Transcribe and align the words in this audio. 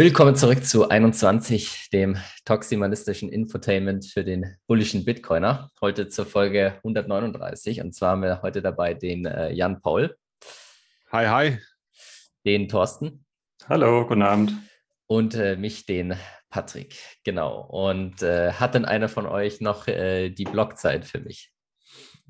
Willkommen 0.00 0.34
zurück 0.34 0.64
zu 0.64 0.88
21, 0.88 1.90
dem 1.92 2.16
toximalistischen 2.46 3.28
Infotainment 3.28 4.06
für 4.06 4.24
den 4.24 4.56
bullischen 4.66 5.04
Bitcoiner. 5.04 5.70
Heute 5.78 6.08
zur 6.08 6.24
Folge 6.24 6.76
139 6.76 7.82
und 7.82 7.94
zwar 7.94 8.12
haben 8.12 8.22
wir 8.22 8.40
heute 8.40 8.62
dabei 8.62 8.94
den 8.94 9.26
äh, 9.26 9.52
Jan 9.52 9.82
Paul. 9.82 10.16
Hi, 11.12 11.26
hi. 11.26 11.58
Den 12.46 12.66
Thorsten. 12.66 13.26
Hallo, 13.68 14.06
guten 14.06 14.22
Abend. 14.22 14.54
Und 15.06 15.34
äh, 15.34 15.56
mich, 15.56 15.84
den 15.84 16.16
Patrick. 16.48 16.96
Genau. 17.22 17.60
Und 17.60 18.22
äh, 18.22 18.52
hat 18.52 18.74
denn 18.74 18.86
einer 18.86 19.10
von 19.10 19.26
euch 19.26 19.60
noch 19.60 19.86
äh, 19.86 20.30
die 20.30 20.44
Blockzeit 20.44 21.04
für 21.04 21.20
mich? 21.20 21.52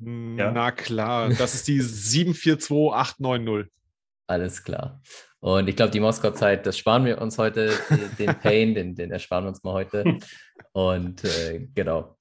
Ja. 0.01 0.51
Na 0.51 0.73
klar, 0.73 1.29
das 1.29 1.55
ist 1.55 1.69
die 1.69 1.81
742890. 1.81 3.73
Alles 4.27 4.65
klar. 4.65 5.01
Und 5.41 5.69
ich 5.69 5.77
glaube, 5.77 5.91
die 5.91 6.01
Moskau-Zeit, 6.01 6.67
das 6.67 6.77
sparen 6.77 7.07
wir 7.07 7.21
uns 7.21 7.39
heute, 7.39 7.73
den 8.19 8.35
Pain, 8.41 8.75
den, 8.75 8.95
den 8.95 9.11
ersparen 9.11 9.45
wir 9.45 9.49
uns 9.49 9.63
mal 9.63 9.73
heute. 9.73 10.19
Und 10.73 11.25
äh, 11.25 11.67
genau. 11.75 12.17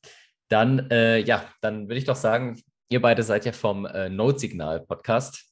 Dann, 0.48 0.90
äh, 0.90 1.20
ja, 1.20 1.46
dann 1.62 1.90
würde 1.90 1.98
ich 1.98 2.06
doch 2.06 2.16
sagen, 2.16 2.60
ihr 2.90 3.02
beide 3.02 3.22
seid 3.24 3.46
ja 3.46 3.52
vom 3.52 3.86
äh, 3.86 4.10
Notsignal-Podcast. 4.10 5.46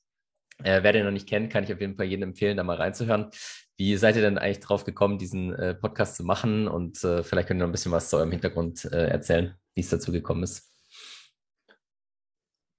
Äh, 0.64 0.82
wer 0.82 0.94
den 0.94 1.06
noch 1.06 1.12
nicht 1.12 1.28
kennt, 1.28 1.52
kann 1.52 1.66
ich 1.66 1.74
auf 1.74 1.82
jeden 1.82 1.96
Fall 1.96 2.08
jedem 2.08 2.30
empfehlen, 2.30 2.58
da 2.58 2.64
mal 2.64 2.78
reinzuhören. 2.78 3.30
Wie 3.76 3.96
seid 3.98 4.16
ihr 4.16 4.24
denn 4.24 4.40
eigentlich 4.40 4.62
drauf 4.62 4.86
gekommen, 4.86 5.20
diesen 5.20 5.54
äh, 5.54 5.76
Podcast 5.76 6.16
zu 6.16 6.24
machen? 6.24 6.68
Und 6.68 7.04
äh, 7.04 7.22
vielleicht 7.22 7.48
könnt 7.48 7.60
ihr 7.60 7.64
noch 7.64 7.70
ein 7.70 7.74
bisschen 7.74 7.92
was 7.92 8.10
zu 8.10 8.18
eurem 8.18 8.32
Hintergrund 8.32 8.86
äh, 8.86 9.08
erzählen, 9.08 9.56
wie 9.76 9.82
es 9.82 9.90
dazu 9.90 10.12
gekommen 10.12 10.44
ist. 10.44 10.74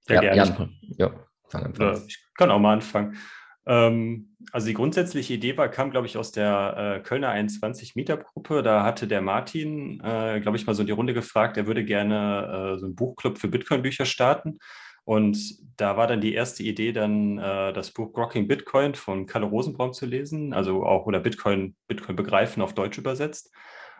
Ja, 0.09 0.23
ja, 0.23 0.33
Jan, 0.33 0.73
ja, 0.97 1.13
fang 1.47 1.65
an. 1.65 2.03
Ich 2.07 2.19
kann 2.33 2.49
auch 2.49 2.59
mal 2.59 2.73
anfangen. 2.73 3.15
Ähm, 3.69 4.35
also 4.51 4.65
die 4.65 4.73
grundsätzliche 4.73 5.35
Idee 5.35 5.55
war, 5.55 5.69
kam, 5.69 5.91
glaube 5.91 6.07
ich, 6.07 6.17
aus 6.17 6.31
der 6.31 6.97
äh, 6.97 6.99
Kölner 7.01 7.29
21 7.29 7.95
Meetup-Gruppe. 7.95 8.63
Da 8.63 8.83
hatte 8.83 9.07
der 9.07 9.21
Martin, 9.21 10.01
äh, 10.03 10.39
glaube 10.41 10.57
ich, 10.57 10.65
mal 10.65 10.73
so 10.73 10.81
in 10.81 10.87
die 10.87 10.93
Runde 10.93 11.13
gefragt, 11.13 11.55
er 11.55 11.67
würde 11.67 11.85
gerne 11.85 12.73
äh, 12.75 12.79
so 12.79 12.87
einen 12.87 12.95
Buchclub 12.95 13.37
für 13.37 13.47
Bitcoin-Bücher 13.47 14.05
starten. 14.05 14.57
Und 15.05 15.37
da 15.77 15.97
war 15.97 16.07
dann 16.07 16.21
die 16.21 16.33
erste 16.33 16.63
Idee, 16.63 16.91
dann 16.91 17.37
äh, 17.37 17.71
das 17.71 17.91
Buch 17.91 18.15
Rocking 18.17 18.47
Bitcoin 18.47 18.95
von 18.95 19.27
Kalle 19.27 19.45
Rosenbaum 19.45 19.93
zu 19.93 20.07
lesen, 20.07 20.51
also 20.53 20.83
auch 20.83 21.05
oder 21.05 21.19
Bitcoin, 21.19 21.75
Bitcoin 21.87 22.15
begreifen 22.15 22.61
auf 22.61 22.73
Deutsch 22.73 22.97
übersetzt, 22.97 23.51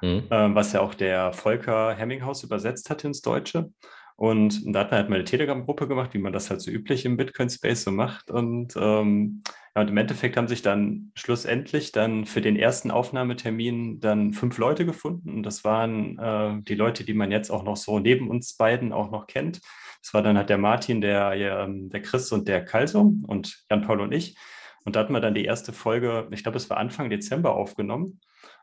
mhm. 0.01 0.23
Ähm, 0.31 0.55
was 0.55 0.73
ja 0.73 0.81
auch 0.81 0.95
der 0.95 1.31
Volker 1.33 1.93
Hemminghaus 1.95 2.43
übersetzt 2.43 2.89
hatte 2.89 3.07
ins 3.07 3.21
Deutsche. 3.21 3.71
Und 4.19 4.75
da 4.75 4.81
hat 4.81 4.91
man 4.91 4.99
halt 4.99 5.09
mal 5.09 5.15
eine 5.15 5.23
Telegram-Gruppe 5.23 5.87
gemacht, 5.87 6.13
wie 6.13 6.17
man 6.17 6.33
das 6.33 6.49
halt 6.49 6.59
so 6.59 6.69
üblich 6.69 7.05
im 7.05 7.15
Bitcoin-Space 7.15 7.85
so 7.85 7.91
macht. 7.91 8.29
Und, 8.29 8.75
ähm, 8.75 9.43
ja, 9.73 9.81
und 9.81 9.87
im 9.87 9.95
Endeffekt 9.95 10.35
haben 10.35 10.49
sich 10.49 10.61
dann 10.61 11.13
schlussendlich 11.15 11.93
dann 11.93 12.25
für 12.25 12.41
den 12.41 12.57
ersten 12.57 12.91
Aufnahmetermin 12.91 14.01
dann 14.01 14.33
fünf 14.33 14.57
Leute 14.57 14.85
gefunden. 14.85 15.29
Und 15.35 15.43
das 15.43 15.63
waren 15.63 16.19
äh, 16.19 16.61
die 16.63 16.75
Leute, 16.75 17.05
die 17.05 17.13
man 17.13 17.31
jetzt 17.31 17.49
auch 17.49 17.63
noch 17.63 17.77
so 17.77 17.99
neben 17.99 18.29
uns 18.29 18.57
beiden 18.57 18.91
auch 18.91 19.09
noch 19.09 19.25
kennt. 19.25 19.61
Das 20.01 20.13
war 20.13 20.21
dann 20.21 20.37
halt 20.37 20.49
der 20.49 20.57
Martin, 20.57 20.99
der, 20.99 21.31
ähm, 21.35 21.89
der 21.89 22.01
Chris 22.01 22.29
und 22.33 22.49
der 22.49 22.65
Kalso 22.65 23.13
und 23.25 23.63
Jan-Paul 23.71 24.01
und 24.01 24.11
ich. 24.11 24.37
Und 24.83 24.97
da 24.97 24.99
hatten 24.99 25.13
wir 25.13 25.21
dann 25.21 25.33
die 25.33 25.45
erste 25.45 25.71
Folge, 25.71 26.27
ich 26.31 26.43
glaube, 26.43 26.57
es 26.57 26.69
war 26.69 26.75
Anfang 26.75 27.09
Dezember 27.09 27.55
aufgenommen. 27.55 28.19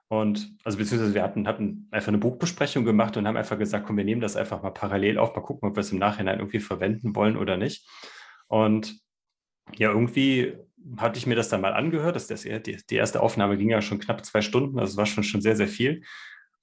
Und 0.09 0.57
also 0.63 0.79
beziehungsweise 0.79 1.15
wir 1.15 1.23
hatten, 1.23 1.49
hatten 1.49 1.89
einfach 1.91 2.09
eine 2.09 2.19
Buchbesprechung 2.19 2.85
gemacht 2.85 3.17
und 3.17 3.27
haben 3.27 3.37
einfach 3.37 3.59
gesagt, 3.59 3.87
komm, 3.87 3.97
wir 3.97 4.05
nehmen 4.05 4.21
das 4.21 4.37
einfach 4.37 4.63
mal 4.63 4.71
parallel 4.71 5.19
auf, 5.19 5.35
mal 5.35 5.43
gucken, 5.43 5.69
ob 5.69 5.77
wir 5.77 5.81
es 5.81 5.91
im 5.91 5.99
Nachhinein 5.99 6.39
irgendwie 6.39 6.61
verwenden 6.61 7.17
wollen 7.17 7.37
oder 7.37 7.57
nicht. 7.57 7.89
Und 8.47 9.01
ja, 9.75 9.91
irgendwie 9.91 10.55
hatte 10.99 11.19
ich 11.19 11.27
mir 11.27 11.35
das 11.35 11.49
dann 11.49 11.61
mal 11.61 11.75
angehört. 11.75 12.15
Das, 12.15 12.29
das, 12.29 12.43
die, 12.43 12.79
die 12.89 12.95
erste 12.95 13.21
Aufnahme 13.21 13.59
ging 13.59 13.71
ja 13.71 13.83
schon 13.83 13.99
knapp 13.99 14.25
zwei 14.25 14.43
Stunden, 14.43 14.79
also 14.79 14.93
es 14.93 14.97
war 14.97 15.07
schon, 15.07 15.25
schon 15.25 15.41
sehr, 15.41 15.57
sehr 15.57 15.69
viel. 15.69 16.03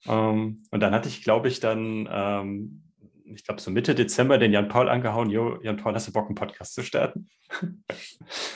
Ähm, 0.06 0.62
und 0.70 0.80
dann 0.80 0.94
hatte 0.94 1.08
ich, 1.08 1.22
glaube 1.22 1.48
ich, 1.48 1.60
dann, 1.60 2.08
ähm, 2.10 2.82
ich 3.26 3.44
glaube, 3.44 3.60
so 3.60 3.70
Mitte 3.70 3.94
Dezember 3.94 4.38
den 4.38 4.52
Jan 4.52 4.68
Paul 4.68 4.88
angehauen, 4.88 5.28
jo, 5.28 5.58
Jan 5.62 5.76
Paul, 5.76 5.94
hast 5.94 6.08
du 6.08 6.12
Bock, 6.12 6.26
einen 6.26 6.34
Podcast 6.34 6.74
zu 6.74 6.82
starten? 6.82 7.28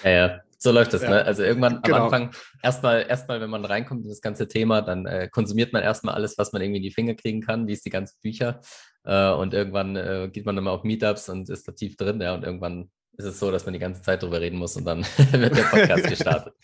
Ja, 0.02 0.10
ja. 0.10 0.40
So 0.60 0.72
läuft 0.72 0.92
das, 0.92 1.02
ja, 1.02 1.10
ne? 1.10 1.24
Also 1.24 1.44
irgendwann 1.44 1.82
genau. 1.82 1.96
am 1.96 2.02
Anfang, 2.04 2.30
erstmal, 2.62 3.06
erstmal, 3.08 3.40
wenn 3.40 3.48
man 3.48 3.64
reinkommt 3.64 4.02
in 4.02 4.08
das 4.08 4.20
ganze 4.20 4.48
Thema, 4.48 4.82
dann 4.82 5.06
äh, 5.06 5.28
konsumiert 5.30 5.72
man 5.72 5.84
erstmal 5.84 6.16
alles, 6.16 6.36
was 6.36 6.52
man 6.52 6.60
irgendwie 6.60 6.78
in 6.78 6.82
die 6.82 6.90
Finger 6.90 7.14
kriegen 7.14 7.40
kann, 7.40 7.68
es 7.68 7.82
die 7.82 7.90
ganzen 7.90 8.16
Bücher. 8.20 8.60
Äh, 9.04 9.30
und 9.30 9.54
irgendwann 9.54 9.94
äh, 9.94 10.28
geht 10.32 10.46
man 10.46 10.56
dann 10.56 10.64
mal 10.64 10.72
auf 10.72 10.82
Meetups 10.82 11.28
und 11.28 11.48
ist 11.48 11.68
da 11.68 11.72
tief 11.72 11.96
drin, 11.96 12.20
ja, 12.20 12.34
und 12.34 12.44
irgendwann 12.44 12.90
ist 13.16 13.24
es 13.24 13.38
so, 13.38 13.50
dass 13.52 13.66
man 13.66 13.72
die 13.72 13.78
ganze 13.78 14.02
Zeit 14.02 14.22
drüber 14.22 14.40
reden 14.40 14.58
muss 14.58 14.76
und 14.76 14.84
dann 14.84 15.04
wird 15.32 15.56
der 15.56 15.62
Podcast 15.62 16.04
gestartet. 16.08 16.54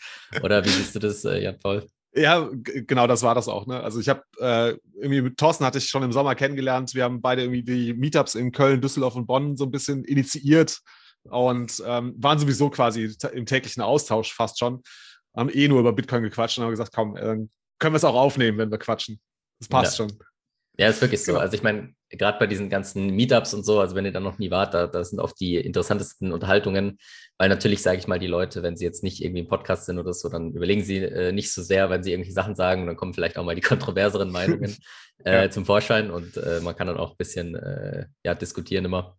Oder 0.43 0.63
wie 0.65 0.69
siehst 0.69 0.93
du 0.95 0.99
das, 0.99 1.23
äh, 1.23 1.41
Jan 1.41 1.59
Paul? 1.59 1.87
Ja, 2.13 2.49
genau, 2.53 3.07
das 3.07 3.23
war 3.23 3.35
das 3.35 3.49
auch. 3.49 3.65
Ne? 3.65 3.81
Also 3.81 3.99
ich 3.99 4.07
habe 4.07 4.23
äh, 4.39 4.77
irgendwie 4.95 5.21
mit 5.21 5.37
Thorsten 5.37 5.65
hatte 5.65 5.79
ich 5.79 5.89
schon 5.89 6.03
im 6.03 6.13
Sommer 6.13 6.33
kennengelernt. 6.35 6.95
Wir 6.95 7.03
haben 7.03 7.21
beide 7.21 7.43
irgendwie 7.43 7.63
die 7.63 7.93
Meetups 7.93 8.35
in 8.35 8.53
Köln, 8.53 8.79
Düsseldorf 8.79 9.17
und 9.17 9.25
Bonn 9.25 9.57
so 9.57 9.65
ein 9.65 9.71
bisschen 9.71 10.05
initiiert 10.05 10.79
und 11.29 11.83
ähm, 11.85 12.15
waren 12.17 12.39
sowieso 12.39 12.69
quasi 12.69 13.15
im 13.33 13.45
täglichen 13.45 13.81
Austausch 13.81 14.33
fast 14.33 14.59
schon. 14.59 14.81
Haben 15.35 15.49
eh 15.49 15.67
nur 15.67 15.79
über 15.79 15.93
Bitcoin 15.93 16.23
gequatscht 16.23 16.57
und 16.57 16.63
haben 16.63 16.71
gesagt, 16.71 16.93
komm, 16.93 17.17
äh, 17.17 17.37
können 17.79 17.93
wir 17.93 17.97
es 17.97 18.03
auch 18.03 18.15
aufnehmen, 18.15 18.57
wenn 18.57 18.71
wir 18.71 18.77
quatschen. 18.77 19.19
Das 19.59 19.67
passt 19.67 19.99
ja. 19.99 20.05
schon. 20.05 20.17
Ja, 20.77 20.89
ist 20.89 21.01
wirklich 21.01 21.23
so. 21.23 21.33
Genau. 21.33 21.41
Also 21.41 21.55
ich 21.55 21.63
meine, 21.63 21.93
gerade 22.09 22.37
bei 22.37 22.47
diesen 22.47 22.69
ganzen 22.69 23.15
Meetups 23.15 23.53
und 23.53 23.65
so, 23.65 23.79
also 23.79 23.95
wenn 23.95 24.05
ihr 24.05 24.11
da 24.11 24.19
noch 24.19 24.37
nie 24.37 24.51
wart, 24.51 24.73
da, 24.73 24.87
da 24.87 25.03
sind 25.03 25.19
oft 25.19 25.39
die 25.39 25.55
interessantesten 25.55 26.33
Unterhaltungen, 26.33 26.97
weil 27.37 27.49
natürlich, 27.49 27.81
sage 27.81 27.97
ich 27.97 28.07
mal, 28.07 28.19
die 28.19 28.27
Leute, 28.27 28.61
wenn 28.61 28.75
sie 28.75 28.85
jetzt 28.85 29.03
nicht 29.03 29.23
irgendwie 29.23 29.41
im 29.41 29.47
Podcast 29.47 29.85
sind 29.85 29.99
oder 29.99 30.13
so, 30.13 30.27
dann 30.29 30.51
überlegen 30.51 30.83
sie 30.83 30.97
äh, 30.97 31.31
nicht 31.31 31.53
so 31.53 31.61
sehr, 31.61 31.89
wenn 31.89 32.03
sie 32.03 32.11
irgendwelche 32.11 32.33
Sachen 32.33 32.55
sagen, 32.55 32.81
und 32.81 32.87
dann 32.87 32.97
kommen 32.97 33.13
vielleicht 33.13 33.37
auch 33.37 33.45
mal 33.45 33.55
die 33.55 33.61
kontroverseren 33.61 34.31
Meinungen 34.31 34.75
äh, 35.23 35.43
ja. 35.43 35.49
zum 35.49 35.65
Vorschein 35.65 36.11
und 36.11 36.35
äh, 36.37 36.59
man 36.61 36.75
kann 36.75 36.87
dann 36.87 36.97
auch 36.97 37.11
ein 37.11 37.17
bisschen 37.17 37.55
äh, 37.55 38.07
ja, 38.23 38.35
diskutieren 38.35 38.85
immer. 38.85 39.17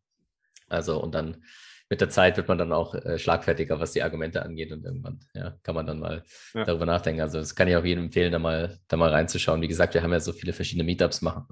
Also 0.69 1.01
und 1.01 1.15
dann 1.15 1.43
mit 1.89 2.01
der 2.01 2.09
Zeit 2.09 2.37
wird 2.37 2.49
man 2.49 2.59
dann 2.59 2.73
auch 2.73 2.95
äh, 2.95 3.19
schlagfertiger, 3.19 3.79
was 3.79 3.93
die 3.93 4.03
Argumente 4.03 4.43
angeht 4.43 4.73
und 4.73 4.85
irgendwann 4.85 5.21
ja, 5.35 5.57
kann 5.63 5.75
man 5.75 5.87
dann 5.87 6.01
mal 6.01 6.25
ja. 6.55 6.65
darüber 6.65 6.87
nachdenken. 6.87 7.21
Also 7.21 7.39
das 7.39 7.55
kann 7.55 7.69
ich 7.69 7.77
auch 7.77 7.85
jedem 7.85 8.05
empfehlen, 8.05 8.33
da 8.33 8.39
mal, 8.39 8.79
da 8.89 8.97
mal 8.97 9.11
reinzuschauen. 9.11 9.63
Wie 9.63 9.69
gesagt, 9.69 9.95
wir 9.95 10.03
haben 10.03 10.13
ja 10.13 10.21
so 10.21 10.33
viele 10.33 10.53
verschiedene 10.53 10.85
Meetups, 10.85 11.23
machen, 11.23 11.45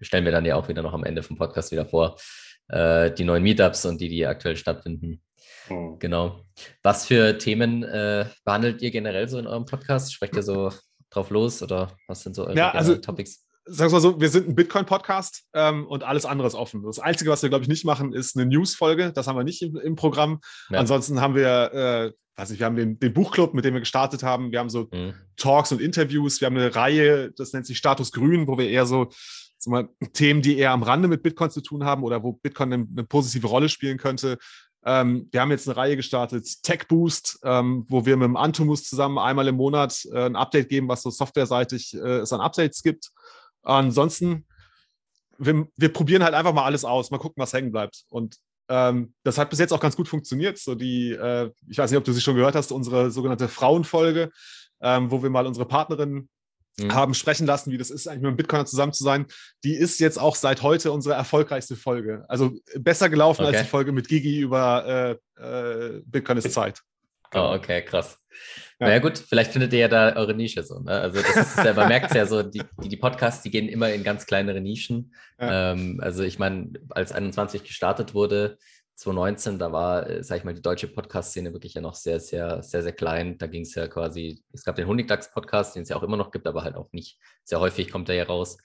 stellen 0.00 0.24
wir 0.24 0.32
dann 0.32 0.44
ja 0.44 0.54
auch 0.54 0.68
wieder 0.68 0.82
noch 0.82 0.94
am 0.94 1.04
Ende 1.04 1.22
vom 1.22 1.36
Podcast 1.36 1.72
wieder 1.72 1.86
vor, 1.86 2.16
äh, 2.68 3.10
die 3.10 3.24
neuen 3.24 3.42
Meetups 3.42 3.84
und 3.86 4.00
die, 4.00 4.08
die 4.08 4.26
aktuell 4.26 4.56
stattfinden. 4.56 5.22
Oh. 5.68 5.96
Genau. 5.98 6.44
Was 6.82 7.06
für 7.06 7.38
Themen 7.38 7.82
äh, 7.82 8.26
behandelt 8.44 8.82
ihr 8.82 8.90
generell 8.90 9.28
so 9.28 9.38
in 9.38 9.46
eurem 9.46 9.64
Podcast? 9.64 10.12
Sprecht 10.12 10.36
ihr 10.36 10.42
so 10.42 10.72
drauf 11.10 11.30
los 11.30 11.62
oder 11.62 11.96
was 12.06 12.22
sind 12.22 12.36
so 12.36 12.46
eure 12.46 12.56
ja, 12.56 12.70
also, 12.70 12.96
Topics? 12.96 13.46
Sagen 13.64 13.90
wir 13.90 13.96
mal 13.96 14.00
so, 14.00 14.20
wir 14.20 14.28
sind 14.28 14.48
ein 14.48 14.54
Bitcoin-Podcast 14.54 15.44
ähm, 15.54 15.86
und 15.86 16.02
alles 16.02 16.24
andere 16.24 16.48
ist 16.48 16.54
offen. 16.54 16.82
Das 16.82 16.98
Einzige, 16.98 17.30
was 17.30 17.42
wir, 17.42 17.48
glaube 17.48 17.62
ich, 17.62 17.68
nicht 17.68 17.84
machen, 17.84 18.12
ist 18.12 18.36
eine 18.36 18.46
News-Folge. 18.46 19.12
Das 19.12 19.26
haben 19.26 19.36
wir 19.36 19.44
nicht 19.44 19.62
im, 19.62 19.76
im 19.76 19.96
Programm. 19.96 20.40
Ja. 20.70 20.78
Ansonsten 20.78 21.20
haben 21.20 21.34
wir, 21.34 21.72
äh, 21.72 22.12
weiß 22.36 22.50
nicht, 22.50 22.58
wir 22.58 22.66
haben 22.66 22.76
den, 22.76 22.98
den, 22.98 23.12
Buchclub, 23.12 23.54
mit 23.54 23.64
dem 23.64 23.74
wir 23.74 23.80
gestartet 23.80 24.22
haben. 24.22 24.52
Wir 24.52 24.58
haben 24.58 24.70
so 24.70 24.88
mhm. 24.92 25.14
Talks 25.36 25.72
und 25.72 25.80
Interviews. 25.80 26.40
Wir 26.40 26.46
haben 26.46 26.56
eine 26.56 26.74
Reihe, 26.74 27.32
das 27.32 27.52
nennt 27.52 27.66
sich 27.66 27.78
Status 27.78 28.12
Grün, 28.12 28.46
wo 28.48 28.58
wir 28.58 28.68
eher 28.68 28.86
so, 28.86 29.08
so 29.58 29.70
mal, 29.70 29.88
Themen, 30.12 30.42
die 30.42 30.58
eher 30.58 30.72
am 30.72 30.82
Rande 30.82 31.08
mit 31.08 31.22
Bitcoin 31.22 31.50
zu 31.50 31.60
tun 31.60 31.84
haben 31.84 32.02
oder 32.02 32.22
wo 32.22 32.32
Bitcoin 32.32 32.72
eine, 32.72 32.86
eine 32.90 33.04
positive 33.04 33.46
Rolle 33.46 33.68
spielen 33.68 33.98
könnte. 33.98 34.38
Ähm, 34.82 35.28
wir 35.30 35.42
haben 35.42 35.50
jetzt 35.50 35.68
eine 35.68 35.76
Reihe 35.76 35.96
gestartet, 35.96 36.62
Tech 36.62 36.88
Boost, 36.88 37.38
ähm, 37.44 37.84
wo 37.88 38.06
wir 38.06 38.16
mit 38.16 38.24
dem 38.24 38.36
Antumus 38.36 38.84
zusammen 38.84 39.18
einmal 39.18 39.46
im 39.48 39.56
Monat 39.56 40.06
äh, 40.10 40.24
ein 40.24 40.36
Update 40.36 40.70
geben, 40.70 40.88
was 40.88 41.02
so 41.02 41.10
softwareseitig 41.10 41.94
äh, 41.94 42.20
es 42.20 42.32
an 42.32 42.40
Updates 42.40 42.82
gibt. 42.82 43.10
Ansonsten, 43.62 44.46
wir, 45.38 45.66
wir, 45.76 45.92
probieren 45.92 46.22
halt 46.22 46.34
einfach 46.34 46.52
mal 46.52 46.64
alles 46.64 46.84
aus, 46.84 47.10
mal 47.10 47.18
gucken, 47.18 47.40
was 47.40 47.52
hängen 47.52 47.72
bleibt. 47.72 48.04
Und 48.08 48.36
ähm, 48.68 49.14
das 49.22 49.38
hat 49.38 49.50
bis 49.50 49.58
jetzt 49.58 49.72
auch 49.72 49.80
ganz 49.80 49.96
gut 49.96 50.08
funktioniert. 50.08 50.58
So 50.58 50.74
die, 50.74 51.12
äh, 51.12 51.50
ich 51.68 51.78
weiß 51.78 51.90
nicht, 51.90 51.98
ob 51.98 52.04
du 52.04 52.12
sie 52.12 52.20
schon 52.20 52.36
gehört 52.36 52.54
hast, 52.54 52.72
unsere 52.72 53.10
sogenannte 53.10 53.48
Frauenfolge, 53.48 54.30
ähm, 54.80 55.10
wo 55.10 55.22
wir 55.22 55.30
mal 55.30 55.46
unsere 55.46 55.66
Partnerin 55.66 56.28
mhm. 56.78 56.94
haben 56.94 57.14
sprechen 57.14 57.46
lassen, 57.46 57.70
wie 57.72 57.78
das 57.78 57.90
ist, 57.90 58.06
eigentlich 58.06 58.22
mit 58.22 58.28
einem 58.28 58.36
Bitcoiner 58.36 58.66
zusammen 58.66 58.92
zu 58.92 59.04
sein. 59.04 59.26
Die 59.64 59.74
ist 59.74 59.98
jetzt 60.00 60.18
auch 60.18 60.36
seit 60.36 60.62
heute 60.62 60.92
unsere 60.92 61.14
erfolgreichste 61.14 61.76
Folge. 61.76 62.24
Also 62.28 62.52
besser 62.76 63.08
gelaufen 63.08 63.42
okay. 63.42 63.56
als 63.56 63.66
die 63.66 63.70
Folge 63.70 63.92
mit 63.92 64.08
Gigi 64.08 64.40
über 64.40 65.18
äh, 65.38 65.42
äh, 65.42 66.02
Bitcoin 66.04 66.38
ist 66.38 66.52
Zeit. 66.52 66.80
Oh, 67.34 67.54
okay, 67.54 67.82
krass. 67.82 68.18
Ja. 68.78 68.86
Naja 68.86 68.98
gut, 69.00 69.18
vielleicht 69.18 69.52
findet 69.52 69.72
ihr 69.72 69.80
ja 69.80 69.88
da 69.88 70.16
eure 70.16 70.34
Nische 70.34 70.62
so. 70.62 70.80
Ne? 70.80 70.90
Also 70.90 71.20
das 71.20 71.36
ist 71.36 71.56
ja, 71.58 71.74
man 71.74 71.88
merkt 71.88 72.10
es 72.10 72.16
ja 72.16 72.24
so, 72.24 72.42
die, 72.42 72.62
die, 72.82 72.96
Podcasts, 72.96 73.42
die 73.42 73.50
gehen 73.50 73.68
immer 73.68 73.92
in 73.92 74.02
ganz 74.02 74.24
kleinere 74.26 74.60
Nischen. 74.60 75.14
Ja. 75.38 75.72
Ähm, 75.72 76.00
also 76.02 76.22
ich 76.22 76.38
meine, 76.38 76.72
als 76.90 77.12
21 77.12 77.62
gestartet 77.62 78.14
wurde, 78.14 78.56
2019, 78.94 79.58
da 79.58 79.72
war, 79.72 80.08
äh, 80.08 80.22
sag 80.22 80.38
ich 80.38 80.44
mal, 80.44 80.54
die 80.54 80.62
deutsche 80.62 80.88
Podcast-Szene 80.88 81.52
wirklich 81.52 81.74
ja 81.74 81.80
noch 81.80 81.94
sehr, 81.94 82.20
sehr, 82.20 82.62
sehr, 82.62 82.82
sehr 82.82 82.92
klein. 82.92 83.38
Da 83.38 83.46
ging 83.46 83.62
es 83.62 83.74
ja 83.74 83.86
quasi, 83.86 84.42
es 84.52 84.64
gab 84.64 84.76
den 84.76 84.86
Honigdachs-Podcast, 84.86 85.76
den 85.76 85.82
es 85.82 85.88
ja 85.88 85.96
auch 85.96 86.02
immer 86.02 86.16
noch 86.16 86.30
gibt, 86.30 86.46
aber 86.46 86.64
halt 86.64 86.76
auch 86.76 86.92
nicht 86.92 87.18
sehr 87.44 87.60
häufig 87.60 87.90
kommt 87.90 88.08
er 88.08 88.14
ja 88.14 88.24
raus. 88.24 88.58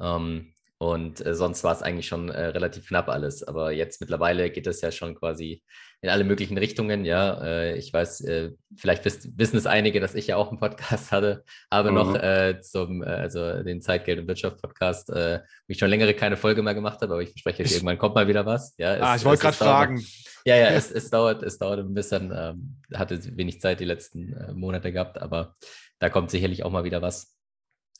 Ähm, 0.00 0.54
Und 0.80 1.26
äh, 1.26 1.34
sonst 1.34 1.64
war 1.64 1.72
es 1.72 1.82
eigentlich 1.82 2.06
schon 2.06 2.28
äh, 2.28 2.46
relativ 2.46 2.86
knapp 2.86 3.08
alles. 3.08 3.42
Aber 3.42 3.72
jetzt 3.72 4.00
mittlerweile 4.00 4.48
geht 4.50 4.68
es 4.68 4.80
ja 4.80 4.92
schon 4.92 5.16
quasi 5.16 5.64
in 6.02 6.08
alle 6.08 6.22
möglichen 6.22 6.56
Richtungen. 6.56 7.04
Ja, 7.04 7.42
äh, 7.42 7.76
ich 7.76 7.92
weiß, 7.92 8.20
äh, 8.20 8.52
vielleicht 8.76 9.04
wiss, 9.04 9.28
wissen 9.36 9.56
es 9.56 9.66
einige, 9.66 9.98
dass 9.98 10.14
ich 10.14 10.28
ja 10.28 10.36
auch 10.36 10.50
einen 10.50 10.60
Podcast 10.60 11.10
hatte, 11.12 11.44
habe 11.68 11.90
mhm. 11.90 11.94
noch 11.96 12.14
äh, 12.14 12.60
zum, 12.60 13.02
äh, 13.02 13.06
also 13.06 13.64
den 13.64 13.82
Zeitgeld- 13.82 14.20
und 14.20 14.28
Wirtschaft-Podcast, 14.28 15.08
wo 15.08 15.40
ich 15.66 15.78
schon 15.78 15.90
längere 15.90 16.14
keine 16.14 16.36
Folge 16.36 16.62
mehr 16.62 16.74
gemacht 16.74 17.00
habe, 17.02 17.14
aber 17.14 17.22
ich 17.22 17.30
verspreche 17.30 17.64
euch, 17.64 17.72
irgendwann 17.72 17.98
kommt 17.98 18.14
mal 18.14 18.28
wieder 18.28 18.46
was. 18.46 18.74
Ja, 18.78 18.94
es, 18.94 19.02
ah, 19.02 19.16
ich 19.16 19.24
wollte 19.24 19.42
gerade 19.42 19.56
fragen. 19.56 20.06
Ja, 20.44 20.56
ja, 20.56 20.68
es, 20.70 20.92
es, 20.92 21.10
dauert, 21.10 21.42
es 21.42 21.58
dauert 21.58 21.80
ein 21.80 21.94
bisschen, 21.94 22.32
ähm, 22.32 22.76
hatte 22.94 23.18
wenig 23.36 23.60
Zeit 23.60 23.80
die 23.80 23.84
letzten 23.84 24.36
Monate 24.54 24.92
gehabt, 24.92 25.20
aber 25.20 25.54
da 25.98 26.08
kommt 26.08 26.30
sicherlich 26.30 26.64
auch 26.64 26.70
mal 26.70 26.84
wieder 26.84 27.02
was. 27.02 27.37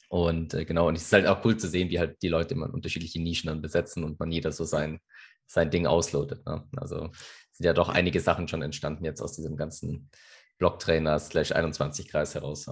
Und 0.09 0.55
äh, 0.55 0.65
genau, 0.65 0.89
und 0.89 0.97
es 0.97 1.03
ist 1.03 1.13
halt 1.13 1.27
auch 1.27 1.45
cool 1.45 1.57
zu 1.57 1.69
sehen, 1.69 1.91
wie 1.91 1.99
halt 1.99 2.23
die 2.23 2.29
Leute 2.29 2.55
immer 2.55 2.73
unterschiedliche 2.73 3.21
Nischen 3.21 3.49
dann 3.49 3.63
besetzen 3.63 4.05
und 4.05 4.19
man 4.19 4.33
jeder 4.33 4.53
so 4.53 4.65
sein, 4.65 5.01
sein 5.47 5.71
Ding 5.71 5.87
auslotet. 5.87 6.45
Ne? 6.47 6.67
Also 6.77 7.11
sind 7.53 7.67
ja 7.67 7.75
doch 7.75 7.89
einige 7.91 8.21
Sachen 8.21 8.49
schon 8.49 8.63
entstanden 8.63 9.05
jetzt 9.05 9.21
aus 9.21 9.37
diesem 9.37 9.57
ganzen 9.57 10.11
Blocktrainer 10.59 11.19
slash 11.19 11.53
21 11.53 12.09
Kreis 12.09 12.35
heraus. 12.35 12.67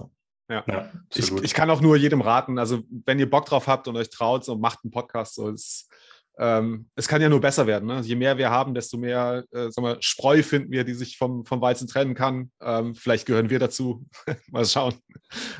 Ja, 0.49 0.63
ja 0.67 0.91
ich, 1.13 1.31
ich, 1.31 1.53
kann 1.53 1.69
auch 1.69 1.81
nur 1.81 1.95
jedem 1.97 2.21
raten, 2.21 2.57
also 2.57 2.83
wenn 3.05 3.19
ihr 3.19 3.29
Bock 3.29 3.45
drauf 3.45 3.67
habt 3.67 3.87
und 3.87 3.97
euch 3.97 4.09
traut, 4.09 4.45
so 4.45 4.55
macht 4.55 4.79
einen 4.83 4.91
Podcast. 4.91 5.35
So, 5.35 5.49
es, 5.49 5.89
ähm, 6.39 6.89
es 6.95 7.07
kann 7.07 7.21
ja 7.21 7.29
nur 7.29 7.41
besser 7.41 7.65
werden. 7.65 7.87
Ne? 7.87 8.01
Je 8.01 8.15
mehr 8.15 8.37
wir 8.37 8.49
haben, 8.49 8.73
desto 8.73 8.97
mehr 8.97 9.43
äh, 9.51 9.69
wir, 9.69 9.97
Spreu 10.01 10.43
finden 10.43 10.71
wir, 10.71 10.83
die 10.83 10.93
sich 10.93 11.17
vom, 11.17 11.45
vom 11.45 11.61
Weizen 11.61 11.87
trennen 11.87 12.13
kann. 12.13 12.51
Ähm, 12.61 12.93
vielleicht 12.95 13.25
gehören 13.25 13.49
wir 13.49 13.59
dazu. 13.59 14.05
Mal 14.51 14.65
schauen. 14.65 14.95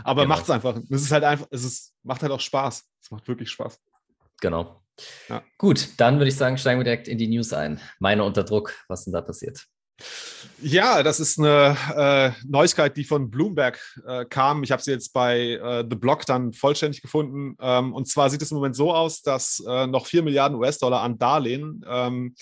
Aber 0.03 0.23
genau. 0.23 0.35
macht 0.35 0.43
es 0.43 0.49
einfach. 0.49 0.77
Es 0.89 1.01
ist 1.01 1.11
halt 1.11 1.23
einfach, 1.23 1.47
es 1.51 1.63
ist, 1.63 1.93
macht 2.03 2.21
halt 2.21 2.31
auch 2.31 2.39
Spaß. 2.39 2.83
Es 3.01 3.11
macht 3.11 3.27
wirklich 3.27 3.49
Spaß. 3.49 3.79
Genau. 4.41 4.83
Ja. 5.29 5.43
Gut, 5.57 5.89
dann 5.97 6.15
würde 6.15 6.29
ich 6.29 6.35
sagen, 6.35 6.57
steigen 6.57 6.79
wir 6.79 6.83
direkt 6.83 7.07
in 7.07 7.17
die 7.17 7.27
News 7.27 7.53
ein. 7.53 7.79
Meine 7.99 8.23
unter 8.23 8.43
Druck, 8.43 8.73
was 8.87 9.03
denn 9.03 9.13
da 9.13 9.21
passiert? 9.21 9.65
Ja, 10.61 11.03
das 11.03 11.19
ist 11.19 11.39
eine 11.39 11.77
äh, 11.95 12.31
Neuigkeit, 12.47 12.97
die 12.97 13.03
von 13.03 13.29
Bloomberg 13.29 13.79
äh, 14.07 14.25
kam. 14.25 14.63
Ich 14.63 14.71
habe 14.71 14.81
sie 14.81 14.91
jetzt 14.91 15.13
bei 15.13 15.51
äh, 15.53 15.85
The 15.87 15.95
Block 15.95 16.25
dann 16.25 16.53
vollständig 16.53 17.01
gefunden. 17.01 17.55
Ähm, 17.59 17.93
und 17.93 18.07
zwar 18.07 18.29
sieht 18.29 18.41
es 18.41 18.51
im 18.51 18.57
Moment 18.57 18.75
so 18.75 18.93
aus, 18.93 19.21
dass 19.21 19.63
äh, 19.67 19.87
noch 19.87 20.07
4 20.07 20.23
Milliarden 20.23 20.57
US-Dollar 20.57 21.01
an 21.01 21.17
Darlehen, 21.17 21.85
ähm, 21.87 22.35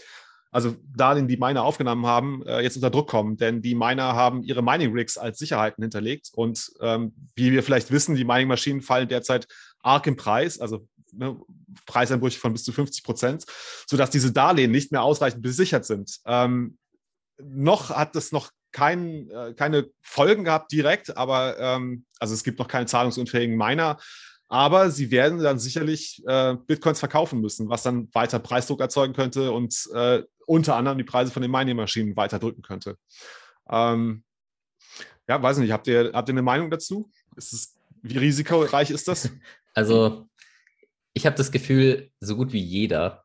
also 0.51 0.75
Darlehen, 0.95 1.27
die 1.27 1.35
Miner 1.35 1.63
aufgenommen 1.63 2.05
haben, 2.05 2.41
äh, 2.45 2.61
jetzt 2.61 2.77
unter 2.77 2.89
Druck 2.89 3.09
kommen. 3.09 3.35
Denn 3.35 3.61
die 3.61 3.75
Miner 3.75 4.13
haben 4.13 4.43
ihre 4.43 4.63
Mining-Rigs 4.63 5.17
als 5.17 5.37
Sicherheiten 5.37 5.83
hinterlegt. 5.83 6.29
Und 6.33 6.71
ähm, 6.79 7.13
wie 7.35 7.51
wir 7.51 7.63
vielleicht 7.63 7.91
wissen, 7.91 8.15
die 8.15 8.23
Mining-Maschinen 8.23 8.81
fallen 8.81 9.09
derzeit 9.09 9.47
arg 9.81 10.07
im 10.07 10.15
Preis, 10.15 10.59
also 10.59 10.87
ne, 11.11 11.37
Preiseinbrüche 11.85 12.39
von 12.39 12.53
bis 12.53 12.63
zu 12.63 12.71
50 12.71 13.03
Prozent, 13.03 13.45
sodass 13.87 14.09
diese 14.09 14.31
Darlehen 14.31 14.71
nicht 14.71 14.93
mehr 14.93 15.03
ausreichend 15.03 15.41
besichert 15.41 15.85
sind. 15.85 16.19
Ähm, 16.25 16.77
noch 17.41 17.89
hat 17.89 18.15
es 18.15 18.31
noch 18.31 18.51
kein, 18.71 19.29
äh, 19.29 19.53
keine 19.53 19.89
Folgen 20.01 20.43
gehabt 20.43 20.71
direkt, 20.71 21.15
aber 21.15 21.57
ähm, 21.59 22.05
also 22.19 22.33
es 22.33 22.43
gibt 22.43 22.59
noch 22.59 22.67
keine 22.67 22.85
zahlungsunfähigen 22.85 23.55
Miner. 23.55 23.97
Aber 24.47 24.91
sie 24.91 25.09
werden 25.11 25.39
dann 25.39 25.57
sicherlich 25.57 26.21
äh, 26.27 26.55
Bitcoins 26.67 26.99
verkaufen 26.99 27.41
müssen, 27.41 27.67
was 27.69 27.83
dann 27.83 28.09
weiter 28.13 28.37
Preisdruck 28.37 28.79
erzeugen 28.79 29.13
könnte 29.13 29.51
und 29.51 29.89
äh, 29.93 30.23
unter 30.45 30.75
anderem 30.75 30.97
die 30.97 31.03
Preise 31.03 31.31
von 31.31 31.41
den 31.41 31.51
Mining-Maschinen 31.51 32.15
weiter 32.15 32.37
drücken 32.37 32.61
könnte. 32.61 32.97
Ähm, 33.69 34.23
ja, 35.27 35.41
weiß 35.41 35.57
nicht, 35.57 35.71
habt 35.71 35.87
ihr, 35.87 36.11
habt 36.13 36.29
ihr 36.29 36.33
eine 36.33 36.43
Meinung 36.43 36.69
dazu? 36.69 37.09
Es, 37.35 37.75
wie 38.01 38.17
risikoreich 38.17 38.91
ist 38.91 39.07
das? 39.07 39.29
Also, 39.77 40.29
ich 41.13 41.25
habe 41.25 41.35
das 41.35 41.51
Gefühl, 41.51 42.09
so 42.21 42.37
gut 42.37 42.53
wie 42.53 42.61
jeder 42.61 43.24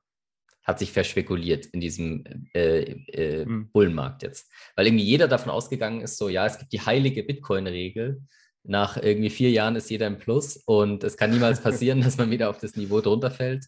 hat 0.70 0.78
sich 0.78 0.92
verspekuliert 0.92 1.66
in 1.66 1.80
diesem 1.80 2.24
äh, 2.54 2.80
äh, 3.12 3.44
mhm. 3.44 3.70
Bullenmarkt 3.72 4.22
jetzt. 4.22 4.50
Weil 4.76 4.86
irgendwie 4.86 5.04
jeder 5.04 5.28
davon 5.28 5.50
ausgegangen 5.50 6.00
ist, 6.00 6.16
so, 6.16 6.28
ja, 6.28 6.46
es 6.46 6.58
gibt 6.58 6.72
die 6.72 6.80
heilige 6.80 7.22
Bitcoin-Regel. 7.22 8.22
Nach 8.62 8.96
irgendwie 8.96 9.30
vier 9.30 9.50
Jahren 9.50 9.76
ist 9.76 9.90
jeder 9.90 10.06
im 10.06 10.18
Plus 10.18 10.56
und 10.66 11.04
es 11.04 11.16
kann 11.16 11.30
niemals 11.30 11.60
passieren, 11.62 12.00
dass 12.00 12.16
man 12.16 12.30
wieder 12.30 12.50
auf 12.50 12.58
das 12.58 12.76
Niveau 12.76 13.00
drunter 13.00 13.30
fällt. 13.30 13.66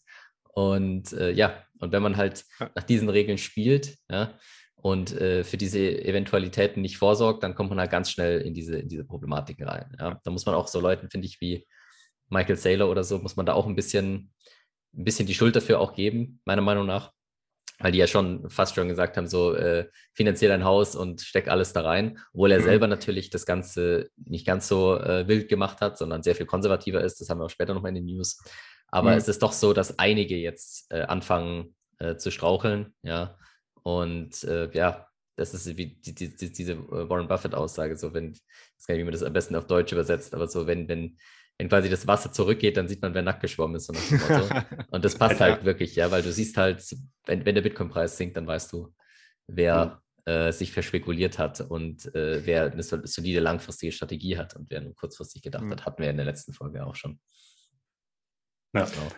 Und 0.55 1.13
äh, 1.13 1.33
ja, 1.33 1.65
und 1.79 1.93
wenn 1.93 2.03
man 2.03 2.17
halt 2.17 2.45
nach 2.75 2.85
diesen 2.85 3.09
Regeln 3.09 3.39
spielt, 3.39 3.97
ja, 4.11 4.39
und 4.77 5.13
äh, 5.13 5.45
für 5.45 5.57
diese 5.57 6.05
Eventualitäten 6.05 6.83
nicht 6.83 6.99
vorsorgt, 6.99 7.45
dann 7.45 7.55
kommt 7.55 7.71
man 7.71 7.79
halt 7.79 7.91
ganz 7.91 8.11
schnell 8.11 8.41
in 8.41 8.53
diese, 8.53 8.79
in 8.79 8.89
diese 8.89 9.05
Problematiken 9.05 9.67
rein. 9.67 9.95
Ja. 9.99 10.21
Da 10.25 10.31
muss 10.31 10.45
man 10.45 10.57
auch 10.57 10.67
so 10.67 10.81
Leuten, 10.81 11.09
finde 11.09 11.27
ich, 11.29 11.41
wie 11.41 11.67
Michael 12.29 12.57
Saylor 12.57 12.91
oder 12.91 13.05
so, 13.05 13.19
muss 13.19 13.37
man 13.37 13.47
da 13.47 13.53
auch 13.53 13.67
ein 13.67 13.77
bisschen 13.77 14.33
ein 14.97 15.05
bisschen 15.05 15.27
die 15.27 15.35
Schuld 15.35 15.57
dafür 15.57 15.81
auch 15.81 15.95
geben, 15.95 16.41
meiner 16.45 16.63
Meinung 16.63 16.87
nach. 16.87 17.13
Weil 17.79 17.91
die 17.91 17.99
ja 17.99 18.07
schon 18.07 18.49
fast 18.49 18.77
schon 18.77 18.87
gesagt 18.87 19.17
haben, 19.17 19.27
so 19.27 19.55
äh, 19.55 19.89
finanziell 20.13 20.53
ein 20.53 20.63
Haus 20.63 20.95
und 20.95 21.21
steck 21.21 21.49
alles 21.49 21.73
da 21.73 21.81
rein, 21.81 22.19
obwohl 22.33 22.53
er 22.53 22.61
mhm. 22.61 22.65
selber 22.65 22.87
natürlich 22.87 23.31
das 23.31 23.45
Ganze 23.45 24.09
nicht 24.17 24.47
ganz 24.47 24.69
so 24.69 24.97
äh, 25.01 25.27
wild 25.27 25.49
gemacht 25.49 25.81
hat, 25.81 25.99
sondern 25.99 26.23
sehr 26.23 26.37
viel 26.37 26.47
konservativer 26.47 27.03
ist. 27.03 27.21
Das 27.21 27.29
haben 27.29 27.41
wir 27.41 27.47
auch 27.47 27.51
später 27.51 27.75
nochmal 27.75 27.89
in 27.89 27.97
den 27.97 28.05
News. 28.05 28.41
Aber 28.87 29.13
mhm. 29.13 29.17
es 29.17 29.27
ist 29.27 29.43
doch 29.43 29.53
so, 29.53 29.73
dass 29.73 29.99
einige 29.99 30.37
jetzt 30.37 30.93
äh, 30.93 31.03
anfangen 31.03 31.75
äh, 31.99 32.17
zu 32.17 32.31
straucheln, 32.31 32.95
ja. 33.03 33.37
Und 33.83 34.45
äh, 34.45 34.71
ja, 34.73 35.09
das 35.37 35.55
ist 35.55 35.77
wie 35.77 35.95
die, 35.95 36.15
die, 36.15 36.37
die, 36.37 36.53
diese 36.53 36.73
äh, 36.73 37.09
Warren 37.09 37.27
Buffett-Aussage, 37.27 37.97
so 37.97 38.15
wenn, 38.15 38.33
ich 38.33 38.43
weiß 38.79 38.87
gar 38.87 38.95
nicht, 38.95 39.01
wie 39.01 39.05
man 39.05 39.13
das 39.13 39.23
am 39.23 39.33
besten 39.33 39.57
auf 39.57 39.67
Deutsch 39.67 39.93
übersetzt, 39.93 40.35
aber 40.35 40.47
so, 40.47 40.67
wenn, 40.67 40.89
wenn, 40.89 41.17
wenn 41.63 41.69
quasi 41.69 41.89
das 41.89 42.09
Wasser 42.09 42.33
zurückgeht, 42.33 42.77
dann 42.77 42.89
sieht 42.89 43.03
man, 43.03 43.15
wer 43.15 43.23
nackt 43.23 43.41
geschwommen 43.41 43.77
ist. 43.77 43.89
Und 44.91 45.05
das 45.05 45.15
passt 45.15 45.41
halt 45.41 45.65
wirklich, 45.65 45.95
ja, 45.95 46.11
weil 46.11 46.23
du 46.23 46.33
siehst 46.33 46.57
halt, 46.57 46.85
wenn, 47.25 47.47
wenn 47.47 47.55
der 47.55 47.63
Bitcoin-Preis 47.63 48.17
sinkt, 48.17 48.37
dann 48.37 48.49
weißt 48.49 48.73
du, 48.73 48.93
wer 49.47 50.03
mhm. 50.27 50.33
äh, 50.33 50.53
sich 50.53 50.73
verspekuliert 50.73 51.39
hat 51.39 51.61
und 51.61 52.13
äh, 52.17 52.45
wer 52.45 52.73
eine 52.73 52.83
solide 52.83 53.39
langfristige 53.39 53.93
Strategie 53.93 54.37
hat 54.37 54.57
und 54.57 54.69
wer 54.71 54.81
nur 54.81 54.97
kurzfristig 54.97 55.41
gedacht 55.41 55.63
mhm. 55.63 55.71
hat, 55.71 55.87
hatten 55.87 56.03
wir 56.03 56.11
in 56.11 56.17
der 56.17 56.27
letzten 56.27 56.53
Folge 56.53 56.85
auch 56.85 56.97
schon. 56.97 57.21
Ja. 58.75 58.85
Genau. 58.85 59.13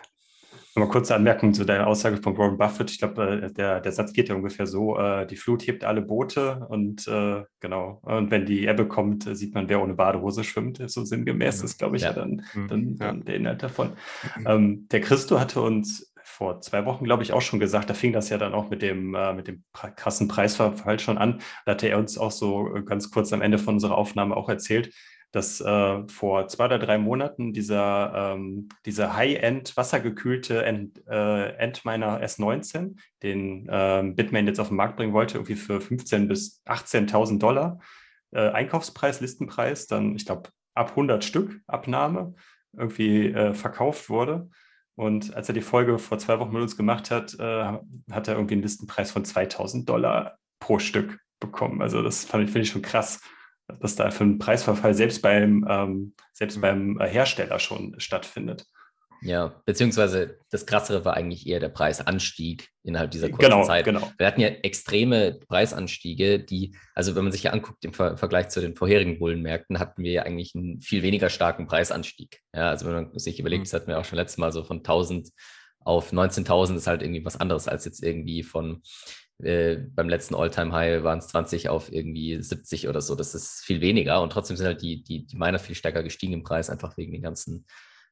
Nochmal 0.75 0.89
kurze 0.89 1.15
Anmerkung 1.15 1.53
zu 1.53 1.63
der 1.63 1.87
Aussage 1.87 2.17
von 2.17 2.37
Warren 2.37 2.57
Buffett. 2.57 2.91
Ich 2.91 2.99
glaube, 2.99 3.43
äh, 3.43 3.53
der, 3.53 3.79
der 3.79 3.91
Satz 3.91 4.13
geht 4.13 4.29
ja 4.29 4.35
ungefähr 4.35 4.67
so: 4.67 4.97
äh, 4.97 5.25
Die 5.25 5.35
Flut 5.35 5.65
hebt 5.67 5.83
alle 5.83 6.01
Boote 6.01 6.65
und 6.69 7.07
äh, 7.07 7.43
genau. 7.59 7.99
Und 8.03 8.31
wenn 8.31 8.45
die 8.45 8.67
Ebbe 8.67 8.87
kommt, 8.87 9.23
sieht 9.35 9.53
man, 9.53 9.69
wer 9.69 9.81
ohne 9.81 9.93
Badehose 9.93 10.43
schwimmt. 10.43 10.81
So 10.87 11.05
sinngemäß 11.05 11.63
ist, 11.63 11.77
glaube 11.77 11.97
ich, 11.97 12.03
ja. 12.03 12.09
ja 12.09 12.13
dann, 12.13 12.43
mhm. 12.53 12.67
dann, 12.67 12.95
dann 12.97 13.17
ja. 13.19 13.23
der 13.23 13.35
Inhalt 13.35 13.63
davon. 13.63 13.91
Mhm. 14.37 14.47
Ähm, 14.47 14.87
der 14.91 15.01
Christo 15.01 15.39
hatte 15.39 15.61
uns 15.61 16.11
vor 16.35 16.59
zwei 16.59 16.85
Wochen, 16.85 17.05
glaube 17.05 17.23
ich, 17.23 17.31
auch 17.31 17.41
schon 17.41 17.59
gesagt, 17.59 17.89
da 17.89 17.93
fing 17.93 18.11
das 18.11 18.29
ja 18.29 18.37
dann 18.37 18.53
auch 18.53 18.69
mit 18.69 18.81
dem, 18.81 19.15
äh, 19.15 19.33
mit 19.33 19.47
dem 19.47 19.63
krassen 19.73 20.27
Preisverfall 20.27 20.99
schon 20.99 21.17
an. 21.17 21.39
Da 21.65 21.73
hatte 21.73 21.87
er 21.87 21.97
uns 21.97 22.17
auch 22.17 22.31
so 22.31 22.69
ganz 22.83 23.09
kurz 23.11 23.31
am 23.31 23.41
Ende 23.41 23.57
von 23.57 23.75
unserer 23.75 23.97
Aufnahme 23.97 24.35
auch 24.35 24.49
erzählt, 24.49 24.93
dass 25.35 25.59
äh, 25.59 26.07
vor 26.07 26.47
zwei 26.47 26.65
oder 26.65 26.79
drei 26.79 26.97
Monaten 26.97 27.51
dieser, 27.51 28.35
ähm, 28.35 28.69
dieser 28.85 29.17
High-End 29.17 29.75
wassergekühlte 29.75 30.63
End, 30.63 31.05
äh, 31.07 31.49
Endminer 31.57 32.21
S19, 32.23 32.95
den 33.21 33.67
äh, 33.67 34.03
Bitmain 34.15 34.47
jetzt 34.47 34.59
auf 34.59 34.69
den 34.69 34.77
Markt 34.77 34.95
bringen 34.95 35.11
wollte, 35.11 35.37
irgendwie 35.37 35.55
für 35.55 35.79
15.000 35.79 36.27
bis 36.27 36.61
18.000 36.65 37.39
Dollar 37.39 37.79
äh, 38.31 38.49
Einkaufspreis, 38.49 39.19
Listenpreis, 39.19 39.87
dann 39.87 40.15
ich 40.15 40.25
glaube 40.25 40.51
ab 40.73 40.91
100 40.91 41.23
Stück 41.25 41.59
Abnahme 41.67 42.35
irgendwie 42.77 43.27
äh, 43.27 43.53
verkauft 43.53 44.09
wurde. 44.09 44.49
Und 44.95 45.35
als 45.35 45.49
er 45.49 45.53
die 45.53 45.61
Folge 45.61 45.99
vor 45.99 46.17
zwei 46.17 46.39
Wochen 46.39 46.53
mit 46.53 46.61
uns 46.61 46.77
gemacht 46.77 47.11
hat, 47.11 47.37
äh, 47.37 47.77
hat 48.09 48.27
er 48.29 48.35
irgendwie 48.35 48.53
einen 48.53 48.63
Listenpreis 48.63 49.11
von 49.11 49.25
2000 49.25 49.89
Dollar 49.89 50.37
pro 50.59 50.79
Stück 50.79 51.19
bekommen. 51.41 51.81
Also 51.81 52.01
das 52.01 52.23
finde 52.23 52.61
ich 52.61 52.69
schon 52.69 52.81
krass 52.81 53.19
dass 53.79 53.95
da 53.95 54.11
für 54.11 54.23
einen 54.23 54.39
Preisverfall 54.39 54.93
selbst 54.93 55.21
beim, 55.21 55.65
ähm, 55.69 56.13
selbst 56.33 56.57
mhm. 56.57 56.61
beim 56.61 56.99
äh, 56.99 57.07
Hersteller 57.07 57.59
schon 57.59 57.95
stattfindet. 57.99 58.65
Ja, 59.21 59.59
beziehungsweise 59.65 60.39
das 60.51 60.65
Krassere 60.65 61.03
war 61.03 61.15
eigentlich 61.15 61.47
eher 61.47 61.59
der 61.59 61.69
Preisanstieg 61.69 62.69
innerhalb 62.83 63.11
dieser 63.11 63.29
kurzen 63.29 63.49
genau, 63.49 63.63
Zeit. 63.63 63.85
Genau. 63.85 64.11
Wir 64.17 64.27
hatten 64.27 64.41
ja 64.41 64.49
extreme 64.49 65.39
Preisanstiege, 65.47 66.39
die, 66.39 66.75
also 66.93 67.15
wenn 67.15 67.23
man 67.23 67.31
sich 67.31 67.43
ja 67.43 67.51
anguckt 67.51 67.83
im 67.85 67.93
Ver 67.93 68.17
Vergleich 68.17 68.49
zu 68.49 68.61
den 68.61 68.75
vorherigen 68.75 69.17
Bullenmärkten, 69.17 69.79
hatten 69.79 70.03
wir 70.03 70.11
ja 70.11 70.23
eigentlich 70.23 70.53
einen 70.53 70.79
viel 70.79 71.01
weniger 71.01 71.29
starken 71.29 71.65
Preisanstieg. 71.65 72.41
Ja, 72.53 72.69
also 72.69 72.85
wenn 72.85 72.93
man 72.93 73.17
sich 73.17 73.39
überlegt, 73.39 73.61
mhm. 73.61 73.63
das 73.65 73.73
hatten 73.73 73.87
wir 73.87 73.99
auch 73.99 74.05
schon 74.05 74.17
letztes 74.17 74.37
Mal 74.37 74.51
so 74.51 74.63
von 74.63 74.77
1000 74.77 75.29
auf 75.79 76.11
19.000 76.11 76.77
ist 76.77 76.87
halt 76.87 77.03
irgendwie 77.03 77.23
was 77.23 77.39
anderes 77.39 77.67
als 77.67 77.85
jetzt 77.85 78.03
irgendwie 78.03 78.41
von 78.43 78.81
äh, 79.43 79.77
beim 79.77 80.07
letzten 80.07 80.35
All-Time-High 80.35 81.03
waren 81.03 81.19
es 81.19 81.27
20 81.27 81.69
auf 81.69 81.91
irgendwie 81.91 82.41
70 82.41 82.87
oder 82.87 83.01
so. 83.01 83.15
Das 83.15 83.35
ist 83.35 83.63
viel 83.65 83.81
weniger 83.81 84.21
und 84.21 84.31
trotzdem 84.31 84.55
sind 84.55 84.65
halt 84.65 84.81
die, 84.81 85.03
die, 85.03 85.25
die 85.25 85.37
Miner 85.37 85.59
viel 85.59 85.75
stärker 85.75 86.03
gestiegen 86.03 86.33
im 86.33 86.43
Preis, 86.43 86.69
einfach 86.69 86.97
wegen 86.97 87.11
den 87.11 87.21
ganzen 87.21 87.65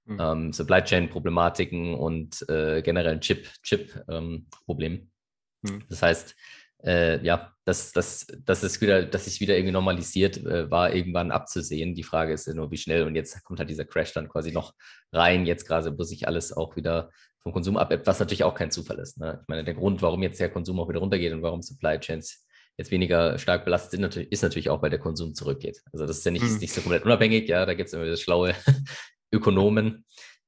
mhm. 0.06 0.18
ähm, 0.20 0.54
Supply 0.54 0.84
Chain-Problematiken 0.84 1.96
und 1.96 2.48
äh, 2.50 2.82
generellen 2.82 3.22
Chip-Problemen. 3.22 3.62
Chip, 3.64 4.06
ähm, 4.10 5.78
mhm. 5.78 5.84
Das 5.90 6.02
heißt, 6.02 6.36
äh, 6.84 7.24
ja, 7.26 7.54
dass, 7.64 7.94
dass, 7.94 8.28
dass 8.44 8.64
es 8.64 8.82
wieder, 8.82 9.06
dass 9.06 9.26
sich 9.26 9.40
wieder 9.40 9.56
irgendwie 9.56 9.72
normalisiert, 9.72 10.38
äh, 10.38 10.70
war 10.70 10.94
irgendwann 10.94 11.32
abzusehen. 11.32 11.96
Die 11.96 12.04
Frage 12.04 12.34
ist 12.34 12.48
ja 12.48 12.54
nur, 12.54 12.72
wie 12.72 12.78
schnell. 12.78 13.04
Und 13.04 13.16
jetzt 13.16 13.42
kommt 13.46 13.60
halt 13.60 13.70
dieser 13.70 13.86
Crash 13.86 14.12
dann 14.12 14.28
quasi 14.28 14.52
noch 14.52 14.74
rein. 15.14 15.46
Jetzt 15.46 15.66
gerade, 15.66 15.98
wo 15.98 16.04
sich 16.04 16.28
alles 16.28 16.52
auch 16.52 16.76
wieder 16.76 17.10
vom 17.44 17.54
Konsum 17.54 17.78
abebbt, 17.78 18.08
was 18.08 18.20
natürlich 18.20 18.44
auch 18.44 18.56
kein 18.56 18.72
Zufall 18.72 19.00
ist. 19.00 19.20
Ne? 19.20 19.40
Ich 19.42 19.48
meine, 19.48 19.64
der 19.64 19.74
Grund, 19.74 20.02
warum 20.02 20.24
jetzt 20.24 20.40
der 20.40 20.50
Konsum 20.50 20.80
auch 20.80 20.90
wieder 20.90 21.00
runtergeht 21.00 21.34
und 21.34 21.42
warum 21.42 21.62
Supply 21.62 22.00
Chains 22.00 22.46
jetzt 22.78 22.90
weniger 22.90 23.38
stark 23.38 23.66
belastet 23.66 23.92
sind, 23.92 24.02
natürlich, 24.02 24.32
ist 24.32 24.44
natürlich 24.44 24.70
auch, 24.70 24.82
weil 24.82 24.90
der 24.90 25.00
Konsum 25.00 25.36
zurückgeht. 25.36 25.82
Also 25.92 26.08
das 26.08 26.18
ist 26.18 26.26
ja 26.26 26.32
nicht, 26.32 26.44
mhm. 26.44 26.58
nicht 26.58 26.74
so 26.74 26.82
komplett 26.82 27.06
unabhängig. 27.06 27.48
Ja, 27.48 27.66
da 27.66 27.74
gibt 27.74 27.88
es 27.88 27.94
immer 27.94 28.16
schlaue 28.16 28.56
Ökonomen, 29.32 30.06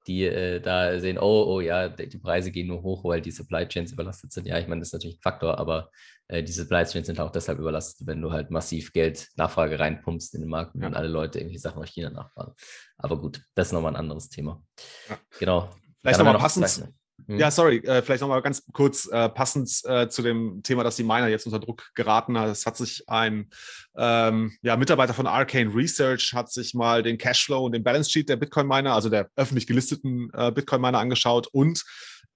die 0.07 0.23
äh, 0.23 0.61
da 0.61 0.97
sehen, 0.99 1.17
oh, 1.19 1.45
oh 1.47 1.59
ja, 1.59 1.89
die 1.89 2.17
Preise 2.17 2.51
gehen 2.51 2.67
nur 2.67 2.81
hoch, 2.81 3.03
weil 3.03 3.21
die 3.21 3.31
Supply 3.31 3.67
Chains 3.67 3.91
überlastet 3.91 4.31
sind. 4.31 4.47
Ja, 4.47 4.57
ich 4.57 4.67
meine, 4.67 4.79
das 4.79 4.89
ist 4.89 4.93
natürlich 4.93 5.17
ein 5.17 5.21
Faktor, 5.21 5.57
aber 5.59 5.91
äh, 6.27 6.43
die 6.43 6.51
Supply 6.51 6.85
Chains 6.85 7.07
sind 7.07 7.19
auch 7.19 7.31
deshalb 7.31 7.59
überlastet, 7.59 8.07
wenn 8.07 8.21
du 8.21 8.31
halt 8.31 8.51
massiv 8.51 8.93
Geld, 8.93 9.27
Nachfrage 9.35 9.79
reinpumpst 9.79 10.33
in 10.35 10.41
den 10.41 10.49
Markt 10.49 10.75
ja. 10.75 10.87
und 10.87 10.95
alle 10.95 11.09
Leute 11.09 11.39
irgendwie 11.39 11.57
Sachen 11.57 11.81
aus 11.81 11.89
China 11.89 12.09
nachfragen. 12.09 12.53
Aber 12.97 13.19
gut, 13.19 13.41
das 13.55 13.67
ist 13.67 13.73
nochmal 13.73 13.93
ein 13.93 13.99
anderes 13.99 14.29
Thema. 14.29 14.63
Ja. 15.09 15.19
Genau. 15.39 15.69
Vielleicht 16.05 16.19
nochmal 16.19 16.37
passend, 16.37 16.93
hm. 17.27 17.39
Ja, 17.39 17.49
sorry, 17.49 17.77
äh, 17.77 18.01
vielleicht 18.01 18.21
nochmal 18.21 18.41
ganz 18.41 18.63
kurz 18.71 19.07
äh, 19.07 19.29
passend 19.29 19.81
äh, 19.85 20.09
zu 20.09 20.21
dem 20.21 20.61
Thema, 20.63 20.83
dass 20.83 20.97
die 20.97 21.03
Miner 21.03 21.27
jetzt 21.27 21.45
unter 21.45 21.59
Druck 21.59 21.89
geraten. 21.95 22.35
Es 22.35 22.65
hat 22.65 22.77
sich 22.77 23.03
ein 23.07 23.49
ähm, 23.97 24.55
ja, 24.61 24.75
Mitarbeiter 24.75 25.13
von 25.13 25.25
Arcane 25.25 25.73
Research 25.73 26.33
hat 26.33 26.51
sich 26.51 26.73
mal 26.73 27.01
den 27.01 27.17
Cashflow 27.17 27.65
und 27.65 27.71
den 27.71 27.83
Balance 27.83 28.11
Sheet 28.11 28.29
der 28.29 28.35
Bitcoin-Miner, 28.35 28.93
also 28.93 29.09
der 29.09 29.29
öffentlich 29.35 29.65
gelisteten 29.65 30.29
äh, 30.33 30.51
Bitcoin-Miner 30.51 30.99
angeschaut 30.99 31.47
und 31.47 31.83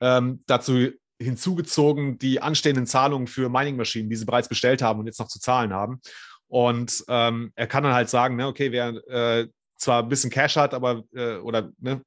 ähm, 0.01 0.43
dazu 0.47 0.87
hinzugezogen 1.21 2.17
die 2.17 2.41
anstehenden 2.41 2.87
Zahlungen 2.87 3.27
für 3.27 3.49
Mining-Maschinen, 3.49 4.09
die 4.09 4.15
sie 4.15 4.25
bereits 4.25 4.47
bestellt 4.47 4.81
haben 4.81 4.99
und 4.99 5.05
jetzt 5.05 5.19
noch 5.19 5.27
zu 5.27 5.39
zahlen 5.39 5.73
haben. 5.73 6.01
Und 6.47 7.03
ähm, 7.09 7.51
er 7.55 7.67
kann 7.67 7.83
dann 7.83 7.93
halt 7.93 8.09
sagen, 8.09 8.37
ne, 8.37 8.47
okay, 8.47 8.71
wer 8.71 8.89
äh, 9.09 9.47
zwar 9.77 10.03
ein 10.03 10.09
bisschen 10.09 10.31
Cash 10.31 10.55
hat, 10.55 10.73
aber 10.73 11.03
äh, 11.13 11.35
oder 11.35 11.71
ne, 11.79 12.01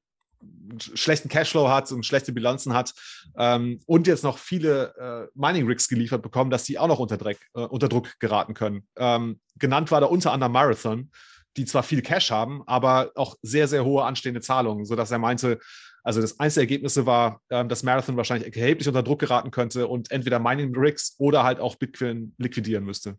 schlechten 0.94 1.28
Cashflow 1.28 1.68
hat 1.68 1.90
und 1.92 2.04
schlechte 2.04 2.32
Bilanzen 2.32 2.74
hat 2.74 2.94
ähm, 3.36 3.80
und 3.86 4.06
jetzt 4.06 4.24
noch 4.24 4.38
viele 4.38 4.94
äh, 4.96 5.28
Mining 5.34 5.66
Rigs 5.66 5.88
geliefert 5.88 6.22
bekommen, 6.22 6.50
dass 6.50 6.64
die 6.64 6.78
auch 6.78 6.88
noch 6.88 6.98
unter, 6.98 7.16
Dreck, 7.16 7.38
äh, 7.54 7.60
unter 7.60 7.88
Druck 7.88 8.18
geraten 8.20 8.54
können. 8.54 8.86
Ähm, 8.96 9.40
genannt 9.56 9.90
war 9.90 10.00
da 10.00 10.06
unter 10.06 10.32
anderem 10.32 10.52
Marathon, 10.52 11.10
die 11.56 11.64
zwar 11.64 11.82
viel 11.82 12.02
Cash 12.02 12.30
haben, 12.30 12.62
aber 12.66 13.12
auch 13.14 13.36
sehr, 13.42 13.68
sehr 13.68 13.84
hohe 13.84 14.04
anstehende 14.04 14.40
Zahlungen, 14.40 14.84
sodass 14.84 15.10
er 15.10 15.18
meinte, 15.18 15.58
also 16.02 16.20
das 16.20 16.40
einzige 16.40 16.62
Ergebnis 16.62 16.96
war, 17.04 17.40
ähm, 17.50 17.68
dass 17.68 17.82
Marathon 17.82 18.16
wahrscheinlich 18.16 18.56
erheblich 18.56 18.88
unter 18.88 19.02
Druck 19.02 19.20
geraten 19.20 19.50
könnte 19.50 19.86
und 19.86 20.10
entweder 20.10 20.38
Mining 20.38 20.74
Rigs 20.76 21.14
oder 21.18 21.44
halt 21.44 21.60
auch 21.60 21.76
Bitcoin 21.76 22.34
liquidieren 22.38 22.84
müsste. 22.84 23.18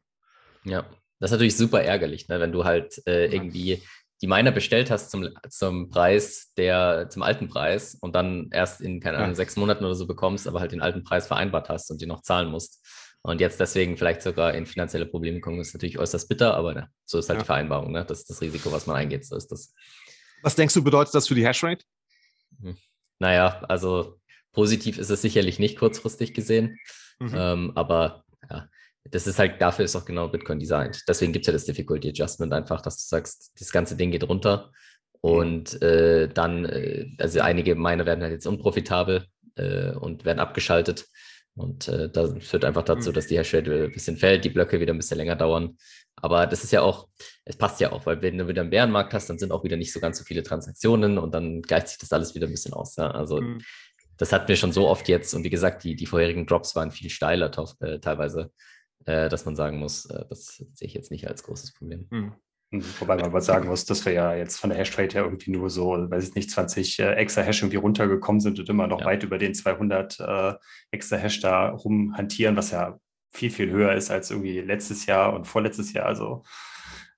Ja, 0.66 0.86
das 1.20 1.30
ist 1.30 1.34
natürlich 1.34 1.56
super 1.56 1.82
ärgerlich, 1.82 2.28
ne? 2.28 2.40
wenn 2.40 2.52
du 2.52 2.66
halt 2.66 3.02
äh, 3.08 3.34
irgendwie 3.34 3.82
die 4.24 4.28
Miner 4.28 4.52
bestellt 4.52 4.90
hast 4.90 5.12
zum, 5.12 5.28
zum 5.50 5.90
Preis, 5.90 6.54
der, 6.56 7.10
zum 7.10 7.24
alten 7.24 7.50
Preis 7.50 7.98
und 8.00 8.16
dann 8.16 8.48
erst 8.52 8.80
in, 8.80 9.02
keine 9.02 9.18
Ahnung, 9.18 9.32
ja. 9.32 9.36
sechs 9.36 9.58
Monaten 9.58 9.84
oder 9.84 9.96
so 9.96 10.08
bekommst, 10.08 10.48
aber 10.48 10.62
halt 10.62 10.72
den 10.72 10.82
alten 10.82 11.04
Preis 11.04 11.28
vereinbart 11.28 11.68
hast 11.68 11.92
und 11.92 12.00
die 12.00 12.06
noch 12.06 12.22
zahlen 12.22 12.50
musst. 12.50 12.88
Und 13.22 13.42
jetzt 13.42 13.60
deswegen 13.60 13.98
vielleicht 13.98 14.22
sogar 14.22 14.54
in 14.54 14.66
finanzielle 14.66 15.08
Probleme 15.08 15.42
kommen, 15.42 15.60
ist 15.60 15.74
natürlich 15.74 16.00
äußerst 16.00 16.30
bitter, 16.30 16.54
aber 16.54 16.74
ne, 16.74 16.90
so 17.04 17.20
ist 17.20 17.28
halt 17.28 17.40
ja. 17.40 17.44
die 17.44 17.48
Vereinbarung. 17.48 17.92
Ne? 17.92 18.06
Das 18.06 18.20
ist 18.20 18.30
das 18.30 18.40
Risiko, 18.40 18.72
was 18.72 18.88
man 18.88 18.96
eingeht. 18.96 19.26
So 19.26 19.36
ist 19.36 19.52
das. 19.52 19.74
Was 20.42 20.56
denkst 20.56 20.74
du, 20.74 20.86
bedeutet 20.86 21.14
das 21.14 21.28
für 21.28 21.36
die 21.36 21.46
Hashrate? 21.46 21.84
Hm. 22.62 22.78
Naja, 23.20 23.62
also 23.68 24.22
positiv 24.54 25.00
ist 25.00 25.10
es 25.10 25.22
sicherlich 25.22 25.60
nicht 25.60 25.78
kurzfristig 25.78 26.34
gesehen. 26.34 26.78
Mhm. 27.20 27.34
Ähm, 27.36 27.72
aber 27.76 28.24
ja, 28.50 28.70
das 29.10 29.28
ist 29.28 29.40
halt, 29.40 29.62
dafür 29.62 29.86
ist 29.86 29.96
auch 29.96 30.06
genau 30.06 30.28
Bitcoin 30.28 30.60
designt. 30.60 31.04
Deswegen 31.08 31.34
gibt 31.34 31.44
es 31.44 31.48
ja 31.48 31.54
das 31.54 31.66
Difficulty 31.66 32.10
Adjustment 32.10 32.54
einfach, 32.54 32.82
dass 32.82 32.98
du 32.98 33.04
sagst, 33.08 33.52
das 33.60 33.72
ganze 33.72 33.96
Ding 33.96 34.12
geht 34.12 34.28
runter 34.28 34.72
und 35.22 35.82
äh, 35.82 36.28
dann, 36.28 36.66
äh, 36.66 37.08
also 37.18 37.42
einige 37.42 37.76
Miner 37.76 38.06
werden 38.06 38.22
halt 38.22 38.34
jetzt 38.34 38.46
unprofitabel 38.46 39.26
äh, 39.56 39.92
und 39.92 40.26
werden 40.26 40.40
abgeschaltet. 40.40 41.06
Und 41.56 41.88
äh, 41.88 42.10
das 42.10 42.34
führt 42.46 42.66
einfach 42.66 42.84
dazu, 42.84 43.10
mhm. 43.10 43.14
dass 43.14 43.28
die 43.28 43.38
Hashrate 43.38 43.86
ein 43.86 43.92
bisschen 43.92 44.18
fällt, 44.18 44.44
die 44.44 44.50
Blöcke 44.50 44.80
wieder 44.80 44.94
ein 44.94 44.98
bisschen 44.98 45.18
länger 45.18 45.36
dauern. 45.36 45.78
Aber 46.16 46.48
das 46.48 46.64
ist 46.64 46.72
ja 46.72 46.82
auch, 46.82 47.08
es 47.46 47.56
passt 47.56 47.80
ja 47.80 47.92
auch, 47.92 48.06
weil 48.06 48.22
wenn 48.22 48.38
du 48.38 48.48
wieder 48.48 48.62
einen 48.62 48.70
Bärenmarkt 48.70 49.14
hast, 49.14 49.30
dann 49.30 49.38
sind 49.38 49.52
auch 49.52 49.64
wieder 49.64 49.78
nicht 49.78 49.94
so 49.94 50.00
ganz 50.00 50.18
so 50.18 50.24
viele 50.24 50.44
Transaktionen 50.44 51.18
und 51.18 51.34
dann 51.34 51.62
gleicht 51.62 51.90
sich 51.90 51.98
das 51.98 52.12
alles 52.12 52.36
wieder 52.36 52.48
ein 52.48 52.52
bisschen 52.52 52.74
aus. 52.74 52.96
Ja? 52.96 53.12
Also 53.12 53.42
mhm. 53.42 53.62
das 54.18 54.34
hatten 54.34 54.48
wir 54.48 54.56
schon 54.56 54.72
so 54.72 54.88
oft 54.88 55.08
jetzt 55.08 55.34
und 55.34 55.44
wie 55.44 55.50
gesagt, 55.50 55.84
die, 55.84 55.96
die 55.96 56.06
vorherigen 56.06 56.48
Drops 56.48 56.76
waren 56.76 56.92
viel 56.92 57.10
steiler 57.10 57.52
äh, 57.82 58.00
teilweise 58.00 58.52
äh, 59.06 59.30
dass 59.30 59.46
man 59.46 59.56
sagen 59.56 59.80
muss, 59.80 60.06
äh, 60.06 60.26
das 60.30 60.56
sehe 60.56 60.88
ich 60.88 60.94
jetzt 60.94 61.12
nicht 61.12 61.28
als 61.28 61.44
großes 61.44 61.74
Problem. 61.74 62.08
Hm. 62.12 62.34
hm. 62.72 62.84
Wobei 63.00 63.16
man 63.16 63.26
aber 63.26 63.42
sagen 63.42 63.68
muss, 63.68 63.86
dass 63.86 64.06
wir 64.06 64.14
ja 64.14 64.36
jetzt 64.36 64.60
von 64.60 64.70
der 64.70 64.80
Hashrate 64.80 65.16
her 65.16 65.24
irgendwie 65.24 65.52
nur 65.52 65.70
so, 65.70 65.92
weiß 65.92 66.30
ich 66.30 66.36
nicht, 66.36 66.52
20 66.52 67.00
äh, 67.00 67.14
extra 67.14 67.42
Hash 67.42 67.62
irgendwie 67.62 67.78
runtergekommen 67.78 68.42
sind 68.42 68.60
und 68.60 68.70
immer 68.70 68.88
noch 68.88 69.02
ja. 69.02 69.06
weit 69.06 69.24
über 69.24 69.38
den 69.38 69.54
200 69.54 70.20
äh, 70.20 70.54
extra 70.92 71.18
Hash 71.18 71.40
da 71.40 71.70
rumhantieren, 71.70 72.56
was 72.56 72.72
ja 72.72 73.00
viel, 73.32 73.50
viel 73.50 73.72
höher 73.72 73.94
ist 73.94 74.12
als 74.12 74.30
irgendwie 74.32 74.60
letztes 74.62 75.06
Jahr 75.06 75.34
und 75.34 75.46
vorletztes 75.46 75.94
Jahr. 75.94 76.06
Also 76.06 76.44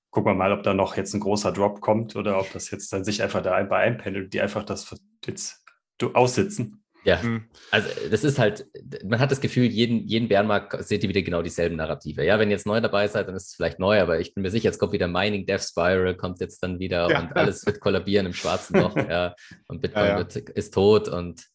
gucken 0.09 0.31
wir 0.31 0.35
mal, 0.35 0.53
ob 0.53 0.63
da 0.63 0.73
noch 0.73 0.95
jetzt 0.95 1.13
ein 1.13 1.19
großer 1.19 1.51
Drop 1.51 1.81
kommt 1.81 2.15
oder 2.15 2.39
ob 2.39 2.51
das 2.53 2.71
jetzt 2.71 2.91
dann 2.93 3.03
sich 3.03 3.21
einfach 3.21 3.41
da 3.41 3.61
bei 3.63 3.79
einpendelt, 3.79 4.33
die 4.33 4.41
einfach 4.41 4.63
das 4.63 4.95
jetzt 5.25 5.65
aussitzen. 6.13 6.84
Ja, 7.05 7.21
mhm. 7.21 7.45
also 7.69 7.87
das 8.09 8.23
ist 8.23 8.39
halt, 8.39 8.65
man 9.03 9.19
hat 9.19 9.29
das 9.29 9.39
Gefühl, 9.39 9.65
jeden, 9.65 10.07
jeden 10.07 10.27
Bärenmarkt 10.27 10.83
seht 10.83 11.03
ihr 11.03 11.09
wieder 11.09 11.21
genau 11.21 11.43
dieselben 11.43 11.75
Narrative. 11.75 12.25
Ja, 12.25 12.39
wenn 12.39 12.49
ihr 12.49 12.55
jetzt 12.55 12.65
neu 12.65 12.81
dabei 12.81 13.07
seid, 13.07 13.27
dann 13.27 13.35
ist 13.35 13.49
es 13.49 13.55
vielleicht 13.55 13.77
neu, 13.77 14.01
aber 14.01 14.19
ich 14.19 14.33
bin 14.33 14.41
mir 14.41 14.49
sicher, 14.49 14.65
jetzt 14.65 14.79
kommt 14.79 14.91
wieder 14.91 15.07
Mining 15.07 15.45
Death 15.45 15.61
Spiral, 15.61 16.17
kommt 16.17 16.41
jetzt 16.41 16.63
dann 16.63 16.79
wieder 16.79 17.07
ja. 17.09 17.19
und 17.19 17.35
alles 17.35 17.63
wird 17.65 17.79
kollabieren 17.79 18.25
im 18.25 18.33
schwarzen 18.33 18.79
Loch, 18.81 18.95
ja, 18.95 19.35
und 19.67 19.83
Bitcoin 19.83 20.03
ja, 20.03 20.09
ja. 20.11 20.17
Wird, 20.17 20.35
ist 20.35 20.73
tot 20.73 21.07
und, 21.07 21.45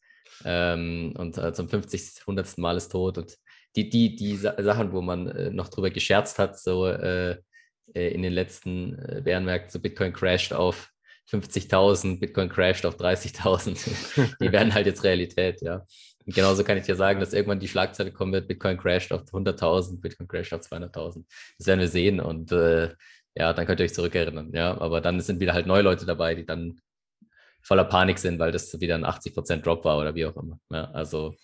ähm, 0.44 1.14
und 1.18 1.36
äh, 1.36 1.52
zum 1.52 1.68
50. 1.68 2.20
100. 2.20 2.58
Mal 2.58 2.76
ist 2.76 2.92
tot 2.92 3.18
und 3.18 3.36
die, 3.74 3.88
die, 3.88 4.14
die 4.14 4.36
Sachen, 4.36 4.92
wo 4.92 5.02
man 5.02 5.26
äh, 5.28 5.50
noch 5.50 5.68
drüber 5.68 5.90
gescherzt 5.90 6.38
hat, 6.38 6.58
so 6.58 6.86
äh, 6.86 7.36
äh 7.94 8.14
in 8.14 8.22
den 8.22 8.32
letzten 8.32 8.98
äh, 8.98 9.20
Bärenmärkten, 9.24 9.70
so 9.70 9.80
Bitcoin 9.80 10.12
crasht 10.12 10.52
auf 10.52 10.90
50.000, 11.30 12.20
Bitcoin 12.20 12.48
crasht 12.48 12.84
auf 12.86 12.96
30.000. 12.96 14.36
die 14.40 14.52
werden 14.52 14.74
halt 14.74 14.86
jetzt 14.86 15.04
Realität, 15.04 15.60
ja. 15.62 15.86
Und 16.26 16.34
genauso 16.34 16.64
kann 16.64 16.76
ich 16.76 16.84
dir 16.84 16.96
sagen, 16.96 17.20
dass 17.20 17.32
irgendwann 17.32 17.60
die 17.60 17.68
Schlagzeile 17.68 18.12
kommen 18.12 18.32
wird, 18.32 18.48
Bitcoin 18.48 18.76
crasht 18.76 19.12
auf 19.12 19.22
100.000, 19.22 20.00
Bitcoin 20.00 20.28
crasht 20.28 20.52
auf 20.52 20.62
200.000. 20.62 21.24
Das 21.58 21.66
werden 21.66 21.80
wir 21.80 21.88
sehen 21.88 22.20
und 22.20 22.52
äh, 22.52 22.90
ja, 23.36 23.52
dann 23.52 23.66
könnt 23.66 23.80
ihr 23.80 23.84
euch 23.84 23.94
zurückerinnern, 23.94 24.50
ja. 24.52 24.78
Aber 24.80 25.00
dann 25.00 25.20
sind 25.20 25.40
wieder 25.40 25.54
halt 25.54 25.66
neue 25.66 25.82
Leute 25.82 26.04
dabei, 26.04 26.34
die 26.34 26.44
dann 26.44 26.80
voller 27.62 27.84
Panik 27.84 28.18
sind, 28.18 28.38
weil 28.38 28.52
das 28.52 28.80
wieder 28.80 28.94
ein 28.94 29.04
80% 29.04 29.58
Drop 29.62 29.84
war 29.84 29.98
oder 29.98 30.14
wie 30.14 30.26
auch 30.26 30.36
immer. 30.36 30.58
Ja, 30.70 30.90
also 30.92 31.34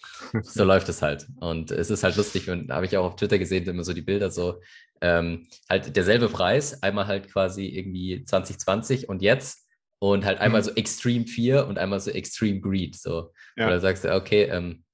so 0.42 0.64
läuft 0.64 0.88
es 0.88 1.02
halt. 1.02 1.26
Und 1.40 1.70
es 1.70 1.90
ist 1.90 2.02
halt 2.02 2.16
lustig, 2.16 2.48
und 2.50 2.70
habe 2.72 2.86
ich 2.86 2.96
auch 2.96 3.04
auf 3.04 3.16
Twitter 3.16 3.38
gesehen, 3.38 3.64
immer 3.68 3.84
so 3.84 3.92
die 3.92 4.02
Bilder 4.02 4.30
so, 4.30 4.60
ähm, 5.00 5.46
halt 5.68 5.94
derselbe 5.94 6.28
Preis, 6.28 6.82
einmal 6.82 7.06
halt 7.06 7.30
quasi 7.30 7.66
irgendwie 7.66 8.24
2020 8.24 9.08
und 9.08 9.22
jetzt 9.22 9.65
und 10.12 10.24
halt 10.24 10.40
einmal 10.40 10.60
mhm. 10.60 10.66
so 10.66 10.74
Extreme 10.74 11.26
4 11.26 11.66
und 11.66 11.78
einmal 11.78 12.00
so 12.00 12.10
Extreme 12.10 12.60
Greed. 12.60 12.96
So. 12.96 13.32
Ja. 13.56 13.66
Oder 13.66 13.80
sagst 13.80 14.04
du, 14.04 14.14
okay, 14.14 14.44
ähm, 14.44 14.84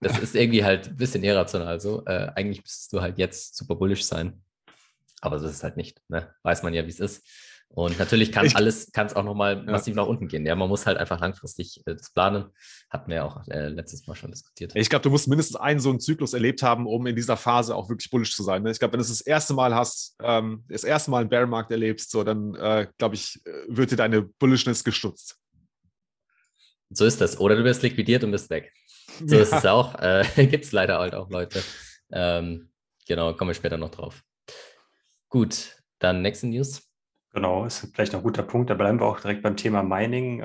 das 0.00 0.18
ist 0.18 0.34
irgendwie 0.34 0.64
halt 0.64 0.88
ein 0.88 0.96
bisschen 0.96 1.24
irrational 1.24 1.80
so. 1.80 2.04
Äh, 2.06 2.30
eigentlich 2.34 2.62
müsstest 2.62 2.92
du 2.92 3.00
halt 3.00 3.18
jetzt 3.18 3.56
super 3.56 3.74
bullish 3.74 4.04
sein. 4.04 4.42
Aber 5.20 5.38
so 5.38 5.46
ist 5.46 5.54
es 5.54 5.64
halt 5.64 5.76
nicht. 5.76 6.00
Ne? 6.08 6.34
Weiß 6.42 6.62
man 6.62 6.74
ja, 6.74 6.84
wie 6.84 6.90
es 6.90 7.00
ist. 7.00 7.26
Und 7.74 7.98
natürlich 7.98 8.30
kann 8.30 8.46
ich, 8.46 8.54
alles, 8.54 8.92
kann 8.92 9.08
es 9.08 9.16
auch 9.16 9.24
nochmal 9.24 9.56
ja. 9.56 9.72
massiv 9.72 9.96
nach 9.96 10.06
unten 10.06 10.28
gehen. 10.28 10.46
Ja, 10.46 10.54
man 10.54 10.68
muss 10.68 10.86
halt 10.86 10.96
einfach 10.96 11.20
langfristig 11.20 11.82
äh, 11.86 11.96
das 11.96 12.12
planen. 12.12 12.44
Hatten 12.88 13.08
wir 13.08 13.16
ja 13.16 13.24
auch 13.24 13.44
äh, 13.48 13.68
letztes 13.68 14.06
Mal 14.06 14.14
schon 14.14 14.30
diskutiert. 14.30 14.72
Ich 14.76 14.88
glaube, 14.88 15.02
du 15.02 15.10
musst 15.10 15.26
mindestens 15.26 15.56
einen 15.56 15.80
so 15.80 15.90
einen 15.90 15.98
Zyklus 15.98 16.34
erlebt 16.34 16.62
haben, 16.62 16.86
um 16.86 17.04
in 17.08 17.16
dieser 17.16 17.36
Phase 17.36 17.74
auch 17.74 17.88
wirklich 17.88 18.10
bullish 18.10 18.36
zu 18.36 18.44
sein. 18.44 18.62
Ne? 18.62 18.70
Ich 18.70 18.78
glaube, 18.78 18.92
wenn 18.92 18.98
du 18.98 19.02
es 19.02 19.08
das 19.08 19.22
erste 19.22 19.54
Mal 19.54 19.74
hast, 19.74 20.14
ähm, 20.22 20.62
das 20.68 20.84
erste 20.84 21.10
Mal 21.10 21.22
einen 21.22 21.30
Bear-Markt 21.30 21.72
erlebst, 21.72 22.12
so, 22.12 22.22
dann 22.22 22.54
äh, 22.54 22.86
glaube 22.96 23.16
ich, 23.16 23.40
äh, 23.44 23.50
wird 23.66 23.90
dir 23.90 23.96
deine 23.96 24.22
Bullishness 24.22 24.84
gestutzt. 24.84 25.36
So 26.90 27.06
ist 27.06 27.20
das. 27.20 27.40
Oder 27.40 27.56
du 27.56 27.64
wirst 27.64 27.82
liquidiert 27.82 28.22
und 28.22 28.30
bist 28.30 28.50
weg. 28.50 28.72
So 29.26 29.36
ja. 29.36 29.42
ist 29.42 29.52
es 29.52 29.66
auch. 29.66 29.94
Äh, 30.00 30.24
Gibt 30.46 30.64
es 30.64 30.72
leider 30.72 30.98
halt 30.98 31.14
auch 31.14 31.30
Leute. 31.30 31.62
Ähm, 32.10 32.70
genau, 33.06 33.32
kommen 33.34 33.50
wir 33.50 33.54
später 33.54 33.76
noch 33.76 33.90
drauf. 33.90 34.24
Gut, 35.28 35.76
dann 36.00 36.20
nächste 36.20 36.48
News. 36.48 36.82
Genau, 37.34 37.64
ist 37.64 37.90
vielleicht 37.92 38.12
noch 38.12 38.20
ein 38.20 38.24
guter 38.24 38.44
Punkt. 38.44 38.70
Da 38.70 38.74
bleiben 38.74 39.00
wir 39.00 39.06
auch 39.06 39.18
direkt 39.18 39.42
beim 39.42 39.56
Thema 39.56 39.82
Mining. 39.82 40.40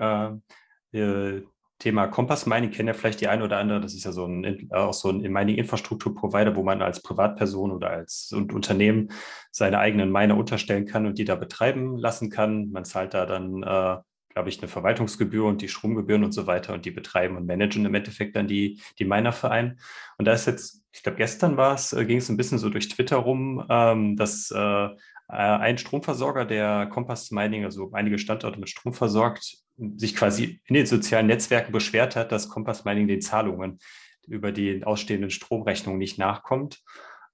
Äh, 0.92 1.42
Thema 1.78 2.08
Kompass 2.08 2.48
Mining 2.48 2.72
kennen 2.72 2.88
ja 2.88 2.94
vielleicht 2.94 3.22
die 3.22 3.28
eine 3.28 3.44
oder 3.44 3.58
andere. 3.58 3.80
Das 3.80 3.94
ist 3.94 4.04
ja 4.04 4.12
so 4.12 4.26
ein, 4.26 4.44
äh, 4.44 4.68
auch 4.72 4.94
so 4.94 5.10
ein 5.10 5.22
Mining-Infrastruktur-Provider, 5.22 6.56
wo 6.56 6.64
man 6.64 6.82
als 6.82 7.02
Privatperson 7.04 7.72
oder 7.72 7.92
als 7.92 8.34
Unternehmen 8.34 9.12
seine 9.52 9.78
eigenen 9.78 10.12
Miner 10.12 10.36
unterstellen 10.36 10.88
kann 10.88 11.06
und 11.06 11.20
die 11.20 11.26
da 11.26 11.36
betreiben 11.36 11.96
lassen 11.96 12.32
kann. 12.32 12.72
Man 12.72 12.86
zahlt 12.86 13.14
da 13.14 13.28
dann 13.28 13.62
äh, 13.62 13.98
glaube 14.30 14.50
ich, 14.50 14.60
eine 14.60 14.68
Verwaltungsgebühr 14.68 15.46
und 15.46 15.62
die 15.62 15.68
Stromgebühren 15.68 16.24
und 16.24 16.32
so 16.32 16.48
weiter 16.48 16.74
und 16.74 16.86
die 16.86 16.92
betreiben 16.92 17.36
und 17.36 17.46
managen 17.46 17.86
im 17.86 17.94
Endeffekt 17.94 18.36
dann 18.36 18.48
die, 18.48 18.80
die 18.98 19.06
Minerverein. 19.06 19.80
Und 20.18 20.26
da 20.26 20.34
ist 20.34 20.48
jetzt, 20.48 20.84
ich 20.92 21.04
glaube, 21.04 21.18
gestern 21.18 21.58
war 21.58 21.76
es, 21.76 21.94
äh, 21.94 22.06
ging 22.06 22.18
es 22.18 22.30
ein 22.30 22.38
bisschen 22.38 22.58
so 22.58 22.70
durch 22.70 22.90
Twitter 22.90 23.18
rum, 23.18 23.66
ähm, 23.70 24.16
dass 24.16 24.52
äh, 24.52 24.90
ein 25.30 25.78
Stromversorger, 25.78 26.46
der 26.46 26.88
Compass 26.88 27.30
Mining, 27.30 27.64
also 27.64 27.92
einige 27.94 28.18
Standorte 28.18 28.60
mit 28.60 28.70
Strom 28.70 28.94
versorgt, 28.94 29.58
sich 29.96 30.16
quasi 30.16 30.60
in 30.66 30.74
den 30.74 30.88
sozialen 30.88 31.28
Netzwerken 31.28 31.72
beschwert 31.72 32.16
hat, 32.16 32.32
dass 32.32 32.50
Compass 32.50 32.84
Mining 32.84 33.08
den 33.08 33.22
Zahlungen 33.22 33.80
über 34.28 34.52
die 34.52 34.84
ausstehenden 34.84 35.30
Stromrechnungen 35.30 36.00
nicht 36.00 36.18
nachkommt. 36.18 36.82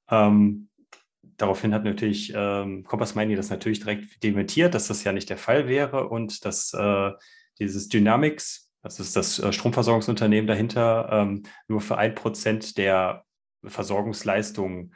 Ähm, 0.10 0.68
daraufhin 1.38 1.74
hat 1.74 1.86
natürlich 1.86 2.34
ähm, 2.36 2.84
Compass 2.84 3.16
Mining 3.16 3.38
das 3.38 3.50
natürlich 3.50 3.80
direkt 3.80 4.22
dementiert, 4.24 4.74
dass 4.74 4.88
das 4.88 5.04
ja 5.06 5.14
nicht 5.14 5.30
der 5.30 5.38
Fall 5.38 5.68
wäre 5.70 6.10
und 6.10 6.44
dass 6.44 6.74
äh, 6.74 7.12
dieses 7.60 7.88
Dynamics, 7.88 8.70
das 8.84 9.00
ist 9.00 9.16
das 9.16 9.40
äh, 9.40 9.54
Stromversorgungsunternehmen 9.54 10.48
dahinter, 10.48 11.10
ähm, 11.12 11.44
nur 11.70 11.80
für 11.80 11.98
ein 11.98 12.14
Prozent 12.14 12.78
der 12.78 13.24
Versorgungsleistungen 13.64 14.94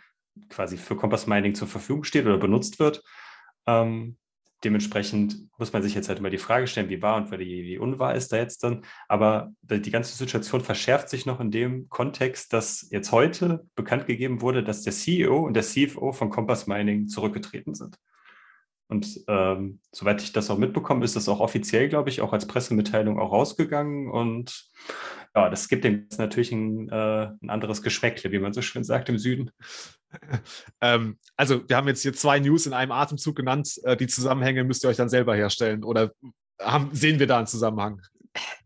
quasi 0.50 0.77
für 0.77 0.96
Compass 0.96 1.27
Mining 1.27 1.55
zur 1.55 1.67
Verfügung 1.67 2.03
steht 2.03 2.25
oder 2.25 2.38
benutzt 2.38 2.79
wird. 2.79 3.03
Ähm, 3.67 4.17
dementsprechend 4.63 5.38
muss 5.58 5.74
man 5.74 5.84
sich 5.84 5.96
jetzt 5.96 6.10
halt 6.10 6.19
immer 6.19 6.29
die 6.29 6.38
Frage 6.38 6.67
stellen, 6.67 6.89
wie 6.89 7.01
wahr 7.01 7.17
und 7.17 7.31
wie, 7.31 7.77
unwahr 7.77 8.15
ist 8.15 8.31
da 8.31 8.38
jetzt 8.38 8.63
dann. 8.63 8.84
Aber 9.08 9.51
die 9.62 9.91
ganze 9.91 10.15
Situation 10.15 10.62
verschärft 10.62 11.10
sich 11.10 11.25
noch 11.25 11.39
in 11.39 11.51
dem 11.51 11.88
Kontext, 11.89 12.53
dass 12.53 12.88
jetzt 12.91 13.12
heute 13.12 13.65
bekannt 13.75 14.05
gegeben 14.05 14.41
wurde, 14.41 14.63
dass 14.63 14.84
der 14.84 14.93
CEO 14.93 15.46
und 15.46 15.53
der 15.53 15.63
CFO 15.63 16.12
von 16.12 16.29
Compass 16.29 16.67
Mining 16.67 17.08
zurückgetreten 17.08 17.74
sind. 17.74 17.98
Und 18.89 19.22
ähm, 19.27 19.79
soweit 19.91 20.22
ich 20.22 20.34
das 20.34 20.50
auch 20.50 20.58
mitbekomme, 20.58 21.05
ist 21.05 21.15
das 21.15 21.29
auch 21.29 21.39
offiziell, 21.39 21.89
glaube 21.89 22.10
ich, 22.10 22.22
auch 22.22 22.34
als 22.34 22.48
Pressemitteilung 22.48 23.19
auch 23.19 23.31
rausgegangen. 23.31 24.10
Und 24.10 24.72
ja, 25.36 25.50
das 25.50 25.69
gibt 25.69 25.84
dem 25.84 26.08
natürlich 26.17 26.51
ein, 26.51 26.89
äh, 26.89 27.29
ein 27.39 27.51
anderes 27.51 27.84
Geschmäckle, 27.84 28.31
wie 28.31 28.39
man 28.39 28.51
so 28.51 28.63
schön 28.63 28.84
sagt 28.84 29.08
im 29.10 29.19
Süden. 29.19 29.51
ähm, 30.81 31.17
also, 31.35 31.67
wir 31.67 31.77
haben 31.77 31.87
jetzt 31.87 32.01
hier 32.01 32.13
zwei 32.13 32.39
News 32.39 32.65
in 32.65 32.73
einem 32.73 32.91
Atemzug 32.91 33.35
genannt. 33.35 33.79
Äh, 33.83 33.97
die 33.97 34.07
Zusammenhänge 34.07 34.63
müsst 34.63 34.83
ihr 34.83 34.89
euch 34.89 34.97
dann 34.97 35.09
selber 35.09 35.35
herstellen. 35.35 35.83
Oder 35.83 36.11
haben, 36.59 36.89
sehen 36.93 37.19
wir 37.19 37.27
da 37.27 37.37
einen 37.37 37.47
Zusammenhang? 37.47 38.01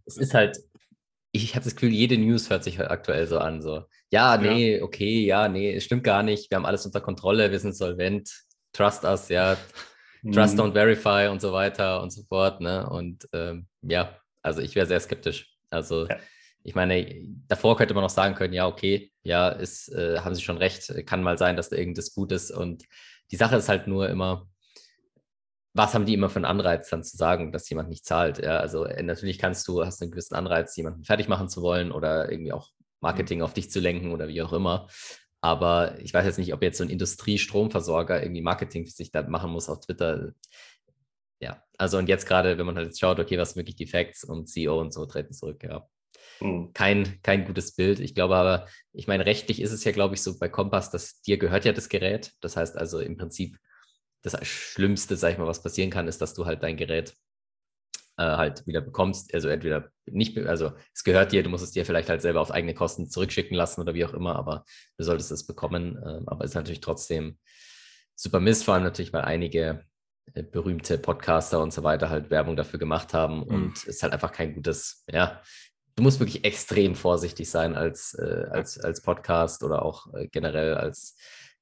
Es 0.05 0.17
ist 0.17 0.33
halt, 0.33 0.57
ich 1.31 1.55
habe 1.55 1.63
das 1.63 1.75
Gefühl, 1.75 1.91
jede 1.91 2.17
News 2.17 2.49
hört 2.49 2.63
sich 2.63 2.77
halt 2.79 2.91
aktuell 2.91 3.27
so 3.27 3.39
an. 3.39 3.61
So, 3.61 3.83
ja, 4.11 4.37
nee, 4.37 4.77
ja. 4.77 4.83
okay, 4.83 5.25
ja, 5.25 5.47
nee, 5.47 5.73
es 5.73 5.83
stimmt 5.83 6.03
gar 6.03 6.23
nicht. 6.23 6.49
Wir 6.51 6.57
haben 6.57 6.65
alles 6.65 6.85
unter 6.85 7.01
Kontrolle, 7.01 7.51
wir 7.51 7.59
sind 7.59 7.75
solvent. 7.75 8.31
Trust 8.73 9.03
us, 9.03 9.29
ja. 9.29 9.57
Trust 10.31 10.55
mhm. 10.55 10.61
don't 10.61 10.73
verify 10.73 11.27
und 11.29 11.41
so 11.41 11.51
weiter 11.51 12.01
und 12.01 12.11
so 12.11 12.23
fort. 12.23 12.61
Ne? 12.61 12.87
Und 12.89 13.27
ähm, 13.33 13.67
ja, 13.81 14.17
also 14.41 14.61
ich 14.61 14.75
wäre 14.75 14.85
sehr 14.85 14.99
skeptisch. 14.99 15.53
Also 15.69 16.07
ja. 16.07 16.17
Ich 16.63 16.75
meine, 16.75 17.21
davor 17.47 17.77
könnte 17.77 17.93
man 17.93 18.03
noch 18.03 18.09
sagen 18.09 18.35
können, 18.35 18.53
ja, 18.53 18.67
okay, 18.67 19.11
ja, 19.23 19.49
ist, 19.49 19.89
äh, 19.89 20.19
haben 20.19 20.33
Sie 20.33 20.41
schon 20.41 20.57
recht, 20.57 20.93
kann 21.05 21.21
mal 21.21 21.37
sein, 21.37 21.57
dass 21.57 21.69
da 21.69 21.75
irgendwas 21.75 22.13
gut 22.13 22.31
ist. 22.31 22.51
Und 22.51 22.85
die 23.31 23.35
Sache 23.35 23.57
ist 23.57 23.69
halt 23.69 23.87
nur 23.87 24.09
immer, 24.09 24.47
was 25.73 25.93
haben 25.93 26.05
die 26.05 26.13
immer 26.13 26.29
für 26.29 26.37
einen 26.37 26.45
Anreiz, 26.45 26.89
dann 26.89 27.03
zu 27.03 27.17
sagen, 27.17 27.51
dass 27.51 27.69
jemand 27.69 27.89
nicht 27.89 28.05
zahlt? 28.05 28.37
Ja, 28.39 28.57
also 28.57 28.85
äh, 28.85 29.03
natürlich 29.03 29.39
kannst 29.39 29.67
du, 29.67 29.85
hast 29.85 30.01
einen 30.01 30.11
gewissen 30.11 30.35
Anreiz, 30.35 30.75
jemanden 30.77 31.03
fertig 31.03 31.27
machen 31.27 31.49
zu 31.49 31.61
wollen 31.61 31.91
oder 31.91 32.31
irgendwie 32.31 32.53
auch 32.53 32.69
Marketing 33.01 33.39
mhm. 33.39 33.45
auf 33.45 33.53
dich 33.53 33.69
zu 33.69 33.79
lenken 33.79 34.11
oder 34.11 34.27
wie 34.27 34.41
auch 34.41 34.53
immer. 34.53 34.87
Aber 35.41 35.99
ich 35.99 36.13
weiß 36.13 36.25
jetzt 36.25 36.37
nicht, 36.37 36.53
ob 36.53 36.63
jetzt 36.63 36.77
so 36.77 36.85
ein 36.85 36.89
Industriestromversorger 36.89 38.23
irgendwie 38.23 38.41
Marketing 38.41 38.85
für 38.85 38.93
sich 38.93 39.11
da 39.11 39.23
machen 39.23 39.51
muss 39.51 39.67
auf 39.67 39.81
Twitter. 39.81 40.31
Ja, 41.41 41.61
also 41.77 41.97
und 41.97 42.07
jetzt 42.07 42.25
gerade, 42.25 42.57
wenn 42.57 42.65
man 42.65 42.77
halt 42.77 42.87
jetzt 42.87 42.99
schaut, 43.01 43.19
okay, 43.19 43.37
was 43.37 43.49
sind 43.49 43.57
wirklich 43.57 43.75
die 43.75 43.87
Facts 43.87 44.23
und 44.23 44.47
CEO 44.47 44.79
und 44.79 44.93
so 44.93 45.05
treten 45.05 45.33
zurück, 45.33 45.63
ja. 45.63 45.85
Mhm. 46.39 46.71
Kein, 46.73 47.19
kein 47.21 47.45
gutes 47.45 47.75
Bild. 47.75 47.99
Ich 47.99 48.15
glaube 48.15 48.35
aber, 48.35 48.67
ich 48.91 49.07
meine, 49.07 49.25
rechtlich 49.25 49.61
ist 49.61 49.71
es 49.71 49.83
ja, 49.83 49.91
glaube 49.91 50.15
ich, 50.15 50.21
so 50.21 50.37
bei 50.37 50.49
Kompass, 50.49 50.91
dass 50.91 51.21
dir 51.21 51.37
gehört 51.37 51.65
ja 51.65 51.73
das 51.73 51.89
Gerät. 51.89 52.33
Das 52.41 52.57
heißt 52.57 52.77
also 52.77 52.99
im 52.99 53.17
Prinzip, 53.17 53.57
das 54.21 54.37
Schlimmste, 54.47 55.17
sag 55.17 55.33
ich 55.33 55.37
mal, 55.37 55.47
was 55.47 55.61
passieren 55.61 55.89
kann, 55.89 56.07
ist, 56.07 56.21
dass 56.21 56.33
du 56.33 56.45
halt 56.45 56.63
dein 56.63 56.77
Gerät 56.77 57.13
äh, 58.17 58.23
halt 58.23 58.65
wieder 58.65 58.81
bekommst. 58.81 59.33
Also 59.33 59.49
entweder 59.49 59.89
nicht, 60.05 60.37
also 60.37 60.71
es 60.93 61.03
gehört 61.03 61.31
dir, 61.31 61.43
du 61.43 61.49
musst 61.49 61.63
es 61.63 61.71
dir 61.71 61.85
vielleicht 61.85 62.09
halt 62.09 62.21
selber 62.21 62.41
auf 62.41 62.51
eigene 62.51 62.73
Kosten 62.73 63.09
zurückschicken 63.09 63.55
lassen 63.55 63.81
oder 63.81 63.93
wie 63.93 64.05
auch 64.05 64.13
immer, 64.13 64.35
aber 64.35 64.65
du 64.97 65.03
solltest 65.03 65.31
es 65.31 65.45
bekommen. 65.45 65.97
Äh, 65.97 66.21
aber 66.25 66.45
es 66.45 66.51
ist 66.51 66.55
natürlich 66.55 66.81
trotzdem 66.81 67.37
super 68.15 68.39
Mist, 68.39 68.63
vor 68.63 68.75
allem 68.75 68.83
natürlich, 68.83 69.13
weil 69.13 69.23
einige 69.23 69.83
äh, 70.33 70.43
berühmte 70.43 70.97
Podcaster 70.97 71.61
und 71.61 71.73
so 71.73 71.83
weiter 71.83 72.09
halt 72.09 72.29
Werbung 72.29 72.55
dafür 72.55 72.79
gemacht 72.79 73.13
haben 73.13 73.39
mhm. 73.39 73.43
und 73.43 73.77
es 73.77 73.83
ist 73.83 74.03
halt 74.03 74.13
einfach 74.13 74.31
kein 74.31 74.53
gutes, 74.53 75.03
ja, 75.11 75.41
du 75.95 76.03
musst 76.03 76.19
wirklich 76.19 76.43
extrem 76.45 76.95
vorsichtig 76.95 77.49
sein 77.49 77.75
als, 77.75 78.13
äh, 78.15 78.47
als, 78.49 78.79
als 78.79 79.01
Podcast 79.01 79.63
oder 79.63 79.83
auch 79.83 80.13
äh, 80.13 80.27
generell 80.27 80.75
als 80.75 81.17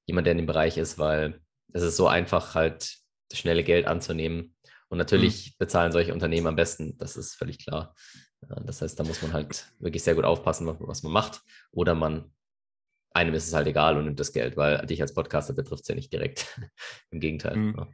jemand, 0.05 0.27
der 0.27 0.31
in 0.31 0.39
dem 0.39 0.47
Bereich 0.47 0.77
ist, 0.77 0.97
weil 0.97 1.41
es 1.73 1.83
ist 1.83 1.97
so 1.97 2.07
einfach 2.07 2.55
halt 2.55 2.97
schnelle 3.31 3.63
Geld 3.63 3.87
anzunehmen 3.87 4.55
und 4.89 4.97
natürlich 4.97 5.51
mhm. 5.51 5.55
bezahlen 5.59 5.91
solche 5.91 6.13
Unternehmen 6.13 6.47
am 6.47 6.55
besten, 6.55 6.97
das 6.97 7.15
ist 7.15 7.35
völlig 7.35 7.59
klar. 7.59 7.95
Das 8.65 8.81
heißt, 8.81 8.99
da 8.99 9.03
muss 9.03 9.21
man 9.21 9.33
halt 9.33 9.71
wirklich 9.79 10.03
sehr 10.03 10.15
gut 10.15 10.25
aufpassen, 10.25 10.67
was 10.79 11.03
man 11.03 11.13
macht. 11.13 11.41
Oder 11.71 11.93
man, 11.95 12.33
einem 13.13 13.33
ist 13.33 13.47
es 13.47 13.53
halt 13.53 13.67
egal 13.67 13.97
und 13.97 14.05
nimmt 14.05 14.19
das 14.19 14.33
Geld, 14.33 14.57
weil 14.57 14.85
dich 14.85 15.01
als 15.01 15.13
Podcaster 15.13 15.53
betrifft 15.53 15.83
es 15.83 15.87
ja 15.89 15.95
nicht 15.95 16.11
direkt. 16.11 16.59
Im 17.11 17.19
Gegenteil. 17.19 17.55
Mhm. 17.55 17.75
Ja. 17.77 17.87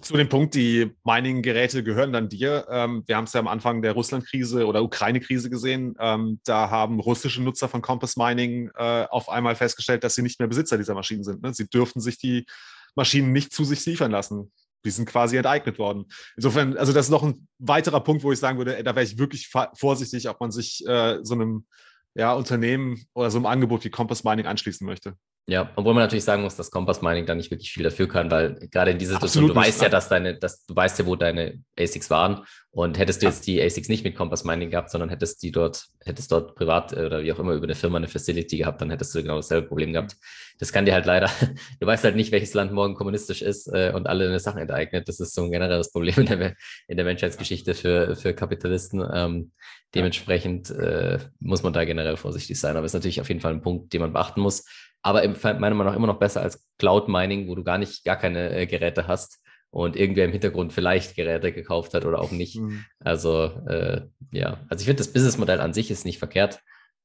Zu 0.00 0.16
dem 0.16 0.28
Punkt, 0.28 0.54
die 0.54 0.90
Mining-Geräte 1.04 1.84
gehören 1.84 2.12
dann 2.12 2.28
dir. 2.28 2.66
Ähm, 2.70 3.04
wir 3.06 3.16
haben 3.16 3.24
es 3.24 3.32
ja 3.32 3.40
am 3.40 3.48
Anfang 3.48 3.82
der 3.82 3.92
Russland-Krise 3.92 4.66
oder 4.66 4.82
Ukraine-Krise 4.82 5.50
gesehen. 5.50 5.94
Ähm, 6.00 6.40
da 6.44 6.70
haben 6.70 6.98
russische 7.00 7.42
Nutzer 7.42 7.68
von 7.68 7.82
Compass 7.82 8.16
Mining 8.16 8.70
äh, 8.74 9.06
auf 9.10 9.28
einmal 9.28 9.54
festgestellt, 9.54 10.02
dass 10.02 10.14
sie 10.14 10.22
nicht 10.22 10.40
mehr 10.40 10.48
Besitzer 10.48 10.76
dieser 10.76 10.94
Maschinen 10.94 11.24
sind. 11.24 11.42
Ne? 11.42 11.54
Sie 11.54 11.68
dürften 11.68 12.00
sich 12.00 12.18
die 12.18 12.46
Maschinen 12.94 13.32
nicht 13.32 13.52
zu 13.52 13.64
sich 13.64 13.84
liefern 13.86 14.10
lassen 14.10 14.50
die 14.84 14.90
sind 14.90 15.06
quasi 15.06 15.36
enteignet 15.36 15.78
worden. 15.78 16.06
Insofern, 16.36 16.76
also 16.76 16.92
das 16.92 17.06
ist 17.06 17.10
noch 17.10 17.22
ein 17.22 17.46
weiterer 17.58 18.00
Punkt, 18.00 18.22
wo 18.24 18.32
ich 18.32 18.38
sagen 18.38 18.58
würde, 18.58 18.82
da 18.82 18.94
wäre 18.94 19.04
ich 19.04 19.18
wirklich 19.18 19.48
vorsichtig, 19.74 20.28
ob 20.28 20.40
man 20.40 20.50
sich 20.50 20.84
äh, 20.86 21.18
so 21.22 21.34
einem 21.34 21.66
ja, 22.14 22.34
Unternehmen 22.34 23.04
oder 23.14 23.30
so 23.30 23.38
einem 23.38 23.46
Angebot 23.46 23.84
wie 23.84 23.90
Compass 23.90 24.24
Mining 24.24 24.46
anschließen 24.46 24.86
möchte. 24.86 25.16
Ja, 25.48 25.72
obwohl 25.74 25.92
man 25.92 26.04
natürlich 26.04 26.22
sagen 26.22 26.42
muss, 26.42 26.54
dass 26.54 26.70
Compass 26.70 27.02
Mining 27.02 27.26
da 27.26 27.34
nicht 27.34 27.50
wirklich 27.50 27.72
viel 27.72 27.82
dafür 27.82 28.06
kann, 28.06 28.30
weil 28.30 28.54
gerade 28.70 28.92
in 28.92 28.98
dieser 28.98 29.14
Situation, 29.14 29.48
du 29.48 29.54
weißt 29.54 29.82
ja, 29.82 29.88
dass 29.88 30.08
deine, 30.08 30.38
dass 30.38 30.64
du 30.64 30.76
weißt 30.76 31.00
ja, 31.00 31.06
wo 31.06 31.16
deine 31.16 31.60
ASICs 31.76 32.10
waren. 32.10 32.44
Und 32.70 32.96
hättest 32.96 33.22
du 33.22 33.26
jetzt 33.26 33.46
die 33.48 33.60
ASICs 33.60 33.88
nicht 33.88 34.04
mit 34.04 34.14
Compass 34.14 34.44
Mining 34.44 34.70
gehabt, 34.70 34.90
sondern 34.90 35.10
hättest 35.10 35.42
die 35.42 35.50
dort, 35.50 35.86
hättest 36.04 36.30
dort 36.30 36.54
privat 36.54 36.92
äh, 36.92 37.04
oder 37.06 37.24
wie 37.24 37.32
auch 37.32 37.40
immer 37.40 37.54
über 37.54 37.64
eine 37.64 37.74
Firma 37.74 37.96
eine 37.96 38.06
Facility 38.06 38.58
gehabt, 38.58 38.80
dann 38.80 38.90
hättest 38.90 39.14
du 39.16 39.20
genau 39.20 39.34
dasselbe 39.36 39.66
Problem 39.66 39.92
gehabt. 39.92 40.16
Das 40.60 40.72
kann 40.72 40.86
dir 40.86 40.94
halt 40.94 41.06
leider, 41.06 41.28
du 41.80 41.86
weißt 41.86 42.04
halt 42.04 42.14
nicht, 42.14 42.30
welches 42.30 42.54
Land 42.54 42.72
morgen 42.72 42.94
kommunistisch 42.94 43.42
ist 43.42 43.66
äh, 43.66 43.92
und 43.92 44.06
alle 44.06 44.28
eine 44.28 44.38
Sachen 44.38 44.60
enteignet. 44.60 45.08
Das 45.08 45.18
ist 45.18 45.34
so 45.34 45.42
ein 45.42 45.50
generelles 45.50 45.90
Problem 45.90 46.14
in 46.20 46.26
der, 46.26 46.54
in 46.86 46.96
der 46.96 47.04
Menschheitsgeschichte 47.04 47.74
für, 47.74 48.14
für 48.14 48.32
Kapitalisten. 48.32 49.04
Ähm, 49.12 49.50
dementsprechend 49.92 50.70
äh, 50.70 51.18
muss 51.40 51.64
man 51.64 51.72
da 51.72 51.84
generell 51.84 52.16
vorsichtig 52.16 52.60
sein. 52.60 52.76
Aber 52.76 52.86
es 52.86 52.90
ist 52.90 52.94
natürlich 52.94 53.20
auf 53.20 53.28
jeden 53.28 53.40
Fall 53.40 53.52
ein 53.52 53.60
Punkt, 53.60 53.92
den 53.92 54.02
man 54.02 54.12
beachten 54.12 54.40
muss 54.40 54.64
aber 55.02 55.26
meiner 55.26 55.58
Meinung 55.74 55.84
nach 55.84 55.96
immer 55.96 56.06
noch 56.06 56.18
besser 56.18 56.42
als 56.42 56.68
Cloud 56.78 57.08
Mining, 57.08 57.48
wo 57.48 57.54
du 57.54 57.64
gar 57.64 57.78
nicht, 57.78 58.04
gar 58.04 58.16
keine 58.16 58.54
äh, 58.56 58.66
Geräte 58.66 59.06
hast 59.06 59.42
und 59.70 59.96
irgendwer 59.96 60.26
im 60.26 60.32
Hintergrund 60.32 60.72
vielleicht 60.72 61.16
Geräte 61.16 61.52
gekauft 61.52 61.94
hat 61.94 62.04
oder 62.04 62.20
auch 62.20 62.30
nicht. 62.30 62.56
Mhm. 62.56 62.84
Also 63.00 63.44
äh, 63.66 64.02
ja, 64.30 64.60
also 64.68 64.82
ich 64.82 64.86
finde 64.86 64.98
das 64.98 65.12
Businessmodell 65.12 65.60
an 65.60 65.74
sich 65.74 65.90
ist 65.90 66.04
nicht 66.04 66.18
verkehrt. 66.18 66.60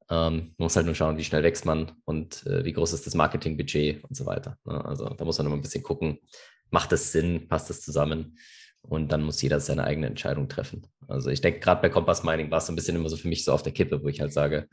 Ähm, 0.10 0.54
man 0.58 0.66
muss 0.66 0.76
halt 0.76 0.86
nur 0.86 0.96
schauen, 0.96 1.18
wie 1.18 1.24
schnell 1.24 1.44
wächst 1.44 1.66
man 1.66 1.94
und 2.06 2.46
äh, 2.46 2.64
wie 2.66 2.74
groß 2.74 2.94
ist 2.94 3.08
das 3.08 3.16
Marketingbudget 3.16 4.04
und 4.04 4.16
so 4.16 4.26
weiter. 4.26 4.58
Ne? 4.66 4.84
Also 4.86 5.10
da 5.10 5.26
muss 5.26 5.38
man 5.38 5.48
immer 5.48 5.56
ein 5.56 5.62
bisschen 5.62 5.84
gucken, 5.84 6.20
macht 6.70 6.92
das 6.92 7.12
Sinn, 7.12 7.48
passt 7.48 7.70
das 7.70 7.82
zusammen? 7.82 8.38
Und 8.82 9.12
dann 9.12 9.24
muss 9.24 9.42
jeder 9.42 9.60
seine 9.60 9.84
eigene 9.84 10.08
Entscheidung 10.08 10.48
treffen. 10.48 10.88
Also 11.08 11.30
ich 11.30 11.42
denke, 11.42 11.60
gerade 11.60 11.82
bei 11.82 11.90
Compass 11.90 12.24
Mining 12.24 12.52
war 12.52 12.60
es 12.60 12.68
so 12.68 12.74
ein 12.74 12.76
bisschen 12.76 12.96
immer 12.96 13.10
so 13.10 13.18
für 13.18 13.28
mich 13.28 13.44
so 13.44 13.52
auf 13.52 13.64
der 13.64 13.74
Kippe, 13.74 14.02
wo 14.02 14.08
ich 14.08 14.22
halt 14.22 14.32
sage, 14.32 14.70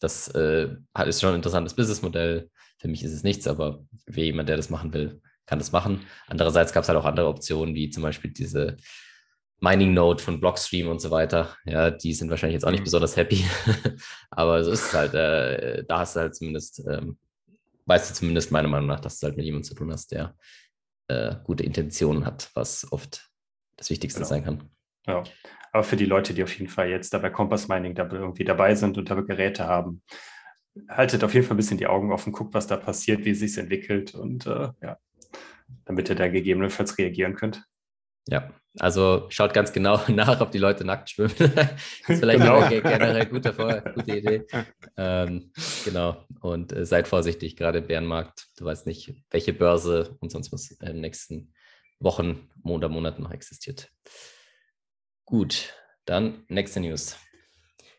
das 0.00 0.28
äh, 0.28 0.68
ist 1.06 1.20
schon 1.20 1.30
ein 1.30 1.36
interessantes 1.36 1.74
Businessmodell. 1.74 2.50
Für 2.78 2.88
mich 2.88 3.02
ist 3.02 3.12
es 3.12 3.22
nichts, 3.22 3.46
aber 3.46 3.84
für 4.08 4.20
jemand, 4.20 4.48
der 4.48 4.56
das 4.56 4.70
machen 4.70 4.92
will, 4.92 5.20
kann 5.46 5.58
das 5.58 5.72
machen. 5.72 6.06
Andererseits 6.26 6.72
gab 6.72 6.82
es 6.82 6.88
halt 6.88 6.98
auch 6.98 7.04
andere 7.04 7.28
Optionen, 7.28 7.74
wie 7.74 7.90
zum 7.90 8.02
Beispiel 8.02 8.32
diese 8.32 8.76
Mining 9.60 9.94
Node 9.94 10.22
von 10.22 10.40
Blockstream 10.40 10.88
und 10.88 11.00
so 11.00 11.10
weiter. 11.10 11.56
Ja, 11.64 11.90
die 11.90 12.12
sind 12.12 12.30
wahrscheinlich 12.30 12.54
jetzt 12.54 12.66
auch 12.66 12.70
nicht 12.70 12.80
mhm. 12.80 12.84
besonders 12.84 13.16
happy, 13.16 13.44
aber 14.30 14.62
so 14.64 14.72
ist 14.72 14.86
es 14.86 14.92
halt. 14.92 15.14
Äh, 15.14 15.84
da 15.84 16.00
hast 16.00 16.16
du 16.16 16.20
halt 16.20 16.34
zumindest, 16.34 16.82
ähm, 16.86 17.18
weißt 17.86 18.10
du 18.10 18.14
zumindest 18.14 18.50
meiner 18.50 18.68
Meinung 18.68 18.88
nach, 18.88 19.00
dass 19.00 19.18
du 19.18 19.26
halt 19.26 19.36
mit 19.36 19.46
jemandem 19.46 19.64
zu 19.64 19.74
tun 19.74 19.90
hast, 19.90 20.12
der 20.12 20.34
äh, 21.08 21.36
gute 21.44 21.64
Intentionen 21.64 22.26
hat, 22.26 22.50
was 22.54 22.90
oft 22.92 23.30
das 23.76 23.90
Wichtigste 23.90 24.20
genau. 24.20 24.28
sein 24.28 24.44
kann. 24.44 24.70
Ja, 25.06 25.22
aber 25.74 25.82
für 25.82 25.96
die 25.96 26.04
Leute, 26.04 26.34
die 26.34 26.44
auf 26.44 26.56
jeden 26.56 26.70
Fall 26.70 26.88
jetzt 26.88 27.12
da 27.12 27.18
bei 27.18 27.30
Compass 27.30 27.66
Mining 27.66 27.96
da 27.96 28.08
irgendwie 28.08 28.44
dabei 28.44 28.76
sind 28.76 28.96
und 28.96 29.10
da 29.10 29.20
Geräte 29.20 29.66
haben, 29.66 30.02
haltet 30.88 31.24
auf 31.24 31.34
jeden 31.34 31.44
Fall 31.44 31.54
ein 31.54 31.56
bisschen 31.56 31.78
die 31.78 31.88
Augen 31.88 32.12
offen, 32.12 32.32
guckt, 32.32 32.54
was 32.54 32.68
da 32.68 32.76
passiert, 32.76 33.24
wie 33.24 33.30
es 33.30 33.40
sich 33.40 33.58
entwickelt 33.58 34.14
und 34.14 34.46
äh, 34.46 34.68
ja, 34.80 34.98
damit 35.84 36.08
ihr 36.08 36.14
da 36.14 36.28
gegebenenfalls 36.28 36.96
reagieren 36.96 37.34
könnt. 37.34 37.64
Ja, 38.28 38.52
also 38.78 39.26
schaut 39.30 39.52
ganz 39.52 39.72
genau 39.72 40.00
nach, 40.08 40.40
ob 40.40 40.52
die 40.52 40.58
Leute 40.58 40.84
nackt 40.84 41.10
schwimmen. 41.10 41.34
das 41.38 41.48
ist 42.06 42.20
vielleicht 42.20 42.38
genau. 42.38 42.60
eine 42.60 42.80
generell 42.80 43.26
gute, 43.26 43.52
gute 43.52 44.16
Idee. 44.16 44.46
Ähm, 44.96 45.50
genau. 45.84 46.24
Und 46.40 46.72
äh, 46.72 46.86
seid 46.86 47.08
vorsichtig, 47.08 47.56
gerade 47.56 47.78
im 47.78 47.88
Bärenmarkt. 47.88 48.46
Du 48.56 48.64
weißt 48.64 48.86
nicht, 48.86 49.12
welche 49.30 49.52
Börse 49.52 50.16
und 50.20 50.30
sonst 50.30 50.52
was 50.52 50.70
in 50.70 50.86
den 50.86 51.00
nächsten 51.00 51.52
Wochen 51.98 52.48
oder 52.62 52.88
Monaten 52.88 53.24
noch 53.24 53.32
existiert. 53.32 53.90
Gut, 55.24 55.72
dann 56.04 56.44
nächste 56.48 56.80
News. 56.80 57.16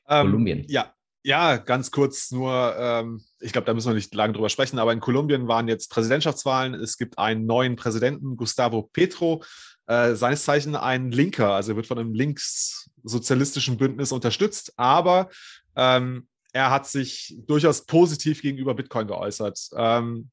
Ähm, 0.08 0.28
Kolumbien. 0.28 0.66
Ja, 0.68 0.94
ja, 1.24 1.58
ganz 1.58 1.90
kurz 1.90 2.30
nur, 2.32 2.76
ähm, 2.78 3.24
ich 3.40 3.52
glaube, 3.52 3.66
da 3.66 3.74
müssen 3.74 3.90
wir 3.90 3.96
nicht 3.96 4.14
lange 4.14 4.34
drüber 4.34 4.50
sprechen, 4.50 4.78
aber 4.78 4.94
in 4.94 5.00
Kolumbien 5.00 5.48
waren 5.48 5.68
jetzt 5.68 5.90
Präsidentschaftswahlen. 5.90 6.76
Es 6.76 6.98
gibt 6.98 7.18
einen 7.18 7.48
neuen 7.48 7.76
Präsidenten, 7.76 8.38
Gustavo 8.38 8.84
Petro, 8.94 9.44
äh, 9.88 10.14
seines 10.14 10.44
Zeichen 10.44 10.76
ein 10.76 11.12
Linker, 11.12 11.52
also 11.54 11.72
er 11.72 11.76
wird 11.78 11.88
von 11.88 11.98
einem 11.98 12.14
linkssozialistischen 12.14 13.78
Bündnis 13.78 14.12
unterstützt, 14.12 14.74
aber 14.78 15.30
ähm, 15.76 16.28
er 16.54 16.70
hat 16.70 16.88
sich 16.88 17.36
durchaus 17.48 17.86
positiv 17.86 18.44
gegenüber 18.44 18.76
Bitcoin 18.76 19.08
geäußert. 19.08 19.70
Ähm, 19.76 20.30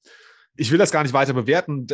ich 0.57 0.71
will 0.71 0.79
das 0.79 0.91
gar 0.91 1.03
nicht 1.03 1.15
weiter 1.15 1.33
bewerten. 1.33 1.87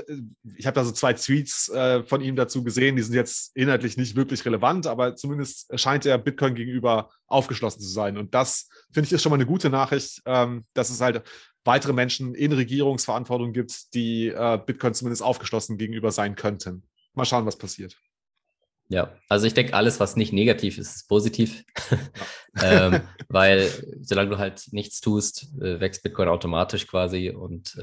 Ich 0.57 0.67
habe 0.67 0.75
da 0.75 0.85
so 0.85 0.91
zwei 0.93 1.13
Tweets 1.13 1.69
äh, 1.69 2.03
von 2.03 2.21
ihm 2.21 2.35
dazu 2.35 2.65
gesehen, 2.65 2.97
die 2.97 3.03
sind 3.03 3.15
jetzt 3.15 3.57
inhaltlich 3.57 3.97
nicht 3.97 4.17
wirklich 4.17 4.45
relevant, 4.45 4.87
aber 4.87 5.15
zumindest 5.15 5.69
scheint 5.79 6.07
er 6.07 6.19
Bitcoin 6.19 6.55
gegenüber 6.55 7.11
aufgeschlossen 7.27 7.81
zu 7.81 7.89
sein. 7.89 8.17
Und 8.17 8.35
das 8.35 8.69
finde 8.93 9.07
ich 9.07 9.13
ist 9.13 9.23
schon 9.23 9.31
mal 9.31 9.37
eine 9.37 9.47
gute 9.47 9.71
Nachricht, 9.71 10.23
ähm, 10.27 10.65
dass 10.75 10.91
es 10.91 11.01
halt 11.01 11.23
weitere 11.65 11.93
Menschen 11.93 12.35
in 12.35 12.53
Regierungsverantwortung 12.53 13.53
gibt, 13.53 13.95
die 13.95 14.29
äh, 14.29 14.59
Bitcoin 14.65 14.95
zumindest 14.95 15.23
aufgeschlossen 15.23 15.79
gegenüber 15.79 16.11
sein 16.11 16.35
könnten. 16.35 16.83
Mal 17.15 17.27
schauen, 17.27 17.47
was 17.47 17.59
passiert. 17.59 17.97
Ja, 18.91 19.13
also 19.29 19.47
ich 19.47 19.53
denke, 19.53 19.75
alles, 19.75 20.01
was 20.01 20.17
nicht 20.17 20.33
negativ 20.33 20.79
ist, 20.79 20.97
ist 20.97 21.09
positiv. 21.09 21.65
Ja. 22.57 22.87
ähm, 22.87 23.01
weil 23.29 23.71
solange 24.01 24.31
du 24.31 24.39
halt 24.39 24.65
nichts 24.73 25.01
tust, 25.01 25.49
äh, 25.61 25.79
wächst 25.79 26.03
Bitcoin 26.03 26.29
automatisch 26.29 26.87
quasi 26.87 27.31
und 27.31 27.77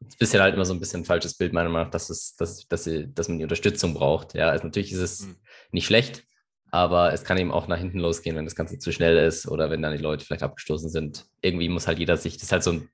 ein 0.00 0.16
bisschen 0.18 0.40
halt 0.40 0.54
immer 0.54 0.64
so 0.64 0.72
ein 0.72 0.80
bisschen 0.80 1.02
ein 1.02 1.06
falsches 1.06 1.34
Bild, 1.34 1.52
meiner 1.52 1.68
Meinung 1.68 1.86
nach, 1.86 1.92
dass, 1.92 2.10
es, 2.10 2.36
dass, 2.36 2.66
dass, 2.68 2.84
sie, 2.84 3.12
dass 3.12 3.28
man 3.28 3.38
die 3.38 3.44
Unterstützung 3.44 3.94
braucht. 3.94 4.34
Ja, 4.34 4.48
also 4.48 4.64
natürlich 4.64 4.92
ist 4.92 5.00
es 5.00 5.20
mhm. 5.26 5.36
nicht 5.72 5.86
schlecht, 5.86 6.24
aber 6.70 7.12
es 7.12 7.24
kann 7.24 7.38
eben 7.38 7.52
auch 7.52 7.68
nach 7.68 7.78
hinten 7.78 7.98
losgehen, 7.98 8.36
wenn 8.36 8.44
das 8.44 8.54
Ganze 8.54 8.78
zu 8.78 8.92
schnell 8.92 9.18
ist 9.18 9.46
oder 9.46 9.70
wenn 9.70 9.82
dann 9.82 9.96
die 9.96 10.02
Leute 10.02 10.24
vielleicht 10.24 10.42
abgestoßen 10.42 10.88
sind. 10.88 11.26
Irgendwie 11.42 11.68
muss 11.68 11.86
halt 11.86 11.98
jeder 11.98 12.16
sich, 12.16 12.34
das 12.34 12.44
ist 12.44 12.52
halt 12.52 12.62
so 12.62 12.70
eine 12.70 12.88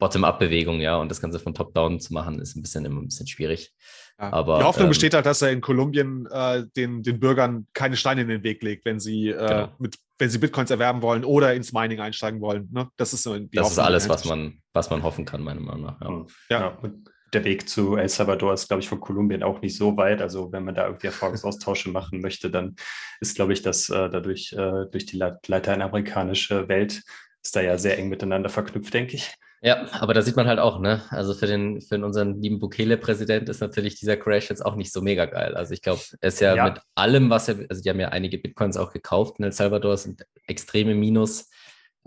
Bottom-up-Bewegung, 0.00 0.80
ja, 0.80 0.96
und 0.96 1.08
das 1.10 1.20
Ganze 1.20 1.38
von 1.38 1.54
Top-down 1.54 2.00
zu 2.00 2.12
machen, 2.12 2.40
ist 2.40 2.56
ein 2.56 2.62
bisschen 2.62 2.84
immer 2.84 3.00
ein 3.00 3.06
bisschen 3.06 3.28
schwierig. 3.28 3.72
Ja. 4.18 4.32
Aber, 4.32 4.58
die 4.58 4.64
Hoffnung 4.64 4.86
ähm, 4.86 4.90
besteht 4.90 5.14
halt, 5.14 5.26
dass 5.26 5.42
er 5.42 5.52
in 5.52 5.60
Kolumbien 5.60 6.26
äh, 6.30 6.64
den, 6.76 7.02
den 7.02 7.20
Bürgern 7.20 7.68
keine 7.72 7.96
Steine 7.96 8.22
in 8.22 8.28
den 8.28 8.42
Weg 8.42 8.62
legt, 8.62 8.84
wenn 8.84 8.98
sie, 8.98 9.28
äh, 9.28 9.46
genau. 9.46 9.68
mit, 9.78 9.96
wenn 10.18 10.28
sie 10.28 10.38
Bitcoins 10.38 10.70
erwerben 10.70 11.02
wollen 11.02 11.24
oder 11.24 11.54
ins 11.54 11.72
Mining 11.72 12.00
einsteigen 12.00 12.40
wollen. 12.40 12.68
Ne? 12.72 12.88
Das 12.96 13.12
ist, 13.12 13.22
so 13.22 13.38
die 13.38 13.48
das 13.52 13.70
ist 13.70 13.78
alles, 13.78 14.08
was 14.08 14.24
man, 14.24 14.60
was 14.72 14.90
man 14.90 15.02
hoffen 15.02 15.24
kann, 15.24 15.42
meiner 15.42 15.60
Meinung 15.60 15.82
nach. 15.82 16.00
Ja. 16.00 16.26
ja. 16.50 16.60
ja 16.82 16.90
der 17.32 17.44
Weg 17.44 17.68
zu 17.68 17.96
El 17.96 18.08
Salvador 18.08 18.52
ist, 18.54 18.68
glaube 18.68 18.82
ich, 18.82 18.88
von 18.88 19.00
Kolumbien 19.00 19.42
auch 19.42 19.60
nicht 19.60 19.76
so 19.76 19.96
weit. 19.96 20.20
Also 20.20 20.50
wenn 20.52 20.64
man 20.64 20.74
da 20.74 20.86
irgendwie 20.86 21.06
Erfahrungsaustausche 21.06 21.88
machen 21.90 22.20
möchte, 22.20 22.50
dann 22.50 22.74
ist, 23.20 23.36
glaube 23.36 23.52
ich, 23.52 23.62
dass 23.62 23.88
äh, 23.88 24.10
dadurch 24.10 24.52
äh, 24.52 24.86
durch 24.90 25.06
die 25.06 25.18
lateinamerikanische 25.18 26.68
Welt 26.68 27.02
ist 27.42 27.56
da 27.56 27.60
ja 27.60 27.78
sehr 27.78 27.98
eng 27.98 28.08
miteinander 28.08 28.48
verknüpft, 28.48 28.92
denke 28.92 29.14
ich. 29.14 29.34
Ja, 29.62 29.86
aber 29.92 30.14
da 30.14 30.22
sieht 30.22 30.36
man 30.36 30.46
halt 30.46 30.58
auch, 30.58 30.80
ne? 30.80 31.02
Also 31.10 31.34
für 31.34 31.46
den, 31.46 31.82
für 31.82 32.02
unseren 32.02 32.40
lieben 32.40 32.60
Bukele-Präsident 32.60 33.48
ist 33.50 33.60
natürlich 33.60 33.96
dieser 33.96 34.16
Crash 34.16 34.48
jetzt 34.48 34.64
auch 34.64 34.74
nicht 34.74 34.90
so 34.90 35.02
mega 35.02 35.26
geil. 35.26 35.54
Also 35.54 35.74
ich 35.74 35.82
glaube, 35.82 36.00
er 36.20 36.28
ist 36.28 36.40
ja, 36.40 36.56
ja, 36.56 36.64
mit 36.64 36.80
allem, 36.94 37.28
was 37.28 37.48
er, 37.48 37.66
also 37.68 37.82
die 37.82 37.90
haben 37.90 38.00
ja 38.00 38.08
einige 38.08 38.38
Bitcoins 38.38 38.78
auch 38.78 38.90
gekauft 38.92 39.38
in 39.38 39.44
El 39.44 39.52
Salvador, 39.52 39.98
sind 39.98 40.24
extreme 40.46 40.94
Minus 40.94 41.50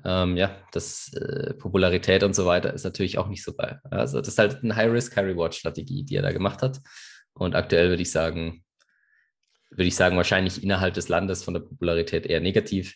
ähm, 0.03 0.37
ja, 0.37 0.57
das 0.71 1.13
äh, 1.13 1.53
Popularität 1.53 2.23
und 2.23 2.35
so 2.35 2.45
weiter 2.45 2.73
ist 2.73 2.83
natürlich 2.83 3.17
auch 3.17 3.27
nicht 3.27 3.43
so 3.43 3.53
geil. 3.53 3.79
Also 3.89 4.19
das 4.19 4.29
ist 4.29 4.39
halt 4.39 4.63
eine 4.63 4.75
High-Risk, 4.75 5.15
High-Reward-Strategie, 5.15 6.03
die 6.03 6.15
er 6.15 6.23
da 6.23 6.31
gemacht 6.31 6.61
hat. 6.61 6.79
Und 7.33 7.55
aktuell 7.55 7.89
würde 7.89 8.01
ich 8.01 8.11
sagen, 8.11 8.63
würde 9.69 9.85
ich 9.85 9.95
sagen, 9.95 10.17
wahrscheinlich 10.17 10.63
innerhalb 10.63 10.93
des 10.93 11.09
Landes 11.09 11.43
von 11.43 11.53
der 11.53 11.61
Popularität 11.61 12.25
eher 12.25 12.41
negativ, 12.41 12.95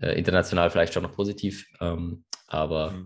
äh, 0.00 0.18
international 0.18 0.70
vielleicht 0.70 0.94
schon 0.94 1.02
noch 1.02 1.12
positiv. 1.12 1.66
Ähm, 1.80 2.24
aber 2.46 2.92
mhm. 2.92 3.04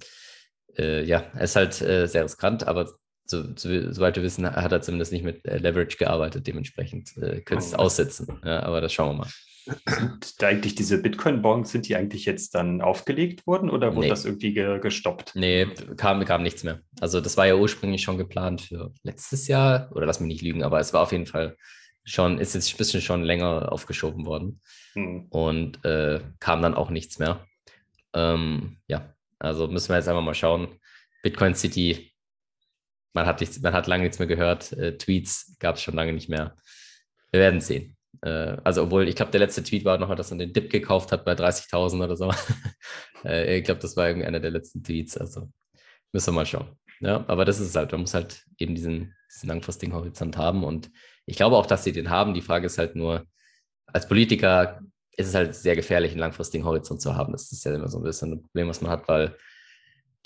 Äh, 0.78 1.04
ja, 1.04 1.24
er 1.34 1.42
ist 1.42 1.56
halt 1.56 1.80
äh, 1.80 2.06
sehr 2.06 2.24
riskant, 2.24 2.66
aber 2.66 2.88
so, 3.24 3.44
so, 3.56 3.92
soweit 3.92 4.16
wir 4.16 4.22
wissen, 4.22 4.50
hat 4.50 4.72
er 4.72 4.80
zumindest 4.80 5.12
nicht 5.12 5.24
mit 5.24 5.44
äh, 5.44 5.58
Leverage 5.58 5.98
gearbeitet. 5.98 6.46
Dementsprechend 6.46 7.16
äh, 7.18 7.40
könnte 7.42 7.64
es 7.64 7.74
oh. 7.74 7.78
aussetzen. 7.78 8.40
Ja, 8.44 8.62
aber 8.62 8.80
das 8.80 8.92
schauen 8.92 9.10
wir 9.10 9.24
mal. 9.24 9.28
Sind 10.24 10.40
da 10.40 10.48
eigentlich 10.48 10.74
diese 10.74 11.02
Bitcoin-Bonds, 11.02 11.70
sind 11.70 11.88
die 11.88 11.96
eigentlich 11.96 12.24
jetzt 12.24 12.54
dann 12.54 12.80
aufgelegt 12.80 13.46
worden 13.46 13.68
oder 13.68 13.94
wurde 13.94 14.06
nee. 14.06 14.08
das 14.08 14.24
irgendwie 14.24 14.54
ge 14.54 14.80
gestoppt? 14.80 15.32
Nee, 15.34 15.66
kam, 15.96 16.24
kam 16.24 16.42
nichts 16.42 16.64
mehr. 16.64 16.80
Also 17.00 17.20
das 17.20 17.36
war 17.36 17.46
ja 17.46 17.54
ursprünglich 17.54 18.02
schon 18.02 18.16
geplant 18.16 18.62
für 18.62 18.94
letztes 19.02 19.46
Jahr, 19.46 19.90
oder 19.94 20.06
lass 20.06 20.20
mich 20.20 20.28
nicht 20.28 20.42
lügen, 20.42 20.62
aber 20.62 20.80
es 20.80 20.94
war 20.94 21.02
auf 21.02 21.12
jeden 21.12 21.26
Fall 21.26 21.54
schon, 22.04 22.38
ist 22.38 22.54
jetzt 22.54 22.72
ein 22.72 22.78
bisschen 22.78 23.02
schon 23.02 23.22
länger 23.22 23.70
aufgeschoben 23.70 24.24
worden 24.24 24.62
hm. 24.94 25.26
und 25.28 25.84
äh, 25.84 26.20
kam 26.40 26.62
dann 26.62 26.74
auch 26.74 26.88
nichts 26.88 27.18
mehr. 27.18 27.44
Ähm, 28.14 28.78
ja, 28.86 29.14
also 29.38 29.68
müssen 29.68 29.90
wir 29.90 29.96
jetzt 29.96 30.08
einfach 30.08 30.22
mal 30.22 30.34
schauen. 30.34 30.68
Bitcoin 31.22 31.54
City, 31.54 32.12
man 33.12 33.26
hat, 33.26 33.40
nichts, 33.40 33.60
man 33.60 33.72
hat 33.72 33.86
lange 33.86 34.04
nichts 34.04 34.18
mehr 34.18 34.28
gehört, 34.28 34.72
äh, 34.72 34.96
Tweets 34.96 35.56
gab 35.58 35.76
es 35.76 35.82
schon 35.82 35.94
lange 35.94 36.12
nicht 36.12 36.28
mehr. 36.28 36.56
Wir 37.32 37.40
werden 37.40 37.60
sehen. 37.60 37.96
Äh, 38.22 38.56
also, 38.64 38.84
obwohl, 38.84 39.08
ich 39.08 39.16
glaube, 39.16 39.32
der 39.32 39.40
letzte 39.40 39.62
Tweet 39.62 39.84
war 39.84 39.98
nochmal, 39.98 40.16
dass 40.16 40.30
er 40.30 40.38
den 40.38 40.52
Dip 40.52 40.70
gekauft 40.70 41.12
hat 41.12 41.24
bei 41.24 41.32
30.000 41.32 42.04
oder 42.04 42.16
so. 42.16 42.32
äh, 43.24 43.58
ich 43.58 43.64
glaube, 43.64 43.80
das 43.80 43.96
war 43.96 44.08
irgendeiner 44.08 44.40
der 44.40 44.50
letzten 44.50 44.82
Tweets. 44.82 45.16
Also, 45.16 45.50
müssen 46.12 46.28
wir 46.28 46.32
mal 46.40 46.46
schauen. 46.46 46.76
Ja, 47.00 47.24
aber 47.28 47.44
das 47.44 47.60
ist 47.60 47.68
es 47.68 47.76
halt, 47.76 47.92
man 47.92 48.00
muss 48.02 48.14
halt 48.14 48.44
eben 48.58 48.74
diesen, 48.74 49.14
diesen 49.32 49.48
langfristigen 49.48 49.92
Horizont 49.92 50.36
haben. 50.36 50.64
Und 50.64 50.90
ich 51.26 51.36
glaube 51.36 51.56
auch, 51.56 51.66
dass 51.66 51.84
sie 51.84 51.92
den 51.92 52.10
haben. 52.10 52.34
Die 52.34 52.42
Frage 52.42 52.66
ist 52.66 52.78
halt 52.78 52.96
nur, 52.96 53.26
als 53.86 54.08
Politiker 54.08 54.80
ist 55.18 55.28
es 55.28 55.34
halt 55.34 55.54
sehr 55.54 55.74
gefährlich, 55.74 56.12
einen 56.12 56.20
langfristigen 56.20 56.64
Horizont 56.64 57.02
zu 57.02 57.16
haben. 57.16 57.32
Das 57.32 57.50
ist 57.50 57.64
ja 57.64 57.74
immer 57.74 57.88
so 57.88 57.98
ein 57.98 58.04
bisschen 58.04 58.32
ein 58.32 58.42
Problem, 58.42 58.68
was 58.68 58.80
man 58.80 58.90
hat, 58.90 59.08
weil 59.08 59.36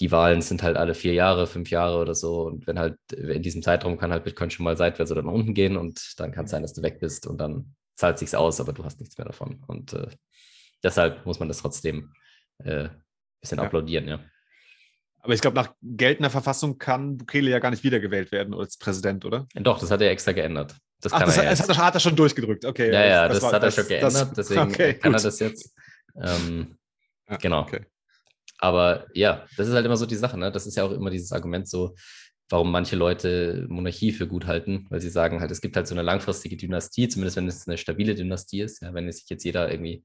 die 0.01 0.13
Wahlen 0.13 0.43
sind 0.43 0.63
halt 0.63 0.77
alle 0.77 0.95
vier 0.95 1.15
Jahre, 1.15 1.47
fünf 1.47 1.71
Jahre 1.71 1.99
oder 1.99 2.15
so. 2.15 2.43
Und 2.43 2.67
wenn 2.67 2.79
halt 2.79 2.99
in 3.13 3.43
diesem 3.43 3.63
Zeitraum 3.63 3.97
kann 3.97 4.13
halt 4.13 4.25
Bitcoin 4.25 4.51
schon 4.51 4.65
mal 4.65 4.77
seitwärts 4.77 5.11
oder 5.11 5.23
nach 5.23 5.33
unten 5.33 5.55
gehen 5.55 5.77
und 5.77 6.15
dann 6.19 6.31
kann 6.31 6.45
es 6.45 6.51
sein, 6.51 6.63
dass 6.63 6.75
du 6.75 6.83
weg 6.83 7.01
bist 7.01 7.27
und 7.27 7.39
dann 7.39 7.75
zahlt 7.97 8.19
sich's 8.19 8.35
aus, 8.35 8.61
aber 8.61 8.75
du 8.75 8.85
hast 8.85 9.01
nichts 9.01 9.17
mehr 9.17 9.27
davon. 9.27 9.65
Und 9.67 9.95
äh, 9.95 10.09
deshalb 10.83 11.25
muss 11.25 11.39
man 11.39 11.49
das 11.49 11.59
trotzdem 11.59 12.13
äh, 12.59 12.89
bisschen 13.41 13.59
ja. 13.59 13.65
applaudieren, 13.65 14.09
ja. 14.09 14.21
Aber 15.21 15.35
ich 15.35 15.41
glaube, 15.41 15.55
nach 15.55 15.73
geltender 15.83 16.31
Verfassung 16.31 16.79
kann 16.79 17.17
Bukele 17.17 17.51
ja 17.51 17.61
gar 17.61 17.71
nicht 17.71 17.85
wiedergewählt 17.85 18.33
werden 18.33 18.55
als 18.55 18.77
Präsident, 18.77 19.25
oder? 19.25 19.47
Doch, 19.55 19.79
das 19.79 19.91
hat 19.91 20.01
er 20.01 20.11
extra 20.11 20.33
geändert. 20.33 20.77
Das, 21.03 21.13
Ach, 21.13 21.25
das, 21.25 21.37
hat, 21.37 21.69
das 21.69 21.79
hat, 21.79 21.95
er 21.95 22.01
schon 22.01 22.15
durchgedrückt, 22.15 22.65
okay. 22.65 22.93
Ja, 22.93 23.05
ja, 23.05 23.29
das, 23.29 23.39
das 23.39 23.43
war, 23.43 23.53
hat 23.55 23.63
er 23.65 23.71
schon 23.73 23.89
geändert, 23.89 24.37
deswegen 24.37 24.61
okay, 24.61 24.95
kann 24.95 25.13
gut. 25.13 25.21
er 25.21 25.25
das 25.25 25.39
jetzt. 25.41 25.75
Ähm, 26.17 26.79
ja, 27.29 27.37
genau. 27.39 27.63
Okay. 27.63 27.87
Aber 28.59 29.07
ja, 29.13 29.45
das 29.57 29.67
ist 29.67 29.75
halt 29.75 29.85
immer 29.85 29.97
so 29.97 30.07
die 30.07 30.15
Sache, 30.15 30.39
ne? 30.39 30.53
Das 30.53 30.65
ist 30.65 30.77
ja 30.77 30.85
auch 30.85 30.93
immer 30.93 31.11
dieses 31.11 31.33
Argument 31.33 31.69
so, 31.69 31.97
warum 32.49 32.71
manche 32.71 32.95
Leute 32.95 33.67
Monarchie 33.69 34.13
für 34.13 34.29
gut 34.29 34.47
halten, 34.47 34.87
weil 34.91 35.01
sie 35.01 35.11
sagen 35.11 35.41
halt, 35.41 35.51
es 35.51 35.61
gibt 35.61 35.75
halt 35.75 35.89
so 35.89 35.95
eine 35.97 36.03
langfristige 36.03 36.57
Dynastie, 36.57 37.09
zumindest 37.09 37.37
wenn 37.37 37.49
es 37.49 37.67
eine 37.67 37.79
stabile 37.79 38.15
Dynastie 38.15 38.61
ist. 38.61 38.81
Ja, 38.81 38.95
wenn 38.95 39.11
sich 39.11 39.29
jetzt 39.29 39.43
jeder 39.43 39.73
irgendwie 39.73 40.05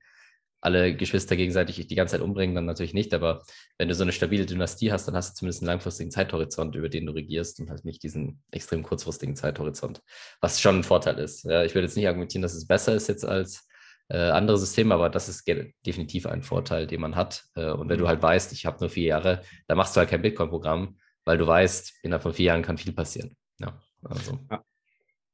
alle 0.61 0.95
Geschwister 0.95 1.35
gegenseitig 1.35 1.85
die 1.87 1.95
ganze 1.95 2.13
Zeit 2.13 2.21
umbringen, 2.21 2.55
dann 2.55 2.65
natürlich 2.65 2.93
nicht. 2.93 3.13
Aber 3.13 3.43
wenn 3.77 3.87
du 3.87 3.95
so 3.95 4.03
eine 4.03 4.11
stabile 4.11 4.45
Dynastie 4.45 4.91
hast, 4.91 5.07
dann 5.07 5.15
hast 5.15 5.31
du 5.31 5.39
zumindest 5.39 5.61
einen 5.61 5.67
langfristigen 5.67 6.11
Zeithorizont, 6.11 6.75
über 6.75 6.89
den 6.89 7.05
du 7.05 7.13
regierst 7.13 7.59
und 7.59 7.69
halt 7.69 7.85
nicht 7.85 8.03
diesen 8.03 8.41
extrem 8.51 8.83
kurzfristigen 8.83 9.35
Zeithorizont, 9.35 10.01
was 10.41 10.59
schon 10.59 10.79
ein 10.79 10.83
Vorteil 10.83 11.19
ist. 11.19 11.43
Ja, 11.43 11.63
ich 11.63 11.75
würde 11.75 11.85
jetzt 11.85 11.95
nicht 11.95 12.07
argumentieren, 12.07 12.41
dass 12.41 12.55
es 12.55 12.67
besser 12.67 12.95
ist 12.95 13.07
jetzt 13.07 13.25
als 13.25 13.67
äh, 14.09 14.17
andere 14.17 14.57
Systeme, 14.57 14.93
aber 14.93 15.09
das 15.09 15.29
ist 15.29 15.47
definitiv 15.85 16.25
ein 16.25 16.41
Vorteil, 16.41 16.87
den 16.87 17.01
man 17.01 17.15
hat. 17.15 17.45
Äh, 17.55 17.71
und 17.71 17.89
wenn 17.89 17.97
du 17.97 18.05
mhm. 18.05 18.09
halt 18.09 18.21
weißt, 18.21 18.51
ich 18.53 18.65
habe 18.65 18.77
nur 18.79 18.89
vier 18.89 19.07
Jahre, 19.07 19.41
dann 19.67 19.77
machst 19.77 19.95
du 19.95 19.99
halt 19.99 20.09
kein 20.09 20.21
Bitcoin-Programm, 20.21 20.97
weil 21.25 21.37
du 21.37 21.45
weißt, 21.45 21.99
innerhalb 22.03 22.23
von 22.23 22.33
vier 22.33 22.47
Jahren 22.47 22.61
kann 22.61 22.77
viel 22.77 22.93
passieren. 22.93 23.35
Ja, 23.59 23.79
also. 24.03 24.39
Ja. 24.49 24.63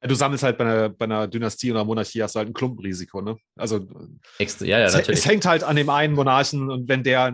Du 0.06 0.14
sammelst 0.14 0.44
halt 0.44 0.58
bei 0.58 0.64
einer, 0.64 0.88
bei 0.90 1.04
einer, 1.04 1.26
Dynastie 1.26 1.70
oder 1.70 1.84
Monarchie 1.84 2.22
hast 2.22 2.34
du 2.34 2.38
halt 2.38 2.48
ein 2.48 2.54
Klumpenrisiko, 2.54 3.22
ne? 3.22 3.36
Also 3.56 3.86
Extra, 4.38 4.66
ja, 4.66 4.78
ja, 4.78 4.86
es, 4.86 5.08
es, 5.08 5.26
hängt 5.26 5.46
halt 5.46 5.62
an 5.64 5.76
dem 5.76 5.88
einen 5.88 6.14
Monarchen 6.14 6.70
und 6.70 6.88
wenn 6.88 7.02
der, 7.02 7.30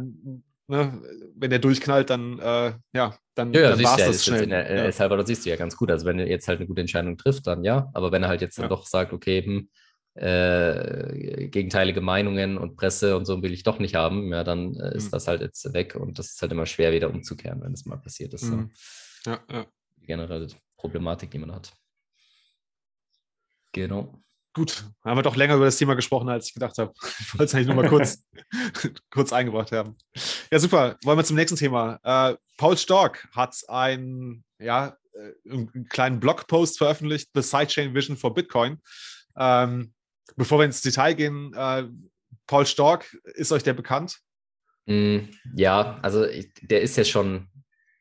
ne, 0.68 1.02
wenn 1.34 1.50
der 1.50 1.58
durchknallt, 1.58 2.10
dann 2.10 2.38
äh, 2.38 2.72
ja, 2.92 3.16
dann, 3.34 3.52
ja, 3.52 3.70
dann 3.70 3.82
war 3.82 3.98
es 3.98 4.06
das 4.06 4.24
schnell. 4.24 4.44
In 4.44 4.50
der, 4.50 4.62
ja. 4.62 4.84
El 4.84 4.92
Salvador 4.92 5.26
siehst 5.26 5.44
du 5.44 5.50
ja 5.50 5.56
ganz 5.56 5.76
gut. 5.76 5.90
Also 5.90 6.06
wenn 6.06 6.18
er 6.18 6.28
jetzt 6.28 6.46
halt 6.46 6.58
eine 6.58 6.66
gute 6.66 6.80
Entscheidung 6.80 7.16
trifft, 7.16 7.46
dann 7.46 7.64
ja. 7.64 7.90
Aber 7.94 8.12
wenn 8.12 8.22
er 8.22 8.28
halt 8.28 8.40
jetzt 8.40 8.56
ja. 8.56 8.62
dann 8.62 8.70
doch 8.70 8.86
sagt, 8.86 9.12
okay, 9.12 9.42
hm, 9.42 9.68
äh, 10.14 11.48
gegenteilige 11.48 12.00
Meinungen 12.00 12.58
und 12.58 12.76
Presse 12.76 13.16
und 13.16 13.24
so 13.24 13.42
will 13.42 13.52
ich 13.52 13.62
doch 13.62 13.78
nicht 13.78 13.94
haben, 13.94 14.32
ja, 14.32 14.44
dann 14.44 14.74
äh, 14.74 14.94
ist 14.96 15.06
mhm. 15.06 15.10
das 15.12 15.28
halt 15.28 15.40
jetzt 15.40 15.72
weg 15.72 15.94
und 15.94 16.18
das 16.18 16.32
ist 16.32 16.42
halt 16.42 16.52
immer 16.52 16.66
schwer 16.66 16.92
wieder 16.92 17.10
umzukehren, 17.10 17.62
wenn 17.62 17.72
es 17.72 17.86
mal 17.86 17.96
passiert 17.96 18.34
ist. 18.34 18.44
Mhm. 18.44 18.70
Ja, 19.26 19.40
ja. 19.50 19.66
Generell 20.02 20.48
Problematik, 20.76 21.30
die 21.30 21.38
man 21.38 21.52
hat. 21.52 21.72
Genau. 23.72 24.20
Gut, 24.52 24.84
haben 25.04 25.16
wir 25.16 25.22
doch 25.22 25.36
länger 25.36 25.54
über 25.54 25.66
das 25.66 25.76
Thema 25.76 25.94
gesprochen, 25.94 26.28
als 26.28 26.48
ich 26.48 26.54
gedacht 26.54 26.76
habe. 26.78 26.92
Ich 27.20 27.32
wollte 27.34 27.44
es 27.44 27.54
eigentlich 27.54 27.66
nur 27.68 27.76
mal 27.76 27.88
kurz, 27.88 28.24
kurz 29.10 29.32
eingebracht 29.32 29.70
haben. 29.70 29.96
Ja, 30.50 30.58
super. 30.58 30.96
Wollen 31.04 31.18
wir 31.18 31.24
zum 31.24 31.36
nächsten 31.36 31.56
Thema. 31.56 32.00
Äh, 32.02 32.36
Paul 32.56 32.76
Stork 32.76 33.28
hat 33.32 33.56
ein, 33.68 34.42
ja, 34.58 34.96
äh, 35.12 35.50
einen 35.50 35.86
kleinen 35.88 36.18
Blogpost 36.18 36.78
veröffentlicht, 36.78 37.30
The 37.32 37.42
Sidechain 37.42 37.94
Vision 37.94 38.16
for 38.16 38.34
Bitcoin. 38.34 38.80
Ähm, 39.36 39.92
bevor 40.36 40.58
wir 40.58 40.64
ins 40.64 40.82
Detail 40.82 41.14
gehen, 41.14 41.54
äh, 41.54 41.84
Paul 42.46 42.66
Stork, 42.66 43.16
ist 43.34 43.52
euch 43.52 43.62
der 43.62 43.74
bekannt? 43.74 44.18
Mm, 44.86 45.18
ja, 45.54 46.00
also 46.02 46.26
der 46.62 46.82
ist 46.82 46.96
ja 46.96 47.04
schon 47.04 47.48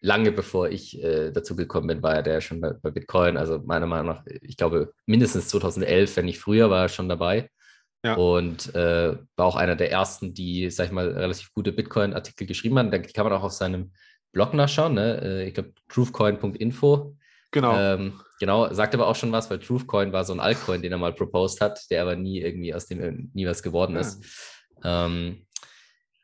lange 0.01 0.31
bevor 0.31 0.69
ich 0.69 1.01
äh, 1.03 1.31
dazu 1.31 1.55
gekommen 1.55 1.87
bin, 1.87 2.03
war 2.03 2.15
er 2.15 2.23
der 2.23 2.41
schon 2.41 2.61
bei, 2.61 2.73
bei, 2.73 2.91
Bitcoin. 2.91 3.37
Also 3.37 3.59
meiner 3.59 3.85
Meinung 3.85 4.07
nach, 4.07 4.23
ich 4.41 4.57
glaube, 4.57 4.93
mindestens 5.05 5.49
2011, 5.49 6.15
wenn 6.15 6.25
nicht 6.25 6.39
früher, 6.39 6.69
war 6.69 6.83
er 6.83 6.89
schon 6.89 7.09
dabei. 7.09 7.49
Ja. 8.03 8.13
Und 8.13 8.73
äh, 8.75 9.17
war 9.35 9.45
auch 9.45 9.57
einer 9.57 9.75
der 9.75 9.91
ersten, 9.91 10.33
die, 10.33 10.69
sag 10.69 10.85
ich 10.85 10.91
mal, 10.91 11.09
relativ 11.09 11.51
gute 11.53 11.73
Bitcoin-Artikel 11.73 12.47
geschrieben 12.47 12.79
haben. 12.79 12.91
Da 12.91 12.99
kann 12.99 13.25
man 13.25 13.33
auch 13.33 13.43
auf 13.43 13.51
seinem 13.51 13.91
Blog 14.31 14.53
nachschauen. 14.53 14.93
Ne? 14.93 15.21
Äh, 15.21 15.47
ich 15.49 15.53
glaube, 15.53 15.73
truthcoin.info. 15.89 17.17
Genau. 17.51 17.77
Ähm, 17.77 18.21
genau, 18.39 18.71
sagt 18.73 18.93
aber 18.93 19.07
auch 19.07 19.15
schon 19.15 19.31
was, 19.31 19.49
weil 19.49 19.59
Truthcoin 19.59 20.13
war 20.13 20.23
so 20.23 20.33
ein 20.33 20.39
Altcoin, 20.39 20.81
den 20.81 20.91
er 20.91 20.97
mal 20.97 21.13
proposed 21.13 21.61
hat, 21.61 21.81
der 21.89 22.03
aber 22.03 22.15
nie 22.15 22.39
irgendwie 22.39 22.73
aus 22.73 22.85
dem 22.85 23.31
nie 23.33 23.47
was 23.47 23.63
geworden 23.63 23.95
ist. 23.95 24.23
Ja. 24.83 25.07
Ähm, 25.07 25.47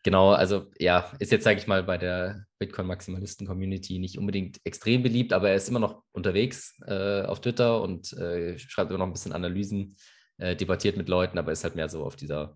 Genau, 0.05 0.33
also 0.33 0.67
ja, 0.77 1.11
ist 1.17 1.31
jetzt, 1.31 1.45
sage 1.45 1.57
ich 1.57 1.65
mal, 1.65 1.81
bei 1.81 1.97
der 1.97 2.45
Bitcoin-Maximalisten-Community 2.59 3.97
nicht 3.97 4.19
unbedingt 4.19 4.61
extrem 4.63 5.01
beliebt, 5.01 5.33
aber 5.33 5.49
er 5.49 5.55
ist 5.55 5.67
immer 5.67 5.79
noch 5.79 6.03
unterwegs 6.11 6.79
äh, 6.85 7.23
auf 7.23 7.41
Twitter 7.41 7.81
und 7.81 8.13
äh, 8.13 8.55
schreibt 8.59 8.91
immer 8.91 8.99
noch 8.99 9.07
ein 9.07 9.13
bisschen 9.13 9.33
Analysen, 9.33 9.95
äh, 10.37 10.55
debattiert 10.55 10.95
mit 10.95 11.09
Leuten, 11.09 11.39
aber 11.39 11.51
ist 11.51 11.63
halt 11.63 11.75
mehr 11.75 11.89
so 11.89 12.03
auf 12.03 12.15
dieser, 12.15 12.55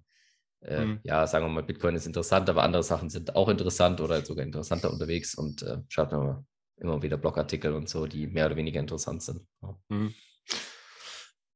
mhm. 0.62 1.00
ja, 1.02 1.26
sagen 1.26 1.44
wir 1.46 1.50
mal, 1.50 1.64
Bitcoin 1.64 1.96
ist 1.96 2.06
interessant, 2.06 2.48
aber 2.52 2.62
andere 2.62 2.84
Sachen 2.84 3.10
sind 3.10 3.36
auch 3.36 3.50
interessant 3.50 4.00
oder 4.00 4.24
sogar 4.24 4.46
interessanter 4.46 4.94
unterwegs 4.94 5.34
und 5.34 5.64
äh, 5.64 5.80
schreibt 5.88 6.14
immer, 6.14 6.46
immer 6.78 7.02
wieder 7.02 7.18
Blogartikel 7.18 7.74
und 7.74 7.90
so, 7.90 8.06
die 8.06 8.28
mehr 8.28 8.46
oder 8.46 8.58
weniger 8.58 8.80
interessant 8.80 9.24
sind. 9.24 9.42
Ja. 9.64 9.76
Mhm. 9.88 10.14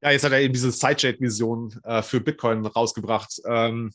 Ja, 0.02 0.10
jetzt 0.10 0.24
hat 0.24 0.32
er 0.32 0.42
eben 0.42 0.54
diese 0.54 0.72
Sidechain-Vision 0.72 1.82
äh, 1.84 2.02
für 2.02 2.20
Bitcoin 2.20 2.66
rausgebracht. 2.66 3.40
Ähm, 3.46 3.92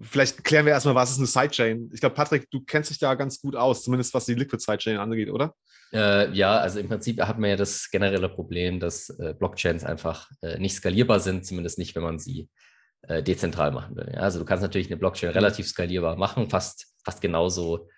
vielleicht 0.00 0.44
klären 0.44 0.66
wir 0.66 0.72
erstmal, 0.72 0.94
was 0.94 1.10
ist 1.10 1.18
eine 1.18 1.26
Sidechain? 1.26 1.90
Ich 1.92 2.00
glaube, 2.00 2.14
Patrick, 2.14 2.50
du 2.50 2.60
kennst 2.60 2.90
dich 2.90 2.98
da 2.98 3.14
ganz 3.14 3.40
gut 3.40 3.56
aus, 3.56 3.82
zumindest 3.82 4.14
was 4.14 4.26
die 4.26 4.34
Liquid 4.34 4.62
Sidechain 4.62 4.98
angeht, 4.98 5.30
oder? 5.30 5.54
Äh, 5.92 6.32
ja, 6.32 6.56
also 6.58 6.80
im 6.80 6.88
Prinzip 6.88 7.20
hat 7.20 7.38
man 7.38 7.50
ja 7.50 7.56
das 7.56 7.90
generelle 7.90 8.28
Problem, 8.28 8.80
dass 8.80 9.10
äh, 9.10 9.34
Blockchains 9.38 9.84
einfach 9.84 10.30
äh, 10.42 10.58
nicht 10.58 10.74
skalierbar 10.74 11.20
sind, 11.20 11.46
zumindest 11.46 11.78
nicht, 11.78 11.94
wenn 11.94 12.02
man 12.02 12.18
sie 12.18 12.48
äh, 13.02 13.22
dezentral 13.22 13.70
machen 13.70 13.96
will. 13.96 14.10
Ja? 14.12 14.20
Also 14.20 14.38
du 14.38 14.44
kannst 14.44 14.62
natürlich 14.62 14.88
eine 14.88 14.96
Blockchain 14.96 15.30
mhm. 15.30 15.34
relativ 15.34 15.68
skalierbar 15.68 16.16
machen, 16.16 16.50
fast, 16.50 16.94
fast 17.04 17.20
genauso 17.20 17.88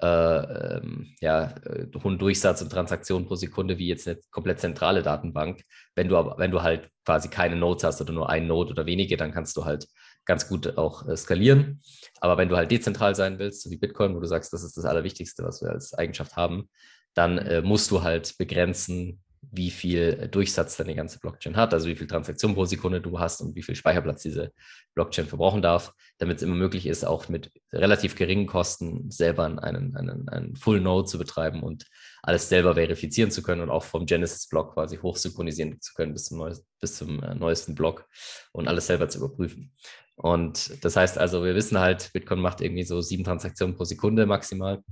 äh, 0.00 0.76
ähm, 0.76 1.14
ja, 1.20 1.54
äh, 1.64 1.86
hohen 2.02 2.18
Durchsatz 2.18 2.62
und 2.62 2.70
Transaktionen 2.70 3.26
pro 3.26 3.34
Sekunde 3.34 3.78
wie 3.78 3.88
jetzt 3.88 4.08
eine 4.08 4.18
komplett 4.30 4.60
zentrale 4.60 5.02
Datenbank. 5.02 5.62
Wenn 5.94 6.08
du 6.08 6.16
aber, 6.16 6.38
wenn 6.38 6.50
du 6.50 6.62
halt 6.62 6.88
quasi 7.04 7.28
keine 7.28 7.56
Nodes 7.56 7.84
hast 7.84 8.00
oder 8.00 8.12
nur 8.12 8.30
ein 8.30 8.46
Node 8.46 8.70
oder 8.70 8.86
wenige, 8.86 9.16
dann 9.16 9.32
kannst 9.32 9.56
du 9.56 9.64
halt 9.64 9.86
ganz 10.30 10.48
gut 10.48 10.78
auch 10.78 11.08
äh, 11.08 11.16
skalieren. 11.16 11.80
Aber 12.20 12.38
wenn 12.38 12.48
du 12.48 12.56
halt 12.56 12.70
dezentral 12.70 13.16
sein 13.16 13.40
willst, 13.40 13.62
so 13.62 13.70
wie 13.70 13.78
Bitcoin, 13.78 14.14
wo 14.14 14.20
du 14.20 14.28
sagst, 14.28 14.52
das 14.52 14.62
ist 14.62 14.76
das 14.76 14.84
Allerwichtigste, 14.84 15.42
was 15.42 15.60
wir 15.60 15.70
als 15.70 15.92
Eigenschaft 15.92 16.36
haben, 16.36 16.68
dann 17.14 17.38
äh, 17.38 17.62
musst 17.62 17.90
du 17.90 18.04
halt 18.04 18.38
begrenzen, 18.38 19.20
wie 19.52 19.70
viel 19.70 20.28
Durchsatz 20.28 20.76
deine 20.76 20.94
ganze 20.94 21.18
Blockchain 21.18 21.56
hat, 21.56 21.74
also 21.74 21.88
wie 21.88 21.96
viel 21.96 22.06
Transaktionen 22.06 22.54
pro 22.54 22.66
Sekunde 22.66 23.00
du 23.00 23.18
hast 23.18 23.40
und 23.40 23.56
wie 23.56 23.62
viel 23.62 23.74
Speicherplatz 23.74 24.22
diese 24.22 24.52
Blockchain 24.94 25.26
verbrauchen 25.26 25.62
darf, 25.62 25.92
damit 26.18 26.36
es 26.36 26.42
immer 26.42 26.54
möglich 26.54 26.86
ist, 26.86 27.04
auch 27.04 27.28
mit 27.28 27.50
relativ 27.72 28.14
geringen 28.14 28.46
Kosten 28.46 29.10
selber 29.10 29.44
einen, 29.44 29.96
einen, 29.96 30.28
einen 30.28 30.56
Full 30.56 30.80
Node 30.80 31.08
zu 31.08 31.18
betreiben 31.18 31.62
und 31.62 31.86
alles 32.22 32.48
selber 32.48 32.74
verifizieren 32.74 33.30
zu 33.30 33.42
können 33.42 33.62
und 33.62 33.70
auch 33.70 33.82
vom 33.82 34.06
Genesis-Block 34.06 34.74
quasi 34.74 34.98
hochsynchronisieren 34.98 35.80
zu 35.80 35.94
können 35.94 36.12
bis 36.12 36.26
zum, 36.26 36.38
neues, 36.38 36.64
bis 36.80 36.96
zum 36.96 37.22
äh, 37.22 37.34
neuesten 37.34 37.74
Block 37.74 38.06
und 38.52 38.68
alles 38.68 38.86
selber 38.86 39.08
zu 39.08 39.18
überprüfen. 39.18 39.72
Und 40.20 40.84
das 40.84 40.96
heißt 40.96 41.18
also, 41.18 41.44
wir 41.44 41.54
wissen 41.54 41.78
halt, 41.78 42.12
Bitcoin 42.12 42.40
macht 42.40 42.60
irgendwie 42.60 42.82
so 42.82 43.00
sieben 43.00 43.24
Transaktionen 43.24 43.76
pro 43.76 43.84
Sekunde 43.84 44.26
maximal. 44.26 44.82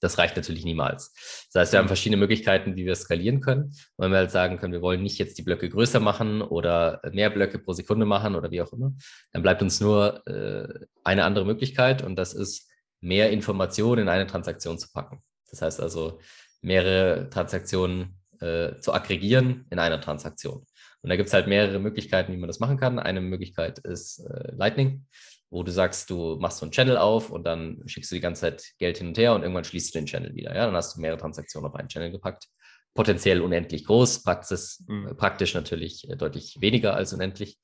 Das 0.00 0.16
reicht 0.16 0.36
natürlich 0.36 0.64
niemals. 0.64 1.12
Das 1.52 1.60
heißt, 1.60 1.72
wir 1.72 1.80
haben 1.80 1.88
verschiedene 1.88 2.18
Möglichkeiten, 2.18 2.76
wie 2.76 2.86
wir 2.86 2.94
skalieren 2.94 3.40
können. 3.40 3.64
Und 3.64 4.04
wenn 4.04 4.12
wir 4.12 4.18
halt 4.18 4.30
sagen 4.30 4.58
können, 4.58 4.72
wir 4.72 4.82
wollen 4.82 5.02
nicht 5.02 5.18
jetzt 5.18 5.38
die 5.38 5.42
Blöcke 5.42 5.68
größer 5.68 5.98
machen 5.98 6.40
oder 6.40 7.00
mehr 7.12 7.30
Blöcke 7.30 7.58
pro 7.58 7.72
Sekunde 7.72 8.06
machen 8.06 8.36
oder 8.36 8.52
wie 8.52 8.62
auch 8.62 8.72
immer, 8.72 8.92
dann 9.32 9.42
bleibt 9.42 9.60
uns 9.60 9.80
nur 9.80 10.24
äh, 10.28 10.86
eine 11.02 11.24
andere 11.24 11.44
Möglichkeit 11.44 12.02
und 12.02 12.14
das 12.14 12.32
ist, 12.32 12.68
mehr 13.00 13.30
Informationen 13.30 14.02
in 14.02 14.08
eine 14.08 14.26
Transaktion 14.26 14.78
zu 14.78 14.88
packen. 14.92 15.22
Das 15.50 15.62
heißt 15.62 15.80
also, 15.80 16.20
mehrere 16.60 17.30
Transaktionen 17.30 18.18
äh, 18.40 18.76
zu 18.80 18.92
aggregieren 18.92 19.66
in 19.70 19.78
einer 19.78 20.00
Transaktion. 20.00 20.64
Und 21.02 21.10
da 21.10 21.16
gibt 21.16 21.28
es 21.28 21.32
halt 21.32 21.46
mehrere 21.46 21.78
Möglichkeiten, 21.78 22.32
wie 22.32 22.36
man 22.36 22.48
das 22.48 22.60
machen 22.60 22.76
kann. 22.76 22.98
Eine 22.98 23.20
Möglichkeit 23.20 23.78
ist 23.78 24.20
äh, 24.20 24.52
Lightning, 24.56 25.06
wo 25.50 25.62
du 25.62 25.70
sagst, 25.70 26.10
du 26.10 26.36
machst 26.40 26.58
so 26.58 26.66
einen 26.66 26.72
Channel 26.72 26.96
auf 26.96 27.30
und 27.30 27.44
dann 27.44 27.82
schickst 27.86 28.10
du 28.10 28.16
die 28.16 28.20
ganze 28.20 28.42
Zeit 28.42 28.64
Geld 28.78 28.98
hin 28.98 29.08
und 29.08 29.18
her 29.18 29.34
und 29.34 29.42
irgendwann 29.42 29.64
schließt 29.64 29.94
du 29.94 29.98
den 29.98 30.06
Channel 30.06 30.34
wieder. 30.34 30.54
Ja, 30.54 30.66
dann 30.66 30.74
hast 30.74 30.96
du 30.96 31.00
mehrere 31.00 31.18
Transaktionen 31.18 31.70
auf 31.70 31.76
einen 31.76 31.88
Channel 31.88 32.10
gepackt. 32.10 32.48
Potenziell 32.94 33.40
unendlich 33.40 33.84
groß, 33.84 34.24
Praxis, 34.24 34.84
mhm. 34.88 35.16
praktisch 35.16 35.54
natürlich 35.54 36.08
äh, 36.10 36.16
deutlich 36.16 36.56
weniger 36.60 36.94
als 36.94 37.12
unendlich. 37.12 37.58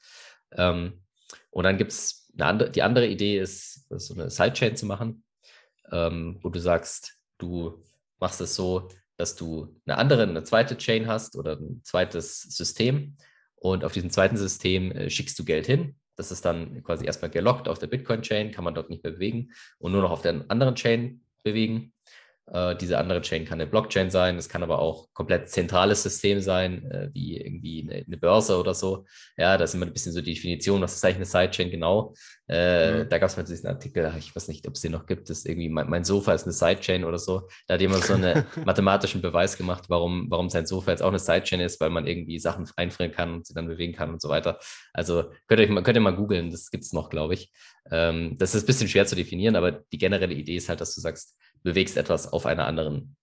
Ähm, 0.53 1.03
und 1.51 1.65
dann 1.65 1.77
gibt 1.77 1.93
es 1.93 2.31
andere, 2.39 2.71
die 2.71 2.83
andere 2.83 3.09
Idee 3.09 3.39
ist, 3.39 3.87
so 3.91 4.15
eine 4.15 4.31
Sidechain 4.31 4.77
zu 4.77 4.87
machen, 4.87 5.25
ähm, 5.91 6.39
wo 6.43 6.51
du 6.51 6.61
sagst, 6.61 7.19
du 7.39 7.83
machst 8.19 8.41
es 8.41 8.55
so, 8.55 8.89
dass 9.17 9.37
du 9.37 9.81
eine 9.87 9.99
andere, 9.99 10.23
eine 10.23 10.45
zweite 10.45 10.77
Chain 10.77 11.07
hast 11.07 11.37
oder 11.37 11.57
ein 11.57 11.81
zweites 11.85 12.43
System 12.43 13.17
und 13.57 13.85
auf 13.85 13.93
diesem 13.93 14.11
zweiten 14.11 14.37
System 14.37 14.93
äh, 14.93 15.11
schickst 15.11 15.39
du 15.39 15.45
Geld 15.45 15.67
hin. 15.67 15.97
Das 16.17 16.31
ist 16.31 16.45
dann 16.45 16.83
quasi 16.85 17.07
erstmal 17.07 17.31
gelockt 17.31 17.69
auf 17.69 17.79
der 17.79 17.89
Bitcoin-Chain, 17.89 18.53
kann 18.53 18.65
man 18.65 18.75
dort 18.75 18.91
nicht 18.91 19.03
mehr 19.03 19.13
bewegen 19.13 19.53
und 19.79 19.93
nur 19.93 20.03
noch 20.03 20.11
auf 20.11 20.23
der 20.23 20.45
anderen 20.49 20.75
Chain 20.75 21.23
bewegen. 21.43 21.93
Äh, 22.53 22.77
diese 22.77 22.99
andere 22.99 23.23
Chain 23.23 23.47
kann 23.47 23.61
eine 23.61 23.69
Blockchain 23.69 24.11
sein, 24.11 24.37
es 24.37 24.51
kann 24.51 24.63
aber 24.63 24.79
auch 24.79 25.09
komplett 25.15 25.49
zentrales 25.49 26.03
System 26.03 26.41
sein, 26.41 26.91
äh, 26.91 27.09
wie 27.15 27.41
irgendwie 27.41 27.83
eine, 27.83 28.05
eine, 28.05 28.17
Börse 28.19 28.59
oder 28.59 28.75
so. 28.75 29.07
Ja, 29.39 29.57
da 29.57 29.65
ist 29.65 29.75
immer 29.75 29.87
ein 29.87 29.93
bisschen 29.95 30.13
so 30.13 30.21
die 30.21 30.35
Definition, 30.35 30.83
was 30.83 30.95
ist 30.95 31.05
eigentlich 31.05 31.17
eine 31.17 31.25
Sidechain 31.25 31.71
genau. 31.71 32.15
Äh, 32.47 33.05
mhm. 33.05 33.09
Da 33.09 33.17
gab 33.19 33.31
es 33.31 33.37
mal 33.39 33.45
diesen 33.45 33.67
Artikel, 33.67 34.13
ich 34.19 34.37
weiß 34.37 34.49
nicht, 34.49 34.69
ob 34.69 34.75
es 34.75 34.83
den 34.83 34.93
noch 34.93 35.07
gibt, 35.07 35.31
ist 35.31 35.47
irgendwie, 35.47 35.71
mein, 35.71 35.89
mein, 35.89 36.05
Sofa 36.05 36.35
ist 36.35 36.43
eine 36.43 36.53
Sidechain 36.53 37.05
oder 37.05 37.19
so. 37.19 37.49
Da 37.67 37.75
hat 37.75 37.81
jemand 37.81 38.05
so 38.05 38.13
einen 38.13 38.45
mathematischen 38.67 39.23
Beweis 39.23 39.57
gemacht, 39.57 39.85
warum, 39.89 40.27
warum 40.29 40.51
sein 40.51 40.67
Sofa 40.67 40.91
jetzt 40.91 41.03
auch 41.03 41.09
eine 41.09 41.19
Sidechain 41.19 41.61
ist, 41.61 41.81
weil 41.81 41.89
man 41.89 42.07
irgendwie 42.07 42.39
Sachen 42.39 42.69
einfrieren 42.77 43.13
kann 43.13 43.33
und 43.33 43.47
sie 43.47 43.55
dann 43.55 43.69
bewegen 43.69 43.95
kann 43.95 44.11
und 44.11 44.21
so 44.21 44.29
weiter. 44.29 44.59
Also 44.93 45.31
könnt 45.49 45.61
ihr, 45.61 45.83
könnt 45.83 45.97
ihr 45.97 46.01
mal 46.01 46.15
googeln, 46.15 46.51
das 46.51 46.71
gibt 46.71 46.85
es 46.85 46.93
noch, 46.93 47.09
glaube 47.09 47.33
ich. 47.33 47.51
Ähm, 47.91 48.37
das 48.39 48.55
ist 48.55 48.65
ein 48.65 48.67
bisschen 48.67 48.89
schwer 48.89 49.07
zu 49.07 49.17
definieren, 49.17 49.57
aber 49.57 49.73
die 49.73 49.99
generelle 49.99 50.35
Idee 50.35 50.57
ist 50.57 50.69
halt, 50.69 50.83
dass 50.83 50.95
du 50.95 51.01
sagst, 51.01 51.37
bewegst 51.65 51.97
etwas 51.97 52.33
auf 52.33 52.47
einer 52.47 52.67
anderen 52.67 53.17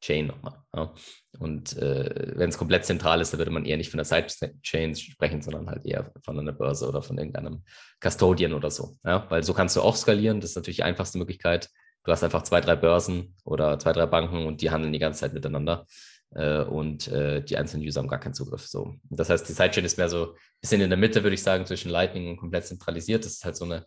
Chain 0.00 0.28
nochmal. 0.28 0.54
Ja. 0.74 0.94
Und 1.38 1.76
äh, 1.76 2.32
wenn 2.36 2.48
es 2.48 2.56
komplett 2.56 2.84
zentral 2.84 3.20
ist, 3.20 3.32
dann 3.32 3.38
würde 3.38 3.50
man 3.50 3.64
eher 3.64 3.76
nicht 3.76 3.90
von 3.90 3.98
der 3.98 4.04
Sidechain 4.04 4.94
sprechen, 4.94 5.42
sondern 5.42 5.68
halt 5.68 5.84
eher 5.84 6.12
von 6.24 6.38
einer 6.38 6.52
Börse 6.52 6.88
oder 6.88 7.02
von 7.02 7.18
irgendeinem 7.18 7.64
Custodian 8.00 8.52
oder 8.52 8.70
so. 8.70 8.96
Ja. 9.04 9.26
Weil 9.28 9.42
so 9.42 9.52
kannst 9.52 9.76
du 9.76 9.82
auch 9.82 9.96
skalieren. 9.96 10.40
Das 10.40 10.50
ist 10.50 10.56
natürlich 10.56 10.76
die 10.76 10.84
einfachste 10.84 11.18
Möglichkeit. 11.18 11.68
Du 12.04 12.12
hast 12.12 12.22
einfach 12.22 12.42
zwei, 12.42 12.60
drei 12.60 12.76
Börsen 12.76 13.34
oder 13.44 13.78
zwei, 13.78 13.92
drei 13.92 14.06
Banken 14.06 14.46
und 14.46 14.62
die 14.62 14.70
handeln 14.70 14.92
die 14.92 14.98
ganze 14.98 15.20
Zeit 15.20 15.34
miteinander. 15.34 15.84
Äh, 16.30 16.62
und 16.62 17.08
äh, 17.08 17.42
die 17.42 17.56
einzelnen 17.56 17.84
User 17.84 18.00
haben 18.00 18.08
gar 18.08 18.20
keinen 18.20 18.34
Zugriff. 18.34 18.66
So. 18.66 18.94
Das 19.10 19.30
heißt, 19.30 19.48
die 19.48 19.52
Sidechain 19.52 19.84
ist 19.84 19.98
mehr 19.98 20.08
so 20.08 20.26
ein 20.26 20.38
bisschen 20.60 20.80
in 20.80 20.90
der 20.90 20.98
Mitte, 20.98 21.22
würde 21.22 21.34
ich 21.34 21.42
sagen, 21.42 21.66
zwischen 21.66 21.90
Lightning 21.90 22.28
und 22.30 22.36
komplett 22.36 22.66
zentralisiert. 22.66 23.24
Das 23.24 23.32
ist 23.32 23.44
halt 23.44 23.56
so 23.56 23.64
eine 23.64 23.84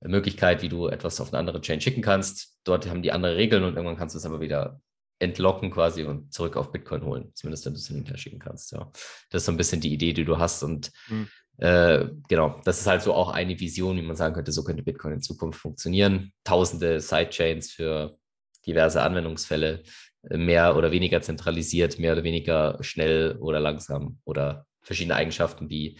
Möglichkeit, 0.00 0.62
wie 0.62 0.68
du 0.68 0.88
etwas 0.88 1.20
auf 1.20 1.32
eine 1.32 1.38
andere 1.38 1.60
Chain 1.60 1.80
schicken 1.80 2.02
kannst. 2.02 2.58
Dort 2.64 2.88
haben 2.88 3.02
die 3.02 3.12
andere 3.12 3.36
Regeln 3.36 3.64
und 3.64 3.76
irgendwann 3.76 3.96
kannst 3.96 4.14
du 4.14 4.18
es 4.18 4.26
aber 4.26 4.40
wieder 4.40 4.80
entlocken 5.18 5.70
quasi 5.70 6.04
und 6.04 6.32
zurück 6.32 6.56
auf 6.56 6.72
Bitcoin 6.72 7.04
holen. 7.04 7.30
Zumindest 7.34 7.64
wenn 7.64 7.74
du 7.74 7.78
es 7.78 7.86
hin 7.86 7.98
und 7.98 8.08
her 8.08 8.18
schicken 8.18 8.38
kannst. 8.38 8.72
Ja. 8.72 8.90
Das 9.30 9.42
ist 9.42 9.46
so 9.46 9.52
ein 9.52 9.56
bisschen 9.56 9.80
die 9.80 9.92
Idee, 9.92 10.12
die 10.12 10.24
du 10.24 10.38
hast. 10.38 10.62
Und 10.62 10.90
mhm. 11.08 11.28
äh, 11.58 12.06
genau, 12.28 12.60
das 12.64 12.80
ist 12.80 12.86
halt 12.86 13.02
so 13.02 13.14
auch 13.14 13.30
eine 13.30 13.58
Vision, 13.58 13.96
wie 13.96 14.02
man 14.02 14.16
sagen 14.16 14.34
könnte, 14.34 14.52
so 14.52 14.64
könnte 14.64 14.82
Bitcoin 14.82 15.14
in 15.14 15.22
Zukunft 15.22 15.60
funktionieren. 15.60 16.32
Tausende 16.44 17.00
Sidechains 17.00 17.72
für 17.72 18.18
diverse 18.66 19.02
Anwendungsfälle, 19.02 19.82
mehr 20.30 20.76
oder 20.76 20.90
weniger 20.90 21.20
zentralisiert, 21.22 21.98
mehr 21.98 22.12
oder 22.12 22.24
weniger 22.24 22.78
schnell 22.80 23.36
oder 23.40 23.60
langsam 23.60 24.18
oder 24.24 24.66
verschiedene 24.80 25.16
Eigenschaften, 25.16 25.68
wie 25.68 25.98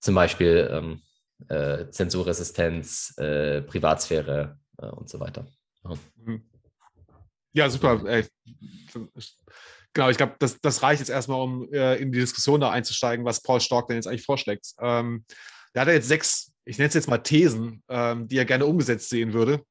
zum 0.00 0.14
Beispiel 0.14 0.68
ähm, 0.72 1.02
äh, 1.48 1.88
Zensurresistenz, 1.90 3.14
äh, 3.18 3.62
Privatsphäre 3.62 4.58
äh, 4.78 4.86
und 4.86 5.08
so 5.08 5.20
weiter. 5.20 5.46
Ja, 5.84 5.94
ja 7.52 7.70
super. 7.70 8.04
Ey. 8.06 8.26
Genau, 9.94 10.10
ich 10.10 10.16
glaube, 10.16 10.36
das, 10.38 10.60
das 10.60 10.82
reicht 10.82 11.00
jetzt 11.00 11.08
erstmal, 11.08 11.40
um 11.40 11.72
äh, 11.72 11.96
in 11.96 12.12
die 12.12 12.20
Diskussion 12.20 12.60
da 12.60 12.70
einzusteigen, 12.70 13.24
was 13.24 13.42
Paul 13.42 13.60
Stork 13.60 13.88
denn 13.88 13.96
jetzt 13.96 14.06
eigentlich 14.06 14.24
vorschlägt. 14.24 14.72
Ähm, 14.80 15.24
der 15.74 15.82
hat 15.82 15.88
ja 15.88 15.94
jetzt 15.94 16.08
sechs, 16.08 16.52
ich 16.64 16.78
nenne 16.78 16.88
es 16.88 16.94
jetzt 16.94 17.08
mal 17.08 17.18
Thesen, 17.18 17.82
ähm, 17.88 18.28
die 18.28 18.38
er 18.38 18.44
gerne 18.44 18.66
umgesetzt 18.66 19.08
sehen 19.08 19.32
würde. 19.32 19.62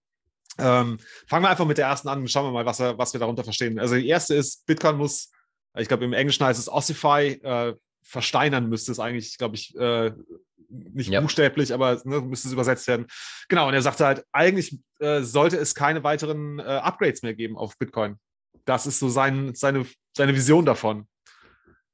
Ähm, 0.57 0.97
fangen 1.27 1.45
wir 1.45 1.49
einfach 1.49 1.67
mit 1.67 1.77
der 1.77 1.87
ersten 1.87 2.07
an 2.07 2.19
und 2.19 2.31
schauen 2.31 2.45
wir 2.45 2.51
mal, 2.51 2.65
was, 2.65 2.79
er, 2.79 2.97
was 2.97 3.13
wir 3.13 3.19
darunter 3.19 3.43
verstehen. 3.43 3.79
Also 3.79 3.95
die 3.95 4.07
erste 4.07 4.33
ist, 4.33 4.65
Bitcoin 4.65 4.97
muss, 4.97 5.31
ich 5.77 5.87
glaube 5.87 6.05
im 6.05 6.13
Englischen 6.13 6.45
heißt 6.45 6.59
es 6.59 6.69
Ossify, 6.69 7.39
äh, 7.43 7.75
versteinern 8.03 8.69
müsste 8.69 8.91
es 8.91 8.99
eigentlich, 8.99 9.37
glaube 9.37 9.55
ich, 9.55 9.75
äh, 9.75 10.11
nicht 10.69 11.09
ja. 11.09 11.21
buchstäblich, 11.21 11.73
aber 11.73 12.01
ne, 12.03 12.21
müsste 12.21 12.47
es 12.47 12.53
übersetzt 12.53 12.87
werden. 12.87 13.07
Genau, 13.47 13.67
und 13.67 13.73
er 13.73 13.81
sagte 13.81 14.05
halt, 14.05 14.23
eigentlich 14.31 14.77
äh, 14.99 15.21
sollte 15.21 15.57
es 15.57 15.75
keine 15.75 16.03
weiteren 16.03 16.59
äh, 16.59 16.63
Upgrades 16.63 17.21
mehr 17.21 17.33
geben 17.33 17.57
auf 17.57 17.77
Bitcoin. 17.77 18.17
Das 18.65 18.85
ist 18.85 18.99
so 18.99 19.09
sein, 19.09 19.53
seine, 19.55 19.85
seine 20.15 20.35
Vision 20.35 20.65
davon. 20.65 21.07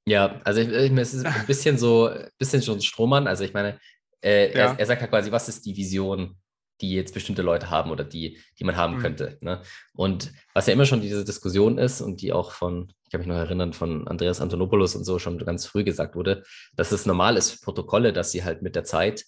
Ja, 0.06 0.42
also 0.44 0.60
ich, 0.60 0.70
ich, 0.70 0.92
es 0.92 1.13
ist 1.13 1.26
ein 1.26 1.46
bisschen 1.46 1.78
so, 1.78 2.08
ein 2.08 2.30
bisschen 2.38 2.62
schon 2.62 2.82
Strohmann. 2.82 3.28
Also 3.28 3.44
ich 3.44 3.54
meine, 3.54 3.80
äh, 4.22 4.52
ja. 4.52 4.72
er, 4.72 4.80
er, 4.80 4.86
sagt 4.86 5.02
ja 5.02 5.08
quasi, 5.08 5.32
was 5.32 5.50
ist 5.50 5.66
die 5.66 5.76
Vision 5.76 6.36
die 6.84 6.93
jetzt 6.93 7.13
bestimmte 7.13 7.41
Leute 7.41 7.69
haben 7.69 7.91
oder 7.91 8.04
die, 8.04 8.38
die 8.60 8.65
man 8.65 8.76
haben 8.76 8.98
mhm. 8.98 9.00
könnte. 9.00 9.38
Ne? 9.39 9.62
Und 9.96 10.34
was 10.54 10.67
ja 10.67 10.74
immer 10.74 10.86
schon 10.86 11.02
diese 11.02 11.24
Diskussion 11.24 11.78
ist 11.78 12.02
und 12.02 12.22
die 12.22 12.34
auch 12.34 12.52
von, 12.52 12.91
ich 13.06 13.12
kann 13.12 13.22
mich 13.22 13.28
noch 13.28 13.38
erinnern, 13.38 13.72
von 13.72 14.06
Andreas 14.08 14.41
Antonopoulos 14.41 14.96
und 14.98 15.06
so 15.06 15.17
schon 15.17 15.38
ganz 15.39 15.65
früh 15.65 15.86
gesagt 15.86 16.15
wurde, 16.15 16.43
dass 16.76 16.91
es 16.91 17.06
normal 17.06 17.38
ist 17.38 17.52
für 17.52 17.60
Protokolle, 17.62 18.12
dass 18.12 18.32
sie 18.32 18.43
halt 18.43 18.62
mit 18.62 18.76
der 18.76 18.84
Zeit 18.84 19.24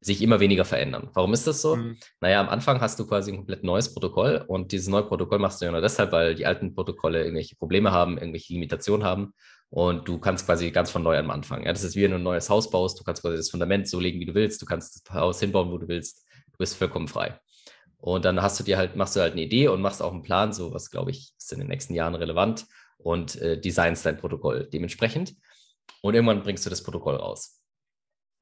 sich 0.00 0.22
immer 0.22 0.40
weniger 0.40 0.64
verändern. 0.64 1.10
Warum 1.12 1.34
ist 1.34 1.46
das 1.46 1.60
so? 1.60 1.76
Mhm. 1.76 1.98
Naja, 2.20 2.40
am 2.40 2.48
Anfang 2.48 2.80
hast 2.80 2.98
du 2.98 3.06
quasi 3.06 3.32
ein 3.32 3.36
komplett 3.36 3.64
neues 3.64 3.92
Protokoll 3.92 4.42
und 4.48 4.72
dieses 4.72 4.88
neue 4.88 5.04
Protokoll 5.04 5.38
machst 5.38 5.60
du 5.60 5.66
ja 5.66 5.72
nur 5.72 5.82
deshalb, 5.82 6.10
weil 6.12 6.34
die 6.34 6.46
alten 6.46 6.74
Protokolle 6.74 7.20
irgendwelche 7.20 7.56
Probleme 7.56 7.92
haben, 7.92 8.16
irgendwelche 8.16 8.54
Limitationen 8.54 9.06
haben 9.06 9.34
und 9.68 10.08
du 10.08 10.18
kannst 10.18 10.46
quasi 10.46 10.70
ganz 10.70 10.90
von 10.90 11.02
neu 11.02 11.18
anfangen. 11.18 11.64
Ja, 11.64 11.72
das 11.72 11.84
ist 11.84 11.96
wie 11.96 12.04
wenn 12.04 12.12
du 12.12 12.16
ein 12.16 12.22
neues 12.22 12.48
Haus 12.48 12.70
baust, 12.70 12.98
du 12.98 13.04
kannst 13.04 13.20
quasi 13.20 13.36
das 13.36 13.50
Fundament 13.50 13.88
so 13.88 14.00
legen, 14.00 14.20
wie 14.20 14.26
du 14.26 14.34
willst, 14.34 14.62
du 14.62 14.66
kannst 14.66 15.06
das 15.06 15.14
Haus 15.14 15.40
hinbauen, 15.40 15.70
wo 15.70 15.76
du 15.76 15.88
willst 15.88 16.24
du 16.54 16.58
bist 16.58 16.76
vollkommen 16.76 17.08
frei. 17.08 17.38
Und 17.98 18.24
dann 18.24 18.40
hast 18.42 18.60
du 18.60 18.64
dir 18.64 18.76
halt, 18.76 18.96
machst 18.96 19.16
du 19.16 19.20
halt 19.20 19.32
eine 19.32 19.42
Idee 19.42 19.68
und 19.68 19.80
machst 19.80 20.02
auch 20.02 20.12
einen 20.12 20.22
Plan, 20.22 20.52
so 20.52 20.72
was, 20.72 20.90
glaube 20.90 21.10
ich, 21.10 21.32
ist 21.38 21.52
in 21.52 21.58
den 21.58 21.68
nächsten 21.68 21.94
Jahren 21.94 22.14
relevant 22.14 22.66
und 22.98 23.36
äh, 23.36 23.60
designst 23.60 24.04
dein 24.06 24.18
Protokoll 24.18 24.68
dementsprechend. 24.72 25.34
Und 26.02 26.14
irgendwann 26.14 26.42
bringst 26.42 26.64
du 26.66 26.70
das 26.70 26.82
Protokoll 26.82 27.16
raus. 27.16 27.60